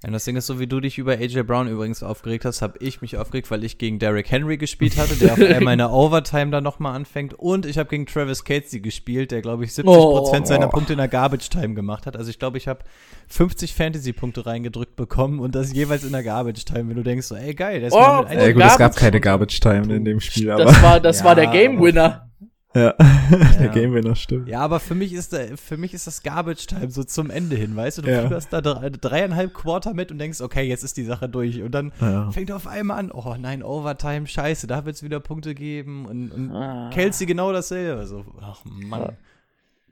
Ja, 0.07 0.13
das 0.13 0.23
Ding 0.23 0.37
ist, 0.37 0.45
so 0.47 0.57
wie 0.57 0.67
du 0.67 0.79
dich 0.79 0.97
über 0.97 1.11
AJ 1.15 1.43
Brown 1.43 1.67
übrigens 1.67 2.01
aufgeregt 2.01 2.45
hast, 2.45 2.61
habe 2.61 2.77
ich 2.79 3.01
mich 3.01 3.17
aufgeregt, 3.17 3.51
weil 3.51 3.65
ich 3.65 3.77
gegen 3.77 3.99
Derrick 3.99 4.31
Henry 4.31 4.55
gespielt 4.55 4.95
hatte, 4.97 5.15
der 5.15 5.33
auf 5.33 5.39
einmal 5.41 5.73
in 5.73 5.79
der 5.79 5.91
Overtime 5.91 6.49
dann 6.49 6.63
nochmal 6.63 6.95
anfängt. 6.95 7.33
Und 7.33 7.65
ich 7.65 7.77
habe 7.77 7.89
gegen 7.89 8.05
Travis 8.05 8.45
Casey 8.45 8.79
gespielt, 8.79 9.31
der, 9.31 9.41
glaube 9.41 9.65
ich, 9.65 9.71
70% 9.71 9.85
Oh. 9.85 10.45
seiner 10.45 10.69
Punkte 10.69 10.93
in 10.93 10.97
der 10.99 11.09
Garbage 11.09 11.49
Time 11.49 11.73
gemacht 11.73 12.05
hat. 12.05 12.15
Also 12.15 12.29
ich 12.29 12.39
glaube, 12.39 12.57
ich 12.57 12.69
habe 12.69 12.79
50 13.27 13.73
Fantasy-Punkte 13.73 14.45
reingedrückt 14.45 14.95
bekommen 14.95 15.41
und 15.41 15.55
das 15.55 15.73
jeweils 15.73 16.05
in 16.05 16.13
der 16.13 16.23
Garbage 16.23 16.63
Time, 16.63 16.87
wenn 16.87 16.95
du 16.95 17.03
denkst 17.03 17.27
so, 17.27 17.35
ey 17.35 17.53
geil, 17.53 17.79
der 17.81 17.89
ist 17.89 17.93
Oh, 17.93 17.99
mit 17.99 18.29
und 18.31 18.37
einem 18.37 18.53
gut, 18.53 18.63
es 18.63 18.77
gab 18.77 18.95
keine 18.95 19.19
Garbage 19.19 19.59
Time 19.59 19.93
in 19.93 20.05
dem 20.05 20.21
Spiel, 20.21 20.49
aber 20.51 20.63
Das 20.63 20.81
war, 20.81 20.99
das 21.01 21.19
Ja, 21.19 21.25
war 21.25 21.35
der 21.35 21.47
Game 21.47 21.81
Winner. 21.81 22.29
Ja, 22.77 22.95
Ja. 23.31 23.57
der 23.59 23.67
Game 23.69 23.93
Winner 23.93 24.15
stimmt. 24.15 24.47
Ja, 24.47 24.59
aber 24.61 24.79
für 24.79 24.95
mich 24.95 25.13
ist 25.13 25.33
da, 25.33 25.39
für 25.55 25.77
mich 25.77 25.93
ist 25.93 26.07
das 26.07 26.23
Garbage 26.23 26.67
Time 26.67 26.89
so 26.91 27.03
zum 27.03 27.29
Ende 27.29 27.55
hin, 27.55 27.75
weißt 27.75 27.97
du? 27.97 28.01
Du 28.03 28.11
Ja. 28.11 28.27
da 28.29 28.61
drei, 28.61 28.89
dreieinhalb 28.89 29.53
Quarter 29.53 29.93
mit 29.93 30.11
und 30.11 30.17
denkst, 30.19 30.41
okay, 30.41 30.63
jetzt 30.63 30.83
ist 30.83 30.97
die 30.97 31.03
Sache 31.03 31.27
durch. 31.27 31.61
Und 31.61 31.71
dann 31.71 31.91
Ja. 31.99 32.31
fängt 32.31 32.49
er 32.49 32.55
auf 32.55 32.67
einmal 32.67 32.99
an, 32.99 33.11
oh 33.11 33.35
nein, 33.39 33.63
Overtime, 33.63 34.27
scheiße, 34.27 34.67
da 34.67 34.85
wird 34.85 34.95
es 34.95 35.03
wieder 35.03 35.19
Punkte 35.19 35.55
geben. 35.55 36.05
Und, 36.05 36.31
und 36.31 36.51
Ah. 36.51 36.89
Kelsey 36.93 37.25
genau 37.27 37.51
dasselbe. 37.51 38.05
So, 38.05 38.23
ach 38.41 38.61
Mann. 38.65 39.13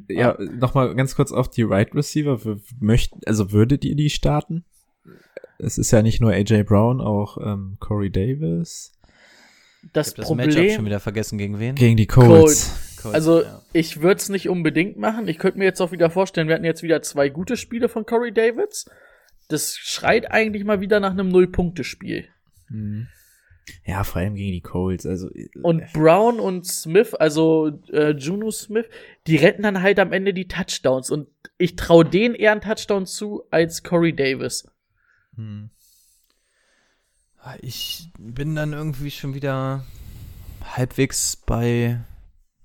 Ja, 0.10 0.38
nochmal 0.60 0.94
ganz 0.96 1.16
kurz 1.16 1.32
auf 1.32 1.50
die 1.50 1.64
Right 1.64 1.94
Receiver. 1.96 2.40
Möchten, 2.80 3.20
also 3.26 3.52
würdet 3.52 3.86
ihr 3.86 3.96
die 3.96 4.10
starten? 4.10 4.64
Es 5.58 5.78
ist 5.78 5.92
ja 5.92 6.02
nicht 6.02 6.20
nur 6.20 6.32
AJ 6.34 6.64
Brown, 6.64 7.00
auch 7.00 7.38
ähm, 7.42 7.78
Corey 7.80 8.10
Davis. 8.12 8.92
Das, 9.94 10.10
Ich 10.10 10.14
das 10.16 10.30
Matchup 10.30 10.54
schon 10.54 10.64
Problem, 10.64 10.86
wieder 10.86 11.00
vergessen, 11.00 11.38
gegen 11.38 11.60
wen? 11.60 11.76
Gegen 11.76 11.98
die 11.98 12.08
Colts. 12.08 12.98
Colts, 13.02 13.16
also 13.16 13.44
ja. 13.44 13.62
ich 13.74 14.02
würde 14.02 14.20
es 14.20 14.30
nicht 14.30 14.50
unbedingt 14.50 14.98
machen. 14.98 15.28
Ich 15.28 15.38
könnte 15.38 15.60
mir 15.60 15.66
jetzt 15.66 15.82
auch 15.82 15.92
wieder 15.92 16.10
vorstellen, 16.10 16.48
wir 16.48 16.56
hatten 16.56 16.66
jetzt 16.66 16.84
wieder 16.84 17.02
zwei 17.02 17.30
gute 17.30 17.58
Spiele 17.58 17.90
von 17.90 18.06
Corey 18.06 18.34
Davids. 18.34 18.90
Das 19.48 19.78
schreit 19.78 20.32
eigentlich 20.32 20.64
mal 20.64 20.82
wieder 20.82 21.00
nach 21.00 21.12
einem 21.12 21.30
Null-Punkte-Spiel. 21.30 22.28
Mhm. 22.70 23.08
Ja, 23.86 24.04
vor 24.04 24.22
allem 24.22 24.36
gegen 24.36 24.52
die 24.52 24.62
Colts. 24.62 25.06
Also, 25.06 25.30
Und 25.62 25.84
Brown 25.94 26.40
und 26.40 26.66
Smith, 26.66 27.14
also 27.14 27.80
äh, 27.92 28.12
Juno 28.12 28.52
Smith, 28.52 28.86
die 29.28 29.38
retten 29.38 29.64
dann 29.64 29.82
halt 29.82 30.00
am 30.00 30.12
Ende 30.12 30.34
die 30.34 30.48
Touchdowns. 30.48 31.10
Und 31.10 31.28
ich 31.58 31.76
traue 31.76 32.06
denen 32.06 32.36
eher 32.36 32.52
einen 32.52 32.62
Touchdown 32.62 33.06
zu 33.06 33.44
als 33.52 33.84
Corey 33.84 34.16
Davis. 34.16 34.68
Hm. 35.36 35.70
Ich 37.62 38.10
bin 38.18 38.56
dann 38.56 38.74
irgendwie 38.74 39.12
schon 39.12 39.34
wieder 39.34 39.84
halbwegs 40.64 41.36
bei. 41.36 42.00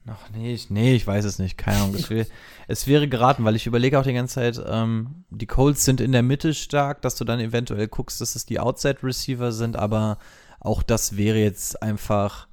Ach 0.07 0.31
nee, 0.35 0.55
ich, 0.55 0.71
nee, 0.71 0.95
ich 0.95 1.07
weiß 1.07 1.25
es 1.25 1.39
nicht. 1.39 1.59
Keine 1.59 1.79
Ahnung. 1.79 1.95
Es, 1.95 2.09
wär, 2.11 2.27
es 2.69 2.87
wäre 2.87 3.07
geraten, 3.09 3.45
weil 3.45 3.57
ich 3.57 3.67
überlege 3.67 3.99
auch 3.99 4.05
die 4.05 4.15
ganze 4.15 4.37
Zeit, 4.37 4.61
ähm, 4.67 5.25
die 5.31 5.47
Colts 5.47 5.85
sind 5.85 6.01
in 6.01 6.13
der 6.13 6.23
Mitte 6.23 6.55
stark, 6.55 7.03
dass 7.03 7.17
du 7.17 7.25
dann 7.25 7.41
eventuell 7.41 7.89
guckst, 7.89 8.21
dass 8.21 8.35
es 8.35 8.47
die 8.47 8.59
Outside-Receiver 8.59 9.53
sind, 9.53 9.77
aber 9.77 10.19
auch 10.59 10.83
das 10.83 11.17
wäre 11.17 11.39
jetzt 11.39 11.83
einfach, 11.83 12.49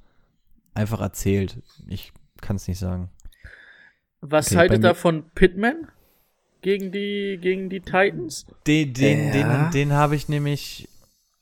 einfach 0.74 1.00
erzählt. 1.00 1.62
Ich 1.88 2.12
kann 2.40 2.56
es 2.56 2.68
nicht 2.68 2.78
sagen. 2.78 3.10
Was 4.20 4.48
Okay, 4.48 4.56
haltet 4.58 4.84
ihr 4.84 4.94
von 4.94 5.24
Pittman 5.34 5.88
gegen 6.60 6.92
die, 6.92 7.38
gegen 7.40 7.70
die 7.70 7.80
Titans? 7.80 8.46
Den, 8.66 8.92
den, 8.92 9.32
Ja. 9.32 9.32
den, 9.64 9.70
den 9.70 9.92
habe 9.92 10.16
ich 10.16 10.28
nämlich 10.28 10.88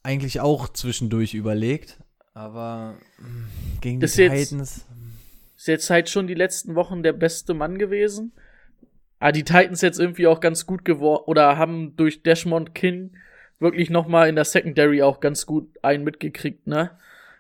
eigentlich 0.07 0.41
auch 0.41 0.69
zwischendurch 0.69 1.35
überlegt, 1.35 1.99
aber 2.33 2.95
mm, 3.19 3.81
gegen 3.81 4.01
die 4.01 4.05
Ist 4.07 4.17
jetzt- 4.17 4.51
Titans. 4.51 4.87
Ist 5.57 5.69
jetzt 5.69 5.91
halt 5.91 6.09
schon 6.11 6.27
die 6.27 6.35
letzten 6.35 6.75
Wochen 6.75 7.03
der 7.03 7.13
beste 7.15 7.55
Mann 7.55 7.79
gewesen. 7.79 8.33
Ah, 9.19 9.33
die 9.33 9.43
Titans 9.45 9.81
jetzt 9.81 9.99
irgendwie 9.99 10.27
auch 10.27 10.41
ganz 10.41 10.67
gut 10.67 10.85
geworden 10.85 11.25
oder 11.27 11.57
haben 11.57 11.97
durch 11.97 12.23
Desmond 12.23 12.75
King 12.75 13.17
wirklich 13.59 13.89
noch 13.89 14.07
mal 14.07 14.29
in 14.29 14.35
der 14.37 14.45
Secondary 14.45 15.03
auch 15.03 15.21
ganz 15.21 15.47
gut 15.47 15.69
einen 15.83 16.05
mitgekriegt, 16.05 16.67
ne? 16.67 16.91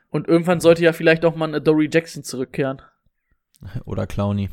Und 0.08 0.28
irgendwann 0.28 0.60
sollte 0.60 0.82
ja 0.82 0.94
vielleicht 0.94 1.26
auch 1.26 1.36
mal 1.36 1.46
eine 1.48 1.60
Dory 1.60 1.90
Jackson 1.92 2.24
zurückkehren. 2.24 2.80
Oder 3.84 4.06
Clowny. 4.06 4.48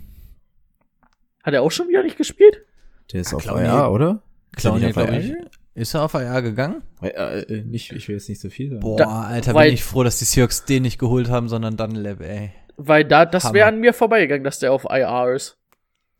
Hat 1.43 1.53
er 1.53 1.61
auch 1.61 1.71
schon 1.71 1.87
wieder 1.87 2.03
nicht 2.03 2.17
gespielt? 2.17 2.65
der 3.13 3.21
ist 3.21 3.33
auf 3.33 3.43
Clowney- 3.45 3.63
IR, 3.65 3.91
oder? 3.91 4.21
Clowny, 4.57 4.87
Ist 4.89 4.97
er 4.97 5.05
glaube 5.05 5.17
ich. 5.19 5.33
IR? 5.75 5.81
Ist 5.81 5.93
er 5.93 6.03
auf 6.03 6.15
AR 6.15 6.41
gegangen? 6.41 6.81
Äh, 7.01 7.07
äh, 7.09 7.61
nicht, 7.63 7.91
ich 7.91 8.07
will 8.07 8.15
jetzt 8.15 8.29
nicht 8.29 8.41
so 8.41 8.49
viel 8.49 8.69
sagen. 8.69 8.81
Boah, 8.81 8.97
Da- 8.97 9.21
Alter, 9.23 9.53
weil- 9.53 9.67
bin 9.67 9.73
ich 9.75 9.83
froh, 9.83 10.03
dass 10.03 10.19
die 10.19 10.25
Seahawks 10.25 10.65
den 10.65 10.83
nicht 10.83 10.99
geholt 10.99 11.29
haben, 11.29 11.49
sondern 11.49 11.77
Dunlap, 11.77 12.21
ey. 12.21 12.51
Weil 12.77 13.05
da, 13.05 13.25
das 13.25 13.53
wäre 13.53 13.67
an 13.67 13.79
mir 13.79 13.93
vorbeigegangen, 13.93 14.43
dass 14.43 14.59
der 14.59 14.71
auf 14.73 14.85
IR 14.89 15.33
ist. 15.35 15.57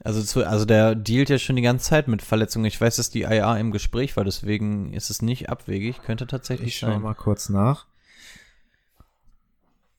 Also, 0.04 0.22
zu, 0.22 0.46
also 0.46 0.66
der 0.66 0.96
dealt 0.96 1.30
ja 1.30 1.38
schon 1.40 1.56
die 1.56 1.62
ganze 1.62 1.86
Zeit 1.90 2.08
mit 2.10 2.22
Verletzungen. 2.22 2.66
Ich 2.66 2.80
weiß, 2.80 2.98
dass 2.98 3.10
die 3.10 3.22
IA 3.22 3.58
im 3.58 3.72
Gespräch 3.72 4.18
war, 4.18 4.26
deswegen 4.26 4.92
ist 4.94 5.10
es 5.10 5.22
nicht 5.22 5.50
abwegig. 5.50 6.02
Könnte 6.04 6.28
tatsächlich 6.28 6.68
Ich 6.70 6.78
schau 6.80 6.88
sein. 6.88 7.02
mal 7.02 7.14
kurz 7.16 7.48
nach. 7.50 7.86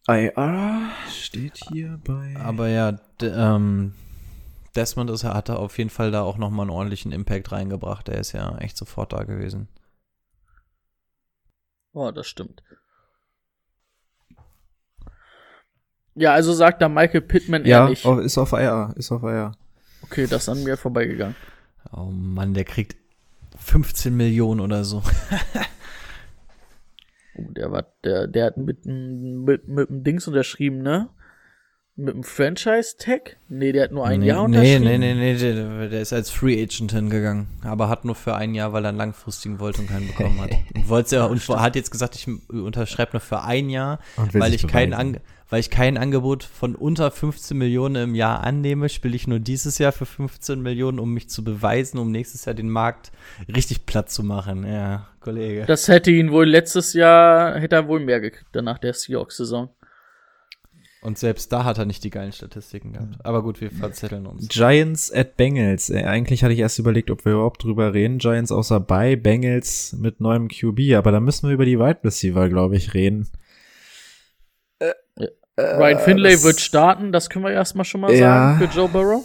IR 0.07 0.91
steht 1.11 1.57
hier 1.73 1.99
bei. 2.05 2.35
Aber 2.39 2.69
ja, 2.69 2.99
ähm, 3.23 3.95
Desmond 4.77 5.11
ist, 5.11 5.25
hat 5.25 5.49
da 5.49 5.57
auf 5.57 5.79
jeden 5.79 5.91
Fall 5.91 6.11
da 6.11 6.23
auch 6.23 6.39
nochmal 6.39 6.65
einen 6.65 6.71
ordentlichen 6.71 7.13
Impact 7.13 7.53
reingebracht. 7.53 8.09
Der 8.09 8.19
ist 8.19 8.33
ja 8.33 8.57
echt 8.59 8.77
sofort 8.77 9.13
da 9.13 9.25
gewesen. 9.25 9.69
Oh, 11.93 12.11
das 12.11 12.27
stimmt. 12.27 12.63
Ja, 16.17 16.33
also 16.33 16.53
sagt 16.53 16.81
da 16.83 16.89
Michael 16.89 17.23
Pittman 17.23 17.65
ja, 17.65 17.85
ehrlich. 17.85 18.05
oh, 18.05 18.19
ist 18.19 18.39
auf 18.39 18.53
IR, 18.53 18.93
ist 18.97 19.11
auf 19.11 19.23
IR. 19.23 19.53
Okay, 20.03 20.27
das 20.27 20.43
ist 20.43 20.49
an 20.49 20.63
mir 20.63 20.77
vorbeigegangen. 20.77 21.35
Oh 21.93 22.11
Mann, 22.11 22.55
der 22.55 22.65
kriegt 22.65 22.97
15 23.59 24.17
Millionen 24.17 24.61
oder 24.61 24.85
so. 24.85 25.03
Oh, 27.37 27.51
der 27.51 27.73
war, 27.73 27.85
der, 28.05 28.29
der 28.29 28.47
hat 28.47 28.57
mit, 28.57 28.87
mit, 28.87 29.67
mit 29.67 29.89
dem 29.89 30.05
Dings 30.05 30.29
unterschrieben, 30.29 30.83
ne? 30.83 31.09
Mit 31.97 32.13
dem 32.13 32.25
Franchise-Tag? 32.25 33.37
Nee, 33.49 33.71
der 33.71 33.85
hat 33.85 33.93
nur 33.93 34.05
ein 34.05 34.21
nee, 34.21 34.27
Jahr 34.27 34.49
nee, 34.49 34.57
unterschrieben. 34.59 34.85
nee, 34.85 34.99
nee, 34.99 35.15
nee, 35.15 35.37
der, 35.37 35.89
der 35.89 36.01
ist 36.01 36.13
als 36.13 36.29
Free 36.29 36.61
Agent 36.61 36.91
hingegangen. 36.91 37.47
Aber 37.63 37.89
hat 37.89 38.05
nur 38.05 38.17
für 38.17 38.35
ein 38.35 38.55
Jahr, 38.55 38.73
weil 38.73 38.85
er 38.85 38.89
einen 38.89 38.99
langfristigen 38.99 39.61
wollte 39.61 39.83
und 39.83 39.89
keinen 39.89 40.09
bekommen 40.09 40.41
hat. 40.41 40.51
Und 40.75 40.89
wollte 40.89 41.17
ja, 41.17 41.25
und 41.27 41.49
hat 41.49 41.77
jetzt 41.77 41.93
gesagt, 41.93 42.17
ich 42.17 42.27
unterschreibe 42.49 43.13
nur 43.13 43.21
für 43.21 43.43
ein 43.43 43.71
Jahr, 43.71 44.01
weil 44.33 44.55
ich, 44.55 44.67
kein. 44.67 44.93
Ange 44.93 45.21
weil 45.51 45.61
ich 45.61 45.71
kein 45.71 45.97
Angebot 45.97 46.43
von 46.43 46.75
unter 46.75 47.13
15 47.13 47.57
Millionen 47.57 48.11
im 48.11 48.15
Jahr 48.17 48.43
annehme, 48.43 48.89
spiele 48.89 49.15
ich 49.15 49.29
nur 49.29 49.39
dieses 49.39 49.79
Jahr 49.79 49.93
für 49.93 50.07
15 50.07 50.61
Millionen, 50.61 50.99
um 50.99 51.15
mich 51.15 51.29
zu 51.29 51.45
beweisen, 51.45 51.99
um 51.99 52.11
nächstes 52.11 52.45
Jahr 52.45 52.55
den 52.55 52.71
Markt 52.71 53.13
richtig 53.55 53.87
platt 53.87 54.11
zu 54.11 54.25
machen. 54.25 54.67
Ja, 54.67 55.07
Kollege. 55.21 55.65
Das 55.67 55.87
hätte 55.87 56.11
ihn 56.11 56.33
wohl 56.33 56.47
letztes 56.47 56.93
Jahr, 56.93 57.61
hätte 57.61 57.77
er 57.77 57.87
wohl 57.87 58.01
mehr 58.01 58.21
gekriegt, 58.21 58.49
danach 58.53 58.79
der 58.79 58.95
Seahawks-Saison. 58.95 59.69
Und 61.05 61.19
selbst 61.19 61.53
da 61.53 61.65
hat 61.65 61.77
er 61.79 61.85
nicht 61.85 62.03
die 62.03 62.11
geilen 62.11 62.33
Statistiken 62.33 62.95
gehabt. 62.95 63.17
Aber 63.25 63.43
gut, 63.43 63.61
wir 63.61 63.71
verzetteln 63.71 64.27
uns. 64.27 64.49
Giants 64.49 65.13
at 65.13 65.37
Bengals. 65.37 65.91
Äh, 65.91 66.05
eigentlich 66.05 66.43
hatte 66.43 66.55
ich 66.55 66.61
erst 66.61 66.79
überlegt, 66.79 67.11
ob 67.11 67.25
wir 67.27 67.33
überhaupt 67.35 67.63
drüber 67.63 67.93
reden. 67.93 68.19
Giants 68.19 68.51
außer 68.51 68.81
bei 68.81 69.15
Bengals 69.15 69.95
mit 69.99 70.21
neuem 70.21 70.49
QB, 70.49 70.95
aber 70.97 71.13
da 71.13 71.21
müssen 71.21 71.47
wir 71.49 71.55
über 71.55 71.67
die 71.67 71.79
Wide 71.79 72.01
Receiver, 72.03 72.49
glaube 72.49 72.77
ich, 72.77 72.95
reden. 72.95 73.29
Ryan 75.57 75.99
Finlay 76.01 76.43
wird 76.43 76.61
starten, 76.61 77.13
das 77.13 77.31
können 77.31 77.45
wir 77.45 77.53
erstmal 77.53 77.85
schon 77.85 78.01
mal 78.01 78.13
Ja. 78.13 78.57
sagen 78.57 78.59
für 78.71 78.77
Joe 78.77 78.89
Burrow. 78.89 79.25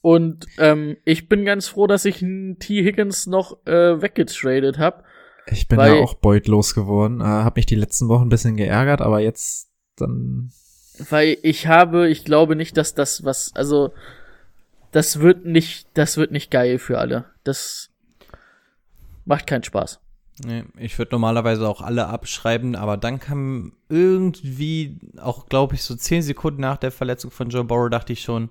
Und 0.00 0.46
ähm, 0.58 0.96
ich 1.04 1.28
bin 1.28 1.44
ganz 1.44 1.68
froh, 1.68 1.86
dass 1.86 2.04
ich 2.04 2.22
einen 2.22 2.58
T. 2.58 2.84
Higgins 2.84 3.26
noch 3.26 3.64
äh, 3.66 4.00
weggetradet 4.02 4.78
habe. 4.78 5.02
Ich 5.50 5.66
bin 5.66 5.80
ja 5.80 5.94
auch 5.94 6.14
beutlos 6.14 6.74
geworden. 6.74 7.20
Äh, 7.20 7.24
hab 7.24 7.56
mich 7.56 7.66
die 7.66 7.74
letzten 7.74 8.08
Wochen 8.08 8.24
ein 8.24 8.28
bisschen 8.28 8.56
geärgert, 8.56 9.00
aber 9.00 9.20
jetzt 9.20 9.67
dann. 10.00 10.50
Weil 11.10 11.38
ich 11.42 11.66
habe, 11.66 12.08
ich 12.08 12.24
glaube 12.24 12.56
nicht, 12.56 12.76
dass 12.76 12.94
das 12.94 13.24
was, 13.24 13.54
also 13.54 13.92
das 14.92 15.20
wird 15.20 15.44
nicht, 15.44 15.86
das 15.94 16.16
wird 16.16 16.32
nicht 16.32 16.50
geil 16.50 16.78
für 16.78 16.98
alle. 16.98 17.26
Das 17.44 17.90
macht 19.24 19.46
keinen 19.46 19.62
Spaß. 19.62 20.00
Nee, 20.44 20.64
ich 20.76 20.96
würde 20.98 21.12
normalerweise 21.12 21.68
auch 21.68 21.80
alle 21.80 22.06
abschreiben, 22.06 22.76
aber 22.76 22.96
dann 22.96 23.18
kam 23.18 23.72
irgendwie, 23.88 24.98
auch 25.20 25.46
glaube 25.46 25.74
ich, 25.74 25.82
so 25.82 25.96
zehn 25.96 26.22
Sekunden 26.22 26.60
nach 26.60 26.76
der 26.76 26.92
Verletzung 26.92 27.30
von 27.30 27.50
Joe 27.50 27.64
Burrow, 27.64 27.90
dachte 27.90 28.12
ich 28.12 28.22
schon, 28.22 28.48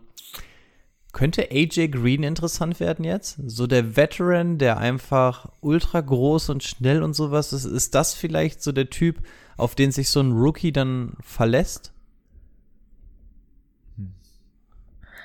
könnte 1.18 1.50
AJ 1.52 1.90
Green 1.90 2.22
interessant 2.24 2.80
werden 2.80 3.04
jetzt? 3.04 3.40
So 3.48 3.66
der 3.68 3.96
Veteran, 3.98 4.58
der 4.60 4.78
einfach 4.78 5.50
ultra 5.62 6.00
groß 6.02 6.50
und 6.50 6.64
schnell 6.64 7.02
und 7.02 7.14
sowas 7.16 7.52
ist. 7.54 7.66
Ist 7.66 7.96
das 7.96 8.14
vielleicht 8.14 8.62
so 8.62 8.72
der 8.72 8.90
Typ, 8.92 9.22
auf 9.58 9.74
den 9.74 9.92
sich 9.92 10.10
so 10.10 10.20
ein 10.22 10.32
Rookie 10.32 10.72
dann 10.72 11.14
verlässt? 11.22 11.92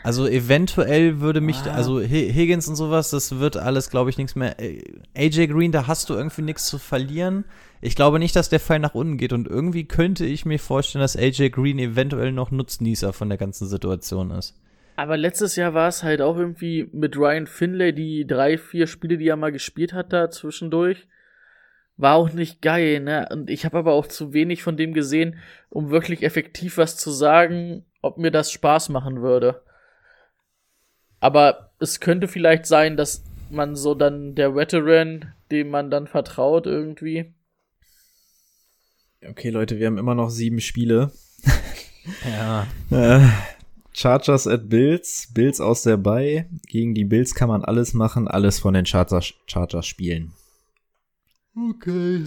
Also 0.05 0.27
eventuell 0.27 1.21
würde 1.21 1.41
mich, 1.41 1.59
Ah. 1.59 1.75
also 1.75 2.01
Hi- 2.01 2.33
Higgins 2.33 2.67
und 2.67 2.75
sowas, 2.75 3.11
das 3.11 3.39
wird 3.39 3.57
alles, 3.57 3.89
glaube 3.89 4.11
ich, 4.11 4.19
nichts 4.19 4.35
mehr. 4.35 4.59
Äh, 4.59 4.83
AJ 5.15 5.47
Green, 5.49 5.71
da 5.71 5.87
hast 5.87 6.11
du 6.11 6.15
irgendwie 6.15 6.43
nichts 6.43 6.67
zu 6.67 6.79
verlieren. 6.79 7.45
Ich 7.81 7.95
glaube 7.95 8.19
nicht, 8.19 8.35
dass 8.35 8.49
der 8.49 8.59
Fall 8.59 8.81
nach 8.81 8.95
unten 8.97 9.17
geht 9.17 9.33
und 9.33 9.47
irgendwie 9.47 9.85
könnte 9.85 10.27
ich 10.27 10.45
mir 10.45 10.59
vorstellen, 10.59 11.03
dass 11.03 11.17
AJ 11.17 11.51
Green 11.51 11.79
eventuell 11.79 12.33
noch 12.33 12.51
Nutznießer 12.51 13.13
von 13.13 13.29
der 13.29 13.39
ganzen 13.39 13.69
Situation 13.69 14.33
ist. 14.33 14.55
Aber 14.97 15.17
letztes 15.17 15.57
Jahr 15.57 15.75
war 15.75 15.89
es 15.89 16.03
halt 16.03 16.21
auch 16.21 16.37
irgendwie 16.37 16.89
mit 16.93 17.17
Ryan 17.17 17.47
Finlay, 17.47 17.93
die 17.93 18.27
drei, 18.27 18.59
vier 18.59 18.87
Spiele, 18.87 19.17
die 19.19 19.29
er 19.29 19.37
mal 19.37 19.53
gespielt 19.53 19.93
hat 19.93 20.13
da 20.13 20.31
zwischendurch, 20.31 21.07
war 21.97 22.17
auch 22.17 22.33
nicht 22.33 22.61
geil, 22.63 23.01
ne? 23.01 23.29
Und 23.31 23.49
ich 23.49 23.65
habe 23.65 23.79
aber 23.79 23.93
auch 23.93 24.07
zu 24.07 24.33
wenig 24.33 24.63
von 24.63 24.77
dem 24.77 24.93
gesehen, 24.93 25.39
um 25.71 25.91
wirklich 25.91 26.23
effektiv 26.23 26.77
was 26.79 26.97
zu 26.97 27.11
sagen, 27.11 27.85
ob 28.03 28.19
mir 28.19 28.31
das 28.31 28.51
Spaß 28.51 28.89
machen 28.91 29.23
würde. 29.23 29.63
Aber 31.21 31.73
es 31.79 32.01
könnte 32.01 32.29
vielleicht 32.29 32.67
sein, 32.67 32.97
dass 32.97 33.25
man 33.51 33.77
so 33.77 33.95
dann 33.95 34.35
der 34.35 34.55
Veteran, 34.55 35.33
dem 35.51 35.71
man 35.71 35.91
dann 35.91 36.07
vertraut 36.07 36.67
irgendwie. 36.67 37.33
Okay, 39.25 39.51
Leute, 39.51 39.79
wir 39.79 39.87
haben 39.87 39.99
immer 39.99 40.15
noch 40.15 40.31
sieben 40.31 40.61
Spiele. 40.61 41.13
Ja. 42.25 42.67
Äh, 42.91 43.29
Chargers 43.93 44.47
at 44.47 44.69
Bills, 44.69 45.29
Bills 45.33 45.61
aus 45.61 45.83
der 45.83 45.97
Bay. 45.97 46.47
Gegen 46.67 46.95
die 46.95 47.05
Bills 47.05 47.35
kann 47.35 47.49
man 47.49 47.65
alles 47.65 47.95
machen, 47.95 48.29
alles 48.29 48.59
von 48.59 48.75
den 48.75 48.87
Chargers, 48.87 49.35
Chargers 49.47 49.87
spielen. 49.87 50.33
Okay. 51.55 52.25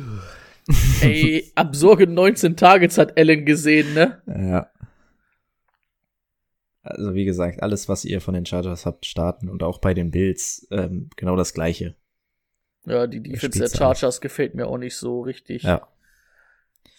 Ey, 1.02 1.52
absurde 1.56 2.08
19 2.08 2.56
Targets 2.56 2.98
hat 2.98 3.18
Allen 3.18 3.46
gesehen, 3.46 3.94
ne? 3.94 4.22
Ja. 4.28 4.70
Also 6.82 7.16
wie 7.16 7.26
gesagt, 7.26 7.64
alles, 7.64 7.90
was 7.90 8.06
ihr 8.06 8.22
von 8.22 8.36
den 8.36 8.46
Chargers 8.46 8.86
habt, 8.86 9.08
starten 9.08 9.50
und 9.50 9.64
auch 9.64 9.80
bei 9.80 9.96
den 9.96 10.12
Bills 10.12 10.68
ähm, 10.70 11.10
genau 11.16 11.36
das 11.36 11.54
gleiche. 11.56 11.96
Ja, 12.86 13.08
die 13.08 13.22
Defense 13.22 13.58
der 13.58 13.70
Chargers 13.70 14.22
gefällt 14.22 14.54
mir 14.54 14.68
auch 14.68 14.78
nicht 14.78 14.96
so 14.96 15.22
richtig. 15.22 15.64
Ja. 15.64 15.88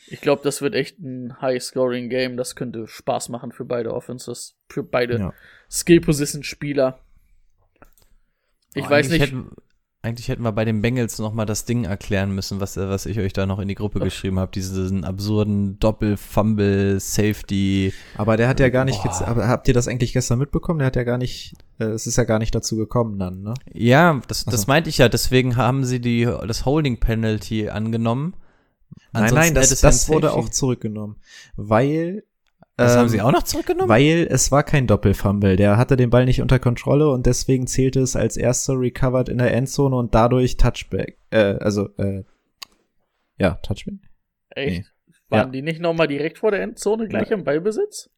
Ich 0.08 0.20
glaube, 0.20 0.42
das 0.42 0.62
wird 0.62 0.74
echt 0.74 0.98
ein 1.00 1.40
High-Scoring-Game. 1.40 2.36
Das 2.36 2.54
könnte 2.54 2.86
Spaß 2.86 3.28
machen 3.28 3.52
für 3.52 3.64
beide 3.64 3.92
Offenses, 3.92 4.56
für 4.68 4.82
beide 4.82 5.18
ja. 5.18 5.32
Skill-Position-Spieler. 5.70 7.00
Ich 8.74 8.84
Oh, 8.84 8.90
weiß 8.90 9.06
eigentlich 9.06 9.20
nicht. 9.20 9.32
Hätten, 9.32 9.50
eigentlich 10.02 10.28
hätten 10.28 10.42
wir 10.44 10.52
bei 10.52 10.64
den 10.64 10.82
Bengals 10.82 11.18
noch 11.18 11.32
mal 11.32 11.46
das 11.46 11.64
Ding 11.64 11.84
erklären 11.84 12.32
müssen, 12.32 12.60
was, 12.60 12.76
was 12.76 13.06
ich 13.06 13.18
euch 13.18 13.32
da 13.32 13.46
noch 13.46 13.58
in 13.58 13.66
die 13.66 13.74
Gruppe 13.74 13.98
geschrieben 13.98 14.38
habe. 14.38 14.52
Diesen 14.52 15.04
absurden 15.04 15.80
Doppel-Fumble, 15.80 17.00
Safety. 17.00 17.92
Aber 18.16 18.36
der 18.36 18.46
hat 18.46 18.60
ja 18.60 18.68
gar 18.68 18.84
nicht, 18.84 19.04
aber 19.04 19.48
habt 19.48 19.66
ihr 19.66 19.74
das 19.74 19.88
eigentlich 19.88 20.12
gestern 20.12 20.38
mitbekommen? 20.38 20.78
Der 20.78 20.86
hat 20.86 20.96
ja 20.96 21.02
gar 21.02 21.18
nicht, 21.18 21.54
äh, 21.80 21.86
es 21.86 22.06
ist 22.06 22.16
ja 22.16 22.24
gar 22.24 22.38
nicht 22.38 22.54
dazu 22.54 22.76
gekommen 22.76 23.18
dann, 23.18 23.42
ne? 23.42 23.54
Ja, 23.72 24.20
das, 24.28 24.44
das 24.44 24.62
so. 24.62 24.66
meinte 24.68 24.88
ich 24.88 24.98
ja. 24.98 25.08
Deswegen 25.08 25.56
haben 25.56 25.84
sie 25.84 26.00
die, 26.00 26.24
das 26.46 26.64
Holding 26.64 27.00
Penalty 27.00 27.68
angenommen. 27.68 28.34
Nein, 29.16 29.24
Ansonsten 29.24 29.54
nein, 29.54 29.54
das, 29.54 29.82
ja 29.82 29.88
das 29.88 30.08
ein 30.08 30.14
wurde 30.14 30.32
auch 30.32 30.48
zurückgenommen. 30.48 31.16
Weil, 31.56 32.24
Das 32.76 32.96
haben 32.96 33.04
ähm, 33.04 33.08
sie 33.08 33.22
auch 33.22 33.32
noch 33.32 33.42
zurückgenommen? 33.42 33.88
Weil 33.88 34.26
es 34.30 34.52
war 34.52 34.62
kein 34.62 34.86
Doppelfumble. 34.86 35.56
Der 35.56 35.76
hatte 35.76 35.96
den 35.96 36.10
Ball 36.10 36.24
nicht 36.26 36.42
unter 36.42 36.58
Kontrolle 36.58 37.10
und 37.10 37.26
deswegen 37.26 37.66
zählte 37.66 38.00
es 38.00 38.16
als 38.16 38.36
erster 38.36 38.78
recovered 38.78 39.28
in 39.28 39.38
der 39.38 39.54
Endzone 39.54 39.96
und 39.96 40.14
dadurch 40.14 40.56
Touchback. 40.56 41.18
Äh, 41.30 41.56
also, 41.60 41.88
äh, 41.96 42.24
ja, 43.38 43.54
Touchback? 43.62 43.94
Echt? 44.50 44.78
Nee. 44.78 44.84
Waren 45.28 45.46
Ja. 45.48 45.52
die 45.52 45.62
nicht 45.62 45.80
nochmal 45.80 46.06
direkt 46.06 46.38
vor 46.38 46.50
der 46.50 46.62
Endzone 46.62 47.08
gleich 47.08 47.30
im 47.30 47.42
Ballbesitz? 47.44 48.10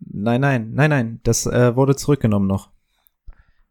Nein, 0.00 0.40
nein, 0.40 0.72
nein, 0.74 0.90
nein. 0.90 1.20
Das 1.22 1.46
äh, 1.46 1.76
wurde 1.76 1.94
zurückgenommen 1.94 2.46
noch. 2.46 2.70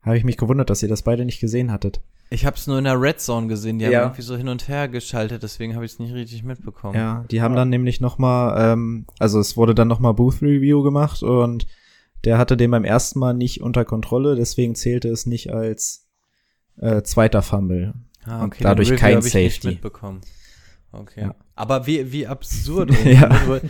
Habe 0.01 0.17
ich 0.17 0.23
mich 0.23 0.37
gewundert, 0.37 0.69
dass 0.69 0.83
ihr 0.83 0.89
das 0.89 1.01
beide 1.01 1.25
nicht 1.25 1.41
gesehen 1.41 1.71
hattet. 1.71 2.01
Ich 2.29 2.45
habe 2.45 2.57
es 2.57 2.67
nur 2.67 2.77
in 2.77 2.83
der 2.83 2.99
Red 2.99 3.21
Zone 3.21 3.47
gesehen. 3.47 3.79
Die 3.79 3.85
Ja. 3.85 3.99
haben 3.99 4.05
irgendwie 4.07 4.21
so 4.21 4.35
hin 4.35 4.49
und 4.49 4.67
her 4.67 4.87
geschaltet, 4.89 5.43
deswegen 5.43 5.75
habe 5.75 5.85
ich 5.85 5.93
es 5.93 5.99
nicht 5.99 6.13
richtig 6.13 6.43
mitbekommen. 6.43 6.95
Ja, 6.95 7.23
die 7.31 7.41
haben 7.41 7.55
dann 7.55 7.69
nämlich 7.69 8.01
noch 8.01 8.17
mal, 8.17 8.73
ähm, 8.73 9.05
also 9.19 9.39
es 9.39 9.55
wurde 9.55 9.73
dann 9.73 9.87
noch 9.87 9.99
mal 9.99 10.11
Booth 10.13 10.41
Review 10.41 10.83
gemacht 10.83 11.23
und 11.23 11.67
der 12.25 12.37
hatte 12.37 12.57
den 12.57 12.71
beim 12.71 12.83
ersten 12.83 13.19
Mal 13.19 13.33
nicht 13.33 13.61
unter 13.61 13.85
Kontrolle, 13.85 14.35
deswegen 14.35 14.75
zählte 14.75 15.07
es 15.09 15.25
nicht 15.25 15.53
als 15.53 16.05
äh, 16.77 17.01
zweiter 17.03 17.41
Fumble. 17.41 17.93
Ah, 18.25 18.39
Und 18.43 18.47
okay, 18.47 18.63
dadurch 18.63 18.89
den 18.89 18.95
Review 18.97 19.07
kein 19.07 19.19
ich 19.19 19.33
nicht 19.33 19.53
Safety. 19.53 19.67
mitbekommen. 19.69 20.21
Okay. 20.91 21.21
Ja. 21.21 21.35
Aber 21.55 21.87
wie, 21.87 22.11
wie 22.11 22.27
absurd. 22.27 22.91
Ja. 23.05 23.29
du, 23.45 23.61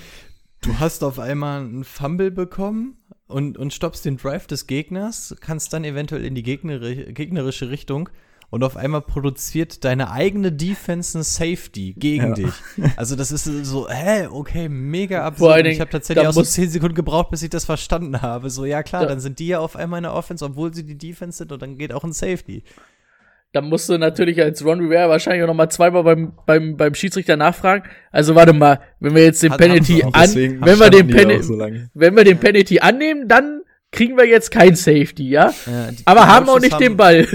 du 0.61 0.79
hast 0.79 1.03
auf 1.03 1.19
einmal 1.19 1.61
einen 1.61 1.83
Fumble 1.83 2.31
bekommen 2.31 2.97
und, 3.27 3.57
und 3.57 3.71
stoppst 3.73 4.03
den 4.05 4.17
Drive 4.17 4.47
des 4.47 4.65
Gegners, 4.65 5.35
kannst 5.41 5.73
dann 5.73 5.83
eventuell 5.83 6.25
in 6.25 6.33
die 6.33 6.43
gegneri 6.43 7.13
gegnerische 7.13 7.69
Richtung 7.69 8.09
und 8.49 8.63
auf 8.63 8.77
einmal 8.77 9.01
produziert 9.01 9.83
deine 9.83 10.09
eigene 10.11 10.51
Defense 10.51 11.17
ein 11.19 11.23
Safety 11.23 11.93
gegen 11.97 12.27
Ja. 12.29 12.33
dich. 12.33 12.53
Also 12.95 13.15
das 13.15 13.31
ist 13.31 13.43
so, 13.43 13.89
hä, 13.89 14.27
okay, 14.31 14.69
mega 14.69 15.23
absurd. 15.25 15.65
ich 15.67 15.79
habe 15.81 15.89
tatsächlich 15.89 16.25
auch 16.27 16.31
so 16.33 16.39
muss- 16.41 16.51
10 16.51 16.69
Sekunden 16.69 16.95
gebraucht, 16.95 17.29
bis 17.31 17.43
ich 17.43 17.49
das 17.49 17.65
verstanden 17.65 18.21
habe. 18.21 18.49
So, 18.49 18.63
ja 18.65 18.83
klar, 18.83 19.03
Ja. 19.03 19.07
dann 19.09 19.19
sind 19.19 19.39
die 19.39 19.47
ja 19.47 19.59
auf 19.59 19.75
einmal 19.75 19.97
in 19.99 20.03
der 20.03 20.13
Offense, 20.13 20.45
obwohl 20.45 20.73
sie 20.73 20.85
die 20.85 20.97
Defense 20.97 21.39
sind 21.39 21.51
und 21.51 21.61
dann 21.61 21.77
geht 21.77 21.91
auch 21.91 22.03
ein 22.03 22.13
Safety. 22.13 22.63
Da 23.53 23.61
musst 23.61 23.87
du 23.89 23.97
natürlich 23.97 24.41
als 24.41 24.63
Ron 24.63 24.79
Rivera 24.81 25.09
wahrscheinlich 25.09 25.41
auch 25.43 25.47
nochmal 25.47 25.71
zweimal 25.71 26.03
beim, 26.03 26.33
beim, 26.45 26.75
beim 26.77 26.93
Schiedsrichter 26.93 27.37
nachfragen. 27.37 27.83
Also 28.11 28.35
warte 28.35 28.51
mal, 28.53 28.81
wenn 28.99 29.15
wir 29.15 29.23
jetzt 29.23 29.41
den 29.41 29.51
Hat- 29.51 29.59
Penalty 29.59 29.99
haben 29.99 30.13
an, 30.13 30.21
Deswegen 30.21 30.65
wenn 30.65 30.79
wir 30.79 30.89
den 30.89 31.07
Penalty, 31.07 31.43
so 31.43 31.57
wenn 31.93 32.15
wir 32.15 32.23
den 32.25 32.37
Penalty 32.39 32.79
annehmen, 32.79 33.27
dann 33.27 33.61
kriegen 33.91 34.17
wir 34.17 34.25
jetzt 34.27 34.51
kein 34.51 34.75
Safety, 34.75 35.29
ja? 35.29 35.53
Ja, 35.65 35.89
Aber 36.05 36.27
haben 36.27 36.49
auch 36.49 36.59
nicht 36.59 36.77
den 36.79 36.97
Ball. 36.97 37.25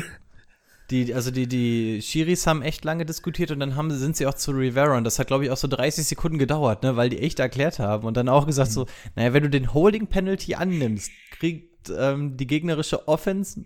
Die, 0.90 1.14
also 1.14 1.30
die, 1.30 1.46
die 1.46 2.02
Schiris 2.02 2.46
haben 2.46 2.60
echt 2.60 2.84
lange 2.84 3.06
diskutiert 3.06 3.50
und 3.50 3.60
dann 3.60 3.76
haben, 3.76 3.90
sind 3.90 4.16
sie 4.16 4.26
auch 4.26 4.34
zu 4.34 4.50
Rivera 4.50 4.96
und 4.96 5.04
das 5.04 5.18
hat, 5.18 5.28
glaube 5.28 5.44
ich, 5.44 5.50
auch 5.50 5.56
so 5.56 5.68
30 5.68 6.06
Sekunden 6.06 6.38
gedauert, 6.38 6.82
ne, 6.82 6.96
weil 6.96 7.08
die 7.08 7.20
echt 7.20 7.38
erklärt 7.38 7.78
haben 7.78 8.06
und 8.06 8.16
dann 8.16 8.28
auch 8.28 8.46
gesagt 8.46 8.72
so, 8.72 8.86
naja, 9.14 9.32
wenn 9.32 9.42
du 9.42 9.50
den 9.50 9.72
Holding 9.72 10.08
Penalty 10.08 10.54
annimmst, 10.54 11.10
kriegt 11.30 11.90
ähm, 11.96 12.36
die 12.36 12.46
gegnerische 12.46 13.08
Offense 13.08 13.64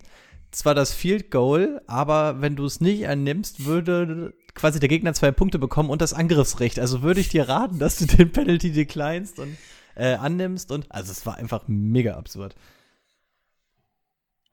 zwar 0.51 0.75
das 0.75 0.93
Field 0.93 1.31
Goal, 1.31 1.83
aber 1.87 2.41
wenn 2.41 2.57
du 2.57 2.65
es 2.65 2.81
nicht 2.81 3.09
annimmst, 3.09 3.65
würde 3.65 4.35
quasi 4.55 4.81
der 4.81 4.89
Gegner 4.89 5.13
zwei 5.13 5.31
Punkte 5.31 5.59
bekommen 5.59 5.91
und 5.91 6.01
das 6.01 6.15
Angriffsrecht. 6.15 6.79
Also 6.79 7.03
würde 7.03 7.21
ich 7.21 7.29
dir 7.29 7.49
raten, 7.49 7.79
dass 7.79 7.99
du 7.99 8.07
den 8.07 8.33
Penalty 8.33 8.73
declinest 8.73 9.39
und 9.39 9.57
äh, 9.95 10.15
annimmst 10.15 10.71
und 10.73 10.91
also 10.91 11.13
es 11.13 11.27
war 11.27 11.37
einfach 11.37 11.65
mega 11.67 12.15
absurd. 12.15 12.55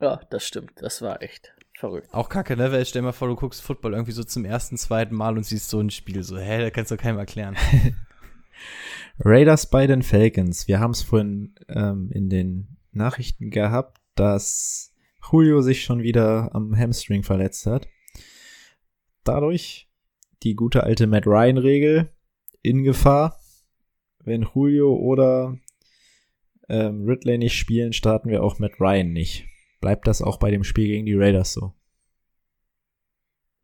Ja, 0.00 0.20
das 0.30 0.46
stimmt. 0.46 0.72
Das 0.76 1.00
war 1.02 1.22
echt 1.22 1.53
verrückt. 1.78 2.08
Auch 2.12 2.28
kacke, 2.28 2.56
ne? 2.56 2.72
Weil 2.72 2.84
stell 2.84 3.02
dir 3.02 3.06
mal 3.06 3.12
vor, 3.12 3.28
du 3.28 3.36
guckst 3.36 3.62
Football 3.62 3.94
irgendwie 3.94 4.12
so 4.12 4.24
zum 4.24 4.44
ersten, 4.44 4.76
zweiten 4.76 5.14
Mal 5.14 5.36
und 5.36 5.44
siehst 5.44 5.70
so 5.70 5.80
ein 5.80 5.90
Spiel. 5.90 6.22
So, 6.22 6.38
hä, 6.38 6.60
da 6.60 6.70
kannst 6.70 6.90
du 6.90 6.96
keinem 6.96 7.18
erklären. 7.18 7.56
Raiders 9.18 9.70
bei 9.70 9.86
den 9.86 10.02
Falcons. 10.02 10.68
Wir 10.68 10.80
haben 10.80 10.92
es 10.92 11.02
vorhin 11.02 11.54
ähm, 11.68 12.10
in 12.12 12.28
den 12.28 12.76
Nachrichten 12.92 13.50
gehabt, 13.50 13.98
dass 14.14 14.92
Julio 15.30 15.62
sich 15.62 15.84
schon 15.84 16.02
wieder 16.02 16.54
am 16.54 16.76
Hamstring 16.76 17.22
verletzt 17.22 17.66
hat. 17.66 17.88
Dadurch 19.24 19.88
die 20.42 20.54
gute 20.54 20.84
alte 20.84 21.06
Matt 21.06 21.26
Ryan-Regel 21.26 22.10
in 22.62 22.82
Gefahr. 22.82 23.38
Wenn 24.18 24.46
Julio 24.54 24.94
oder 24.94 25.58
ähm, 26.68 27.04
Ridley 27.04 27.38
nicht 27.38 27.56
spielen, 27.56 27.92
starten 27.92 28.30
wir 28.30 28.42
auch 28.42 28.58
Matt 28.58 28.80
Ryan 28.80 29.12
nicht. 29.12 29.46
Bleibt 29.84 30.06
das 30.06 30.22
auch 30.22 30.38
bei 30.38 30.50
dem 30.50 30.64
Spiel 30.64 30.86
gegen 30.86 31.04
die 31.04 31.12
Raiders 31.12 31.52
so? 31.52 31.74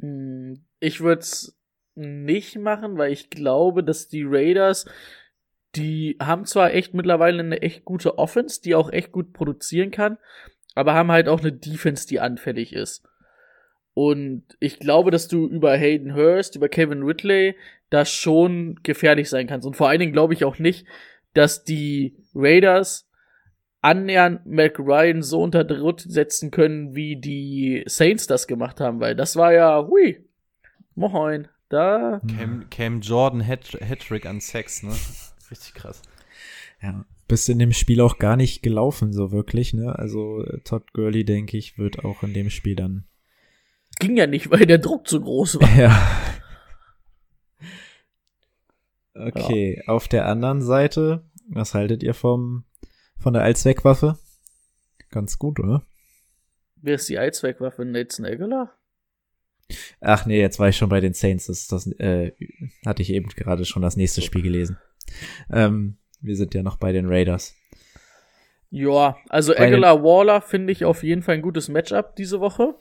Hm, 0.00 0.60
Ich 0.78 1.00
würde 1.00 1.22
es 1.22 1.58
nicht 1.94 2.58
machen, 2.58 2.98
weil 2.98 3.10
ich 3.10 3.30
glaube, 3.30 3.82
dass 3.82 4.08
die 4.08 4.24
Raiders, 4.26 4.84
die 5.76 6.18
haben 6.20 6.44
zwar 6.44 6.74
echt 6.74 6.92
mittlerweile 6.92 7.40
eine 7.42 7.62
echt 7.62 7.86
gute 7.86 8.18
Offense, 8.18 8.60
die 8.60 8.74
auch 8.74 8.92
echt 8.92 9.12
gut 9.12 9.32
produzieren 9.32 9.92
kann, 9.92 10.18
aber 10.74 10.92
haben 10.92 11.10
halt 11.10 11.26
auch 11.26 11.40
eine 11.40 11.54
Defense, 11.54 12.06
die 12.06 12.20
anfällig 12.20 12.74
ist. 12.74 13.02
Und 13.94 14.44
ich 14.60 14.78
glaube, 14.78 15.10
dass 15.10 15.26
du 15.26 15.46
über 15.48 15.74
Hayden 15.74 16.14
Hurst, 16.14 16.54
über 16.54 16.68
Kevin 16.68 17.02
Ridley 17.02 17.56
da 17.88 18.04
schon 18.04 18.78
gefährlich 18.82 19.30
sein 19.30 19.46
kannst. 19.46 19.66
Und 19.66 19.74
vor 19.74 19.88
allen 19.88 20.00
Dingen 20.00 20.12
glaube 20.12 20.34
ich 20.34 20.44
auch 20.44 20.58
nicht, 20.58 20.86
dass 21.32 21.64
die 21.64 22.14
Raiders 22.34 23.09
annähernd 23.82 24.44
Mac 24.46 24.78
Ryan 24.78 25.22
so 25.22 25.42
unter 25.42 25.64
Druck 25.64 26.00
setzen 26.00 26.50
können, 26.50 26.94
wie 26.94 27.16
die 27.16 27.82
Saints 27.86 28.26
das 28.26 28.46
gemacht 28.46 28.80
haben, 28.80 29.00
weil 29.00 29.16
das 29.16 29.36
war 29.36 29.52
ja, 29.52 29.86
hui, 29.86 30.24
moin, 30.94 31.48
da, 31.68 32.20
Cam, 32.36 32.68
Cam 32.70 33.00
Jordan 33.00 33.46
Hat- 33.46 33.78
Hattrick 33.80 34.26
an 34.26 34.40
Sex, 34.40 34.82
ne? 34.82 34.90
Richtig 35.50 35.74
krass. 35.74 36.02
Ja. 36.82 37.04
Bist 37.28 37.48
in 37.48 37.58
dem 37.60 37.72
Spiel 37.72 38.00
auch 38.00 38.18
gar 38.18 38.36
nicht 38.36 38.62
gelaufen, 38.62 39.12
so 39.12 39.30
wirklich, 39.30 39.72
ne? 39.72 39.96
Also 39.98 40.44
äh, 40.44 40.60
Todd 40.64 40.92
Gurley, 40.92 41.24
denke 41.24 41.56
ich, 41.56 41.78
wird 41.78 42.04
auch 42.04 42.22
in 42.22 42.34
dem 42.34 42.50
Spiel 42.50 42.74
dann. 42.74 43.04
ging 44.00 44.16
ja 44.16 44.26
nicht, 44.26 44.50
weil 44.50 44.66
der 44.66 44.78
Druck 44.78 45.06
zu 45.06 45.20
groß 45.20 45.60
war. 45.60 45.76
Ja. 45.78 46.10
Okay, 49.14 49.82
auf 49.86 50.08
der 50.08 50.26
anderen 50.26 50.62
Seite, 50.62 51.24
was 51.48 51.74
haltet 51.74 52.02
ihr 52.02 52.14
vom 52.14 52.64
von 53.20 53.34
der 53.34 53.42
Allzweckwaffe? 53.42 54.18
Ganz 55.10 55.38
gut, 55.38 55.60
oder? 55.60 55.82
Wer 56.76 56.94
ist 56.94 57.08
die 57.08 57.18
Allzweckwaffe? 57.18 57.84
Nathan 57.84 58.24
Aguilar? 58.24 58.74
Ach 60.00 60.26
nee, 60.26 60.40
jetzt 60.40 60.58
war 60.58 60.68
ich 60.68 60.76
schon 60.76 60.88
bei 60.88 61.00
den 61.00 61.14
Saints. 61.14 61.46
Das, 61.46 61.68
das 61.68 61.86
äh, 61.98 62.32
hatte 62.86 63.02
ich 63.02 63.10
eben 63.12 63.28
gerade 63.28 63.64
schon 63.64 63.82
das 63.82 63.96
nächste 63.96 64.22
Spiel 64.22 64.42
gelesen. 64.42 64.78
Ähm, 65.50 65.96
wir 66.20 66.36
sind 66.36 66.54
ja 66.54 66.62
noch 66.62 66.76
bei 66.76 66.92
den 66.92 67.06
Raiders. 67.06 67.54
Ja, 68.70 69.16
also 69.28 69.52
Bei 69.52 69.66
Aguilar 69.66 70.02
Waller 70.02 70.40
finde 70.40 70.72
ich 70.72 70.84
auf 70.84 71.02
jeden 71.02 71.22
Fall 71.22 71.36
ein 71.36 71.42
gutes 71.42 71.68
Matchup 71.68 72.14
diese 72.16 72.40
Woche. 72.40 72.76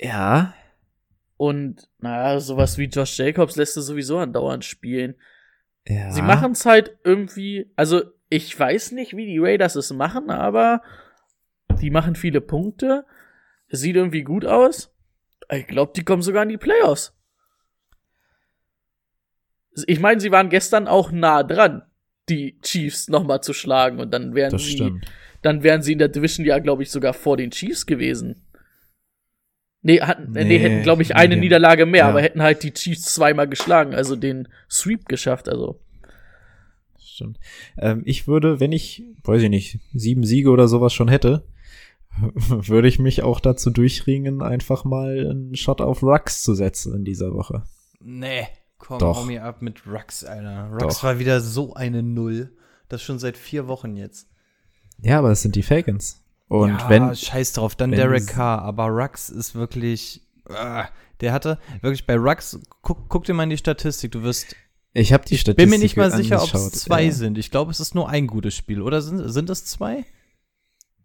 Ja. 0.00 0.54
Und 1.36 1.88
naja, 1.98 2.40
sowas 2.40 2.78
wie 2.78 2.86
Josh 2.86 3.16
Jacobs 3.18 3.56
lässt 3.56 3.76
er 3.76 3.82
sowieso 3.82 4.18
andauernd 4.18 4.64
spielen. 4.64 5.14
ja. 5.86 6.10
Sie 6.10 6.22
machen 6.22 6.52
es 6.52 6.66
halt 6.66 6.98
irgendwie, 7.04 7.70
also 7.76 8.02
ich 8.32 8.58
weiß 8.58 8.92
nicht, 8.92 9.14
wie 9.16 9.26
die 9.26 9.38
Raiders 9.38 9.74
es 9.76 9.92
machen, 9.92 10.30
aber 10.30 10.82
die 11.80 11.90
machen 11.90 12.14
viele 12.16 12.40
Punkte. 12.40 13.04
Sieht 13.68 13.96
irgendwie 13.96 14.22
gut 14.22 14.44
aus. 14.46 14.94
Ich 15.50 15.66
glaube, 15.66 15.92
die 15.94 16.04
kommen 16.04 16.22
sogar 16.22 16.42
in 16.42 16.48
die 16.48 16.56
Playoffs. 16.58 17.14
Ich 19.86 20.00
meine, 20.00 20.20
sie 20.20 20.30
waren 20.30 20.48
gestern 20.50 20.86
auch 20.88 21.10
nah 21.12 21.42
dran, 21.42 21.82
die 22.28 22.58
Chiefs 22.60 23.08
nochmal 23.08 23.42
zu 23.42 23.52
schlagen 23.54 24.00
und 24.00 24.10
dann 24.12 24.34
wären 24.34 24.50
Das 24.52 24.62
sie, 24.64 24.72
stimmt. 24.72 25.06
dann 25.42 25.62
wären 25.62 25.82
sie 25.82 25.92
in 25.92 25.98
der 25.98 26.08
Division 26.08 26.46
ja, 26.46 26.58
glaube 26.58 26.82
ich, 26.82 26.90
sogar 26.90 27.14
vor 27.14 27.36
den 27.36 27.50
Chiefs 27.50 27.86
gewesen. 27.86 28.46
Nee, 29.80 30.00
hatten, 30.00 30.32
nee, 30.32 30.44
Nee, 30.44 30.58
hätten, 30.58 30.82
glaube 30.82 31.02
ich, 31.02 31.16
eine 31.16 31.34
nee. 31.34 31.40
Niederlage 31.40 31.86
mehr, 31.86 32.04
Ja. 32.04 32.08
aber 32.08 32.22
hätten 32.22 32.42
halt 32.42 32.62
die 32.62 32.72
Chiefs 32.72 33.14
zweimal 33.14 33.48
geschlagen, 33.48 33.94
also 33.94 34.14
den 34.14 34.48
Sweep 34.70 35.06
geschafft, 35.08 35.48
also. 35.48 35.80
Stimmt. 37.12 37.38
Ähm, 37.76 38.02
ich 38.06 38.26
würde, 38.26 38.58
wenn 38.58 38.72
ich, 38.72 39.02
weiß 39.24 39.42
ich 39.42 39.50
nicht, 39.50 39.78
sieben 39.92 40.24
Siege 40.24 40.48
oder 40.48 40.66
sowas 40.66 40.94
schon 40.94 41.08
hätte, 41.08 41.46
würde 42.34 42.88
ich 42.88 42.98
mich 42.98 43.22
auch 43.22 43.38
dazu 43.38 43.68
durchringen, 43.68 44.40
einfach 44.40 44.84
mal 44.84 45.30
einen 45.30 45.54
Shot 45.54 45.82
auf 45.82 46.02
Rux 46.02 46.42
zu 46.42 46.54
setzen 46.54 46.94
in 46.94 47.04
dieser 47.04 47.34
Woche. 47.34 47.64
Nee, 48.00 48.48
komm, 48.78 48.98
Doch. 48.98 49.18
hau 49.18 49.24
mir 49.24 49.44
ab 49.44 49.60
mit 49.60 49.86
Rux, 49.86 50.24
Alter. 50.24 50.70
Rux 50.72 50.96
Doch. 50.96 51.04
war 51.04 51.18
wieder 51.18 51.42
so 51.42 51.74
eine 51.74 52.02
Null. 52.02 52.56
Das 52.88 53.02
schon 53.02 53.18
seit 53.18 53.36
vier 53.36 53.68
Wochen 53.68 53.96
jetzt. 53.96 54.28
Ja, 55.02 55.18
aber 55.18 55.32
es 55.32 55.42
sind 55.42 55.54
die 55.54 55.62
Falcons. 55.62 56.24
Und 56.48 56.78
ja, 56.78 56.88
wenn, 56.88 57.14
scheiß 57.14 57.52
drauf, 57.52 57.76
dann 57.76 57.92
Derek 57.92 58.26
Carr, 58.26 58.62
aber 58.62 58.86
Rux 58.86 59.28
ist 59.28 59.54
wirklich. 59.54 60.22
ah, 60.48 60.88
der 61.20 61.32
hatte 61.32 61.58
wirklich 61.82 62.06
bei 62.06 62.16
Rux, 62.16 62.58
guck, 62.80 63.08
guck 63.08 63.24
dir 63.24 63.34
mal 63.34 63.44
in 63.44 63.50
die 63.50 63.58
Statistik, 63.58 64.12
du 64.12 64.22
wirst. 64.22 64.56
Ich 64.94 65.12
habe 65.12 65.24
die 65.24 65.38
Statistik 65.38 65.56
Bin 65.56 65.70
mir 65.70 65.78
nicht 65.78 65.96
mal 65.96 66.10
sicher, 66.10 66.42
ob 66.42 66.54
es 66.54 66.72
zwei 66.72 67.04
ja. 67.04 67.12
sind. 67.12 67.38
Ich 67.38 67.50
glaube, 67.50 67.70
es 67.70 67.80
ist 67.80 67.94
nur 67.94 68.08
ein 68.08 68.26
gutes 68.26 68.54
Spiel. 68.54 68.82
Oder 68.82 69.00
sind, 69.00 69.28
sind 69.30 69.48
es 69.50 69.64
zwei? 69.64 70.04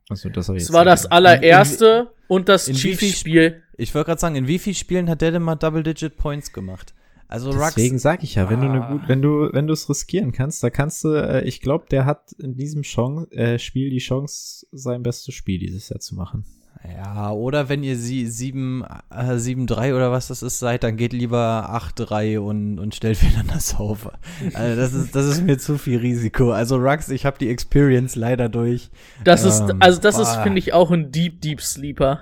Also, 0.09 0.29
das 0.29 0.49
hab 0.49 0.55
ich 0.55 0.63
Es 0.63 0.73
war 0.73 0.85
das 0.85 1.05
allererste 1.05 2.11
und 2.27 2.49
das 2.49 2.67
in 2.67 2.75
wie 2.75 2.79
viel 2.79 2.97
Chiefs-Spiel. 2.97 3.63
Ich 3.77 3.93
wollte 3.93 4.07
gerade 4.07 4.21
sagen, 4.21 4.35
in 4.35 4.47
wie 4.47 4.59
vielen 4.59 4.75
Spielen 4.75 5.09
hat 5.09 5.21
der 5.21 5.31
denn 5.31 5.41
mal 5.41 5.55
Double-Digit 5.55 6.17
Points 6.17 6.51
gemacht? 6.53 6.93
Also 7.29 7.51
Deswegen 7.51 7.95
Rux. 7.95 8.03
sag 8.03 8.23
ich 8.23 8.35
ja, 8.35 8.49
wenn 8.49 8.61
du 8.61 8.69
ne 8.69 8.81
Ah. 8.81 8.91
gut, 8.91 9.01
wenn 9.07 9.21
du, 9.21 9.49
wenn 9.51 9.67
du 9.67 9.73
es 9.73 9.89
riskieren 9.89 10.31
kannst, 10.31 10.63
da 10.63 10.69
kannst 10.69 11.03
du, 11.03 11.09
äh, 11.09 11.43
ich 11.43 11.59
glaube, 11.59 11.85
der 11.91 12.05
hat 12.05 12.31
in 12.39 12.55
diesem 12.55 12.83
Chance, 12.83 13.29
äh, 13.31 13.59
Spiel 13.59 13.89
die 13.89 13.97
Chance, 13.97 14.65
sein 14.71 15.03
bestes 15.03 15.35
Spiel 15.35 15.59
dieses 15.59 15.89
Jahr 15.89 15.99
zu 15.99 16.15
machen. 16.15 16.45
Ja, 16.83 17.31
oder 17.31 17.69
wenn 17.69 17.83
ihr 17.83 17.97
sie 17.97 18.27
7, 18.27 18.83
äh, 19.09 19.37
7-3 19.37 19.95
oder 19.95 20.11
was 20.11 20.27
das 20.27 20.43
ist 20.43 20.59
seid, 20.59 20.83
dann 20.83 20.97
geht 20.97 21.13
lieber 21.13 21.69
8-3 21.71 22.39
und, 22.39 22.79
und 22.79 22.95
stellt 22.95 23.21
wieder 23.23 23.43
das 23.51 23.75
auf. 23.75 24.09
Also 24.53 24.81
das 24.81 24.93
ist, 24.93 25.15
das 25.15 25.25
ist 25.25 25.43
mir 25.43 25.57
zu 25.57 25.77
viel 25.77 25.99
Risiko. 25.99 26.51
Also 26.51 26.77
Rux, 26.77 27.09
ich 27.09 27.25
habe 27.25 27.37
die 27.39 27.49
Experience 27.49 28.15
leider 28.15 28.49
durch. 28.49 28.89
Das 29.23 29.43
ist, 29.43 29.61
Ähm, 29.61 29.77
also 29.79 29.99
das 29.99 30.17
ist, 30.17 30.35
boah. 30.35 30.43
finde 30.43 30.59
ich, 30.59 30.73
auch 30.73 30.91
ein 30.91 31.11
Deep, 31.11 31.41
Deep 31.41 31.61
Sleeper. 31.61 32.19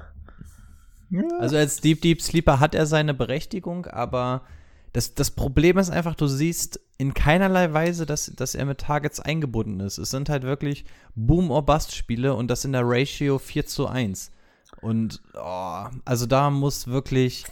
Also 1.39 1.57
als 1.57 1.81
Deep 1.81 2.01
Deep 2.01 2.21
Sleeper 2.21 2.59
hat 2.59 2.75
er 2.75 2.85
seine 2.85 3.13
Berechtigung, 3.13 3.85
aber 3.85 4.41
das, 4.91 5.13
das 5.13 5.31
Problem 5.31 5.77
ist 5.77 5.89
einfach, 5.89 6.15
du 6.15 6.27
siehst 6.27 6.79
in 6.97 7.13
keinerlei 7.13 7.73
Weise, 7.73 8.05
dass, 8.05 8.31
dass 8.35 8.55
er 8.55 8.65
mit 8.65 8.79
Targets 8.79 9.19
eingebunden 9.19 9.81
ist. 9.81 9.97
Es 9.97 10.09
sind 10.09 10.29
halt 10.29 10.43
wirklich 10.43 10.85
Boom-or-Bust-Spiele 11.15 12.33
und 12.33 12.49
das 12.49 12.63
in 12.65 12.71
der 12.71 12.83
Ratio 12.85 13.37
4 13.37 13.65
zu 13.65 13.87
1. 13.87 14.31
Und 14.81 15.21
oh, 15.33 15.83
also 16.05 16.25
da 16.25 16.49
muss 16.49 16.87
wirklich 16.87 17.45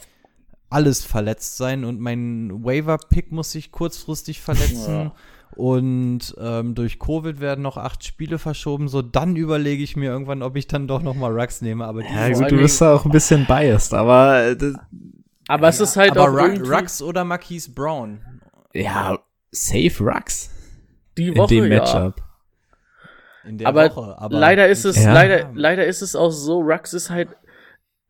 alles 0.70 1.04
verletzt 1.04 1.56
sein 1.56 1.84
und 1.84 2.00
mein 2.00 2.64
Waiver-Pick 2.64 3.32
muss 3.32 3.52
sich 3.52 3.70
kurzfristig 3.70 4.40
verletzen. 4.40 5.12
Und 5.56 6.34
ähm, 6.40 6.74
durch 6.74 6.98
Covid 6.98 7.38
werden 7.38 7.62
noch 7.62 7.76
acht 7.76 8.04
Spiele 8.04 8.38
verschoben. 8.38 8.88
So, 8.88 9.02
dann 9.02 9.36
überlege 9.36 9.84
ich 9.84 9.94
mir 9.94 10.10
irgendwann, 10.10 10.42
ob 10.42 10.56
ich 10.56 10.66
dann 10.66 10.88
doch 10.88 11.00
noch 11.00 11.14
mal 11.14 11.30
Rux 11.30 11.60
nehme. 11.62 11.84
Aber 11.84 12.02
Ja, 12.02 12.28
gut, 12.32 12.50
du 12.50 12.56
bist 12.56 12.80
da 12.80 12.94
auch 12.96 13.04
ein 13.04 13.12
bisschen 13.12 13.46
biased, 13.46 13.94
aber 13.94 14.42
äh, 14.46 14.56
das, 14.56 14.74
Aber 15.46 15.68
es 15.68 15.78
ist 15.78 15.96
halt 15.96 16.10
aber 16.10 16.22
auch 16.22 16.34
Ru- 16.34 16.54
irgendwie 16.54 16.72
Rux 16.72 17.02
oder 17.02 17.24
Marquise 17.24 17.70
Brown? 17.70 18.20
ja, 18.72 19.18
safe 19.52 19.92
Rux 20.00 20.50
die 21.16 21.28
in 21.28 21.36
Woche, 21.36 21.54
dem 21.54 21.70
ja. 21.70 22.12
In 23.46 23.58
der 23.58 23.68
Aber, 23.68 23.84
Woche. 23.90 24.18
Aber 24.18 24.38
leider 24.38 24.68
ist 24.68 24.84
es, 24.84 25.04
Ja. 25.04 25.12
leider, 25.12 25.50
leider 25.54 25.84
ist 25.86 26.02
es 26.02 26.16
auch 26.16 26.30
so, 26.30 26.60
Rux 26.60 26.94
ist 26.94 27.10
halt 27.10 27.28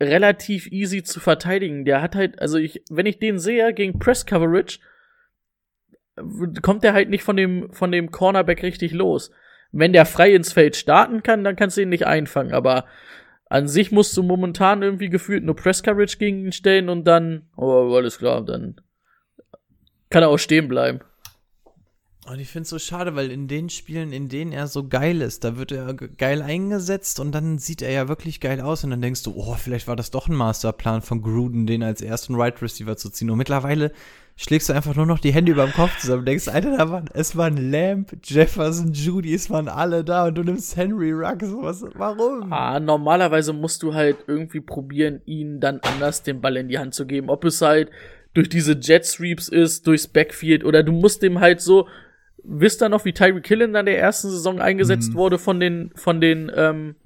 relativ 0.00 0.66
easy 0.70 1.02
zu 1.02 1.20
verteidigen. 1.20 1.84
Der 1.84 2.02
hat 2.02 2.14
halt, 2.14 2.40
also 2.40 2.58
ich, 2.58 2.82
wenn 2.90 3.06
ich 3.06 3.18
den 3.18 3.38
sehe 3.38 3.72
gegen 3.74 3.98
Press 3.98 4.26
Coverage, 4.26 4.78
kommt 6.62 6.84
der 6.84 6.92
halt 6.92 7.08
nicht 7.10 7.24
von 7.24 7.36
dem, 7.36 7.72
von 7.72 7.90
dem 7.90 8.10
Cornerback 8.10 8.62
richtig 8.62 8.92
los. 8.92 9.30
Wenn 9.72 9.92
der 9.92 10.06
frei 10.06 10.32
ins 10.34 10.52
Feld 10.52 10.76
starten 10.76 11.22
kann, 11.22 11.42
dann 11.42 11.56
kannst 11.56 11.76
du 11.76 11.82
ihn 11.82 11.88
nicht 11.88 12.06
einfangen, 12.06 12.52
aber 12.52 12.84
an 13.46 13.66
sich 13.68 13.90
musst 13.92 14.16
du 14.16 14.22
momentan 14.22 14.82
irgendwie 14.82 15.08
gefühlt 15.08 15.44
nur 15.44 15.56
Press 15.56 15.82
Coverage 15.82 16.18
gegen 16.18 16.44
ihn 16.44 16.52
stellen 16.52 16.88
und 16.88 17.04
dann, 17.04 17.48
oh, 17.56 17.92
alles 17.94 18.18
klar, 18.18 18.44
dann 18.44 18.76
kann 20.10 20.22
er 20.22 20.28
auch 20.28 20.38
stehen 20.38 20.68
bleiben. 20.68 21.00
Und 22.26 22.40
ich 22.40 22.48
finde 22.48 22.62
es 22.62 22.70
so 22.70 22.78
schade, 22.78 23.14
weil 23.16 23.30
in 23.30 23.48
den 23.48 23.68
Spielen, 23.68 24.10
in 24.10 24.30
denen 24.30 24.52
er 24.52 24.66
so 24.66 24.88
geil 24.88 25.20
ist, 25.20 25.44
da 25.44 25.58
wird 25.58 25.72
er 25.72 25.92
ge- 25.92 26.08
geil 26.16 26.40
eingesetzt 26.40 27.20
und 27.20 27.32
dann 27.32 27.58
sieht 27.58 27.82
er 27.82 27.90
ja 27.90 28.08
wirklich 28.08 28.40
geil 28.40 28.62
aus 28.62 28.82
und 28.82 28.90
dann 28.90 29.02
denkst 29.02 29.24
du, 29.24 29.34
oh, 29.36 29.54
vielleicht 29.58 29.88
war 29.88 29.96
das 29.96 30.10
doch 30.10 30.26
ein 30.26 30.34
Masterplan 30.34 31.02
von 31.02 31.20
Gruden, 31.20 31.66
den 31.66 31.82
als 31.82 32.00
ersten 32.00 32.34
Right 32.34 32.62
Receiver 32.62 32.96
zu 32.96 33.10
ziehen. 33.10 33.28
Und 33.28 33.36
mittlerweile 33.36 33.92
schlägst 34.36 34.70
du 34.70 34.72
einfach 34.72 34.96
nur 34.96 35.04
noch 35.04 35.18
die 35.18 35.34
Hände 35.34 35.52
über 35.52 35.66
dem 35.66 35.74
Kopf 35.74 36.00
zusammen 36.00 36.20
und 36.20 36.24
denkst, 36.26 36.48
Alter, 36.48 36.78
da 36.78 36.90
waren, 36.90 37.10
es 37.12 37.36
waren 37.36 37.70
Lamb, 37.70 38.16
Jefferson, 38.24 38.94
Judy, 38.94 39.34
es 39.34 39.50
waren 39.50 39.68
alle 39.68 40.02
da 40.02 40.28
und 40.28 40.34
du 40.36 40.44
nimmst 40.44 40.78
Henry 40.78 41.12
Ruggs. 41.12 41.52
Was, 41.52 41.84
warum? 41.94 42.50
Ah, 42.50 42.80
normalerweise 42.80 43.52
musst 43.52 43.82
du 43.82 43.92
halt 43.92 44.16
irgendwie 44.26 44.60
probieren, 44.60 45.20
ihn 45.26 45.60
dann 45.60 45.78
anders 45.82 46.22
den 46.22 46.40
Ball 46.40 46.56
in 46.56 46.68
die 46.68 46.78
Hand 46.78 46.94
zu 46.94 47.04
geben. 47.04 47.28
Ob 47.28 47.44
es 47.44 47.60
halt 47.60 47.90
durch 48.32 48.48
diese 48.48 48.72
Jet 48.80 49.04
Sweeps 49.04 49.48
ist, 49.48 49.86
durchs 49.86 50.08
Backfield 50.08 50.64
oder 50.64 50.82
du 50.82 50.90
musst 50.90 51.22
dem 51.22 51.38
halt 51.38 51.60
so, 51.60 51.86
wisst 52.44 52.82
ihr 52.82 52.88
noch, 52.88 53.04
wie 53.04 53.12
Tyreek 53.12 53.46
Hill 53.46 53.62
in 53.62 53.72
der 53.72 53.98
ersten 53.98 54.30
Saison 54.30 54.60
eingesetzt 54.60 55.14
wurde 55.14 55.38
von 55.38 55.60
den, 55.60 55.90
von 55.94 56.20
den, 56.20 56.50
ähm, 56.54 56.96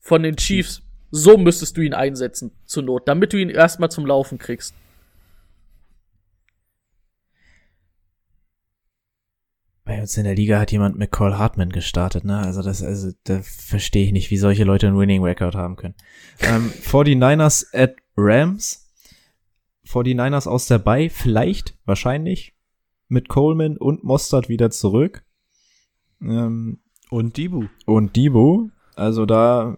von 0.00 0.22
den 0.22 0.36
Chiefs. 0.36 0.82
So 1.10 1.38
müsstest 1.38 1.76
du 1.76 1.80
ihn 1.80 1.94
einsetzen, 1.94 2.52
zur 2.64 2.82
Not, 2.82 3.08
damit 3.08 3.32
du 3.32 3.38
ihn 3.38 3.50
erstmal 3.50 3.90
zum 3.90 4.04
Laufen 4.06 4.38
kriegst. 4.38 4.74
Bei 9.84 10.02
uns 10.02 10.18
in 10.18 10.24
der 10.24 10.34
Liga 10.34 10.58
hat 10.60 10.70
jemand 10.70 10.98
mit 10.98 11.10
Cole 11.10 11.38
Hartman 11.38 11.70
gestartet, 11.70 12.22
ne? 12.22 12.40
Also 12.40 12.60
das, 12.60 12.82
also 12.82 13.10
da 13.24 13.40
verstehe 13.42 14.04
ich 14.04 14.12
nicht, 14.12 14.30
wie 14.30 14.36
solche 14.36 14.64
Leute 14.64 14.86
einen 14.86 14.98
Winning 14.98 15.22
Record 15.22 15.54
haben 15.54 15.76
können. 15.76 15.94
ähm, 16.40 16.70
49ers 16.82 17.74
at 17.74 17.96
Rams. 18.14 18.84
49ers 19.86 20.46
aus 20.46 20.66
der 20.66 20.78
Bay, 20.78 21.08
vielleicht, 21.08 21.78
wahrscheinlich, 21.86 22.54
mit 23.08 23.28
Coleman 23.28 23.76
und 23.76 24.04
Mostert 24.04 24.48
wieder 24.48 24.70
zurück. 24.70 25.24
Ähm, 26.20 26.80
Und 27.10 27.36
Dibu. 27.36 27.66
und 27.86 28.16
Debo, 28.16 28.70
also 28.96 29.26
da 29.26 29.76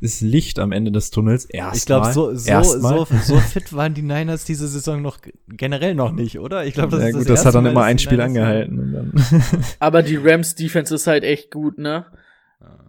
ist 0.00 0.20
Licht 0.20 0.60
am 0.60 0.70
Ende 0.70 0.92
des 0.92 1.10
Tunnels. 1.10 1.44
Erstmal. 1.44 1.76
Ich 1.76 1.86
glaube, 1.86 2.12
so, 2.12 2.34
so, 2.34 2.62
so, 2.62 3.04
so 3.04 3.36
fit 3.38 3.72
waren 3.72 3.94
die 3.94 4.02
Niners 4.02 4.44
diese 4.44 4.68
Saison 4.68 5.02
noch 5.02 5.18
generell 5.48 5.96
noch 5.96 6.12
nicht, 6.12 6.38
oder? 6.38 6.64
Ich 6.64 6.74
glaube, 6.74 6.92
das 6.92 7.00
ja, 7.00 7.08
ist 7.08 7.14
gut, 7.14 7.28
das, 7.28 7.42
das, 7.42 7.46
hat 7.46 7.54
dann 7.56 7.66
immer 7.66 7.82
ein 7.82 7.98
Spiel 7.98 8.18
Niners- 8.18 8.26
angehalten. 8.26 8.78
Und 8.78 8.92
dann 8.92 9.12
Aber 9.80 10.02
die 10.02 10.16
Rams 10.16 10.54
Defense 10.54 10.94
ist 10.94 11.06
halt 11.08 11.24
echt 11.24 11.50
gut, 11.50 11.78
ne? 11.78 12.06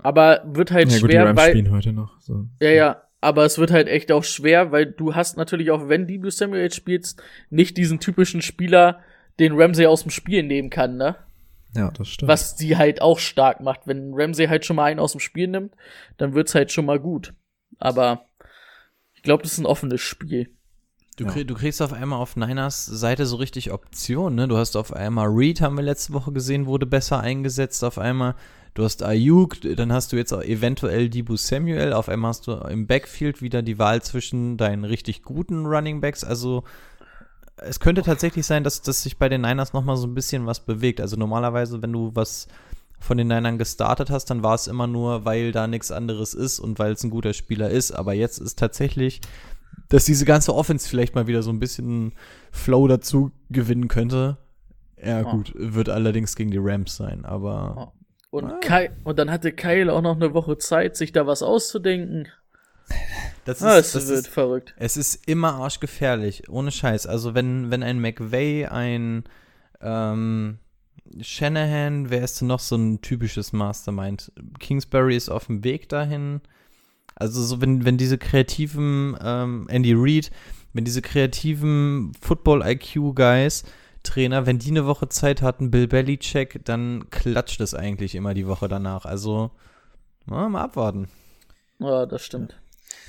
Aber 0.04 0.44
wird 0.46 0.72
halt 0.72 0.92
ja 0.92 1.00
gut, 1.00 1.10
die 1.10 1.14
schwer, 1.14 1.26
Rams 1.26 1.40
weil, 1.40 1.50
spielen 1.50 1.72
heute 1.72 1.94
noch. 1.94 2.20
So. 2.20 2.46
Ja, 2.60 2.70
ja, 2.70 3.02
aber 3.20 3.46
es 3.46 3.58
wird 3.58 3.72
halt 3.72 3.88
echt 3.88 4.12
auch 4.12 4.24
schwer, 4.24 4.72
weil 4.72 4.86
du 4.86 5.16
hast 5.16 5.38
natürlich 5.38 5.72
auch, 5.72 5.90
wenn 5.90 6.08
Debo 6.08 6.30
Samuel 6.30 6.72
spielst, 6.72 7.22
nicht 7.50 7.78
diesen 7.78 8.00
typischen 8.00 8.42
Spieler, 8.42 9.00
den 9.40 9.54
Ramsey 9.60 9.86
aus 9.86 10.04
dem 10.04 10.12
Spiel 10.12 10.44
nehmen 10.44 10.70
kann, 10.70 10.98
ne? 10.98 11.16
Ja, 11.76 11.90
das 11.92 12.10
stimmt. 12.10 12.30
Was 12.30 12.56
die 12.56 12.78
halt 12.78 13.02
auch 13.02 13.20
stark 13.20 13.62
macht. 13.62 13.82
Wenn 13.86 14.14
Ramsey 14.14 14.48
halt 14.48 14.66
schon 14.66 14.76
mal 14.76 14.86
einen 14.86 15.00
aus 15.00 15.14
dem 15.14 15.22
Spiel 15.22 15.48
nimmt, 15.48 15.74
dann 16.18 16.34
wird's 16.34 16.54
halt 16.54 16.72
schon 16.72 16.86
mal 16.86 17.00
gut. 17.00 17.34
Aber 17.80 18.26
ich 19.14 19.24
glaube, 19.24 19.44
das 19.44 19.54
ist 19.54 19.60
ein 19.60 19.66
offenes 19.66 20.02
Spiel. 20.02 20.50
Du, 21.18 21.28
krieg, 21.28 21.48
du 21.48 21.56
kriegst 21.56 21.82
auf 21.82 21.94
einmal 21.94 22.20
auf 22.20 22.36
Niners 22.36 22.86
Seite 22.86 23.26
so 23.26 23.36
richtig 23.36 23.72
Optionen, 23.72 24.36
ne? 24.36 24.48
Du 24.48 24.58
hast 24.58 24.76
auf 24.76 24.94
einmal 24.94 25.28
Reed, 25.28 25.62
haben 25.62 25.76
wir 25.76 25.84
letzte 25.84 26.14
Woche 26.14 26.32
gesehen, 26.32 26.66
wurde 26.66 26.86
besser 26.86 27.20
eingesetzt 27.20 27.84
auf 27.84 27.98
einmal. 27.98 28.36
Du 28.74 28.84
hast 28.84 29.04
Ayuk, 29.04 29.60
dann 29.62 29.92
hast 29.92 30.14
du 30.14 30.16
jetzt 30.16 30.32
auch 30.34 30.42
eventuell 30.42 31.10
Dibu 31.10 31.36
Samuel. 31.36 31.92
Auf 31.94 32.08
einmal 32.08 32.30
hast 32.30 32.48
du 32.48 32.54
im 32.54 32.88
Backfield 32.88 33.42
wieder 33.42 33.62
die 33.62 33.78
Wahl 33.78 34.02
zwischen 34.02 34.58
deinen 34.58 34.86
richtig 34.86 35.24
guten 35.24 35.66
Running 35.66 36.00
Backs. 36.00 36.24
Also 36.24 36.64
es 37.62 37.80
könnte 37.80 38.02
tatsächlich 38.02 38.46
sein, 38.46 38.64
dass, 38.64 38.82
dass 38.82 39.04
sich 39.04 39.18
bei 39.18 39.30
den 39.30 39.42
Niners 39.42 39.74
nochmal 39.74 39.98
so 39.98 40.08
ein 40.08 40.14
bisschen 40.16 40.46
was 40.46 40.60
bewegt. 40.60 41.00
Also 41.02 41.16
normalerweise, 41.16 41.82
wenn 41.82 41.94
du 41.94 42.12
was 42.14 42.48
von 43.00 43.18
den 43.18 43.28
Ninern 43.28 43.58
gestartet 43.58 44.10
hast, 44.10 44.26
dann 44.26 44.44
war 44.44 44.54
es 44.56 44.68
immer 44.68 44.86
nur, 44.88 45.26
weil 45.26 45.52
da 45.52 45.68
nichts 45.68 45.92
anderes 45.92 46.34
ist 46.34 46.60
und 46.60 46.78
weil 46.80 46.92
es 46.94 47.04
ein 47.04 47.10
guter 47.10 47.34
Spieler 47.34 47.70
ist. 47.70 47.92
Aber 47.92 48.14
jetzt 48.14 48.38
ist 48.40 48.60
tatsächlich, 48.60 49.22
dass 49.90 50.06
diese 50.06 50.26
ganze 50.26 50.54
Offense 50.54 50.88
vielleicht 50.88 51.16
mal 51.16 51.28
wieder 51.28 51.42
so 51.44 51.50
ein 51.52 51.60
bisschen 51.60 52.14
Flow 52.52 52.88
dazu 52.88 53.32
gewinnen 53.50 53.88
könnte. 53.88 54.38
Ja, 55.04 55.22
Oh. 55.26 55.32
gut, 55.32 55.54
wird 55.56 55.90
allerdings 55.90 56.36
gegen 56.36 56.52
die 56.52 56.60
Rams 56.60 56.96
sein, 56.96 57.26
aber. 57.26 57.94
Und, 58.30 58.46
Ah. 58.46 58.60
Kai, 58.62 58.92
und 59.04 59.18
dann 59.20 59.32
hatte 59.32 59.52
Kyle 59.52 59.92
auch 59.92 60.02
noch 60.02 60.16
eine 60.16 60.34
Woche 60.34 60.58
Zeit, 60.58 60.96
sich 60.96 61.12
da 61.12 61.26
was 61.28 61.42
auszudenken. 61.44 62.28
Das 63.44 63.62
Ah, 63.62 63.78
ist, 63.78 63.94
es 63.94 63.94
das 63.94 64.08
wird 64.08 64.20
ist, 64.20 64.28
verrückt. 64.28 64.76
es 64.76 64.98
ist 64.98 65.28
immer 65.28 65.54
arschgefährlich, 65.56 66.50
ohne 66.50 66.72
Scheiß. 66.72 67.08
Also 67.08 67.34
wenn, 67.34 67.72
wenn 67.72 67.84
ein 67.84 68.00
McVay, 68.00 68.66
ein 68.68 69.24
ähm, 69.82 70.60
Shanahan, 71.20 72.10
wer 72.10 72.24
ist 72.24 72.40
denn 72.42 72.48
noch 72.48 72.60
so 72.60 72.76
ein 72.76 73.02
typisches 73.02 73.52
Mastermind? 73.54 74.32
Kingsbury 74.60 75.16
ist 75.16 75.30
auf 75.30 75.48
dem 75.48 75.64
Weg 75.64 75.90
dahin. 75.90 76.42
Also 77.16 77.44
so, 77.44 77.62
wenn, 77.62 77.84
wenn 77.86 77.98
diese 77.98 78.18
kreativen, 78.18 79.18
ähm, 79.22 79.68
Andy 79.70 79.94
Reid, 79.96 80.32
wenn 80.74 80.86
diese 80.86 81.02
kreativen 81.02 82.14
Football-IQ-Guys, 82.22 83.64
Trainer, 84.04 84.46
wenn 84.46 84.58
die 84.60 84.70
eine 84.72 84.86
Woche 84.86 85.10
Zeit 85.10 85.42
hatten, 85.42 85.70
Bill 85.70 85.88
Belichick, 85.88 86.62
dann 86.66 87.10
klatscht 87.12 87.62
es 87.62 87.74
eigentlich 87.76 88.16
immer 88.16 88.34
die 88.34 88.48
Woche 88.48 88.68
danach. 88.68 89.06
Also, 89.06 89.52
na, 90.26 90.48
mal 90.50 90.62
abwarten. 90.64 91.08
Ja, 91.80 92.06
das 92.06 92.24
stimmt. 92.26 92.61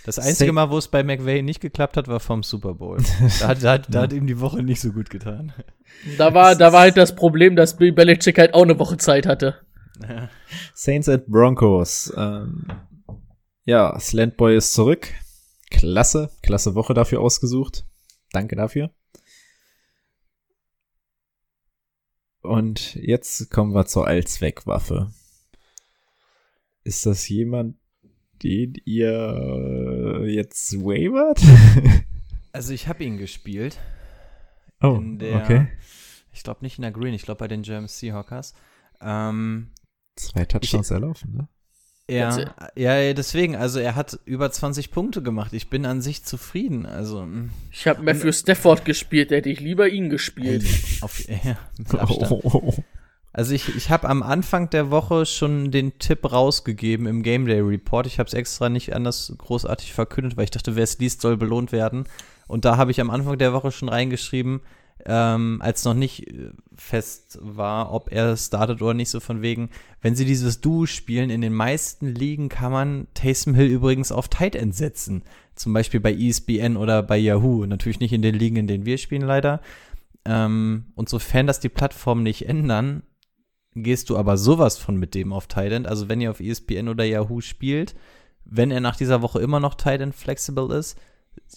Das 0.04 0.18
einzige 0.18 0.52
Mal, 0.52 0.70
wo 0.70 0.78
es 0.78 0.88
bei 0.88 1.04
McVay 1.04 1.42
nicht 1.42 1.60
geklappt 1.60 1.96
hat, 1.96 2.08
war 2.08 2.18
vom 2.18 2.42
Super 2.42 2.74
Bowl. 2.74 2.98
Da 3.40 3.48
hat, 3.48 3.62
da, 3.62 3.72
hat, 3.72 3.86
da 3.94 4.02
hat 4.02 4.12
ihm 4.12 4.26
die 4.26 4.40
Woche 4.40 4.62
nicht 4.62 4.80
so 4.80 4.92
gut 4.92 5.10
getan. 5.10 5.52
Da 6.18 6.34
war, 6.34 6.56
da 6.56 6.72
war 6.72 6.80
halt 6.80 6.96
das 6.96 7.14
Problem, 7.14 7.54
dass 7.54 7.76
Bill 7.76 7.92
Belichick 7.92 8.38
halt 8.38 8.54
auch 8.54 8.62
eine 8.62 8.78
Woche 8.78 8.96
Zeit 8.96 9.26
hatte. 9.26 9.60
Saints 10.74 11.08
at 11.08 11.26
Broncos. 11.26 12.12
Ähm, 12.16 12.66
ja, 13.64 13.98
Slantboy 13.98 14.56
ist 14.56 14.72
zurück. 14.72 15.08
Klasse, 15.70 16.30
klasse 16.42 16.74
Woche 16.74 16.94
dafür 16.94 17.20
ausgesucht. 17.20 17.84
Danke 18.32 18.56
dafür. 18.56 18.90
Und 22.42 22.96
jetzt 22.96 23.50
kommen 23.50 23.72
wir 23.72 23.86
zur 23.86 24.06
Allzweckwaffe. 24.06 25.12
Ist 26.82 27.06
das 27.06 27.28
jemand, 27.28 27.76
den 28.42 28.74
ihr 28.84 30.24
jetzt 30.26 30.74
wavert? 30.80 31.40
Also 32.54 32.74
ich 32.74 32.86
habe 32.86 33.02
ihn 33.02 33.16
gespielt. 33.16 33.78
oh, 34.82 34.96
in 34.96 35.18
der, 35.18 35.36
okay. 35.36 35.68
Ich 36.34 36.42
glaube 36.42 36.60
nicht 36.60 36.76
in 36.76 36.82
der 36.82 36.90
Green, 36.92 37.14
ich 37.14 37.22
glaube 37.22 37.38
bei 37.38 37.48
den 37.48 37.62
German 37.62 37.88
Seahawkers. 37.88 38.52
Ähm, 39.00 39.70
Zwei 40.16 40.44
Touchdowns 40.44 40.90
erlaufen, 40.90 41.32
ne? 41.32 41.48
ja, 42.10 42.36
Jetzt, 42.36 42.50
ja, 42.76 42.98
ja, 42.98 43.14
deswegen, 43.14 43.56
also 43.56 43.78
er 43.78 43.94
hat 43.94 44.18
über 44.26 44.50
20 44.50 44.90
Punkte 44.90 45.22
gemacht. 45.22 45.54
Ich 45.54 45.70
bin 45.70 45.86
an 45.86 46.02
sich 46.02 46.24
zufrieden. 46.24 46.84
Also 46.84 47.24
mm, 47.24 47.50
Ich 47.70 47.86
habe 47.86 48.02
Matthew 48.02 48.32
Stafford 48.32 48.84
gespielt, 48.84 49.30
hätte 49.30 49.48
ich 49.48 49.60
lieber 49.60 49.88
ihn 49.88 50.10
gespielt. 50.10 50.64
auf, 51.00 51.26
ja, 51.44 51.58
mit 51.78 51.94
Abstand. 51.98 52.32
Oh, 52.44 52.74
Also 53.32 53.54
ich, 53.54 53.74
ich 53.74 53.90
habe 53.90 54.08
am 54.08 54.22
Anfang 54.22 54.68
der 54.70 54.90
Woche 54.90 55.24
schon 55.24 55.70
den 55.70 55.98
Tipp 55.98 56.30
rausgegeben 56.30 57.06
im 57.06 57.22
Game 57.22 57.46
Day 57.46 57.60
Report. 57.60 58.06
Ich 58.06 58.18
habe 58.18 58.26
es 58.26 58.34
extra 58.34 58.68
nicht 58.68 58.94
anders 58.94 59.34
großartig 59.38 59.94
verkündet, 59.94 60.36
weil 60.36 60.44
ich 60.44 60.50
dachte, 60.50 60.76
wer 60.76 60.84
es 60.84 60.98
liest, 60.98 61.22
soll 61.22 61.38
belohnt 61.38 61.72
werden. 61.72 62.04
Und 62.46 62.66
da 62.66 62.76
habe 62.76 62.90
ich 62.90 63.00
am 63.00 63.08
Anfang 63.08 63.38
der 63.38 63.54
Woche 63.54 63.72
schon 63.72 63.88
reingeschrieben, 63.88 64.60
ähm, 65.06 65.60
als 65.62 65.84
noch 65.84 65.94
nicht 65.94 66.28
äh, 66.28 66.50
fest 66.76 67.38
war, 67.40 67.92
ob 67.92 68.12
er 68.12 68.36
startet 68.36 68.82
oder 68.82 68.94
nicht, 68.94 69.08
so 69.08 69.18
von 69.18 69.40
wegen, 69.40 69.70
wenn 70.02 70.14
sie 70.14 70.26
dieses 70.26 70.60
Duo 70.60 70.86
spielen, 70.86 71.30
in 71.30 71.40
den 71.40 71.54
meisten 71.54 72.06
Ligen 72.08 72.48
kann 72.50 72.70
man 72.70 73.06
Taysom 73.14 73.54
Hill 73.54 73.66
übrigens 73.66 74.12
auf 74.12 74.28
Tight 74.28 74.54
End 74.54 74.74
setzen. 74.74 75.22
Zum 75.54 75.72
Beispiel 75.72 76.00
bei 76.00 76.12
ESPN 76.14 76.76
oder 76.76 77.02
bei 77.02 77.16
Yahoo. 77.16 77.64
Natürlich 77.66 78.00
nicht 78.00 78.12
in 78.12 78.22
den 78.22 78.34
Ligen, 78.34 78.56
in 78.56 78.66
denen 78.66 78.86
wir 78.86 78.98
spielen, 78.98 79.22
leider. 79.22 79.60
Ähm, 80.24 80.84
und 80.94 81.08
sofern 81.08 81.46
das 81.46 81.60
die 81.60 81.68
Plattform 81.68 82.22
nicht 82.22 82.48
ändern, 82.48 83.02
gehst 83.74 84.10
du 84.10 84.16
aber 84.16 84.36
sowas 84.36 84.78
von 84.78 84.96
mit 84.96 85.14
dem 85.14 85.32
auf 85.32 85.46
Tight 85.46 85.72
End. 85.72 85.86
Also 85.86 86.08
wenn 86.08 86.20
ihr 86.20 86.30
auf 86.30 86.40
ESPN 86.40 86.88
oder 86.88 87.04
Yahoo 87.04 87.40
spielt, 87.40 87.94
wenn 88.44 88.70
er 88.70 88.80
nach 88.80 88.96
dieser 88.96 89.22
Woche 89.22 89.40
immer 89.40 89.60
noch 89.60 89.74
Tight 89.74 90.00
End 90.00 90.14
flexible 90.14 90.74
ist, 90.74 90.98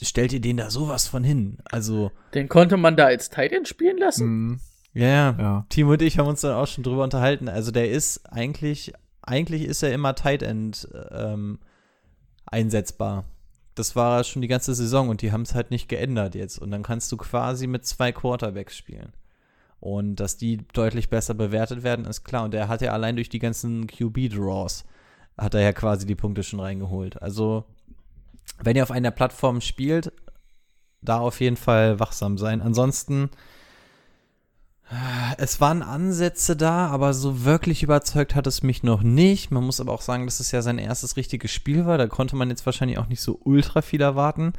stellt 0.02 0.34
ihr 0.34 0.42
den 0.42 0.58
da 0.58 0.70
sowas 0.70 1.08
von 1.08 1.24
hin. 1.24 1.58
Also, 1.66 2.12
Den 2.34 2.48
konnte 2.48 2.78
man 2.78 2.96
da 2.96 3.06
als 3.06 3.30
Tight 3.30 3.52
End 3.52 3.68
spielen 3.68 3.98
lassen? 3.98 4.26
Hm, 4.26 4.60
ja, 4.94 5.08
ja. 5.08 5.36
ja. 5.38 5.66
Timo 5.70 5.94
und 5.94 6.02
ich 6.02 6.18
haben 6.18 6.28
uns 6.28 6.42
dann 6.42 6.54
auch 6.54 6.68
schon 6.68 6.84
drüber 6.84 7.04
unterhalten. 7.04 7.50
Also 7.50 7.72
der 7.72 7.92
ist 7.92 8.26
eigentlich, 8.32 8.94
eigentlich 9.22 9.64
ist 9.64 9.84
er 9.84 9.94
immer 9.94 10.16
Tight 10.16 10.42
End 10.42 10.88
ähm, 11.12 11.60
einsetzbar. 12.46 13.26
Das 13.76 13.96
war 13.98 14.24
schon 14.24 14.42
die 14.42 14.48
ganze 14.48 14.74
Saison 14.74 15.10
und 15.10 15.22
die 15.22 15.34
haben 15.34 15.42
es 15.42 15.54
halt 15.54 15.70
nicht 15.70 15.90
geändert 15.90 16.34
jetzt. 16.34 16.60
Und 16.60 16.72
dann 16.72 16.84
kannst 16.84 17.12
du 17.12 17.18
quasi 17.18 17.68
mit 17.68 17.86
zwei 17.86 18.14
Quarterbacks 18.14 18.78
spielen. 18.78 19.12
Und 19.80 20.16
dass 20.16 20.38
die 20.38 20.58
deutlich 20.74 21.10
besser 21.10 21.34
bewertet 21.34 21.84
werden, 21.84 22.06
ist 22.06 22.24
klar. 22.24 22.46
Und 22.46 22.54
der 22.54 22.68
hat 22.68 22.82
ja 22.82 22.92
allein 22.92 23.16
durch 23.16 23.30
die 23.30 23.40
ganzen 23.40 23.88
QB-Draws, 23.88 24.86
hat 25.38 25.54
er 25.54 25.62
ja 25.62 25.74
quasi 25.74 26.06
die 26.06 26.16
Punkte 26.16 26.44
schon 26.44 26.60
reingeholt. 26.60 27.22
Also, 27.22 27.66
wenn 28.62 28.76
ihr 28.76 28.84
auf 28.84 28.92
einer 28.92 29.12
Plattform 29.12 29.62
spielt, 29.62 30.12
da 31.02 31.20
auf 31.20 31.40
jeden 31.40 31.58
Fall 31.58 32.00
wachsam 32.00 32.38
sein. 32.38 32.62
Ansonsten, 32.62 33.30
es 35.38 35.60
waren 35.60 35.82
Ansätze 35.82 36.56
da, 36.56 36.88
aber 36.88 37.14
so 37.14 37.44
wirklich 37.44 37.82
überzeugt 37.82 38.36
hat 38.36 38.46
es 38.48 38.62
mich 38.62 38.84
noch 38.84 39.02
nicht. 39.02 39.50
Man 39.50 39.64
muss 39.64 39.80
aber 39.80 39.94
auch 39.94 40.02
sagen, 40.02 40.26
dass 40.26 40.40
es 40.40 40.52
ja 40.52 40.62
sein 40.62 40.78
erstes 40.78 41.18
richtiges 41.18 41.52
Spiel 41.52 41.86
war. 41.86 41.98
Da 41.98 42.08
konnte 42.08 42.36
man 42.36 42.50
jetzt 42.50 42.66
wahrscheinlich 42.66 43.00
auch 43.00 43.08
nicht 43.08 43.22
so 43.22 43.40
ultra 43.44 43.82
viel 43.82 44.02
erwarten. 44.02 44.54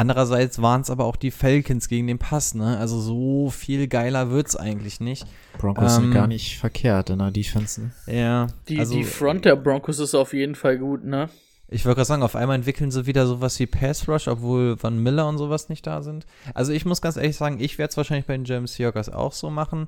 Andererseits 0.00 0.62
waren 0.62 0.80
es 0.80 0.88
aber 0.90 1.04
auch 1.04 1.16
die 1.16 1.30
Falcons 1.30 1.86
gegen 1.88 2.06
den 2.06 2.18
Pass, 2.18 2.54
ne? 2.54 2.78
Also 2.78 2.98
so 3.00 3.50
viel 3.50 3.86
geiler 3.86 4.30
wird's 4.30 4.56
eigentlich 4.56 4.98
nicht. 5.00 5.26
Broncos 5.58 5.96
Ähm, 5.96 6.04
sind 6.04 6.14
gar 6.14 6.26
nicht 6.26 6.58
verkehrt 6.58 7.10
in 7.10 7.18
der 7.18 7.30
Defense. 7.30 7.82
ne? 7.82 7.92
Ja, 8.06 8.46
Die, 8.68 8.78
also 8.78 8.94
die 8.94 9.04
Front 9.04 9.44
der 9.44 9.56
Broncos 9.56 9.98
ist 9.98 10.14
auf 10.14 10.32
jeden 10.32 10.54
Fall 10.54 10.78
gut, 10.78 11.04
ne? 11.04 11.28
ich 11.72 11.84
wollte 11.84 11.96
gerade 11.98 12.06
sagen, 12.06 12.22
auf 12.24 12.34
einmal 12.34 12.56
entwickeln 12.56 12.90
sie 12.90 13.06
wieder 13.06 13.26
sowas 13.28 13.60
wie 13.60 13.66
Pass 13.66 14.08
Rush, 14.08 14.26
obwohl 14.26 14.82
Van 14.82 14.98
Miller 15.00 15.28
und 15.28 15.38
sowas 15.38 15.68
nicht 15.68 15.86
da 15.86 16.02
sind. 16.02 16.26
Also 16.52 16.72
ich 16.72 16.84
muss 16.84 17.00
ganz 17.00 17.16
ehrlich 17.16 17.36
sagen, 17.36 17.60
ich 17.60 17.78
werde 17.78 17.90
es 17.90 17.96
wahrscheinlich 17.96 18.26
bei 18.26 18.32
den 18.36 18.42
German 18.44 18.66
Seahawkers 18.66 19.08
auch 19.10 19.32
so 19.32 19.50
machen. 19.50 19.86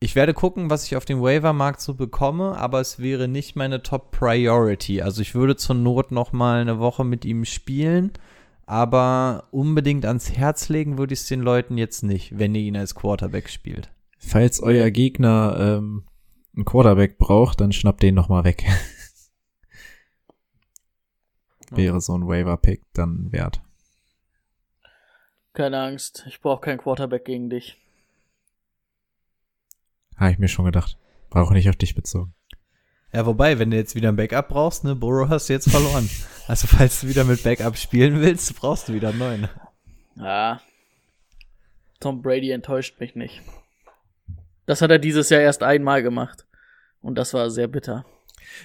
Ich 0.00 0.16
werde 0.16 0.34
gucken, 0.34 0.68
was 0.68 0.84
ich 0.84 0.96
auf 0.96 1.04
dem 1.04 1.22
Waiver-Markt 1.22 1.80
so 1.80 1.94
bekomme, 1.94 2.56
aber 2.58 2.80
es 2.80 2.98
wäre 2.98 3.28
nicht 3.28 3.54
meine 3.54 3.82
Top-Priority. 3.84 5.00
Also 5.02 5.22
ich 5.22 5.34
würde 5.34 5.56
zur 5.56 5.76
Not 5.76 6.10
noch 6.10 6.32
mal 6.32 6.60
eine 6.60 6.78
Woche 6.80 7.04
mit 7.04 7.24
ihm 7.24 7.44
spielen, 7.44 8.10
aber 8.66 9.48
unbedingt 9.52 10.04
ans 10.04 10.32
Herz 10.32 10.68
legen 10.68 10.98
würde 10.98 11.14
ich 11.14 11.20
es 11.20 11.26
den 11.26 11.40
Leuten 11.40 11.78
jetzt 11.78 12.02
nicht, 12.02 12.38
wenn 12.38 12.54
ihr 12.54 12.62
ihn 12.62 12.76
als 12.76 12.94
Quarterback 12.96 13.48
spielt. 13.48 13.90
Falls 14.18 14.60
euer 14.60 14.90
Gegner 14.90 15.56
ähm, 15.58 16.04
einen 16.54 16.64
Quarterback 16.64 17.16
braucht, 17.18 17.60
dann 17.60 17.72
schnappt 17.72 18.02
den 18.02 18.16
noch 18.16 18.28
mal 18.28 18.44
weg. 18.44 18.64
Wäre 21.70 22.00
so 22.00 22.16
ein 22.16 22.26
Waiver-Pick 22.26 22.82
dann 22.92 23.30
wert. 23.32 23.60
Keine 25.52 25.80
Angst, 25.80 26.24
ich 26.28 26.40
brauche 26.40 26.60
keinen 26.60 26.78
Quarterback 26.78 27.24
gegen 27.24 27.48
dich. 27.48 27.76
Habe 30.16 30.32
ich 30.32 30.38
mir 30.38 30.48
schon 30.48 30.64
gedacht. 30.64 30.98
War 31.30 31.44
auch 31.44 31.50
nicht 31.50 31.68
auf 31.68 31.76
dich 31.76 31.94
bezogen. 31.94 32.35
Ja, 33.16 33.24
wobei, 33.24 33.58
wenn 33.58 33.70
du 33.70 33.78
jetzt 33.78 33.94
wieder 33.94 34.10
ein 34.10 34.16
Backup 34.16 34.50
brauchst, 34.50 34.84
ne, 34.84 34.94
Burrow 34.94 35.26
hast 35.30 35.48
du 35.48 35.54
jetzt 35.54 35.70
verloren. 35.70 36.06
also 36.48 36.66
falls 36.66 37.00
du 37.00 37.08
wieder 37.08 37.24
mit 37.24 37.42
Backup 37.42 37.78
spielen 37.78 38.20
willst, 38.20 38.54
brauchst 38.60 38.90
du 38.90 38.92
wieder 38.92 39.08
einen 39.08 39.18
neuen. 39.18 39.48
Ja. 40.16 40.60
Tom 41.98 42.20
Brady 42.20 42.50
enttäuscht 42.50 43.00
mich 43.00 43.14
nicht. 43.14 43.40
Das 44.66 44.82
hat 44.82 44.90
er 44.90 44.98
dieses 44.98 45.30
Jahr 45.30 45.40
erst 45.40 45.62
einmal 45.62 46.02
gemacht. 46.02 46.44
Und 47.00 47.16
das 47.16 47.32
war 47.32 47.48
sehr 47.48 47.68
bitter. 47.68 48.04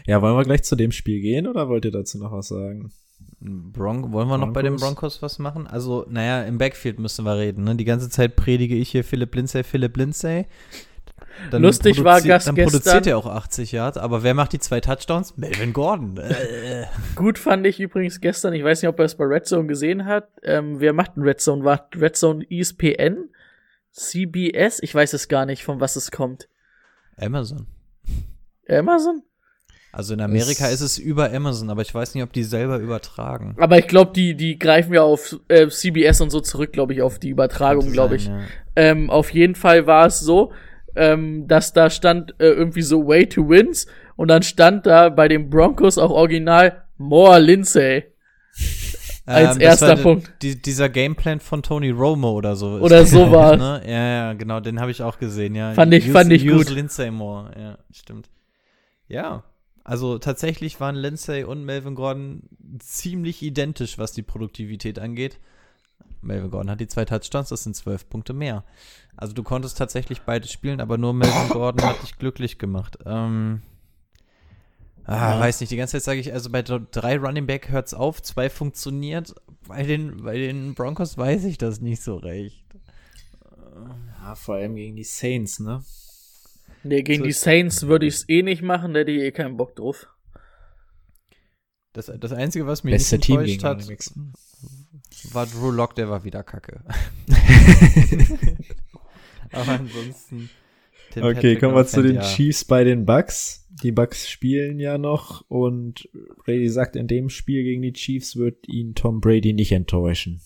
Ja, 0.06 0.22
wollen 0.22 0.36
wir 0.36 0.44
gleich 0.44 0.64
zu 0.64 0.76
dem 0.76 0.92
Spiel 0.92 1.22
gehen 1.22 1.48
oder 1.48 1.70
wollt 1.70 1.86
ihr 1.86 1.92
dazu 1.92 2.18
noch 2.18 2.34
was 2.34 2.50
sagen? 2.50 2.92
Bron 3.40 4.12
wollen 4.12 4.28
wir 4.28 4.38
noch 4.38 4.52
bei 4.52 4.64
den 4.64 4.76
Broncos? 4.76 5.20
Broncos 5.20 5.22
was 5.22 5.40
machen? 5.40 5.66
Also, 5.66 6.06
naja, 6.10 6.44
im 6.44 6.58
Backfield 6.58 7.00
müssen 7.00 7.24
wir 7.24 7.38
reden. 7.38 7.64
Ne? 7.64 7.78
Die 7.78 7.86
ganze 7.86 8.10
Zeit 8.10 8.36
predige 8.36 8.76
ich 8.76 8.90
hier 8.90 9.06
Philipp 9.06 9.34
Lindsay, 9.34 9.64
Philipp 9.64 9.96
Lindsay. 9.96 10.48
Dann 11.50 11.62
Lustig 11.62 12.04
war 12.04 12.22
Gast 12.22 12.48
Dann 12.48 12.56
gestern- 12.56 12.72
produziert 12.82 13.08
er 13.08 13.18
auch 13.18 13.26
80 13.26 13.72
Yards, 13.72 13.98
aber 13.98 14.24
wer 14.24 14.34
macht 14.34 14.54
die 14.54 14.60
zwei 14.60 14.80
Touchdowns? 14.80 15.38
Melvin 15.38 15.74
Gordon. 15.74 16.18
Äh. 16.18 16.86
Gut 17.16 17.38
fand 17.40 17.66
ich 17.66 17.80
übrigens 17.80 18.22
gestern, 18.22 18.54
ich 18.54 18.64
weiß 18.64 18.82
nicht, 18.82 18.90
ob 18.90 19.00
er 19.00 19.06
es 19.06 19.16
bei 19.16 19.26
Red 19.26 19.46
Zone 19.48 19.68
gesehen 19.68 20.06
hat. 20.06 20.28
Ähm, 20.44 20.80
wer 20.80 20.94
macht 20.94 21.18
ein 21.18 21.22
Red 21.24 21.42
Zone? 21.42 21.64
War 21.64 21.88
Red 21.96 22.16
Zone 22.16 22.46
ESPN? 22.50 23.30
CBS? 23.92 24.80
Ich 24.82 24.94
weiß 24.96 25.14
es 25.14 25.28
gar 25.28 25.46
nicht, 25.46 25.64
von 25.64 25.80
was 25.80 25.96
es 25.96 26.12
kommt. 26.12 26.48
Amazon. 27.18 27.68
Amazon? 28.70 29.24
Also 29.92 30.14
in 30.14 30.22
Amerika 30.22 30.68
Es- 30.68 30.76
ist 30.76 30.82
es 30.82 30.98
über 30.98 31.34
Amazon, 31.34 31.70
aber 31.70 31.82
ich 31.82 31.94
weiß 31.94 32.16
nicht, 32.16 32.24
ob 32.24 32.32
die 32.32 32.44
selber 32.44 32.78
übertragen. 32.78 33.56
Aber 33.60 33.78
ich 33.78 33.88
glaube, 33.88 34.14
die, 34.14 34.36
die 34.36 34.58
greifen 34.58 34.94
ja 34.94 35.02
auf 35.02 35.38
äh, 35.50 35.68
CBS 35.68 36.22
und 36.22 36.30
so 36.30 36.40
zurück, 36.40 36.72
glaube 36.72 36.94
ich, 36.94 37.02
auf 37.02 37.20
die 37.20 37.30
Übertragung, 37.30 37.92
glaube 37.92 38.16
ich. 38.16 38.28
Ja. 38.28 38.40
Ähm, 38.78 39.10
auf 39.10 39.32
jeden 39.32 39.56
Fall 39.56 39.88
war 39.88 40.06
es 40.06 40.22
so, 40.22 40.54
ähm, 40.96 41.48
dass 41.48 41.74
da 41.74 41.90
stand 41.90 42.36
äh, 42.40 42.48
irgendwie 42.48 42.82
so 42.82 43.08
Way 43.08 43.28
to 43.30 43.48
Wins 43.50 43.88
und 44.16 44.28
dann 44.28 44.44
stand 44.44 44.86
da 44.86 45.10
bei 45.10 45.28
den 45.28 45.50
Broncos 45.50 45.98
auch 45.98 46.12
original 46.12 46.84
More 46.98 47.40
Lindsay. 47.40 48.04
Als 49.26 49.56
Ähm, 49.56 49.62
erster 49.62 49.96
Punkt. 49.96 50.32
Die, 50.42 50.60
dieser 50.62 50.90
Gameplan 50.90 51.40
von 51.40 51.62
Tony 51.64 51.90
Romo 51.92 52.32
oder 52.32 52.56
so. 52.56 52.78
ist 52.78 52.82
Oder 52.84 53.00
das, 53.02 53.12
so 53.12 53.32
war's. 53.32 53.58
Ne? 53.60 53.82
Ja, 53.86 54.08
ja, 54.08 54.34
genau, 54.34 54.60
den 54.60 54.80
habe 54.80 54.92
ich 54.92 55.02
auch 55.04 55.20
gesehen, 55.20 55.56
ja. 55.56 55.74
Fand 55.74 55.94
ich- 55.94 56.06
use, 56.06 56.12
fand 56.14 56.32
ich 56.34 56.44
use 56.46 56.66
gut. 56.66 56.70
Lindsay 56.76 57.12
Moore, 57.12 57.52
ja, 57.58 57.78
stimmt. 57.92 58.30
Ja, 59.08 59.44
also 59.84 60.18
tatsächlich 60.18 60.80
waren 60.80 60.96
Lindsay 60.96 61.44
und 61.44 61.64
Melvin 61.64 61.96
Gordon 61.96 62.44
ziemlich 62.80 63.42
identisch, 63.42 63.98
was 63.98 64.12
die 64.12 64.22
Produktivität 64.24 65.00
angeht. 65.00 65.40
Melvin 66.22 66.52
Gordon 66.52 66.70
hat 66.72 66.80
die 66.80 66.88
zwei 66.88 67.06
Touchdowns, 67.06 67.50
das 67.50 67.64
sind 67.64 67.76
zwölf 67.76 68.08
Punkte 68.10 68.34
mehr. 68.34 68.64
Also 69.18 69.34
du 69.34 69.44
konntest 69.44 69.78
tatsächlich 69.78 70.22
beides 70.22 70.52
spielen, 70.52 70.80
aber 70.82 70.98
nur 70.98 71.14
Melvin 71.14 71.50
Gordon 71.50 71.86
hat 71.88 72.02
dich 72.04 72.18
glücklich 72.18 72.58
gemacht. 72.58 72.98
Ähm, 73.06 73.62
ah, 75.06 75.40
weiß 75.40 75.60
nicht, 75.62 75.72
die 75.72 75.78
ganze 75.78 75.94
Zeit 75.94 76.04
sage 76.04 76.20
ich, 76.20 76.32
also 76.34 76.50
bei 76.50 76.62
dr- 76.62 76.86
drei 76.92 77.18
Running 77.18 77.48
Back 77.48 77.70
hört's 77.70 77.94
auf, 77.94 78.22
zwei 78.22 78.50
funktioniert. 78.50 79.36
Bei 79.68 79.84
den, 79.84 80.24
bei 80.24 80.38
den 80.38 80.74
Broncos 80.74 81.18
weiß 81.18 81.46
ich 81.46 81.58
das 81.58 81.82
nicht 81.82 82.02
so 82.02 82.18
recht. 82.18 82.66
Ja, 84.24 84.36
vor 84.36 84.56
allem 84.56 84.76
gegen 84.76 84.96
die 84.96 85.04
Saints, 85.04 85.60
ne? 85.60 85.84
Nee, 86.84 87.04
gegen 87.04 87.22
So 87.22 87.28
die 87.28 87.34
Saints 87.34 87.88
würde 87.88 88.06
ich 88.08 88.16
es 88.16 88.30
eh 88.30 88.42
nicht 88.44 88.62
machen, 88.62 88.94
da 88.94 89.02
hätte 89.02 89.12
ich 89.12 89.22
eh 89.22 89.32
keinen 89.32 89.58
Bock 89.58 89.76
drauf. 89.76 90.08
Das, 91.94 92.12
das 92.20 92.32
Einzige, 92.32 92.66
was 92.68 92.84
mich 92.84 92.94
Beste 92.94 93.18
nicht 93.18 93.26
Team 93.26 93.40
enttäuscht 93.42 93.60
gegen 93.60 93.68
hat. 93.68 93.88
War 95.32 95.46
Drew 95.46 95.72
Lock, 95.72 95.96
der 95.96 96.10
war 96.10 96.24
wieder 96.24 96.44
kacke. 96.44 96.82
Aber 99.52 99.72
ansonsten. 99.72 100.50
Tim 101.12 101.24
Okay, 101.24 101.34
Patrick 101.34 101.60
kommen 101.60 101.76
wir 101.76 101.86
zu 101.86 102.02
den 102.02 102.16
ja. 102.16 102.22
Chiefs. 102.22 102.66
Bei 102.66 102.84
den 102.84 103.06
Bucks. 103.06 103.68
Die 103.84 103.92
Bucks 103.92 104.30
spielen 104.30 104.80
ja 104.80 104.98
noch 104.98 105.44
und 105.50 106.10
Brady 106.46 106.70
sagt, 106.70 106.96
in 106.96 107.08
dem 107.08 107.30
Spiel 107.30 107.64
gegen 107.64 107.82
die 107.82 107.94
Chiefs 107.94 108.36
wird 108.36 108.68
ihn 108.68 108.96
Tom 108.96 109.22
Brady 109.22 109.54
nicht 109.54 109.72
enttäuschen. 109.72 110.42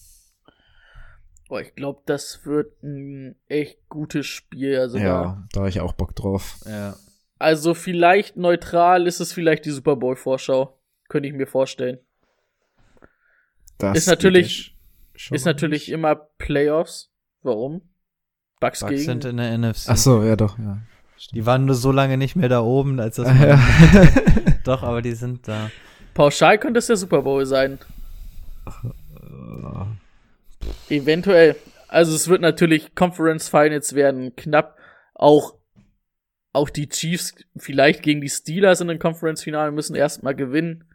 Boah, 1.48 1.62
ich 1.62 1.76
glaube, 1.76 2.02
das 2.06 2.46
wird 2.46 2.82
ein 2.82 3.36
echt 3.48 3.88
gutes 3.90 4.26
Spiel. 4.26 4.78
Also, 4.78 4.98
da, 4.98 5.04
Ja, 5.04 5.48
da 5.52 5.60
habe 5.60 5.70
ich 5.70 5.80
auch 5.80 5.94
Bock 5.94 6.16
drauf. 6.16 6.60
Ja. 6.66 6.96
also 7.38 7.74
vielleicht 7.74 8.38
neutral 8.38 9.06
ist 9.06 9.20
es 9.20 9.34
vielleicht 9.34 9.66
die 9.66 9.72
Super 9.72 9.96
Bowl-Vorschau. 9.96 10.80
Könnte 11.08 11.30
ich 11.30 11.36
mir 11.36 11.46
vorstellen. 11.46 12.00
Das 13.78 13.98
Ist 13.98 14.08
natürlich- 14.08 14.76
Ist 15.32 15.46
natürlich 15.46 15.90
immer 15.92 16.16
Playoffs. 16.16 17.12
Warum? 17.42 17.82
Bucks, 18.60 18.80
Bucks 18.80 18.90
gegen. 18.92 19.04
sind 19.04 19.26
in 19.26 19.38
der 19.38 19.52
NFC. 19.58 19.90
Ach 19.90 19.98
so, 19.98 20.24
ja 20.24 20.36
doch, 20.36 20.58
ja. 20.58 20.80
Die 21.34 21.46
waren 21.46 21.66
nur 21.66 21.76
so 21.76 21.92
lange 21.92 22.18
nicht 22.18 22.36
mehr 22.36 22.50
da 22.50 22.62
oben, 22.62 23.00
als 23.00 23.16
das. 23.18 23.28
Ja. 23.40 23.60
Doch, 24.64 24.82
aber 24.84 25.02
die 25.02 25.14
sind 25.14 25.48
da. 25.48 25.70
Pauschal 26.14 26.58
könnte 26.58 26.80
es 26.80 26.88
der 26.88 26.98
Super 26.98 27.22
Bowl 27.22 27.46
sein. 27.46 27.78
Eventuell. 30.90 31.56
Also 31.88 32.16
es 32.16 32.28
wird 32.28 32.42
natürlich 32.42 32.96
Conference 32.96 33.48
Finals 33.50 33.94
werden 33.94 34.36
knapp. 34.36 34.78
Auch, 35.14 35.56
auch 36.52 36.70
die 36.70 36.90
Chiefs 36.90 37.36
vielleicht 37.56 38.02
gegen 38.04 38.22
die 38.22 38.30
Steelers 38.30 38.82
in 38.82 38.88
den 38.88 39.00
Conference 39.00 39.44
Finale 39.44 39.72
müssen 39.72 39.96
erstmal 39.96 40.36
gewinnen. 40.36 40.86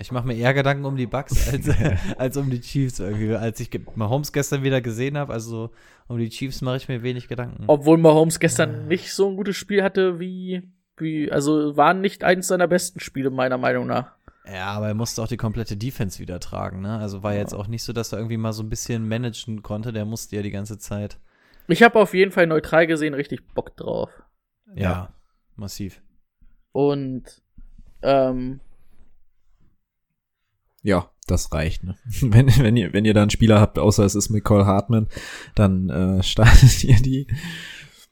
Ich 0.00 0.10
mache 0.10 0.26
mir 0.26 0.34
eher 0.34 0.54
Gedanken 0.54 0.84
um 0.86 0.96
die 0.96 1.06
Bucks 1.06 1.48
als, 1.52 1.68
als 2.16 2.36
um 2.36 2.50
die 2.50 2.60
Chiefs 2.60 2.98
irgendwie. 2.98 3.34
Als 3.34 3.60
ich 3.60 3.70
Mahomes 3.94 4.32
gestern 4.32 4.62
wieder 4.62 4.80
gesehen 4.80 5.18
habe, 5.18 5.32
also 5.32 5.70
um 6.08 6.18
die 6.18 6.30
Chiefs 6.30 6.62
mache 6.62 6.78
ich 6.78 6.88
mir 6.88 7.02
wenig 7.02 7.28
Gedanken. 7.28 7.64
Obwohl 7.66 7.98
Mahomes 7.98 8.40
gestern 8.40 8.88
nicht 8.88 9.12
so 9.12 9.28
ein 9.28 9.36
gutes 9.36 9.56
Spiel 9.56 9.82
hatte 9.82 10.18
wie, 10.18 10.62
wie, 10.96 11.30
also 11.30 11.76
war 11.76 11.94
nicht 11.94 12.24
eines 12.24 12.48
seiner 12.48 12.68
besten 12.68 13.00
Spiele 13.00 13.30
meiner 13.30 13.58
Meinung 13.58 13.86
nach. 13.86 14.12
Ja, 14.46 14.72
aber 14.72 14.88
er 14.88 14.94
musste 14.94 15.22
auch 15.22 15.28
die 15.28 15.36
komplette 15.36 15.76
Defense 15.76 16.18
wieder 16.18 16.40
tragen, 16.40 16.80
ne? 16.80 16.98
Also 16.98 17.22
war 17.22 17.34
jetzt 17.34 17.54
auch 17.54 17.68
nicht 17.68 17.84
so, 17.84 17.92
dass 17.92 18.12
er 18.12 18.18
irgendwie 18.18 18.38
mal 18.38 18.52
so 18.52 18.62
ein 18.62 18.68
bisschen 18.68 19.06
managen 19.06 19.62
konnte. 19.62 19.92
Der 19.92 20.04
musste 20.04 20.34
ja 20.34 20.42
die 20.42 20.50
ganze 20.50 20.78
Zeit. 20.78 21.18
Ich 21.68 21.82
habe 21.82 22.00
auf 22.00 22.12
jeden 22.12 22.32
Fall 22.32 22.48
neutral 22.48 22.88
gesehen 22.88 23.14
richtig 23.14 23.46
Bock 23.54 23.76
drauf. 23.76 24.10
Ja, 24.74 25.12
massiv. 25.54 26.02
Und 26.72 27.42
ähm, 28.02 28.60
Ja, 30.82 31.10
das 31.26 31.52
reicht. 31.52 31.84
Ne? 31.84 31.96
Wenn, 32.20 32.48
wenn, 32.58 32.76
ihr, 32.76 32.92
wenn 32.92 33.04
ihr 33.04 33.14
da 33.14 33.22
einen 33.22 33.30
Spieler 33.30 33.60
habt, 33.60 33.78
außer 33.78 34.04
es 34.04 34.14
ist 34.14 34.30
McCall 34.30 34.66
Hartman, 34.66 35.08
dann 35.54 35.88
äh, 35.88 36.22
startet 36.22 36.84
ihr 36.84 36.96
die. 36.96 37.26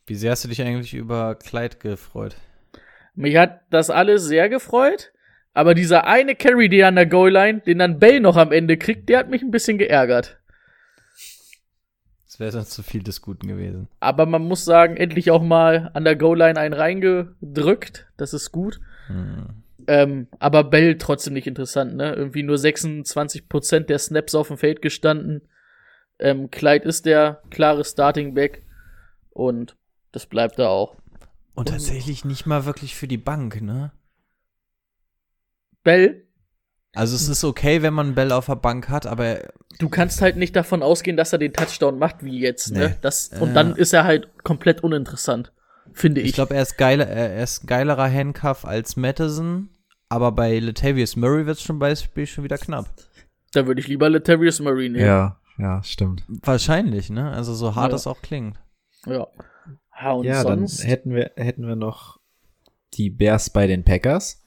Wie 0.06 0.14
sehr 0.14 0.32
hast 0.32 0.44
du 0.44 0.48
dich 0.48 0.62
eigentlich 0.62 0.94
über 0.94 1.34
Clyde 1.34 1.76
gefreut? 1.76 2.36
mich 3.14 3.36
hat 3.36 3.62
das 3.70 3.90
alles 3.90 4.24
sehr 4.24 4.48
gefreut. 4.48 5.12
Aber 5.52 5.74
dieser 5.74 6.06
eine 6.06 6.36
Carry, 6.36 6.68
der 6.68 6.88
an 6.88 6.94
der 6.94 7.06
Goal-Line, 7.06 7.60
den 7.60 7.78
dann 7.78 7.98
Bell 7.98 8.20
noch 8.20 8.36
am 8.36 8.52
Ende 8.52 8.76
kriegt, 8.76 9.08
der 9.08 9.18
hat 9.18 9.30
mich 9.30 9.42
ein 9.42 9.50
bisschen 9.50 9.78
geärgert. 9.78 10.38
Das 12.26 12.38
wäre 12.38 12.52
sonst 12.52 12.70
zu 12.70 12.84
viel 12.84 13.02
des 13.02 13.20
Guten 13.20 13.48
gewesen. 13.48 13.88
Aber 13.98 14.26
man 14.26 14.42
muss 14.42 14.64
sagen, 14.64 14.96
endlich 14.96 15.32
auch 15.32 15.42
mal 15.42 15.90
an 15.92 16.04
der 16.04 16.14
Goal-Line 16.14 16.58
einen 16.58 16.74
reingedrückt. 16.74 18.06
Das 18.16 18.32
ist 18.32 18.52
gut. 18.52 18.80
Hm. 19.08 19.64
Ähm, 19.86 20.28
aber 20.38 20.64
Bell 20.64 20.98
trotzdem 20.98 21.34
nicht 21.34 21.46
interessant, 21.46 21.94
ne? 21.96 22.14
Irgendwie 22.14 22.42
nur 22.42 22.56
26% 22.56 23.80
der 23.80 23.98
Snaps 23.98 24.34
auf 24.34 24.48
dem 24.48 24.58
Feld 24.58 24.82
gestanden. 24.82 25.48
Ähm, 26.18 26.50
Clyde 26.50 26.86
ist 26.88 27.06
der 27.06 27.42
klare 27.50 27.84
Starting 27.84 28.34
Back. 28.34 28.64
Und 29.30 29.76
das 30.12 30.26
bleibt 30.26 30.58
da 30.58 30.68
auch. 30.68 30.96
Und 31.54 31.68
tatsächlich 31.68 32.24
nicht 32.24 32.46
mal 32.46 32.64
wirklich 32.64 32.94
für 32.94 33.08
die 33.08 33.16
Bank, 33.18 33.60
ne? 33.62 33.92
Bell, 35.82 36.26
Also 36.94 37.14
es 37.16 37.28
ist 37.28 37.44
okay, 37.44 37.82
wenn 37.82 37.94
man 37.94 38.14
Bell 38.14 38.32
auf 38.32 38.46
der 38.46 38.56
Bank 38.56 38.88
hat, 38.88 39.06
aber 39.06 39.48
du 39.78 39.88
kannst 39.88 40.20
halt 40.20 40.36
nicht 40.36 40.56
davon 40.56 40.82
ausgehen, 40.82 41.16
dass 41.16 41.32
er 41.32 41.38
den 41.38 41.52
Touchdown 41.52 41.98
macht 41.98 42.24
wie 42.24 42.38
jetzt, 42.40 42.72
ne? 42.72 42.88
Nee. 42.90 42.94
Das, 43.00 43.28
und 43.28 43.48
Ja. 43.48 43.54
dann 43.54 43.76
ist 43.76 43.92
er 43.92 44.04
halt 44.04 44.28
komplett 44.42 44.82
uninteressant. 44.82 45.52
Finde 45.92 46.20
ich. 46.20 46.28
ich 46.28 46.34
glaube, 46.34 46.54
er 46.54 46.62
ist 46.62 46.76
geiler, 46.76 47.06
er 47.06 47.42
ist 47.42 47.64
ein 47.64 47.66
geilerer 47.66 48.10
Handcuff 48.10 48.64
als 48.64 48.96
Madison. 48.96 49.68
Aber 50.08 50.32
bei 50.32 50.58
Latavius 50.58 51.14
Murray 51.16 51.46
wird 51.46 51.58
es 51.58 51.64
zum 51.64 51.78
Beispiel 51.78 52.26
schon 52.26 52.42
wieder 52.44 52.58
knapp. 52.58 52.86
da 53.52 53.66
würde 53.66 53.80
ich 53.80 53.86
lieber 53.88 54.10
Latavius 54.10 54.58
Murray 54.60 54.88
nehmen. 54.88 55.04
Ja, 55.04 55.40
ja, 55.58 55.82
stimmt. 55.84 56.24
Wahrscheinlich, 56.28 57.10
ne? 57.10 57.30
Also 57.30 57.54
so 57.54 57.74
hart 57.76 57.92
Ja. 57.92 57.96
es 57.96 58.06
auch 58.06 58.20
klingt. 58.22 58.58
Ja. 59.06 59.28
ja 60.00 60.12
und 60.12 60.24
ja, 60.24 60.42
sonst. 60.42 60.80
dann 60.80 60.86
hätten 60.88 61.14
wir, 61.14 61.30
hätten 61.36 61.66
wir 61.66 61.76
noch 61.76 62.18
die 62.94 63.10
Bears 63.10 63.50
bei 63.50 63.66
den 63.66 63.84
Packers. 63.84 64.44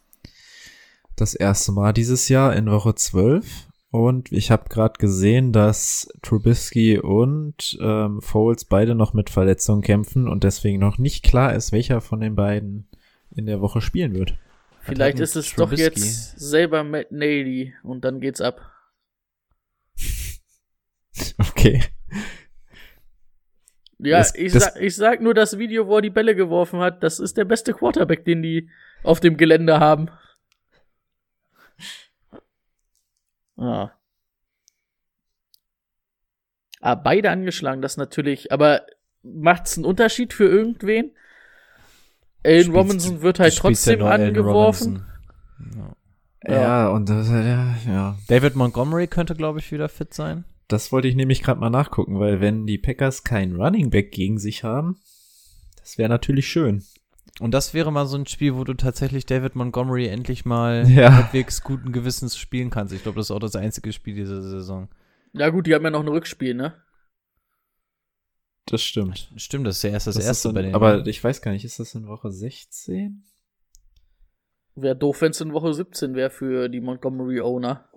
Das 1.15 1.34
erste 1.34 1.72
Mal 1.72 1.94
dieses 1.94 2.28
Jahr 2.28 2.56
in 2.56 2.70
Woche 2.70 2.95
12. 2.95 3.68
Und 3.94 4.32
ich 4.32 4.49
habe 4.49 4.70
gerade 4.70 4.98
gesehen, 4.98 5.52
dass 5.53 6.07
Trubisky 6.24 6.98
und 6.98 7.78
ähm, 7.80 8.22
Foles 8.24 8.65
beide 8.65 8.95
noch 8.95 9.14
mit 9.14 9.30
Verletzungen 9.30 9.84
kämpfen 9.84 10.28
und 10.28 10.44
deswegen 10.44 10.80
noch 10.80 10.98
nicht 10.98 11.24
klar 11.24 11.53
ist, 11.53 11.72
welcher 11.72 12.02
von 12.02 12.20
den 12.20 12.34
beiden 12.36 12.88
in 13.36 13.45
der 13.45 13.61
Woche 13.61 13.82
spielen 13.82 14.15
wird. 14.15 14.34
Vielleicht 14.82 15.20
ist 15.20 15.36
es 15.36 15.52
doch 15.53 15.70
Trubisky? 15.70 15.84
jetzt 15.84 16.40
selber 16.40 16.84
Matt 16.84 17.11
Nady 17.11 17.76
und 17.84 18.03
dann 18.03 18.20
geht's 18.20 18.41
ab. 18.41 18.61
Okay. 21.38 21.84
Ja, 23.99 24.18
Das- 24.18 24.34
ich, 24.34 24.52
das- 24.53 24.64
sag, 24.64 24.82
ich 24.82 24.95
sag 24.95 25.22
nur 25.22 25.36
das 25.36 25.60
Video, 25.60 25.86
wo 25.88 25.98
er 25.98 26.02
die 26.02 26.10
Bälle 26.10 26.36
geworfen 26.36 26.80
hat. 26.80 27.03
Das 27.03 27.20
ist 27.20 27.38
der 27.38 27.45
beste 27.45 27.74
Quarterback, 27.74 28.26
den 28.26 28.41
die 28.41 28.70
auf 29.03 29.20
dem 29.20 29.38
Gelände 29.38 29.80
haben. 29.80 30.10
Ah. 33.58 33.92
Ah, 36.82 36.96
beide 36.96 37.30
angeschlagen, 37.32 37.82
das 37.82 37.98
natürlich. 37.98 38.52
Aber 38.52 38.86
macht's 39.24 39.78
einen 39.78 39.86
Unterschied 39.86 40.34
für 40.34 40.46
irgendwen? 40.46 41.12
Alan 42.44 42.60
Spielst- 42.64 42.76
Robinson 42.78 43.22
wird 43.22 43.40
halt 43.40 43.54
ja 43.54 43.60
trotzdem 43.62 44.02
Allen 44.04 44.28
angeworfen. 44.30 45.06
Ja. 45.76 45.96
Ja, 46.46 46.88
und 46.90 47.08
das, 47.08 47.30
ja, 47.30 47.76
ja. 47.88 48.18
David 48.28 48.56
Montgomery 48.56 49.08
könnte, 49.08 49.34
glaube 49.34 49.60
ich, 49.60 49.72
wieder 49.72 49.88
fit 49.88 50.14
sein. 50.14 50.44
Das 50.68 50.92
wollte 50.92 51.08
ich 51.08 51.16
nämlich 51.16 51.42
gerade 51.42 51.62
mal 51.62 51.70
nachgucken, 51.70 52.20
weil 52.20 52.42
wenn 52.42 52.66
die 52.66 52.78
Packers 52.78 53.24
keinen 53.24 53.56
Running 53.56 53.90
Back 53.90 54.12
gegen 54.12 54.40
sich 54.40 54.66
haben, 54.66 55.00
das 55.80 55.98
wäre 55.98 56.10
natürlich 56.10 56.48
schön. 56.50 56.84
Und 57.39 57.51
das 57.51 57.73
wäre 57.73 57.91
mal 57.91 58.05
so 58.05 58.15
ein 58.18 58.27
Spiel, 58.27 58.55
wo 58.55 58.64
du 58.64 58.73
tatsächlich 58.76 59.26
David 59.26 59.55
Montgomery 59.55 60.07
endlich 60.07 60.45
mal 60.45 60.88
Ja. 60.88 61.14
halbwegs 61.14 61.64
guten 61.64 61.91
Gewissens 61.91 62.38
spielen 62.38 62.69
kannst. 62.69 62.93
Ich 62.93 63.01
glaube, 63.03 63.18
das 63.18 63.27
ist 63.27 63.31
auch 63.31 63.39
das 63.39 63.55
einzige 63.55 63.91
Spiel 63.91 64.14
dieser 64.15 64.41
Saison. 64.41 64.88
Ja 65.34 65.49
gut, 65.49 65.65
die 65.65 65.73
haben 65.73 65.84
ja 65.84 65.89
noch 65.89 66.01
ein 66.01 66.07
Rückspiel, 66.07 66.53
ne? 66.53 66.76
Das 68.68 68.81
stimmt. 68.84 69.31
Stimmt, 69.35 69.65
das 69.68 69.77
ist 69.77 69.84
ja 69.84 69.89
erst 69.89 70.07
das, 70.07 70.15
Das 70.15 70.26
erste 70.26 70.49
in, 70.49 70.55
bei 70.55 70.61
den. 70.61 70.76
aber 70.76 71.05
ich 71.07 71.23
weiß 71.23 71.41
gar 71.41 71.51
nicht, 71.51 71.65
ist 71.65 71.80
das 71.80 71.95
in 71.95 72.07
Woche 72.07 72.31
16? 72.31 73.23
Wäre 74.76 74.95
doof, 74.95 75.22
wenn 75.22 75.31
es 75.31 75.41
in 75.41 75.53
Woche 75.53 75.73
17 75.73 76.15
wäre 76.15 76.30
für 76.30 76.69
die 76.69 76.81
Montgomery 76.81 77.41
Owner. 77.41 77.89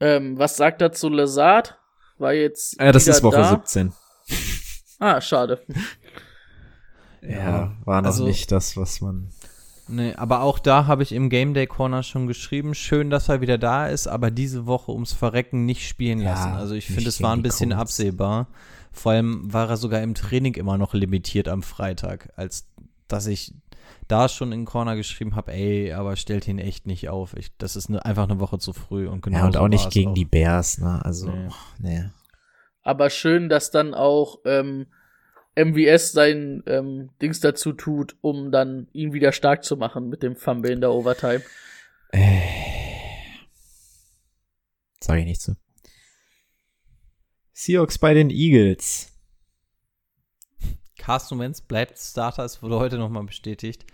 Ähm, 0.00 0.38
was 0.38 0.56
sagt 0.56 0.82
er 0.82 0.92
zu 0.92 1.08
Lazard? 1.08 1.78
War 2.18 2.32
jetzt. 2.32 2.78
Ja, 2.80 2.90
das 2.92 3.06
ist 3.06 3.22
Woche 3.22 3.36
da. 3.36 3.50
17. 3.50 3.92
Ah, 4.98 5.20
schade. 5.20 5.62
Ja, 7.28 7.72
war 7.84 8.02
noch 8.02 8.08
also- 8.08 8.26
nicht 8.26 8.50
das, 8.52 8.76
was 8.76 9.00
man. 9.00 9.28
Nee, 9.88 10.14
aber 10.14 10.40
auch 10.42 10.58
da 10.58 10.86
habe 10.88 11.04
ich 11.04 11.12
im 11.12 11.30
Game 11.30 11.54
Day 11.54 11.68
Corner 11.68 12.02
schon 12.02 12.26
geschrieben, 12.26 12.74
schön, 12.74 13.08
dass 13.08 13.28
er 13.28 13.40
wieder 13.40 13.56
da 13.56 13.86
ist, 13.86 14.08
aber 14.08 14.32
diese 14.32 14.66
Woche 14.66 14.90
ums 14.90 15.12
Verrecken 15.12 15.64
nicht 15.64 15.86
spielen 15.88 16.18
Ja, 16.18 16.30
lassen. 16.30 16.52
Also 16.54 16.74
ich 16.74 16.86
finde, 16.86 17.08
es 17.08 17.22
war 17.22 17.32
ein 17.32 17.42
bisschen 17.42 17.70
Colts. 17.70 17.82
absehbar. 17.82 18.48
Vor 18.90 19.12
allem 19.12 19.52
war 19.52 19.68
er 19.70 19.76
sogar 19.76 20.02
im 20.02 20.14
Training 20.14 20.54
immer 20.54 20.76
noch 20.76 20.92
limitiert 20.92 21.46
am 21.46 21.62
Freitag, 21.62 22.32
als 22.34 22.66
dass 23.06 23.28
ich 23.28 23.54
da 24.08 24.28
schon 24.28 24.50
in 24.50 24.64
Corner 24.64 24.96
geschrieben 24.96 25.36
habe, 25.36 25.52
ey, 25.52 25.92
aber 25.92 26.16
stellt 26.16 26.48
ihn 26.48 26.58
echt 26.58 26.88
nicht 26.88 27.08
auf. 27.08 27.36
Ich, 27.36 27.56
das 27.56 27.76
ist 27.76 27.88
ne, 27.88 28.04
einfach 28.04 28.24
eine 28.28 28.40
Woche 28.40 28.58
zu 28.58 28.72
früh 28.72 29.06
und 29.06 29.22
genau 29.22 29.38
ja, 29.38 29.46
und 29.46 29.56
auch 29.56 29.68
nicht 29.68 29.90
gegen 29.90 30.10
auch. 30.10 30.14
die 30.14 30.24
Bears, 30.24 30.78
ne? 30.78 31.00
Also, 31.04 31.28
Nee. 31.30 31.48
nee. 31.78 32.04
Aber 32.82 33.08
schön, 33.10 33.48
dass 33.48 33.70
dann 33.70 33.94
auch 33.94 34.38
ähm, 34.44 34.86
MVS 35.56 36.12
sein 36.12 36.62
ähm, 36.66 37.10
Dings 37.20 37.40
dazu 37.40 37.72
tut, 37.72 38.16
um 38.20 38.52
dann 38.52 38.88
ihn 38.92 39.12
wieder 39.12 39.32
stark 39.32 39.64
zu 39.64 39.76
machen 39.76 40.08
mit 40.08 40.22
dem 40.22 40.36
Fumble 40.36 40.70
in 40.70 40.80
der 40.80 40.92
Overtime. 40.92 41.42
Sag 45.00 45.18
ich 45.18 45.24
nicht 45.24 45.40
zu. 45.40 45.56
Seahawks 47.52 47.98
bei 47.98 48.12
den 48.12 48.30
Eagles. 48.30 49.12
Carsten 50.98 51.38
Wentz 51.38 51.60
bleibt 51.60 51.98
Starter, 51.98 52.44
es 52.44 52.62
wurde 52.62 52.78
heute 52.78 52.98
nochmal 52.98 53.24
bestätigt. 53.24 53.86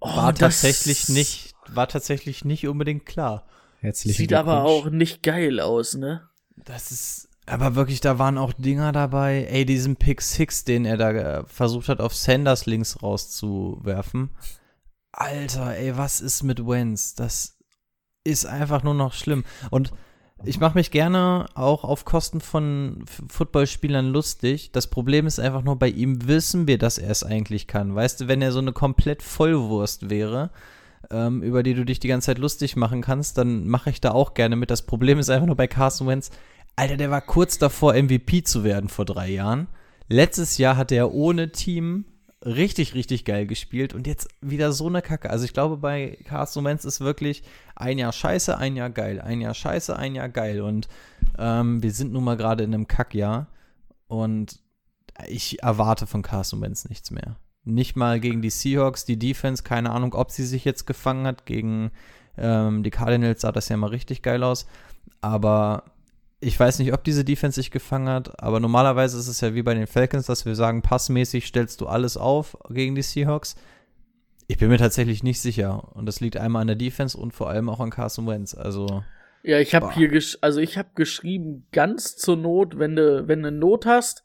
Oh, 0.00 0.08
War 0.16 0.34
tatsächlich 0.34 1.08
nicht, 1.08 1.54
war 1.66 1.88
tatsächlich 1.88 2.44
nicht 2.44 2.66
unbedingt 2.68 3.04
klar. 3.04 3.46
Herzlichen 3.80 4.16
Sieht 4.16 4.32
aber 4.32 4.64
auch 4.64 4.90
nicht 4.90 5.22
geil 5.22 5.60
aus, 5.60 5.94
ne? 5.94 6.28
Das 6.56 6.90
ist, 6.90 7.27
aber 7.48 7.74
wirklich, 7.74 8.00
da 8.00 8.18
waren 8.18 8.38
auch 8.38 8.52
Dinger 8.52 8.92
dabei. 8.92 9.46
Ey, 9.50 9.64
diesen 9.64 9.96
Pick 9.96 10.20
Six, 10.22 10.64
den 10.64 10.84
er 10.84 10.96
da 10.96 11.10
äh, 11.10 11.44
versucht 11.46 11.88
hat, 11.88 12.00
auf 12.00 12.14
Sanders 12.14 12.66
links 12.66 13.02
rauszuwerfen. 13.02 14.30
Alter, 15.12 15.76
ey, 15.76 15.96
was 15.96 16.20
ist 16.20 16.42
mit 16.42 16.66
Wentz? 16.66 17.14
Das 17.14 17.58
ist 18.24 18.46
einfach 18.46 18.82
nur 18.82 18.94
noch 18.94 19.14
schlimm. 19.14 19.44
Und 19.70 19.92
ich 20.44 20.60
mache 20.60 20.78
mich 20.78 20.90
gerne 20.90 21.46
auch 21.54 21.82
auf 21.82 22.04
Kosten 22.04 22.40
von 22.40 23.04
Footballspielern 23.28 24.06
lustig. 24.06 24.70
Das 24.70 24.86
Problem 24.86 25.26
ist 25.26 25.40
einfach 25.40 25.62
nur, 25.62 25.76
bei 25.76 25.88
ihm 25.88 26.28
wissen 26.28 26.68
wir, 26.68 26.78
dass 26.78 26.98
er 26.98 27.10
es 27.10 27.24
eigentlich 27.24 27.66
kann. 27.66 27.94
Weißt 27.94 28.20
du, 28.20 28.28
wenn 28.28 28.42
er 28.42 28.52
so 28.52 28.60
eine 28.60 28.72
komplett 28.72 29.22
Vollwurst 29.22 30.10
wäre, 30.10 30.50
ähm, 31.10 31.42
über 31.42 31.62
die 31.62 31.74
du 31.74 31.84
dich 31.84 31.98
die 31.98 32.08
ganze 32.08 32.26
Zeit 32.26 32.38
lustig 32.38 32.76
machen 32.76 33.02
kannst, 33.02 33.38
dann 33.38 33.66
mache 33.66 33.90
ich 33.90 34.00
da 34.00 34.12
auch 34.12 34.34
gerne 34.34 34.54
mit. 34.54 34.70
Das 34.70 34.82
Problem 34.82 35.18
ist 35.18 35.30
einfach 35.30 35.46
nur 35.46 35.56
bei 35.56 35.66
Carson 35.66 36.06
Wentz, 36.06 36.30
Alter, 36.78 36.96
der 36.96 37.10
war 37.10 37.22
kurz 37.22 37.58
davor, 37.58 37.94
MVP 37.94 38.44
zu 38.44 38.62
werden 38.62 38.88
vor 38.88 39.04
drei 39.04 39.28
Jahren. 39.30 39.66
Letztes 40.08 40.58
Jahr 40.58 40.76
hat 40.76 40.92
er 40.92 41.12
ohne 41.12 41.50
Team 41.50 42.04
richtig, 42.46 42.94
richtig 42.94 43.24
geil 43.24 43.48
gespielt 43.48 43.94
und 43.94 44.06
jetzt 44.06 44.28
wieder 44.40 44.70
so 44.70 44.86
eine 44.86 45.02
Kacke. 45.02 45.28
Also 45.28 45.44
ich 45.44 45.52
glaube, 45.52 45.76
bei 45.78 46.18
Carson 46.24 46.64
Wentz 46.64 46.84
ist 46.84 47.00
wirklich 47.00 47.42
ein 47.74 47.98
Jahr 47.98 48.12
scheiße, 48.12 48.56
ein 48.56 48.76
Jahr 48.76 48.90
geil, 48.90 49.20
ein 49.20 49.40
Jahr 49.40 49.54
scheiße, 49.54 49.96
ein 49.96 50.14
Jahr 50.14 50.28
geil. 50.28 50.60
Und 50.60 50.86
ähm, 51.36 51.82
wir 51.82 51.90
sind 51.90 52.12
nun 52.12 52.22
mal 52.22 52.36
gerade 52.36 52.62
in 52.62 52.72
einem 52.72 52.86
Kackjahr 52.86 53.48
und 54.06 54.60
ich 55.26 55.60
erwarte 55.60 56.06
von 56.06 56.22
Carson 56.22 56.60
Wentz 56.60 56.88
nichts 56.88 57.10
mehr. 57.10 57.38
Nicht 57.64 57.96
mal 57.96 58.20
gegen 58.20 58.40
die 58.40 58.50
Seahawks, 58.50 59.04
die 59.04 59.18
Defense, 59.18 59.64
keine 59.64 59.90
Ahnung, 59.90 60.14
ob 60.14 60.30
sie 60.30 60.46
sich 60.46 60.64
jetzt 60.64 60.86
gefangen 60.86 61.26
hat. 61.26 61.44
Gegen 61.44 61.90
ähm, 62.36 62.84
die 62.84 62.90
Cardinals 62.90 63.40
sah 63.40 63.50
das 63.50 63.68
ja 63.68 63.76
mal 63.76 63.90
richtig 63.90 64.22
geil 64.22 64.44
aus. 64.44 64.68
Aber 65.20 65.82
ich 66.40 66.58
weiß 66.58 66.78
nicht, 66.78 66.92
ob 66.92 67.02
diese 67.02 67.24
Defense 67.24 67.56
sich 67.56 67.70
gefangen 67.70 68.08
hat, 68.08 68.42
aber 68.42 68.60
normalerweise 68.60 69.18
ist 69.18 69.26
es 69.26 69.40
ja 69.40 69.54
wie 69.54 69.62
bei 69.62 69.74
den 69.74 69.86
Falcons, 69.88 70.26
dass 70.26 70.46
wir 70.46 70.54
sagen, 70.54 70.82
passmäßig 70.82 71.46
stellst 71.46 71.80
du 71.80 71.86
alles 71.86 72.16
auf 72.16 72.56
gegen 72.70 72.94
die 72.94 73.02
Seahawks. 73.02 73.56
Ich 74.46 74.58
bin 74.58 74.68
mir 74.68 74.78
tatsächlich 74.78 75.22
nicht 75.22 75.40
sicher. 75.40 75.94
Und 75.94 76.06
das 76.06 76.20
liegt 76.20 76.36
einmal 76.36 76.62
an 76.62 76.68
der 76.68 76.76
Defense 76.76 77.18
und 77.18 77.32
vor 77.32 77.50
allem 77.50 77.68
auch 77.68 77.80
an 77.80 77.90
Carson 77.90 78.26
Wentz. 78.26 78.54
Also, 78.54 79.02
Ja, 79.42 79.58
ich 79.58 79.74
habe 79.74 79.92
hier 79.92 80.08
gesch 80.08 80.38
also 80.40 80.60
ich 80.60 80.78
habe 80.78 80.90
geschrieben, 80.94 81.66
ganz 81.72 82.16
zur 82.16 82.36
Not, 82.36 82.78
wenn 82.78 82.94
du 82.96 83.26
wenn 83.26 83.42
du 83.42 83.50
Not 83.50 83.84
hast, 83.84 84.24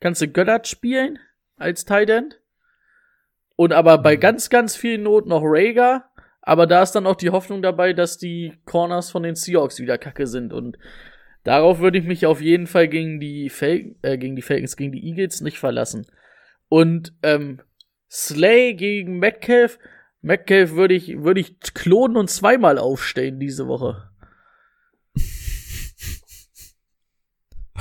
kannst 0.00 0.20
du 0.20 0.28
Göttert 0.28 0.66
spielen 0.66 1.18
als 1.56 1.84
Tight 1.84 2.10
End. 2.10 2.40
Und 3.56 3.72
aber 3.72 3.98
bei 3.98 4.16
ganz 4.16 4.50
ganz 4.50 4.74
viel 4.74 4.98
Not 4.98 5.26
noch 5.26 5.42
Rager, 5.42 6.10
aber 6.42 6.66
da 6.66 6.82
ist 6.82 6.92
dann 6.92 7.06
auch 7.06 7.16
die 7.16 7.30
Hoffnung 7.30 7.62
dabei, 7.62 7.92
dass 7.92 8.18
die 8.18 8.54
Corners 8.66 9.10
von 9.10 9.22
den 9.22 9.36
Seahawks 9.36 9.78
wieder 9.78 9.98
kacke 9.98 10.26
sind 10.26 10.52
und 10.52 10.76
darauf 11.44 11.78
würde 11.78 11.98
ich 11.98 12.04
mich 12.04 12.26
auf 12.26 12.40
jeden 12.40 12.66
Fall 12.66 12.88
gegen 12.88 13.20
die 13.20 13.48
Fal 13.48 13.94
äh, 14.02 14.18
gegen 14.18 14.36
die 14.36 14.42
Falcons, 14.42 14.76
gegen 14.76 14.92
die 14.92 15.06
Eagles 15.06 15.40
nicht 15.40 15.58
verlassen. 15.58 16.06
Und 16.68 17.14
ähm, 17.22 17.60
Slay 18.10 18.74
gegen 18.74 19.18
Metcalf, 19.18 19.78
Metcalf 20.20 20.72
würde 20.72 20.94
ich 20.94 21.22
würde 21.22 21.40
ich 21.40 21.60
klonen 21.60 22.16
und 22.16 22.30
zweimal 22.30 22.78
aufstellen 22.78 23.38
diese 23.38 23.68
Woche. 23.68 24.10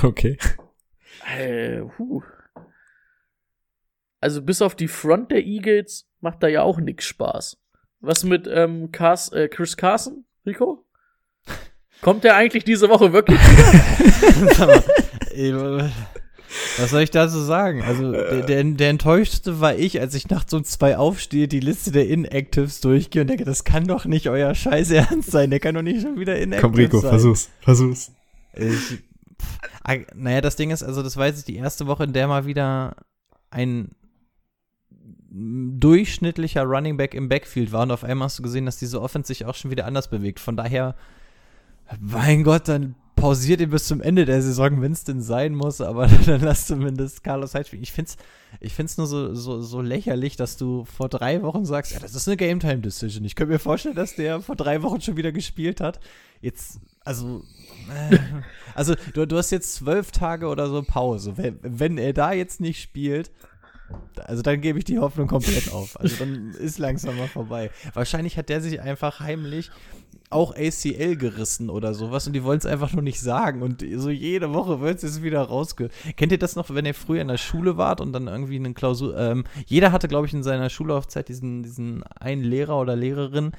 Okay. 0.02 0.38
Äh, 1.26 1.81
huh. 1.98 2.22
Also 4.19 4.41
bis 4.41 4.61
auf 4.61 4.76
die 4.76 4.88
Front 4.88 5.31
der 5.31 5.45
Eagles 5.45 6.10
macht 6.19 6.44
da 6.44 6.48
ja 6.48 6.61
auch 6.61 6.80
nix 6.80 7.06
Spaß. 7.06 7.61
Was 7.99 8.23
mit 8.23 8.48
ähm, 8.48 8.91
Cars 8.91 9.31
äh, 9.31 9.48
Chris 9.48 9.77
Carson, 9.77 10.26
Rico? 10.45 10.85
Kommt 12.03 12.23
der 12.23 12.35
eigentlich 12.35 12.63
diese 12.65 12.89
Woche 12.89 13.13
wirklich? 13.13 13.39
Ey, 15.34 15.53
was 16.77 16.91
soll 16.91 17.01
ich 17.01 17.11
dazu 17.11 17.39
sagen? 17.39 17.81
Also, 17.81 18.11
der, 18.11 18.41
der, 18.41 18.63
der 18.63 18.89
enttäuschteste 18.89 19.61
war 19.61 19.75
ich, 19.75 19.99
als 19.99 20.13
ich 20.13 20.30
nachts 20.30 20.53
um 20.53 20.63
zwei 20.63 20.97
aufstehe, 20.97 21.47
die 21.47 21.61
Liste 21.61 21.91
der 21.91 22.07
Inactives 22.07 22.81
durchgehe 22.81 23.21
und 23.21 23.30
denke, 23.30 23.45
das 23.45 23.63
kann 23.63 23.88
doch 23.88 24.05
nicht 24.05 24.30
euer 24.30 24.53
Scheiß 24.53 24.91
Ernst 24.91 25.31
sein. 25.31 25.49
Der 25.49 25.59
kann 25.59 25.75
doch 25.75 25.81
nicht 25.81 26.01
schon 26.01 26.19
wieder 26.19 26.38
inactive 26.38 26.61
Komm, 26.61 26.75
Rico, 26.75 26.99
sein. 26.99 27.09
versuch's. 27.09 27.49
Versuch's. 27.61 28.11
Ich, 28.53 28.77
pff, 28.77 29.59
ah, 29.84 29.95
naja, 30.13 30.41
das 30.41 30.55
Ding 30.55 30.71
ist, 30.71 30.84
also 30.84 31.03
das 31.03 31.17
weiß 31.17 31.39
ich, 31.39 31.45
die 31.45 31.55
erste 31.55 31.88
Woche, 31.88 32.03
in 32.03 32.13
der 32.13 32.27
mal 32.27 32.45
wieder 32.45 32.97
ein 33.49 33.91
durchschnittlicher 35.35 36.63
Running 36.63 36.97
Back 36.97 37.13
im 37.15 37.30
Backfield 37.30 37.71
war 37.71 37.84
und 37.84 37.91
auf 37.91 38.03
einmal 38.03 38.25
hast 38.25 38.38
du 38.38 38.43
gesehen, 38.43 38.65
dass 38.65 38.77
diese 38.77 39.01
Offense 39.01 39.27
sich 39.27 39.45
auch 39.45 39.55
schon 39.55 39.71
wieder 39.71 39.85
anders 39.85 40.09
bewegt. 40.09 40.39
Von 40.39 40.55
daher, 40.55 40.95
mein 41.99 42.44
Gott, 42.44 42.68
dann 42.68 42.95
pausiert 43.15 43.61
ihr 43.61 43.70
bis 43.70 43.88
zum 43.88 44.02
Ende 44.02 44.26
der 44.26 44.41
Saison, 44.41 44.82
wenn 44.82 44.91
es 44.91 45.06
denn 45.06 45.22
sein 45.22 45.56
muss, 45.56 45.80
aber 45.80 46.07
dann 46.26 46.41
lass 46.41 46.68
zumindest 46.68 47.24
Carlos 47.24 47.53
Hyde 47.53 47.65
spielen. 47.65 47.84
Ich 47.84 47.94
find's, 47.94 48.18
ich 48.60 48.74
find's 48.74 48.98
nur 48.98 49.07
so, 49.07 49.34
so, 49.34 49.61
so 49.61 49.82
lächerlich, 49.82 50.36
dass 50.36 50.57
du 50.57 50.84
vor 50.86 51.07
drei 51.07 51.41
Wochen 51.41 51.65
sagst, 51.65 51.94
ja, 51.94 51.99
das 51.99 52.15
ist 52.15 52.28
eine 52.28 52.38
Game 52.38 52.60
Time 52.60 52.80
Decision. 52.80 53.24
Ich 53.24 53.36
könnte 53.36 53.53
mir 53.53 53.60
vorstellen, 53.60 53.95
dass 53.95 54.15
der 54.15 54.41
vor 54.41 54.56
drei 54.56 54.82
Wochen 54.82 54.99
schon 54.99 55.15
wieder 55.15 55.32
gespielt 55.32 55.80
hat. 55.80 55.99
Jetzt, 56.41 56.82
also, 57.06 57.44
äh, 57.90 58.18
also 58.76 58.95
du, 59.14 59.26
du 59.26 59.38
hast 59.38 59.52
jetzt 59.52 59.76
zwölf 59.76 60.11
Tage 60.11 60.48
oder 60.48 60.68
so 60.68 60.84
Pause. 60.84 61.38
Wenn, 61.38 61.60
wenn 61.61 61.98
er 61.98 62.11
da 62.11 62.34
jetzt 62.34 62.60
nicht 62.60 62.82
spielt, 62.82 63.32
also 64.26 64.41
dann 64.41 64.61
gebe 64.61 64.80
ich 64.80 64.85
die 64.85 64.99
Hoffnung 64.99 65.27
komplett 65.27 65.72
auf. 65.72 65.99
Also 65.99 66.15
dann 66.18 66.51
ist 66.51 66.77
langsam 66.77 67.18
mal 67.18 67.27
vorbei. 67.27 67.72
Wahrscheinlich 67.93 68.38
hat 68.38 68.49
der 68.49 68.61
sich 68.61 68.81
einfach 68.81 69.19
heimlich 69.19 69.72
auch 70.30 70.55
ACL 70.55 71.15
gerissen 71.15 71.69
oder 71.69 71.93
sowas 71.93 72.26
und 72.26 72.34
die 72.34 72.43
wollen 72.43 72.57
es 72.57 72.65
einfach 72.65 72.91
nur 72.93 73.03
nicht 73.03 73.19
sagen 73.19 73.61
und 73.61 73.85
so 73.97 74.10
jede 74.10 74.53
Woche 74.53 74.81
wird 74.81 75.03
es 75.03 75.22
wieder 75.22 75.41
rausge... 75.41 75.89
Kennt 76.18 76.31
ihr 76.31 76.39
das 76.39 76.55
noch, 76.55 76.73
wenn 76.73 76.85
ihr 76.85 76.95
früher 76.95 77.22
in 77.22 77.27
der 77.27 77.38
Schule 77.38 77.77
wart 77.77 78.01
und 78.01 78.14
dann 78.14 78.27
irgendwie 78.27 78.55
eine 78.55 78.73
Klausur... 78.73 79.18
Ähm, 79.18 79.43
jeder 79.68 79.91
hatte, 79.91 80.07
glaube 80.07 80.26
ich, 80.27 80.34
in 80.34 80.43
seiner 80.43 80.69
Schullaufzeit 80.69 81.30
diesen, 81.30 81.64
diesen 81.64 82.03
einen 82.03 82.43
Lehrer 82.43 82.80
oder 82.80 82.95
Lehrerin, 82.95 83.51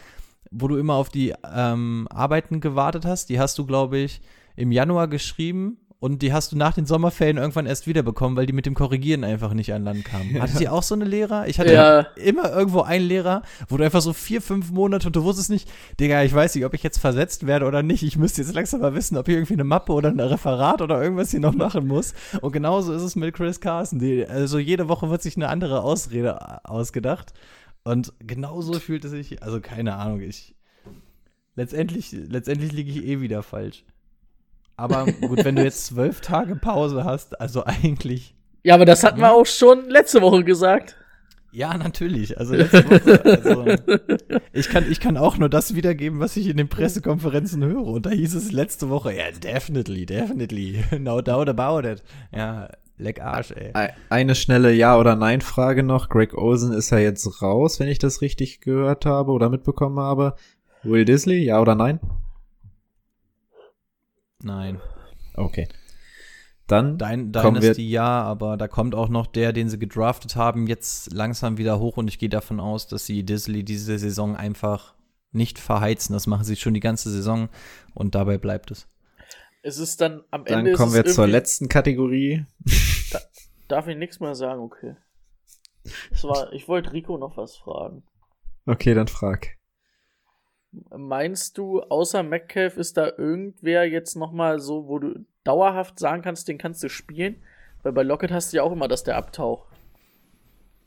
wo 0.51 0.68
du 0.68 0.76
immer 0.76 0.94
auf 0.94 1.09
die 1.09 1.34
ähm, 1.52 2.09
Arbeiten 2.10 2.60
gewartet 2.60 3.05
hast. 3.05 3.28
Die 3.28 3.38
hast 3.38 3.59
du, 3.59 3.66
glaube 3.66 3.98
ich, 3.98 4.20
im 4.56 4.72
Januar 4.72 5.09
geschrieben 5.09 5.78
und 6.05 6.20
die 6.20 6.35
hast 6.35 6.52
du 6.52 6.56
nach 6.59 6.74
den 6.74 6.85
Sommerferien 6.85 7.39
irgendwann 7.39 7.64
erst 7.64 7.86
wiederbekommen, 7.86 8.36
weil 8.36 8.44
die 8.44 8.52
mit 8.52 8.66
dem 8.66 8.74
Korrigieren 8.74 9.24
einfach 9.24 9.55
nicht 9.55 9.72
an 9.72 9.85
Land 9.85 10.05
kamen. 10.05 10.39
Hattet 10.39 10.60
ihr 10.60 10.70
auch 10.70 10.82
so 10.82 10.94
eine 10.94 11.06
Lehrer? 11.06 11.48
Ich 11.48 11.59
hatte 11.59 11.72
Ja. 11.72 12.01
immer 12.16 12.52
irgendwo 12.52 12.82
einen 12.82 13.06
Lehrer, 13.06 13.40
wo 13.70 13.78
du 13.78 13.85
einfach 13.85 14.02
so 14.02 14.12
vier, 14.12 14.43
fünf 14.43 14.70
Monate 14.70 15.06
und 15.06 15.16
du 15.16 15.24
wusstest 15.24 15.48
nicht, 15.48 15.66
Digga, 15.98 16.22
ich 16.22 16.35
weiß 16.35 16.55
nicht, 16.56 16.66
ob 16.66 16.74
ich 16.74 16.82
jetzt 16.82 16.98
versetzt 16.98 17.47
werde 17.47 17.64
oder 17.64 17.82
nicht. 17.82 18.02
Ich 18.02 18.18
müsste 18.18 18.43
jetzt 18.43 18.52
langsam 18.52 18.82
mal 18.82 18.94
wissen, 18.94 19.16
ob 19.16 19.28
ich 19.28 19.35
irgendwie 19.35 19.55
eine 19.55 19.64
Mappe 19.64 19.94
oder 19.94 20.10
ein 20.10 20.20
Referat 20.20 20.82
oder 20.82 21.02
irgendwas 21.02 21.31
hier 21.31 21.40
noch 21.40 21.55
machen 21.55 21.86
muss. 21.86 22.12
Und 22.43 22.52
genauso 22.52 22.93
ist 22.93 23.01
es 23.02 23.16
mit 23.16 23.35
Chris 23.35 23.59
Carson. 23.62 23.98
Die, 23.98 24.26
also 24.26 24.59
jede 24.59 24.90
Woche 24.90 25.09
wird 25.09 25.22
sich 25.22 25.36
eine 25.36 25.48
andere 25.48 25.82
Ausrede 25.82 26.66
ausgedacht. 26.68 27.32
Und 27.82 28.12
genauso 28.18 28.74
fühlt 28.74 29.06
es 29.06 29.12
sich, 29.12 29.43
also 29.43 29.59
keine 29.62 29.94
Ahnung, 29.97 30.20
ich. 30.20 30.55
Letztendlich, 31.56 32.12
letztendlich 32.12 32.72
liege 32.72 32.90
ich 32.90 33.06
eh 33.06 33.20
wieder 33.22 33.43
falsch. 33.43 33.85
Aber 34.76 35.06
gut, 35.06 35.44
wenn 35.44 35.56
du 35.56 35.62
jetzt 35.62 35.86
zwölf 35.86 36.20
Tage 36.20 36.56
Pause 36.56 37.05
hast, 37.05 37.40
also 37.40 37.64
eigentlich. 37.64 38.34
ja, 38.62 38.74
aber 38.74 38.84
das 38.84 39.05
hatten 39.05 39.20
wir 39.20 39.32
auch 39.32 39.46
schon 39.46 39.88
letzte 39.88 40.20
Woche 40.22 40.42
gesagt. 40.44 40.96
Ja, 41.52 41.76
natürlich. 41.78 42.36
Also 42.36 42.56
letzte 42.56 42.84
Woche. 42.90 43.22
Also, 43.24 43.64
ich, 44.52 44.68
kann, 44.68 44.90
ich 44.90 44.98
kann 44.98 45.16
auch 45.16 45.38
nur 45.38 45.48
das 45.48 45.76
wiedergeben, 45.76 46.18
was 46.18 46.36
ich 46.36 46.48
in 46.48 46.56
den 46.56 46.68
Pressekonferenzen 46.68 47.62
höre. 47.64 47.86
Und 47.86 48.06
da 48.06 48.10
hieß 48.10 48.34
es 48.34 48.51
letzte 48.51 48.90
Woche, 48.90 49.14
ja, 49.14 49.30
definitely, 49.40 50.05
definitely. 50.05 50.82
No 50.98 51.20
doubt 51.20 51.48
about 51.48 51.88
it. 51.88 52.02
Ja, 52.34 52.68
Leck 52.98 53.20
Arsch, 53.22 53.52
ey. 53.52 53.70
Ei- 53.74 53.92
Eine 54.10 54.34
schnelle 54.34 54.72
Ja- 54.72 54.98
oder 54.98 55.14
Nein-Frage 55.14 55.84
noch. 55.84 56.09
Greg 56.09 56.34
Olsen 56.36 56.72
ist 56.72 56.90
ja 56.90 56.98
jetzt 56.98 57.40
raus, 57.40 57.78
wenn 57.78 57.86
ich 57.88 58.01
das 58.01 58.20
richtig 58.20 58.60
gehört 58.60 59.06
habe 59.06 59.30
oder 59.30 59.48
mitbekommen 59.48 60.01
habe. 60.01 60.34
Will 60.82 61.05
Disley, 61.05 61.44
ja 61.44 61.60
oder 61.60 61.76
nein? 61.76 62.01
Nein. 64.44 64.80
Okay. 65.34 65.68
Dann 66.66 66.96
Dein, 66.96 67.32
kommen 67.32 67.56
wir, 67.56 67.60
Dynasty 67.60 67.90
ja, 67.90 68.22
aber 68.22 68.56
da 68.56 68.68
kommt 68.68 68.94
auch 68.94 69.08
noch 69.08 69.26
der, 69.26 69.52
den 69.52 69.68
sie 69.68 69.78
gedraftet 69.78 70.34
haben, 70.36 70.66
jetzt 70.66 71.12
langsam 71.12 71.58
wieder 71.58 71.78
hoch 71.78 71.98
und 71.98 72.08
ich 72.08 72.18
gehe 72.18 72.30
davon 72.30 72.58
aus, 72.58 72.86
dass 72.86 73.04
sie 73.04 73.22
Disley 73.22 73.64
diese 73.64 73.98
Saison 73.98 74.34
einfach 74.34 74.94
nicht 75.32 75.58
verheizen. 75.58 76.14
Das 76.14 76.26
machen 76.26 76.44
sie 76.44 76.56
schon 76.56 76.72
die 76.72 76.80
ganze 76.80 77.10
Saison 77.10 77.50
und 77.92 78.14
dabei 78.14 78.38
bleibt 78.38 78.70
es. 78.70 78.88
Es 79.62 79.78
ist 79.78 80.00
dann 80.00 80.22
am 80.30 80.44
dann 80.44 80.60
Ende. 80.60 80.70
ist 80.72 80.76
kommen 80.78 80.94
wir 80.94 81.04
zur 81.04 81.26
letzten 81.26 81.68
Kategorie. 81.68 82.46
Darf 83.68 83.86
ich 83.88 83.96
nichts 83.96 84.20
mehr 84.20 84.34
sagen, 84.34 84.60
okay. 84.60 84.96
War, 86.22 86.52
ich 86.52 86.66
wollte 86.66 86.92
Rico 86.92 87.18
noch 87.18 87.36
was 87.36 87.56
fragen. 87.56 88.04
Okay, 88.66 88.94
dann 88.94 89.08
frag. 89.08 89.58
Meinst 90.96 91.59
du, 91.59 91.80
außer 91.82 92.22
Metcalf 92.22 92.76
ist 92.76 92.96
da 92.96 93.10
irgendwer 93.16 93.84
jetzt 93.88 94.16
nochmal 94.16 94.60
so, 94.60 94.88
wo 94.88 94.98
du 94.98 95.24
dauerhaft 95.44 95.98
sagen 95.98 96.22
kannst, 96.22 96.48
den 96.48 96.59
kannst 96.59 96.82
du 96.82 96.88
spielen? 96.88 97.36
Weil 97.82 97.92
bei 97.92 98.02
Lockett 98.02 98.32
hast 98.32 98.52
du 98.52 98.59
ja 98.59 98.62
auch 98.62 98.72
immer, 98.72 98.88
dass 98.88 99.05
der 99.05 99.16
abtaucht. 99.16 99.68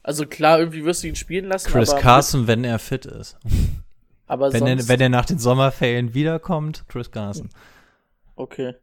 Also 0.04 0.26
klar, 0.26 0.60
irgendwie 0.60 0.86
wirst 0.86 1.04
du 1.04 1.08
ihn 1.08 1.16
spielen 1.16 1.46
lassen, 1.46 1.70
Chris 1.70 1.96
Carson, 1.96 2.48
wenn 2.48 2.64
er 2.64 2.80
fit 2.80 3.06
ist. 3.06 3.38
aber 4.28 4.54
Wenn 4.54 4.66
er, 4.66 4.78
sonst, 4.78 4.90
wenn 4.90 5.02
er 5.02 5.10
nach 5.10 5.26
den 5.26 5.38
Sommerferien 5.38 6.14
wiederkommt, 6.14 6.86
Chris 6.88 7.12
Carson. 7.12 7.50
okay. 8.36 8.76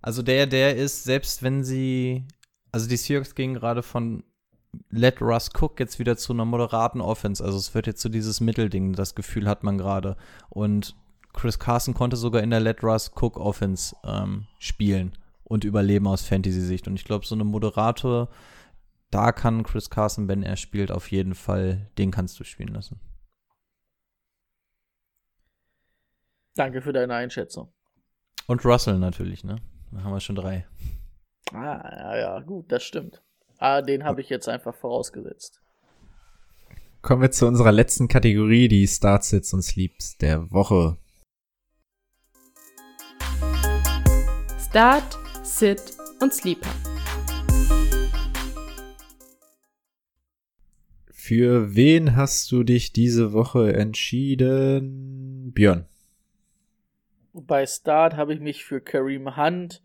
Also 0.00 0.22
der, 0.22 0.46
der 0.46 0.74
ist, 0.74 1.04
selbst 1.04 1.42
wenn 1.44 1.62
sie, 1.62 2.24
also 2.72 2.88
die 2.88 2.96
Seahawks 2.96 3.34
gingen 3.34 3.54
gerade 3.54 3.82
von 3.82 4.24
Let 4.90 5.20
Russ 5.20 5.50
Cook 5.54 5.78
jetzt 5.80 5.98
wieder 5.98 6.16
zu 6.16 6.32
einer 6.32 6.44
moderaten 6.44 7.00
Offense. 7.00 7.44
Also 7.44 7.58
es 7.58 7.74
wird 7.74 7.86
jetzt 7.86 8.00
so 8.00 8.08
dieses 8.08 8.40
Mittelding, 8.40 8.94
das 8.94 9.14
Gefühl 9.14 9.48
hat 9.48 9.64
man 9.64 9.78
gerade. 9.78 10.16
Und 10.48 10.96
Chris 11.32 11.58
Carson 11.58 11.94
konnte 11.94 12.16
sogar 12.16 12.42
in 12.42 12.50
der 12.50 12.60
Let 12.60 12.82
Russ 12.82 13.10
Cook 13.14 13.36
Offense 13.38 13.96
ähm, 14.04 14.46
spielen 14.58 15.16
und 15.44 15.64
überleben 15.64 16.06
aus 16.06 16.22
Fantasy-Sicht. 16.22 16.86
Und 16.88 16.94
ich 16.94 17.04
glaube, 17.04 17.26
so 17.26 17.34
eine 17.34 17.44
moderate, 17.44 18.28
da 19.10 19.32
kann 19.32 19.62
Chris 19.62 19.90
Carson, 19.90 20.28
wenn 20.28 20.42
er 20.42 20.56
spielt, 20.56 20.90
auf 20.90 21.10
jeden 21.10 21.34
Fall, 21.34 21.90
den 21.98 22.10
kannst 22.10 22.40
du 22.40 22.44
spielen 22.44 22.72
lassen. 22.72 23.00
Danke 26.54 26.82
für 26.82 26.92
deine 26.92 27.14
Einschätzung. 27.14 27.72
Und 28.46 28.64
Russell 28.64 28.98
natürlich, 28.98 29.44
ne? 29.44 29.56
Da 29.90 30.02
haben 30.02 30.12
wir 30.12 30.20
schon 30.20 30.36
drei. 30.36 30.66
Ah, 31.52 31.56
ja, 31.58 32.16
ja, 32.16 32.40
gut, 32.40 32.70
das 32.72 32.82
stimmt. 32.82 33.22
Ah, 33.64 33.80
den 33.80 34.02
habe 34.02 34.20
ich 34.20 34.28
jetzt 34.28 34.48
einfach 34.48 34.74
vorausgesetzt. 34.74 35.62
Kommen 37.00 37.22
wir 37.22 37.30
zu 37.30 37.46
unserer 37.46 37.70
letzten 37.70 38.08
Kategorie, 38.08 38.66
die 38.66 38.88
Startsits 38.88 39.54
und 39.54 39.62
Sleeps 39.62 40.18
der 40.18 40.50
Woche. 40.50 40.96
Start, 44.58 45.16
Sit 45.44 45.80
und 46.20 46.34
Sleeper. 46.34 46.68
Für 51.12 51.76
wen 51.76 52.16
hast 52.16 52.50
du 52.50 52.64
dich 52.64 52.92
diese 52.92 53.32
Woche 53.32 53.74
entschieden? 53.74 55.52
Björn. 55.52 55.86
Bei 57.32 57.64
Start 57.66 58.16
habe 58.16 58.34
ich 58.34 58.40
mich 58.40 58.64
für 58.64 58.80
Kareem 58.80 59.36
Hunt 59.36 59.84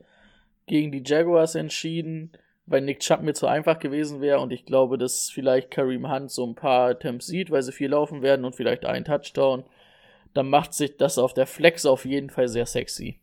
gegen 0.66 0.92
die 0.92 1.04
Jaguars 1.06 1.54
entschieden, 1.54 2.32
weil 2.68 2.82
Nick 2.82 3.00
Chubb 3.00 3.22
mir 3.22 3.34
zu 3.34 3.48
einfach 3.48 3.80
gewesen 3.80 4.22
wäre 4.22 4.40
und 4.42 4.52
ich 4.52 4.66
glaube, 4.66 4.98
dass 4.98 5.30
vielleicht 5.30 5.72
Kareem 5.72 6.12
Hunt 6.12 6.30
so 6.30 6.46
ein 6.46 6.54
paar 6.54 6.90
Attempts 6.90 7.26
sieht, 7.26 7.50
weil 7.50 7.64
sie 7.64 7.72
viel 7.72 7.90
laufen 7.90 8.22
werden 8.22 8.46
und 8.46 8.56
vielleicht 8.56 8.86
einen 8.86 9.06
Touchdown. 9.06 9.64
Dann 10.34 10.50
macht 10.50 10.74
sich 10.74 10.98
das 10.98 11.18
auf 11.18 11.34
der 11.34 11.48
Flex 11.48 11.86
auf 11.86 12.04
jeden 12.06 12.30
Fall 12.30 12.50
sehr 12.50 12.66
sexy. 12.66 13.22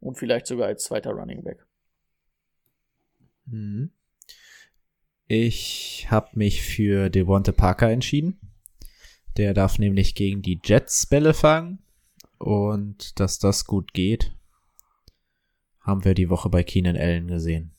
Und 0.00 0.18
vielleicht 0.18 0.46
sogar 0.46 0.66
als 0.66 0.84
zweiter 0.84 1.12
Running 1.12 1.44
Back. 1.44 1.64
Mhm. 3.46 3.92
Ich 5.28 6.08
habe 6.10 6.30
mich 6.34 6.62
für 6.62 7.10
Devonte 7.10 7.52
Parker 7.52 7.90
entschieden. 7.90 8.40
Der 9.36 9.54
darf 9.54 9.78
nämlich 9.78 10.14
gegen 10.16 10.42
die 10.42 10.60
Jets 10.62 11.06
Bälle 11.06 11.32
fangen. 11.32 11.78
Und 12.38 13.18
dass 13.20 13.38
das 13.38 13.64
gut 13.64 13.94
geht, 13.94 14.32
haben 15.86 16.04
wir 16.04 16.14
die 16.14 16.28
Woche 16.28 16.50
bei 16.50 16.64
Keenan 16.64 16.96
Allen 16.96 17.28
gesehen. 17.28 17.70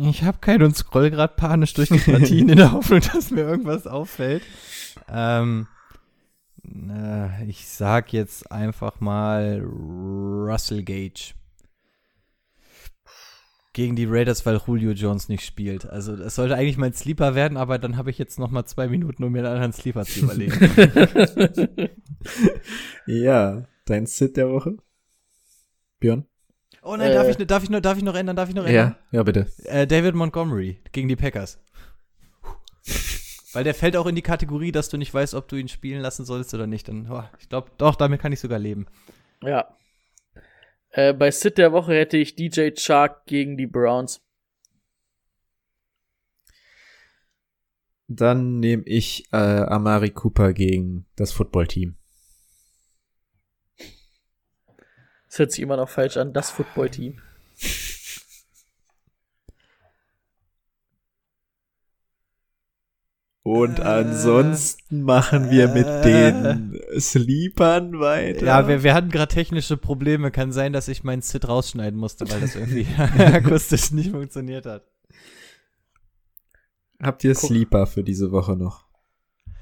Ich 0.00 0.22
habe 0.22 0.38
keinen 0.38 0.62
und 0.62 0.76
scroll 0.76 1.10
gerade 1.10 1.34
panisch 1.36 1.74
durch 1.74 1.88
die 1.88 1.98
Partien 1.98 2.48
in 2.48 2.56
der 2.56 2.72
Hoffnung, 2.72 3.00
dass 3.00 3.30
mir 3.30 3.42
irgendwas 3.42 3.86
auffällt. 3.86 4.42
Ähm, 5.08 5.68
äh, 6.64 7.44
ich 7.44 7.68
sag 7.68 8.12
jetzt 8.12 8.50
einfach 8.50 9.00
mal 9.00 9.60
Russell 9.62 10.82
Gage. 10.82 11.34
Gegen 13.74 13.94
die 13.94 14.06
Raiders, 14.06 14.46
weil 14.46 14.60
Julio 14.66 14.92
Jones 14.92 15.28
nicht 15.28 15.44
spielt. 15.44 15.86
Also 15.86 16.14
es 16.14 16.34
sollte 16.34 16.56
eigentlich 16.56 16.78
mein 16.78 16.94
Sleeper 16.94 17.34
werden, 17.34 17.58
aber 17.58 17.78
dann 17.78 17.96
habe 17.96 18.10
ich 18.10 18.18
jetzt 18.18 18.38
noch 18.38 18.50
mal 18.50 18.64
zwei 18.64 18.88
Minuten, 18.88 19.22
um 19.22 19.32
mir 19.32 19.40
einen 19.40 19.48
anderen 19.48 19.72
Sleeper 19.72 20.04
zu 20.04 20.20
überlegen. 20.20 20.58
Ja, 23.06 23.66
dein 23.86 24.06
Sit 24.06 24.36
der 24.36 24.50
Woche? 24.50 24.76
Björn? 25.98 26.26
oh 26.82 26.96
nein, 26.96 27.10
Äh. 27.10 27.14
darf, 27.14 27.28
ich, 27.28 27.46
darf, 27.46 27.62
ich 27.62 27.70
noch, 27.70 27.80
darf 27.80 27.96
ich 27.98 28.04
noch 28.04 28.14
ändern? 28.14 28.36
Darf 28.36 28.48
ich 28.48 28.54
noch 28.54 28.64
ändern? 28.64 28.96
Ja, 29.10 29.18
ja, 29.18 29.22
bitte. 29.22 29.46
Äh, 29.64 29.86
David 29.86 30.14
Montgomery 30.14 30.80
gegen 30.92 31.08
die 31.08 31.16
Packers. 31.16 31.58
Weil 33.52 33.64
der 33.64 33.74
fällt 33.74 33.96
auch 33.96 34.06
in 34.06 34.14
die 34.14 34.22
Kategorie, 34.22 34.70
dass 34.70 34.90
du 34.90 34.98
nicht 34.98 35.12
weißt, 35.14 35.34
ob 35.34 35.48
du 35.48 35.56
ihn 35.56 35.68
spielen 35.68 36.00
lassen 36.02 36.24
sollst 36.26 36.52
oder 36.52 36.66
nicht. 36.66 36.88
Und, 36.88 37.10
oh, 37.10 37.24
ich 37.40 37.48
glaube, 37.48 37.70
doch, 37.78 37.96
damit 37.96 38.20
kann 38.20 38.32
ich 38.32 38.40
sogar 38.40 38.58
leben. 38.58 38.86
Ja. 39.42 39.74
Äh, 40.90 41.14
bei 41.14 41.30
Sit 41.30 41.56
der 41.58 41.72
Woche 41.72 41.94
hätte 41.94 42.18
ich 42.18 42.36
DJ 42.36 42.70
Chark 42.76 43.24
gegen 43.26 43.56
die 43.56 43.66
Browns. 43.66 44.22
Dann 48.08 48.60
nehme 48.60 48.84
ich 48.84 49.24
äh, 49.32 49.36
Amari 49.36 50.10
Cooper 50.10 50.52
gegen 50.52 51.06
das 51.16 51.32
Footballteam. 51.32 51.96
Das 55.36 55.40
hört 55.40 55.52
sich 55.52 55.60
immer 55.60 55.76
noch 55.76 55.90
falsch 55.90 56.16
an, 56.16 56.32
das 56.32 56.50
Footballteam. 56.50 57.20
Und 63.42 63.80
ansonsten 63.80 65.02
machen 65.02 65.50
wir 65.50 65.68
mit 65.68 65.84
den 66.06 66.80
Sleepern 66.98 68.00
weiter. 68.00 68.46
Ja, 68.46 68.66
wir, 68.66 68.82
wir 68.82 68.94
hatten 68.94 69.10
gerade 69.10 69.34
technische 69.34 69.76
Probleme. 69.76 70.30
Kann 70.30 70.52
sein, 70.52 70.72
dass 70.72 70.88
ich 70.88 71.04
meinen 71.04 71.20
Sit 71.20 71.46
rausschneiden 71.46 72.00
musste, 72.00 72.26
weil 72.30 72.40
das 72.40 72.54
irgendwie 72.56 72.86
akustisch 72.96 73.90
nicht 73.90 74.12
funktioniert 74.12 74.64
hat. 74.64 74.86
Habt 76.98 77.24
ihr 77.24 77.34
Sleeper 77.34 77.86
für 77.86 78.02
diese 78.02 78.32
Woche 78.32 78.56
noch? 78.56 78.86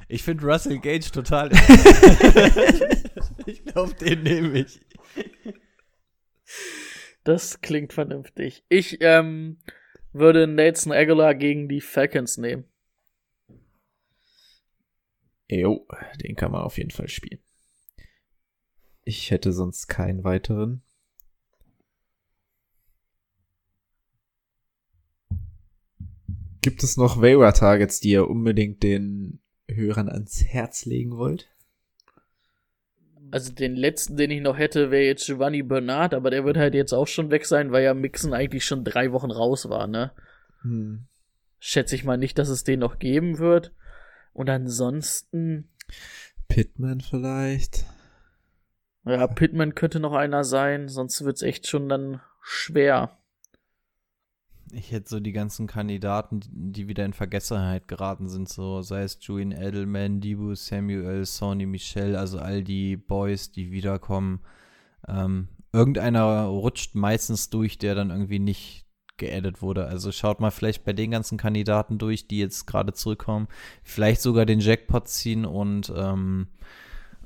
Ich 0.06 0.22
finde 0.22 0.46
Russell 0.46 0.78
Gage 0.78 1.10
total. 1.10 1.50
ich 3.46 3.64
glaube, 3.64 3.92
den 3.94 4.22
nehme 4.22 4.60
ich. 4.60 4.80
Das 7.24 7.60
klingt 7.60 7.92
vernünftig. 7.92 8.64
Ich 8.68 8.98
ähm, 9.00 9.58
würde 10.12 10.46
Nelson 10.46 10.92
Aguilar 10.92 11.34
gegen 11.34 11.68
die 11.68 11.80
Falcons 11.80 12.36
nehmen. 12.36 12.64
Jo, 15.48 15.86
den 16.22 16.36
kann 16.36 16.52
man 16.52 16.62
auf 16.62 16.78
jeden 16.78 16.90
Fall 16.90 17.08
spielen. 17.08 17.40
Ich 19.04 19.30
hätte 19.30 19.52
sonst 19.52 19.88
keinen 19.88 20.24
weiteren. 20.24 20.82
Gibt 26.62 26.82
es 26.82 26.96
noch 26.96 27.20
Waiver-Targets, 27.20 28.00
die 28.00 28.12
ihr 28.12 28.28
unbedingt 28.28 28.82
den 28.82 29.42
Hörern 29.68 30.08
ans 30.08 30.42
Herz 30.44 30.86
legen 30.86 31.18
wollt? 31.18 31.53
Also 33.34 33.52
den 33.52 33.74
letzten, 33.74 34.16
den 34.16 34.30
ich 34.30 34.40
noch 34.40 34.58
hätte, 34.58 34.92
wäre 34.92 35.02
jetzt 35.02 35.26
Giovanni 35.26 35.64
Bernard, 35.64 36.14
aber 36.14 36.30
der 36.30 36.44
wird 36.44 36.56
halt 36.56 36.72
jetzt 36.72 36.92
auch 36.92 37.08
schon 37.08 37.32
weg 37.32 37.46
sein, 37.46 37.72
weil 37.72 37.82
ja 37.82 37.92
Mixon 37.92 38.32
eigentlich 38.32 38.64
schon 38.64 38.84
drei 38.84 39.10
Wochen 39.10 39.32
raus 39.32 39.68
war, 39.68 39.88
ne? 39.88 40.12
Hm. 40.62 41.06
Schätze 41.58 41.96
ich 41.96 42.04
mal 42.04 42.16
nicht, 42.16 42.38
dass 42.38 42.48
es 42.48 42.62
den 42.62 42.78
noch 42.78 43.00
geben 43.00 43.38
wird. 43.38 43.72
Und 44.34 44.48
ansonsten, 44.50 45.68
Pittman 46.46 47.00
vielleicht? 47.00 47.86
ja, 49.04 49.26
Pittman 49.26 49.74
könnte 49.74 49.98
noch 49.98 50.12
einer 50.12 50.44
sein, 50.44 50.86
sonst 50.86 51.24
wird's 51.24 51.42
echt 51.42 51.66
schon 51.66 51.88
dann 51.88 52.20
schwer. 52.40 53.18
Ich 54.76 54.90
hätte 54.92 55.08
so 55.08 55.20
die 55.20 55.32
ganzen 55.32 55.66
Kandidaten, 55.66 56.40
die- 56.52 56.88
wieder 56.88 57.04
in 57.04 57.12
Vergessenheit 57.12 57.86
geraten 57.88 58.28
sind, 58.28 58.48
so 58.48 58.82
sei 58.82 59.02
es 59.02 59.18
Julian 59.20 59.52
Edelman, 59.52 60.20
Dibu 60.20 60.54
Samuel, 60.54 61.24
Sonny 61.24 61.66
Michel, 61.66 62.16
also 62.16 62.38
all 62.38 62.62
die 62.64 62.96
Boys, 62.96 63.52
die 63.52 63.70
wiederkommen. 63.70 64.40
Ähm, 65.06 65.48
irgendeiner 65.72 66.44
rutscht 66.44 66.94
meistens 66.94 67.50
durch, 67.50 67.78
der 67.78 67.94
dann 67.94 68.10
irgendwie 68.10 68.38
nicht 68.38 68.84
geaddet 69.16 69.62
wurde. 69.62 69.86
Also 69.86 70.10
schaut 70.10 70.40
mal 70.40 70.50
vielleicht 70.50 70.84
bei 70.84 70.92
den 70.92 71.12
ganzen 71.12 71.38
Kandidaten 71.38 71.98
durch, 71.98 72.26
die 72.26 72.38
jetzt 72.38 72.66
gerade 72.66 72.92
zurückkommen. 72.92 73.46
Vielleicht 73.84 74.22
sogar 74.22 74.44
den 74.44 74.60
Jackpot 74.60 75.06
ziehen 75.08 75.44
und 75.44 75.92
ähm, 75.96 76.48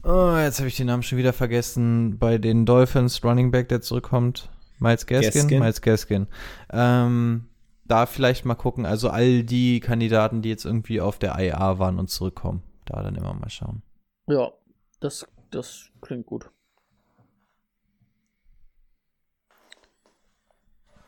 oh, 0.03 0.37
jetzt 0.37 0.59
habe 0.59 0.69
ich 0.69 0.77
den 0.77 0.89
Namen 0.89 1.03
schon 1.03 1.19
wieder 1.19 1.33
vergessen. 1.33 2.19
Bei 2.19 2.37
den 2.37 2.67
Dolphins 2.67 3.25
Running 3.25 3.51
Back, 3.51 3.69
der 3.69 3.81
zurückkommt. 3.81 4.51
Miles 4.79 5.07
Gaskin? 5.07 5.33
Gaskin. 5.33 5.61
Miles 5.61 5.83
Gaskin. 5.83 6.27
Ähm, 6.71 7.49
da 7.85 8.07
vielleicht 8.07 8.45
mal 8.45 8.55
gucken. 8.55 8.87
Also 8.87 9.11
all 9.11 9.43
die 9.43 9.81
Kandidaten, 9.81 10.43
die 10.43 10.49
jetzt 10.49 10.65
irgendwie 10.65 11.01
auf 11.01 11.19
der 11.19 11.39
IA 11.39 11.79
waren 11.79 11.99
und 11.99 12.09
zurückkommen. 12.11 12.63
Da 12.85 13.03
dann 13.03 13.17
immer 13.17 13.35
mal 13.35 13.51
schauen. 13.51 13.83
Ja, 14.27 14.53
das, 15.01 15.27
das 15.51 15.91
klingt 16.01 16.27
gut. 16.27 16.51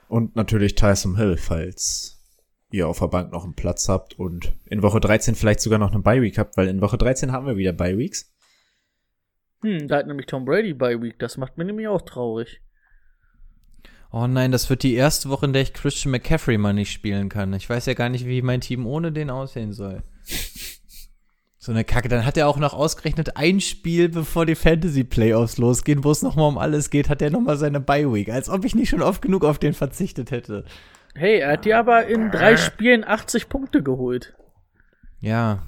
Und 0.09 0.35
natürlich 0.35 0.75
Tyson 0.75 1.17
Hill, 1.17 1.37
falls 1.37 2.17
ihr 2.73 2.89
auf 2.89 2.99
der 2.99 3.09
Bank 3.09 3.33
noch 3.33 3.45
einen 3.45 3.55
Platz 3.55 3.89
habt 3.89 4.19
und 4.19 4.53
in 4.67 4.83
Woche 4.83 5.01
13 5.01 5.35
vielleicht 5.35 5.61
sogar 5.61 5.79
noch 5.79 5.93
eine 5.93 6.03
Bye-Week 6.03 6.39
habt, 6.39 6.57
weil 6.57 6.69
in 6.69 6.81
Woche 6.81 6.99
13 6.99 7.33
haben 7.33 7.47
wir 7.47 7.57
wieder 7.57 7.73
Bye-Weeks. 7.73 8.33
Hm, 9.63 9.89
da 9.89 9.99
hat 9.99 10.07
nämlich 10.07 10.27
Tom 10.27 10.45
Brady 10.45 10.73
bei 10.73 11.01
Week. 11.01 11.19
Das 11.19 11.37
macht 11.37 11.59
mir 11.59 11.65
nämlich 11.65 11.89
auch 11.89 12.03
traurig. 12.03 12.63
Oh 14.13 14.27
nein, 14.27 14.51
das 14.51 14.69
wird 14.69 14.83
die 14.83 14.95
erste 14.95 15.29
Woche, 15.29 15.47
in 15.47 15.53
der 15.53 15.63
ich 15.63 15.73
Christian 15.73 16.11
McCaffrey 16.11 16.59
mal 16.59 16.73
nicht 16.73 16.93
spielen 16.93 17.29
kann. 17.29 17.53
Ich 17.55 17.71
weiß 17.71 17.87
ja 17.87 17.95
gar 17.95 18.09
nicht, 18.09 18.27
wie 18.27 18.43
mein 18.43 18.61
Team 18.61 18.87
ohne 18.87 19.13
den 19.13 19.31
aussehen 19.31 19.73
soll. 19.73 20.03
So 21.63 21.73
eine 21.73 21.85
Kacke. 21.85 22.09
Dann 22.09 22.25
hat 22.25 22.39
er 22.39 22.49
auch 22.49 22.57
noch 22.57 22.73
ausgerechnet 22.73 23.37
ein 23.37 23.61
Spiel, 23.61 24.09
bevor 24.09 24.47
die 24.47 24.55
Fantasy-Playoffs 24.55 25.59
losgehen, 25.59 26.03
wo 26.03 26.11
es 26.11 26.23
nochmal 26.23 26.49
um 26.49 26.57
alles 26.57 26.89
geht, 26.89 27.11
hat 27.11 27.21
er 27.21 27.31
nochmal 27.31 27.59
seine 27.59 27.81
Bye-Week. 27.81 28.31
Als 28.31 28.49
ob 28.49 28.65
ich 28.65 28.75
nicht 28.75 28.89
schon 28.89 29.03
oft 29.03 29.21
genug 29.21 29.45
auf 29.45 29.59
den 29.59 29.75
verzichtet 29.75 30.31
hätte. 30.31 30.65
Hey, 31.15 31.41
er 31.41 31.53
hat 31.53 31.67
dir 31.67 31.79
aber 31.79 32.07
in 32.07 32.31
drei 32.31 32.57
Spielen 32.57 33.05
80 33.05 33.51
Punkte 33.51 33.83
geholt. 33.83 34.35
Ja. 35.21 35.63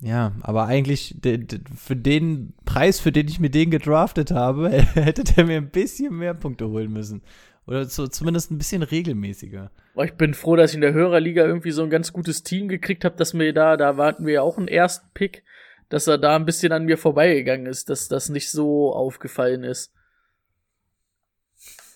Ja, 0.00 0.32
aber 0.42 0.66
eigentlich 0.66 1.14
de- 1.18 1.38
de- 1.38 1.60
für 1.76 1.96
den 1.96 2.54
Preis, 2.64 3.00
für 3.00 3.10
den 3.10 3.26
ich 3.26 3.40
mir 3.40 3.50
den 3.50 3.70
gedraftet 3.70 4.30
habe, 4.30 4.70
hätte 4.94 5.24
der 5.24 5.44
mir 5.44 5.56
ein 5.56 5.70
bisschen 5.70 6.16
mehr 6.16 6.34
Punkte 6.34 6.68
holen 6.68 6.92
müssen. 6.92 7.22
Oder 7.66 7.84
so, 7.84 8.06
zumindest 8.06 8.50
ein 8.50 8.58
bisschen 8.58 8.82
regelmäßiger. 8.82 9.70
Ich 10.02 10.12
bin 10.14 10.32
froh, 10.34 10.56
dass 10.56 10.70
ich 10.70 10.76
in 10.76 10.80
der 10.80 10.94
Hörerliga 10.94 11.44
irgendwie 11.44 11.72
so 11.72 11.82
ein 11.82 11.90
ganz 11.90 12.12
gutes 12.12 12.42
Team 12.42 12.68
gekriegt 12.68 13.04
habe, 13.04 13.16
dass 13.16 13.34
mir 13.34 13.52
da, 13.52 13.76
da 13.76 13.96
warten 13.96 14.24
wir 14.24 14.34
ja 14.34 14.42
auch 14.42 14.56
einen 14.56 14.68
ersten 14.68 15.06
Pick, 15.12 15.42
dass 15.88 16.06
er 16.06 16.16
da 16.16 16.36
ein 16.36 16.46
bisschen 16.46 16.72
an 16.72 16.84
mir 16.84 16.96
vorbeigegangen 16.96 17.66
ist, 17.66 17.90
dass 17.90 18.08
das 18.08 18.28
nicht 18.28 18.50
so 18.50 18.94
aufgefallen 18.94 19.64
ist. 19.64 19.92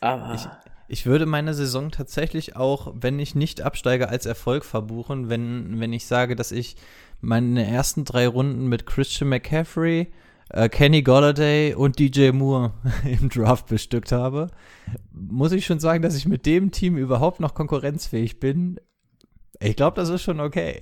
Aber 0.00 0.36
Ich 0.88 1.06
würde 1.06 1.26
meine 1.26 1.54
Saison 1.54 1.90
tatsächlich 1.90 2.56
auch, 2.56 2.92
wenn 2.96 3.18
ich 3.18 3.34
nicht 3.34 3.62
absteige, 3.62 4.08
als 4.08 4.26
Erfolg 4.26 4.64
verbuchen, 4.64 5.30
wenn, 5.30 5.78
wenn 5.80 5.92
ich 5.92 6.06
sage, 6.06 6.36
dass 6.36 6.52
ich 6.52 6.76
meine 7.22 7.66
ersten 7.66 8.04
drei 8.04 8.26
Runden 8.28 8.66
mit 8.66 8.84
Christian 8.84 9.30
McCaffrey, 9.30 10.12
äh, 10.50 10.68
Kenny 10.68 11.02
Golladay 11.02 11.72
und 11.74 11.98
DJ 11.98 12.30
Moore 12.32 12.74
im 13.04 13.28
Draft 13.30 13.68
bestückt 13.68 14.12
habe, 14.12 14.48
muss 15.12 15.52
ich 15.52 15.64
schon 15.64 15.80
sagen, 15.80 16.02
dass 16.02 16.16
ich 16.16 16.26
mit 16.26 16.44
dem 16.44 16.70
Team 16.72 16.96
überhaupt 16.98 17.40
noch 17.40 17.54
konkurrenzfähig 17.54 18.38
bin. 18.40 18.78
Ich 19.60 19.76
glaube, 19.76 19.96
das 19.96 20.08
ist 20.10 20.22
schon 20.22 20.40
okay. 20.40 20.80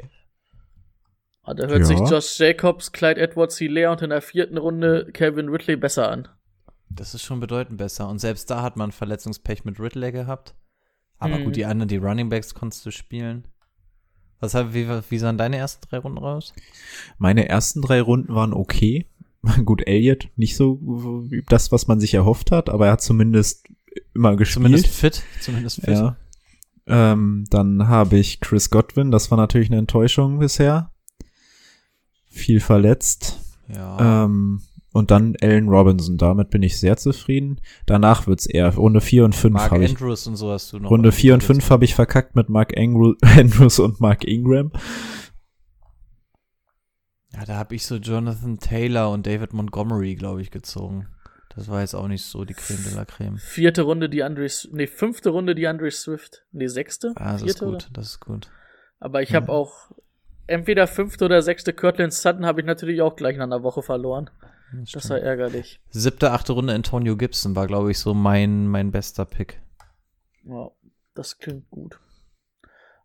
Ah, 1.42 1.54
da 1.54 1.66
hört 1.66 1.80
Ja. 1.80 1.84
sich 1.84 1.98
Josh 2.00 2.38
Jacobs, 2.38 2.92
Clyde 2.92 3.20
Edwards 3.20 3.58
Hilaire 3.58 3.92
und 3.92 4.02
in 4.02 4.10
der 4.10 4.22
vierten 4.22 4.58
Runde 4.58 5.10
Kevin 5.12 5.48
Ridley 5.48 5.76
besser 5.76 6.10
an. 6.10 6.28
Das 6.88 7.14
ist 7.14 7.22
schon 7.22 7.40
bedeutend 7.40 7.78
besser. 7.78 8.08
Und 8.08 8.18
selbst 8.18 8.50
da 8.50 8.62
hat 8.62 8.76
man 8.76 8.92
Verletzungspech 8.92 9.64
mit 9.64 9.78
Ridley 9.78 10.10
gehabt. 10.12 10.54
Aber 11.18 11.38
Mhm. 11.38 11.44
gut, 11.44 11.56
die 11.56 11.64
anderen, 11.66 11.88
die 11.88 11.96
Running 11.98 12.28
Backs 12.30 12.54
konntest 12.54 12.84
du 12.86 12.90
spielen. 12.90 13.44
Was, 14.40 14.54
wie, 14.54 14.88
wie 15.08 15.18
sahen 15.18 15.38
deine 15.38 15.58
ersten 15.58 15.86
drei 15.88 15.98
Runden 15.98 16.18
raus? 16.18 16.54
Meine 17.18 17.48
ersten 17.48 17.82
drei 17.82 18.00
Runden 18.00 18.34
waren 18.34 18.54
okay. 18.54 19.06
Gut, 19.64 19.86
Elliot, 19.86 20.28
nicht 20.36 20.56
so 20.56 20.78
wie 21.30 21.42
das, 21.48 21.72
was 21.72 21.86
man 21.86 22.00
sich 22.00 22.14
erhofft 22.14 22.50
hat, 22.50 22.68
aber 22.68 22.86
er 22.86 22.92
hat 22.92 23.02
zumindest 23.02 23.66
immer 24.14 24.36
gespielt. 24.36 24.64
Zumindest 24.64 24.86
fit. 24.88 25.22
Zumindest 25.40 25.80
fit. 25.80 25.90
Ja. 25.90 26.16
Ähm, 26.86 27.44
dann 27.50 27.88
habe 27.88 28.18
ich 28.18 28.40
Chris 28.40 28.70
Godwin, 28.70 29.10
das 29.10 29.30
war 29.30 29.38
natürlich 29.38 29.70
eine 29.70 29.78
Enttäuschung 29.78 30.38
bisher. 30.38 30.90
Viel 32.28 32.60
verletzt. 32.60 33.38
Ja. 33.68 34.24
Ähm, 34.24 34.62
und 34.92 35.10
dann 35.10 35.36
Allen 35.40 35.68
Robinson, 35.68 36.18
damit 36.18 36.50
bin 36.50 36.62
ich 36.62 36.78
sehr 36.78 36.96
zufrieden. 36.96 37.60
Danach 37.86 38.26
wird's 38.26 38.46
eher 38.46 38.74
Runde 38.74 39.00
4 39.00 39.24
und 39.24 39.34
5 39.34 39.54
Mark 39.54 39.70
habe 39.70 39.84
ich. 39.84 39.90
Andrews 39.90 40.26
und 40.26 40.36
so 40.36 40.50
hast 40.50 40.72
du 40.72 40.78
noch. 40.78 40.90
Runde 40.90 41.12
4 41.12 41.34
und 41.34 41.44
5 41.44 41.70
habe 41.70 41.84
ich 41.84 41.94
verkackt 41.94 42.34
mit 42.34 42.48
Mark 42.48 42.76
Angru 42.76 43.14
Andrews 43.22 43.78
und 43.78 44.00
Mark 44.00 44.24
Ingram. 44.24 44.72
Ja, 47.32 47.44
da 47.44 47.56
habe 47.56 47.76
ich 47.76 47.86
so 47.86 47.96
Jonathan 47.96 48.58
Taylor 48.58 49.10
und 49.10 49.26
David 49.26 49.52
Montgomery, 49.52 50.16
glaube 50.16 50.42
ich, 50.42 50.50
gezogen. 50.50 51.06
Das 51.54 51.68
war 51.68 51.80
jetzt 51.80 51.94
auch 51.94 52.08
nicht 52.08 52.24
so 52.24 52.44
die 52.44 52.54
Creme 52.54 52.84
de 52.84 52.94
la 52.94 53.04
Creme. 53.04 53.38
Vierte 53.38 53.82
Runde 53.82 54.08
die 54.08 54.22
Andre, 54.22 54.48
nee, 54.72 54.86
fünfte 54.86 55.30
Runde 55.30 55.54
die 55.54 55.66
Andre 55.66 55.90
Swift. 55.90 56.44
Nee, 56.52 56.68
sechste? 56.68 57.12
Ah, 57.16 57.32
das 57.32 57.42
ist 57.42 57.44
Vierte, 57.44 57.64
gut, 57.64 57.74
oder? 57.74 57.86
das 57.92 58.06
ist 58.06 58.20
gut. 58.20 58.50
Aber 58.98 59.22
ich 59.22 59.34
habe 59.34 59.50
auch 59.50 59.90
entweder 60.46 60.86
fünfte 60.86 61.24
oder 61.24 61.42
sechste 61.42 61.72
Kirtland 61.72 62.12
Sutton 62.12 62.44
habe 62.44 62.60
ich 62.60 62.66
natürlich 62.66 63.02
auch 63.02 63.16
gleich 63.16 63.36
nach 63.36 63.44
einer 63.44 63.62
Woche 63.62 63.82
verloren. 63.82 64.30
Das 64.72 64.92
Das 64.92 65.10
war 65.10 65.18
ärgerlich. 65.18 65.80
Siebte, 65.90 66.30
achte 66.32 66.52
Runde 66.52 66.72
Antonio 66.74 67.16
Gibson 67.16 67.56
war, 67.56 67.66
glaube 67.66 67.90
ich, 67.90 67.98
so 67.98 68.14
mein, 68.14 68.66
mein 68.68 68.90
bester 68.92 69.24
Pick. 69.24 69.60
Ja, 70.44 70.70
das 71.14 71.38
klingt 71.38 71.68
gut. 71.70 71.98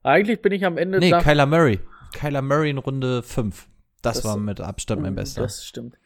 Eigentlich 0.03 0.41
bin 0.41 0.51
ich 0.51 0.65
am 0.65 0.77
Ende 0.77 0.99
Nee, 0.99 1.11
Kyler 1.11 1.45
Murray. 1.47 1.79
Kyler 2.13 2.41
Murray 2.43 2.69
in 2.69 2.77
Runde 2.77 3.23
5. 3.23 3.67
Das, 4.01 4.17
Das- 4.17 4.25
war 4.25 4.37
mit 4.37 4.61
Abstand 4.61 5.01
mein 5.01 5.15
bester. 5.15 5.41
Das 5.41 5.65
stimmt. 5.65 5.97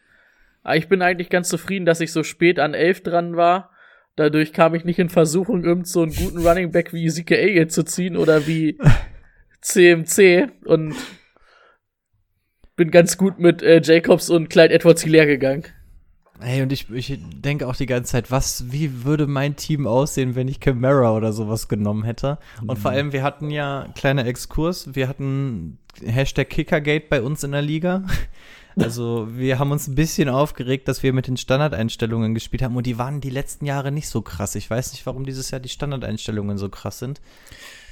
Aber 0.62 0.76
ich 0.76 0.88
bin 0.88 1.02
eigentlich 1.02 1.28
ganz 1.30 1.48
zufrieden, 1.48 1.86
dass 1.86 2.00
ich 2.00 2.12
so 2.12 2.22
spät 2.22 2.58
an 2.58 2.74
11 2.74 3.02
dran 3.02 3.36
war. 3.36 3.70
Dadurch 4.16 4.52
kam 4.52 4.74
ich 4.74 4.84
nicht 4.84 4.98
in 4.98 5.08
Versuchung, 5.08 5.64
irgend 5.64 5.86
so 5.86 6.02
einen 6.02 6.14
guten 6.14 6.38
Running 6.46 6.72
Back 6.72 6.92
wie 6.92 7.06
Ezekiel 7.06 7.68
zu 7.68 7.82
ziehen 7.84 8.16
oder 8.16 8.46
wie 8.46 8.78
CMC 9.60 10.48
und 10.64 10.94
bin 12.80 12.90
ganz 12.90 13.18
gut 13.18 13.38
mit 13.38 13.60
äh, 13.60 13.82
Jacobs 13.84 14.30
und 14.30 14.48
Clyde 14.48 14.72
Edwards 14.72 15.02
Hilaire 15.02 15.26
gegangen. 15.26 15.64
Hey, 16.40 16.62
und 16.62 16.72
ich, 16.72 16.88
ich 16.90 17.18
denke 17.20 17.68
auch 17.68 17.76
die 17.76 17.84
ganze 17.84 18.12
Zeit, 18.12 18.30
was, 18.30 18.72
wie 18.72 19.04
würde 19.04 19.26
mein 19.26 19.54
Team 19.56 19.86
aussehen, 19.86 20.34
wenn 20.34 20.48
ich 20.48 20.60
Camara 20.60 21.12
oder 21.14 21.34
sowas 21.34 21.68
genommen 21.68 22.04
hätte? 22.04 22.38
Und 22.66 22.78
vor 22.78 22.92
allem, 22.92 23.12
wir 23.12 23.22
hatten 23.22 23.50
ja, 23.50 23.86
kleiner 23.94 24.24
Exkurs, 24.24 24.94
wir 24.94 25.08
hatten 25.08 25.76
Hashtag 26.02 26.48
Kickergate 26.48 27.04
bei 27.10 27.20
uns 27.20 27.44
in 27.44 27.52
der 27.52 27.62
Liga. 27.62 28.04
Also, 28.76 29.26
wir 29.32 29.58
haben 29.58 29.72
uns 29.72 29.88
ein 29.88 29.96
bisschen 29.96 30.28
aufgeregt, 30.28 30.86
dass 30.86 31.02
wir 31.02 31.12
mit 31.12 31.26
den 31.26 31.36
Standardeinstellungen 31.36 32.34
gespielt 32.34 32.62
haben 32.62 32.76
und 32.76 32.86
die 32.86 32.98
waren 32.98 33.20
die 33.20 33.28
letzten 33.28 33.66
Jahre 33.66 33.90
nicht 33.90 34.08
so 34.08 34.22
krass. 34.22 34.54
Ich 34.54 34.70
weiß 34.70 34.92
nicht, 34.92 35.04
warum 35.04 35.26
dieses 35.26 35.50
Jahr 35.50 35.60
die 35.60 35.68
Standardeinstellungen 35.68 36.56
so 36.56 36.68
krass 36.68 37.00
sind. 37.00 37.20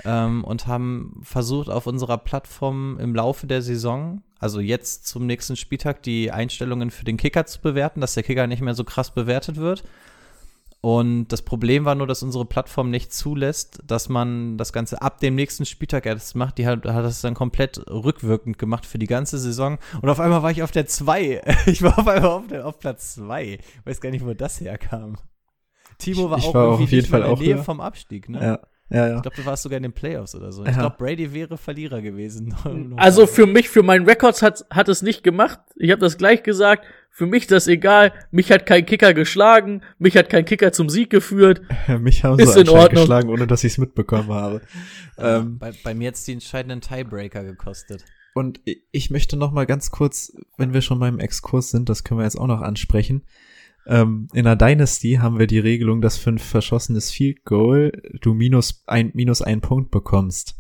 Ähm, 0.05 0.45
und 0.45 0.67
haben 0.67 1.21
versucht, 1.23 1.69
auf 1.69 1.87
unserer 1.87 2.19
Plattform 2.19 2.99
im 2.99 3.15
Laufe 3.15 3.47
der 3.47 3.63
Saison, 3.63 4.23
also 4.39 4.61
jetzt 4.61 5.07
zum 5.07 5.27
nächsten 5.27 5.57
Spieltag, 5.57 6.03
die 6.03 6.31
Einstellungen 6.31 6.91
für 6.91 7.05
den 7.05 7.17
Kicker 7.17 7.47
zu 7.47 7.61
bewerten, 7.61 8.01
dass 8.01 8.15
der 8.15 8.23
Kicker 8.23 8.47
nicht 8.47 8.63
mehr 8.63 8.75
so 8.75 8.85
krass 8.85 9.13
bewertet 9.13 9.57
wird. 9.57 9.83
Und 10.81 11.29
das 11.29 11.43
Problem 11.43 11.85
war 11.85 11.97
nur, 11.97 12.07
dass 12.07 12.23
unsere 12.23 12.45
Plattform 12.45 12.89
nicht 12.91 13.13
zulässt, 13.13 13.81
dass 13.85 14.09
man 14.09 14.57
das 14.59 14.73
Ganze 14.73 15.03
ab 15.03 15.19
dem 15.19 15.35
nächsten 15.35 15.67
Spieltag 15.67 16.07
erst 16.07 16.37
macht. 16.37 16.57
Die 16.59 16.69
hat, 16.69 16.85
hat 16.87 17.05
das 17.05 17.21
dann 17.21 17.35
komplett 17.35 17.79
rückwirkend 17.91 18.59
gemacht 18.59 18.87
für 18.87 18.99
die 18.99 19.09
ganze 19.09 19.39
Saison. 19.39 19.79
Und 20.01 20.09
auf 20.09 20.21
einmal 20.21 20.45
war 20.45 20.53
ich 20.53 20.63
auf 20.63 20.71
der 20.71 20.87
2. 20.87 21.43
Ich 21.67 21.83
war 21.83 21.99
auf 21.99 22.07
einmal 22.07 22.31
auf, 22.31 22.47
der, 22.47 22.65
auf 22.65 22.79
Platz 22.79 23.15
2. 23.17 23.59
Weiß 23.85 24.01
gar 24.01 24.11
nicht, 24.11 24.25
wo 24.25 24.33
das 24.35 24.61
herkam. 24.61 25.17
Timo 25.99 26.31
war 26.31 26.39
Ich 26.39 26.45
auch 26.45 26.55
war 26.55 26.65
irgendwie 26.67 26.85
auf 26.85 26.93
jeden 26.93 27.07
Fall 27.09 27.21
in 27.23 27.27
auch 27.27 27.39
der 27.39 27.47
Nähe 27.47 27.57
höher. 27.57 27.65
vom 27.65 27.81
Abstieg, 27.81 28.29
ne? 28.29 28.41
Ja, 28.41 28.61
ja, 28.91 29.09
ja. 29.09 29.17
Ich 29.17 29.23
glaube, 29.23 29.37
du 29.37 29.45
warst 29.45 29.63
sogar 29.63 29.77
in 29.77 29.83
den 29.83 29.93
Playoffs 29.93 30.35
oder 30.35 30.51
so. 30.53 30.63
Ich 30.65 30.71
Ja. 30.73 30.79
glaube, 30.81 30.97
Brady 30.99 31.33
wäre 31.35 31.57
Verlierer 31.59 32.01
gewesen. 32.01 32.55
Also 32.97 33.27
für 33.27 33.47
mich, 33.47 33.69
für 33.69 33.83
meinen 33.83 34.07
Records 34.09 34.43
hat, 34.43 34.65
hat 34.71 34.89
es 34.89 35.03
nicht 35.03 35.23
gemacht. 35.23 35.59
Ich 35.77 35.91
habe 35.91 36.01
das 36.01 36.17
gleich 36.19 36.43
gesagt. 36.43 36.85
Für 37.11 37.27
mich 37.27 37.43
ist 37.45 37.51
das 37.51 37.67
egal. 37.67 38.13
Mich 38.31 38.53
hat 38.53 38.65
kein 38.67 38.87
Kicker 38.87 39.13
geschlagen. 39.13 39.83
Mich 39.99 40.17
hat 40.17 40.31
kein 40.31 40.45
Kicker 40.45 40.73
zum 40.73 40.89
Sieg 40.89 41.11
geführt. 41.11 41.63
Mich 42.01 42.23
haben 42.25 42.39
Ist 42.39 42.53
sie 42.55 42.61
in 42.61 42.69
Ordnung. 42.69 43.03
geschlagen, 43.03 43.29
ohne 43.31 43.47
dass 43.49 43.65
ich 43.65 43.73
es 43.73 43.79
mitbekommen 43.79 44.29
habe. 44.31 44.61
ähm, 45.19 45.59
bei, 45.59 45.73
bei 45.83 45.95
mir 45.95 46.05
jetzt 46.05 46.27
die 46.29 46.33
entscheidenden 46.33 46.81
Tiebreaker 46.81 47.43
gekostet. 47.43 48.05
Und 48.35 48.61
ich 48.93 49.11
möchte 49.11 49.37
noch 49.37 49.51
mal 49.51 49.67
ganz 49.67 49.91
kurz, 49.91 50.33
wenn 50.59 50.73
wir 50.73 50.81
schon 50.81 51.01
beim 51.01 51.19
Exkurs 51.19 51.71
sind, 51.71 51.89
das 51.89 52.05
können 52.05 52.21
wir 52.21 52.25
jetzt 52.25 52.39
auch 52.39 52.47
noch 52.47 52.61
ansprechen. 52.61 53.25
Ähm, 53.89 54.29
in 54.35 54.45
der 54.45 54.55
Dynasty 54.57 55.15
haben 55.21 55.39
wir 55.39 55.47
die 55.47 55.59
Regelung, 55.59 56.01
dass 56.03 56.17
für 56.19 56.31
ein 56.31 56.39
verschossenes 56.39 57.11
Field 57.11 57.45
Goal 57.45 57.91
du 58.21 58.35
minus 58.35 58.83
ein, 58.87 59.11
minus 59.15 59.41
einen 59.43 59.61
Punkt 59.63 59.91
bekommst. 59.91 60.55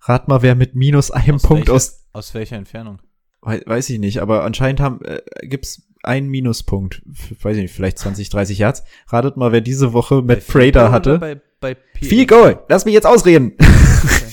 Rat 0.00 0.26
mal, 0.28 0.42
wer 0.42 0.54
mit 0.54 0.74
minus 0.74 1.10
einem 1.10 1.34
Aus 1.36 1.42
Punkt 1.42 1.66
welcher, 1.68 1.74
aus, 1.74 2.06
aus 2.12 2.34
welcher 2.34 2.56
Entfernung? 2.56 3.00
wei- 3.42 3.62
weiß 3.66 3.90
ich 3.90 3.98
nicht, 3.98 4.18
aber 4.22 4.44
anscheinend 4.44 4.80
haben, 4.80 5.04
äh, 5.04 5.20
gibt's 5.42 5.82
einen 6.02 6.28
Minuspunkt. 6.28 7.02
Weiß 7.42 7.56
ich 7.56 7.62
nicht, 7.64 7.74
vielleicht 7.74 7.98
20, 7.98 8.28
30 8.30 8.58
Yards. 8.58 8.84
Ratet 9.08 9.36
mal, 9.36 9.50
wer 9.52 9.60
diese 9.60 9.92
Woche 9.92 10.22
Matt 10.22 10.42
Field 10.42 10.74
Prater 10.74 10.92
hatte. 10.92 11.18
Bei, 11.18 11.40
bei? 11.60 11.76
Viel 11.94 12.26
Goal. 12.26 12.60
Lass 12.68 12.84
mich 12.84 12.94
jetzt 12.94 13.06
ausreden. 13.06 13.52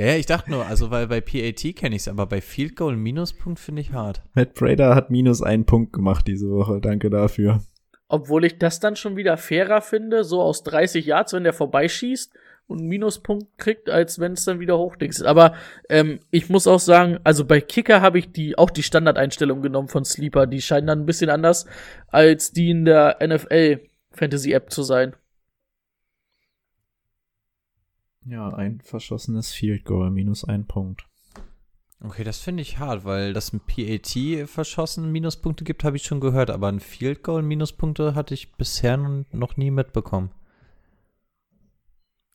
Ja, 0.00 0.06
ja, 0.06 0.14
ich 0.14 0.24
dachte 0.24 0.50
nur, 0.50 0.64
also 0.64 0.90
weil 0.90 1.08
bei 1.08 1.20
PAT 1.20 1.76
kenne 1.76 1.94
ich 1.94 2.00
es, 2.02 2.08
aber 2.08 2.24
bei 2.24 2.40
Field 2.40 2.74
Goal 2.74 2.94
einen 2.94 3.02
Minuspunkt 3.02 3.60
finde 3.60 3.82
ich 3.82 3.92
hart. 3.92 4.22
Matt 4.32 4.54
Prater 4.54 4.94
hat 4.94 5.10
minus 5.10 5.42
einen 5.42 5.66
Punkt 5.66 5.92
gemacht 5.92 6.26
diese 6.26 6.48
Woche. 6.48 6.80
Danke 6.80 7.10
dafür. 7.10 7.60
Obwohl 8.08 8.46
ich 8.46 8.56
das 8.56 8.80
dann 8.80 8.96
schon 8.96 9.16
wieder 9.16 9.36
fairer 9.36 9.82
finde, 9.82 10.24
so 10.24 10.40
aus 10.40 10.62
30 10.62 11.04
Yards, 11.04 11.34
wenn 11.34 11.44
der 11.44 11.52
vorbeischießt 11.52 12.32
und 12.66 12.78
einen 12.78 12.88
Minuspunkt 12.88 13.58
kriegt, 13.58 13.90
als 13.90 14.18
wenn 14.18 14.32
es 14.32 14.46
dann 14.46 14.58
wieder 14.58 14.78
hochdings 14.78 15.18
ist. 15.18 15.26
Aber 15.26 15.52
ähm, 15.90 16.20
ich 16.30 16.48
muss 16.48 16.66
auch 16.66 16.80
sagen, 16.80 17.18
also 17.22 17.44
bei 17.44 17.60
Kicker 17.60 18.00
habe 18.00 18.20
ich 18.20 18.32
die 18.32 18.56
auch 18.56 18.70
die 18.70 18.82
Standardeinstellung 18.82 19.60
genommen 19.60 19.88
von 19.88 20.06
Sleeper. 20.06 20.46
Die 20.46 20.62
scheinen 20.62 20.86
dann 20.86 21.00
ein 21.00 21.06
bisschen 21.06 21.28
anders 21.28 21.66
als 22.08 22.52
die 22.52 22.70
in 22.70 22.86
der 22.86 23.18
NFL 23.22 23.80
Fantasy 24.12 24.52
App 24.52 24.70
zu 24.70 24.82
sein. 24.82 25.14
Ja, 28.26 28.48
ein 28.48 28.80
verschossenes 28.80 29.52
Field 29.52 29.84
Goal, 29.84 30.10
minus 30.10 30.44
ein 30.44 30.66
Punkt. 30.66 31.06
Okay, 32.02 32.24
das 32.24 32.38
finde 32.38 32.62
ich 32.62 32.78
hart, 32.78 33.04
weil 33.04 33.34
das 33.34 33.52
ein 33.52 33.60
PAT 33.60 34.48
verschossen 34.48 35.12
Minuspunkte 35.12 35.64
gibt, 35.64 35.84
habe 35.84 35.96
ich 35.96 36.04
schon 36.04 36.20
gehört, 36.20 36.50
aber 36.50 36.68
ein 36.68 36.80
Field 36.80 37.22
Goal 37.22 37.42
Minuspunkte 37.42 38.14
hatte 38.14 38.32
ich 38.32 38.52
bisher 38.52 38.96
nun 38.96 39.26
noch 39.32 39.56
nie 39.56 39.70
mitbekommen. 39.70 40.30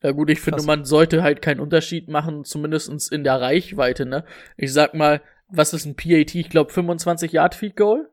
Ja 0.03 0.11
gut, 0.11 0.29
ich 0.29 0.39
finde, 0.39 0.57
Krass. 0.57 0.67
man 0.67 0.85
sollte 0.85 1.23
halt 1.23 1.41
keinen 1.41 1.59
Unterschied 1.59 2.09
machen, 2.09 2.43
zumindestens 2.43 3.07
in 3.07 3.23
der 3.23 3.41
Reichweite, 3.41 4.05
ne? 4.05 4.23
Ich 4.55 4.71
sag 4.71 4.93
mal, 4.93 5.21
was 5.47 5.73
ist 5.73 5.85
ein 5.85 5.95
PAT? 5.95 6.35
Ich 6.35 6.49
glaube 6.49 6.71
25 6.71 7.31
Yard 7.31 7.55
Feed 7.55 7.75
Goal. 7.75 8.09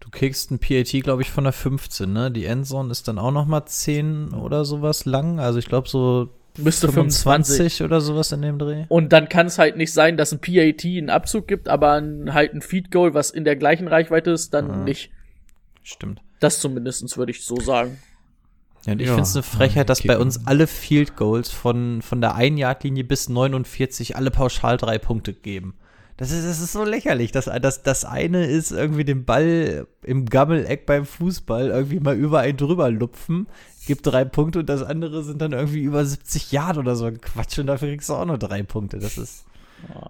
Du 0.00 0.10
kriegst 0.10 0.50
ein 0.50 0.58
PAT, 0.58 0.90
glaube 1.04 1.22
ich, 1.22 1.30
von 1.30 1.44
der 1.44 1.52
15, 1.52 2.12
ne? 2.12 2.30
Die 2.32 2.46
Endzone 2.46 2.90
ist 2.90 3.06
dann 3.06 3.20
auch 3.20 3.30
noch 3.30 3.46
mal 3.46 3.66
10 3.66 4.32
oder 4.32 4.64
sowas 4.64 5.04
lang, 5.04 5.38
also 5.38 5.60
ich 5.60 5.66
glaube 5.66 5.88
so 5.88 6.30
Müsste 6.58 6.86
25. 6.88 7.22
25 7.56 7.82
oder 7.82 8.00
sowas 8.00 8.30
in 8.32 8.42
dem 8.42 8.58
Dreh. 8.58 8.84
Und 8.88 9.12
dann 9.12 9.28
kann 9.28 9.46
es 9.46 9.58
halt 9.58 9.76
nicht 9.76 9.92
sein, 9.92 10.16
dass 10.16 10.32
ein 10.32 10.40
PAT 10.40 10.84
einen 10.84 11.10
Abzug 11.10 11.48
gibt, 11.48 11.68
aber 11.68 11.92
ein, 11.94 12.32
halt 12.32 12.54
ein 12.54 12.62
Feed 12.62 12.90
Goal, 12.90 13.12
was 13.14 13.30
in 13.30 13.44
der 13.44 13.56
gleichen 13.56 13.88
Reichweite 13.88 14.30
ist, 14.30 14.54
dann 14.54 14.78
Mhm. 14.80 14.84
nicht. 14.84 15.10
Stimmt. 15.82 16.20
Das 16.40 16.60
zumindestens 16.60 17.16
würde 17.16 17.32
ich 17.32 17.44
so 17.44 17.56
sagen. 17.56 17.98
Ja, 18.86 18.92
und 18.92 19.00
ich 19.00 19.06
Ja, 19.08 19.14
finde 19.14 19.28
es 19.28 19.34
eine 19.34 19.42
Frechheit, 19.42 19.88
dass 19.88 20.02
bei 20.02 20.08
Kicker. 20.14 20.20
uns 20.20 20.46
alle 20.46 20.66
Field 20.66 21.16
Goals 21.16 21.50
von, 21.50 22.02
von 22.02 22.20
der 22.20 22.36
1-Yard-Linie 22.36 23.04
bis 23.04 23.28
49 23.28 24.14
alle 24.16 24.30
pauschal 24.30 24.76
drei 24.76 24.98
Punkte 24.98 25.32
geben. 25.32 25.74
Das 26.16 26.30
ist, 26.30 26.46
das 26.46 26.60
ist 26.60 26.72
so 26.72 26.84
lächerlich. 26.84 27.32
Das, 27.32 27.46
das, 27.46 27.82
das 27.82 28.04
eine 28.04 28.46
ist 28.46 28.70
irgendwie 28.70 29.04
den 29.04 29.24
Ball 29.24 29.86
im 30.02 30.26
Gammeleck 30.26 30.86
beim 30.86 31.06
Fußball 31.06 31.68
irgendwie 31.68 31.98
mal 31.98 32.14
über 32.14 32.40
einen 32.40 32.56
drüber 32.56 32.90
lupfen, 32.90 33.48
gibt 33.86 34.06
drei 34.06 34.24
Punkte 34.24 34.60
und 34.60 34.68
das 34.68 34.82
andere 34.82 35.24
sind 35.24 35.42
dann 35.42 35.52
irgendwie 35.52 35.82
über 35.82 36.04
70 36.04 36.52
Yard 36.52 36.78
oder 36.78 36.94
so. 36.94 37.06
ein 37.06 37.20
Quatsch 37.20 37.58
und 37.58 37.66
dafür 37.66 37.88
kriegst 37.88 38.08
du 38.08 38.14
auch 38.14 38.26
nur 38.26 38.38
drei 38.38 38.62
Punkte. 38.62 38.98
Das 38.98 39.18
ist. 39.18 39.44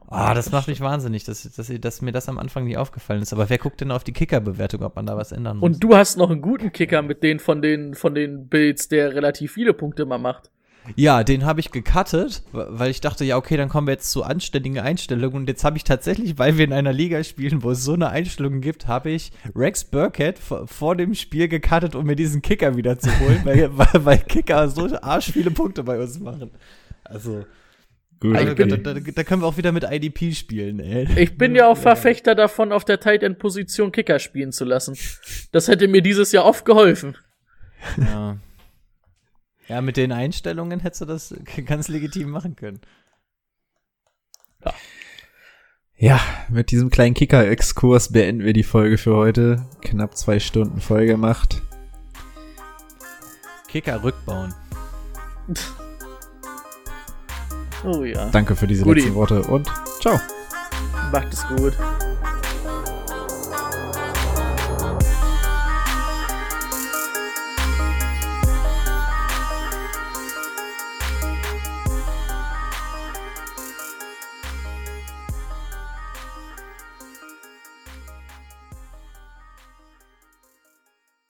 Ah, 0.08 0.34
das 0.34 0.52
macht 0.52 0.68
mich 0.68 0.80
wahnsinnig, 0.80 1.24
dass, 1.24 1.42
dass, 1.42 1.72
dass 1.80 2.02
mir 2.02 2.12
das 2.12 2.28
am 2.28 2.38
Anfang 2.38 2.64
nie 2.64 2.76
aufgefallen 2.76 3.22
ist. 3.22 3.32
Aber 3.32 3.48
wer 3.48 3.58
guckt 3.58 3.80
denn 3.80 3.90
auf 3.90 4.04
die 4.04 4.12
Kicker-Bewertung, 4.12 4.82
ob 4.82 4.94
man 4.94 5.06
da 5.06 5.16
was 5.16 5.32
ändern 5.32 5.56
muss? 5.56 5.66
Und 5.66 5.82
du 5.82 5.96
hast 5.96 6.16
noch 6.16 6.30
einen 6.30 6.42
guten 6.42 6.70
Kicker 6.70 7.02
mit 7.02 7.22
denen 7.22 7.40
von 7.40 7.60
den, 7.62 7.94
von 7.94 8.14
den 8.14 8.46
Bills, 8.48 8.88
der 8.88 9.14
relativ 9.14 9.52
viele 9.52 9.72
Punkte 9.72 10.04
mal 10.04 10.18
macht. 10.18 10.50
Ja, 10.96 11.24
den 11.24 11.44
habe 11.44 11.60
ich 11.60 11.70
gecuttet, 11.70 12.42
weil 12.52 12.90
ich 12.90 13.00
dachte, 13.00 13.24
ja, 13.24 13.36
okay, 13.36 13.56
dann 13.56 13.68
kommen 13.68 13.86
wir 13.86 13.92
jetzt 13.92 14.10
zu 14.10 14.22
anständigen 14.22 14.78
Einstellungen. 14.78 15.36
Und 15.36 15.48
jetzt 15.48 15.64
habe 15.64 15.76
ich 15.76 15.84
tatsächlich, 15.84 16.38
weil 16.38 16.58
wir 16.58 16.64
in 16.64 16.72
einer 16.72 16.92
Liga 16.92 17.24
spielen, 17.24 17.62
wo 17.62 17.70
es 17.70 17.82
so 17.84 17.94
eine 17.94 18.10
Einstellung 18.10 18.60
gibt, 18.60 18.86
habe 18.86 19.10
ich 19.10 19.32
Rex 19.56 19.84
Burkhead 19.84 20.38
vor, 20.38 20.96
dem 20.96 21.14
Spiel 21.14 21.48
gecuttet, 21.48 21.94
um 21.94 22.06
mir 22.06 22.16
diesen 22.16 22.42
Kicker 22.42 22.76
wieder 22.76 22.98
zu 22.98 23.08
holen, 23.20 23.40
weil, 23.44 23.70
weil, 23.76 24.04
weil 24.04 24.18
Kicker 24.18 24.68
so 24.68 24.88
arsch 25.00 25.32
viele 25.32 25.50
Punkte 25.50 25.84
bei 25.84 25.98
uns 25.98 26.20
machen. 26.20 26.50
Also, 27.02 27.44
Gut. 28.20 28.36
also 28.36 28.54
da, 28.54 28.76
da, 28.76 28.94
da 28.94 29.24
können 29.24 29.42
wir 29.42 29.46
auch 29.46 29.56
wieder 29.56 29.72
mit 29.72 29.84
IDP 29.84 30.32
spielen, 30.32 30.80
ey. 30.80 31.08
Ich 31.16 31.36
bin 31.36 31.54
ja 31.54 31.68
auch 31.68 31.76
Verfechter 31.76 32.34
davon, 32.34 32.72
auf 32.72 32.84
der 32.84 33.00
Tight 33.00 33.22
End 33.22 33.38
Position 33.38 33.92
Kicker 33.92 34.18
spielen 34.18 34.52
zu 34.52 34.64
lassen. 34.64 34.96
Das 35.52 35.68
hätte 35.68 35.88
mir 35.88 36.02
dieses 36.02 36.32
Jahr 36.32 36.44
oft 36.44 36.64
geholfen. 36.64 37.16
Ja. 37.96 38.38
Ja, 39.68 39.80
mit 39.80 39.96
den 39.96 40.12
Einstellungen 40.12 40.80
hättest 40.80 41.02
du 41.02 41.04
das 41.06 41.34
ganz 41.66 41.88
legitim 41.88 42.30
machen 42.30 42.56
können. 42.56 42.80
Ja, 45.96 46.20
mit 46.48 46.70
diesem 46.70 46.90
kleinen 46.90 47.14
Kicker-Exkurs 47.14 48.12
beenden 48.12 48.44
wir 48.44 48.52
die 48.52 48.62
Folge 48.62 48.98
für 48.98 49.14
heute. 49.16 49.64
Knapp 49.80 50.16
zwei 50.16 50.40
Stunden 50.40 50.80
voll 50.80 51.06
gemacht. 51.06 51.62
Kicker 53.68 54.02
rückbauen. 54.02 54.54
Oh 57.84 58.02
ja. 58.04 58.30
Danke 58.30 58.56
für 58.56 58.66
diese 58.66 58.84
Guti. 58.84 59.00
letzten 59.00 59.14
Worte 59.14 59.42
und 59.42 59.70
ciao. 60.00 60.20
Macht 61.12 61.32
es 61.32 61.46
gut. 61.48 61.74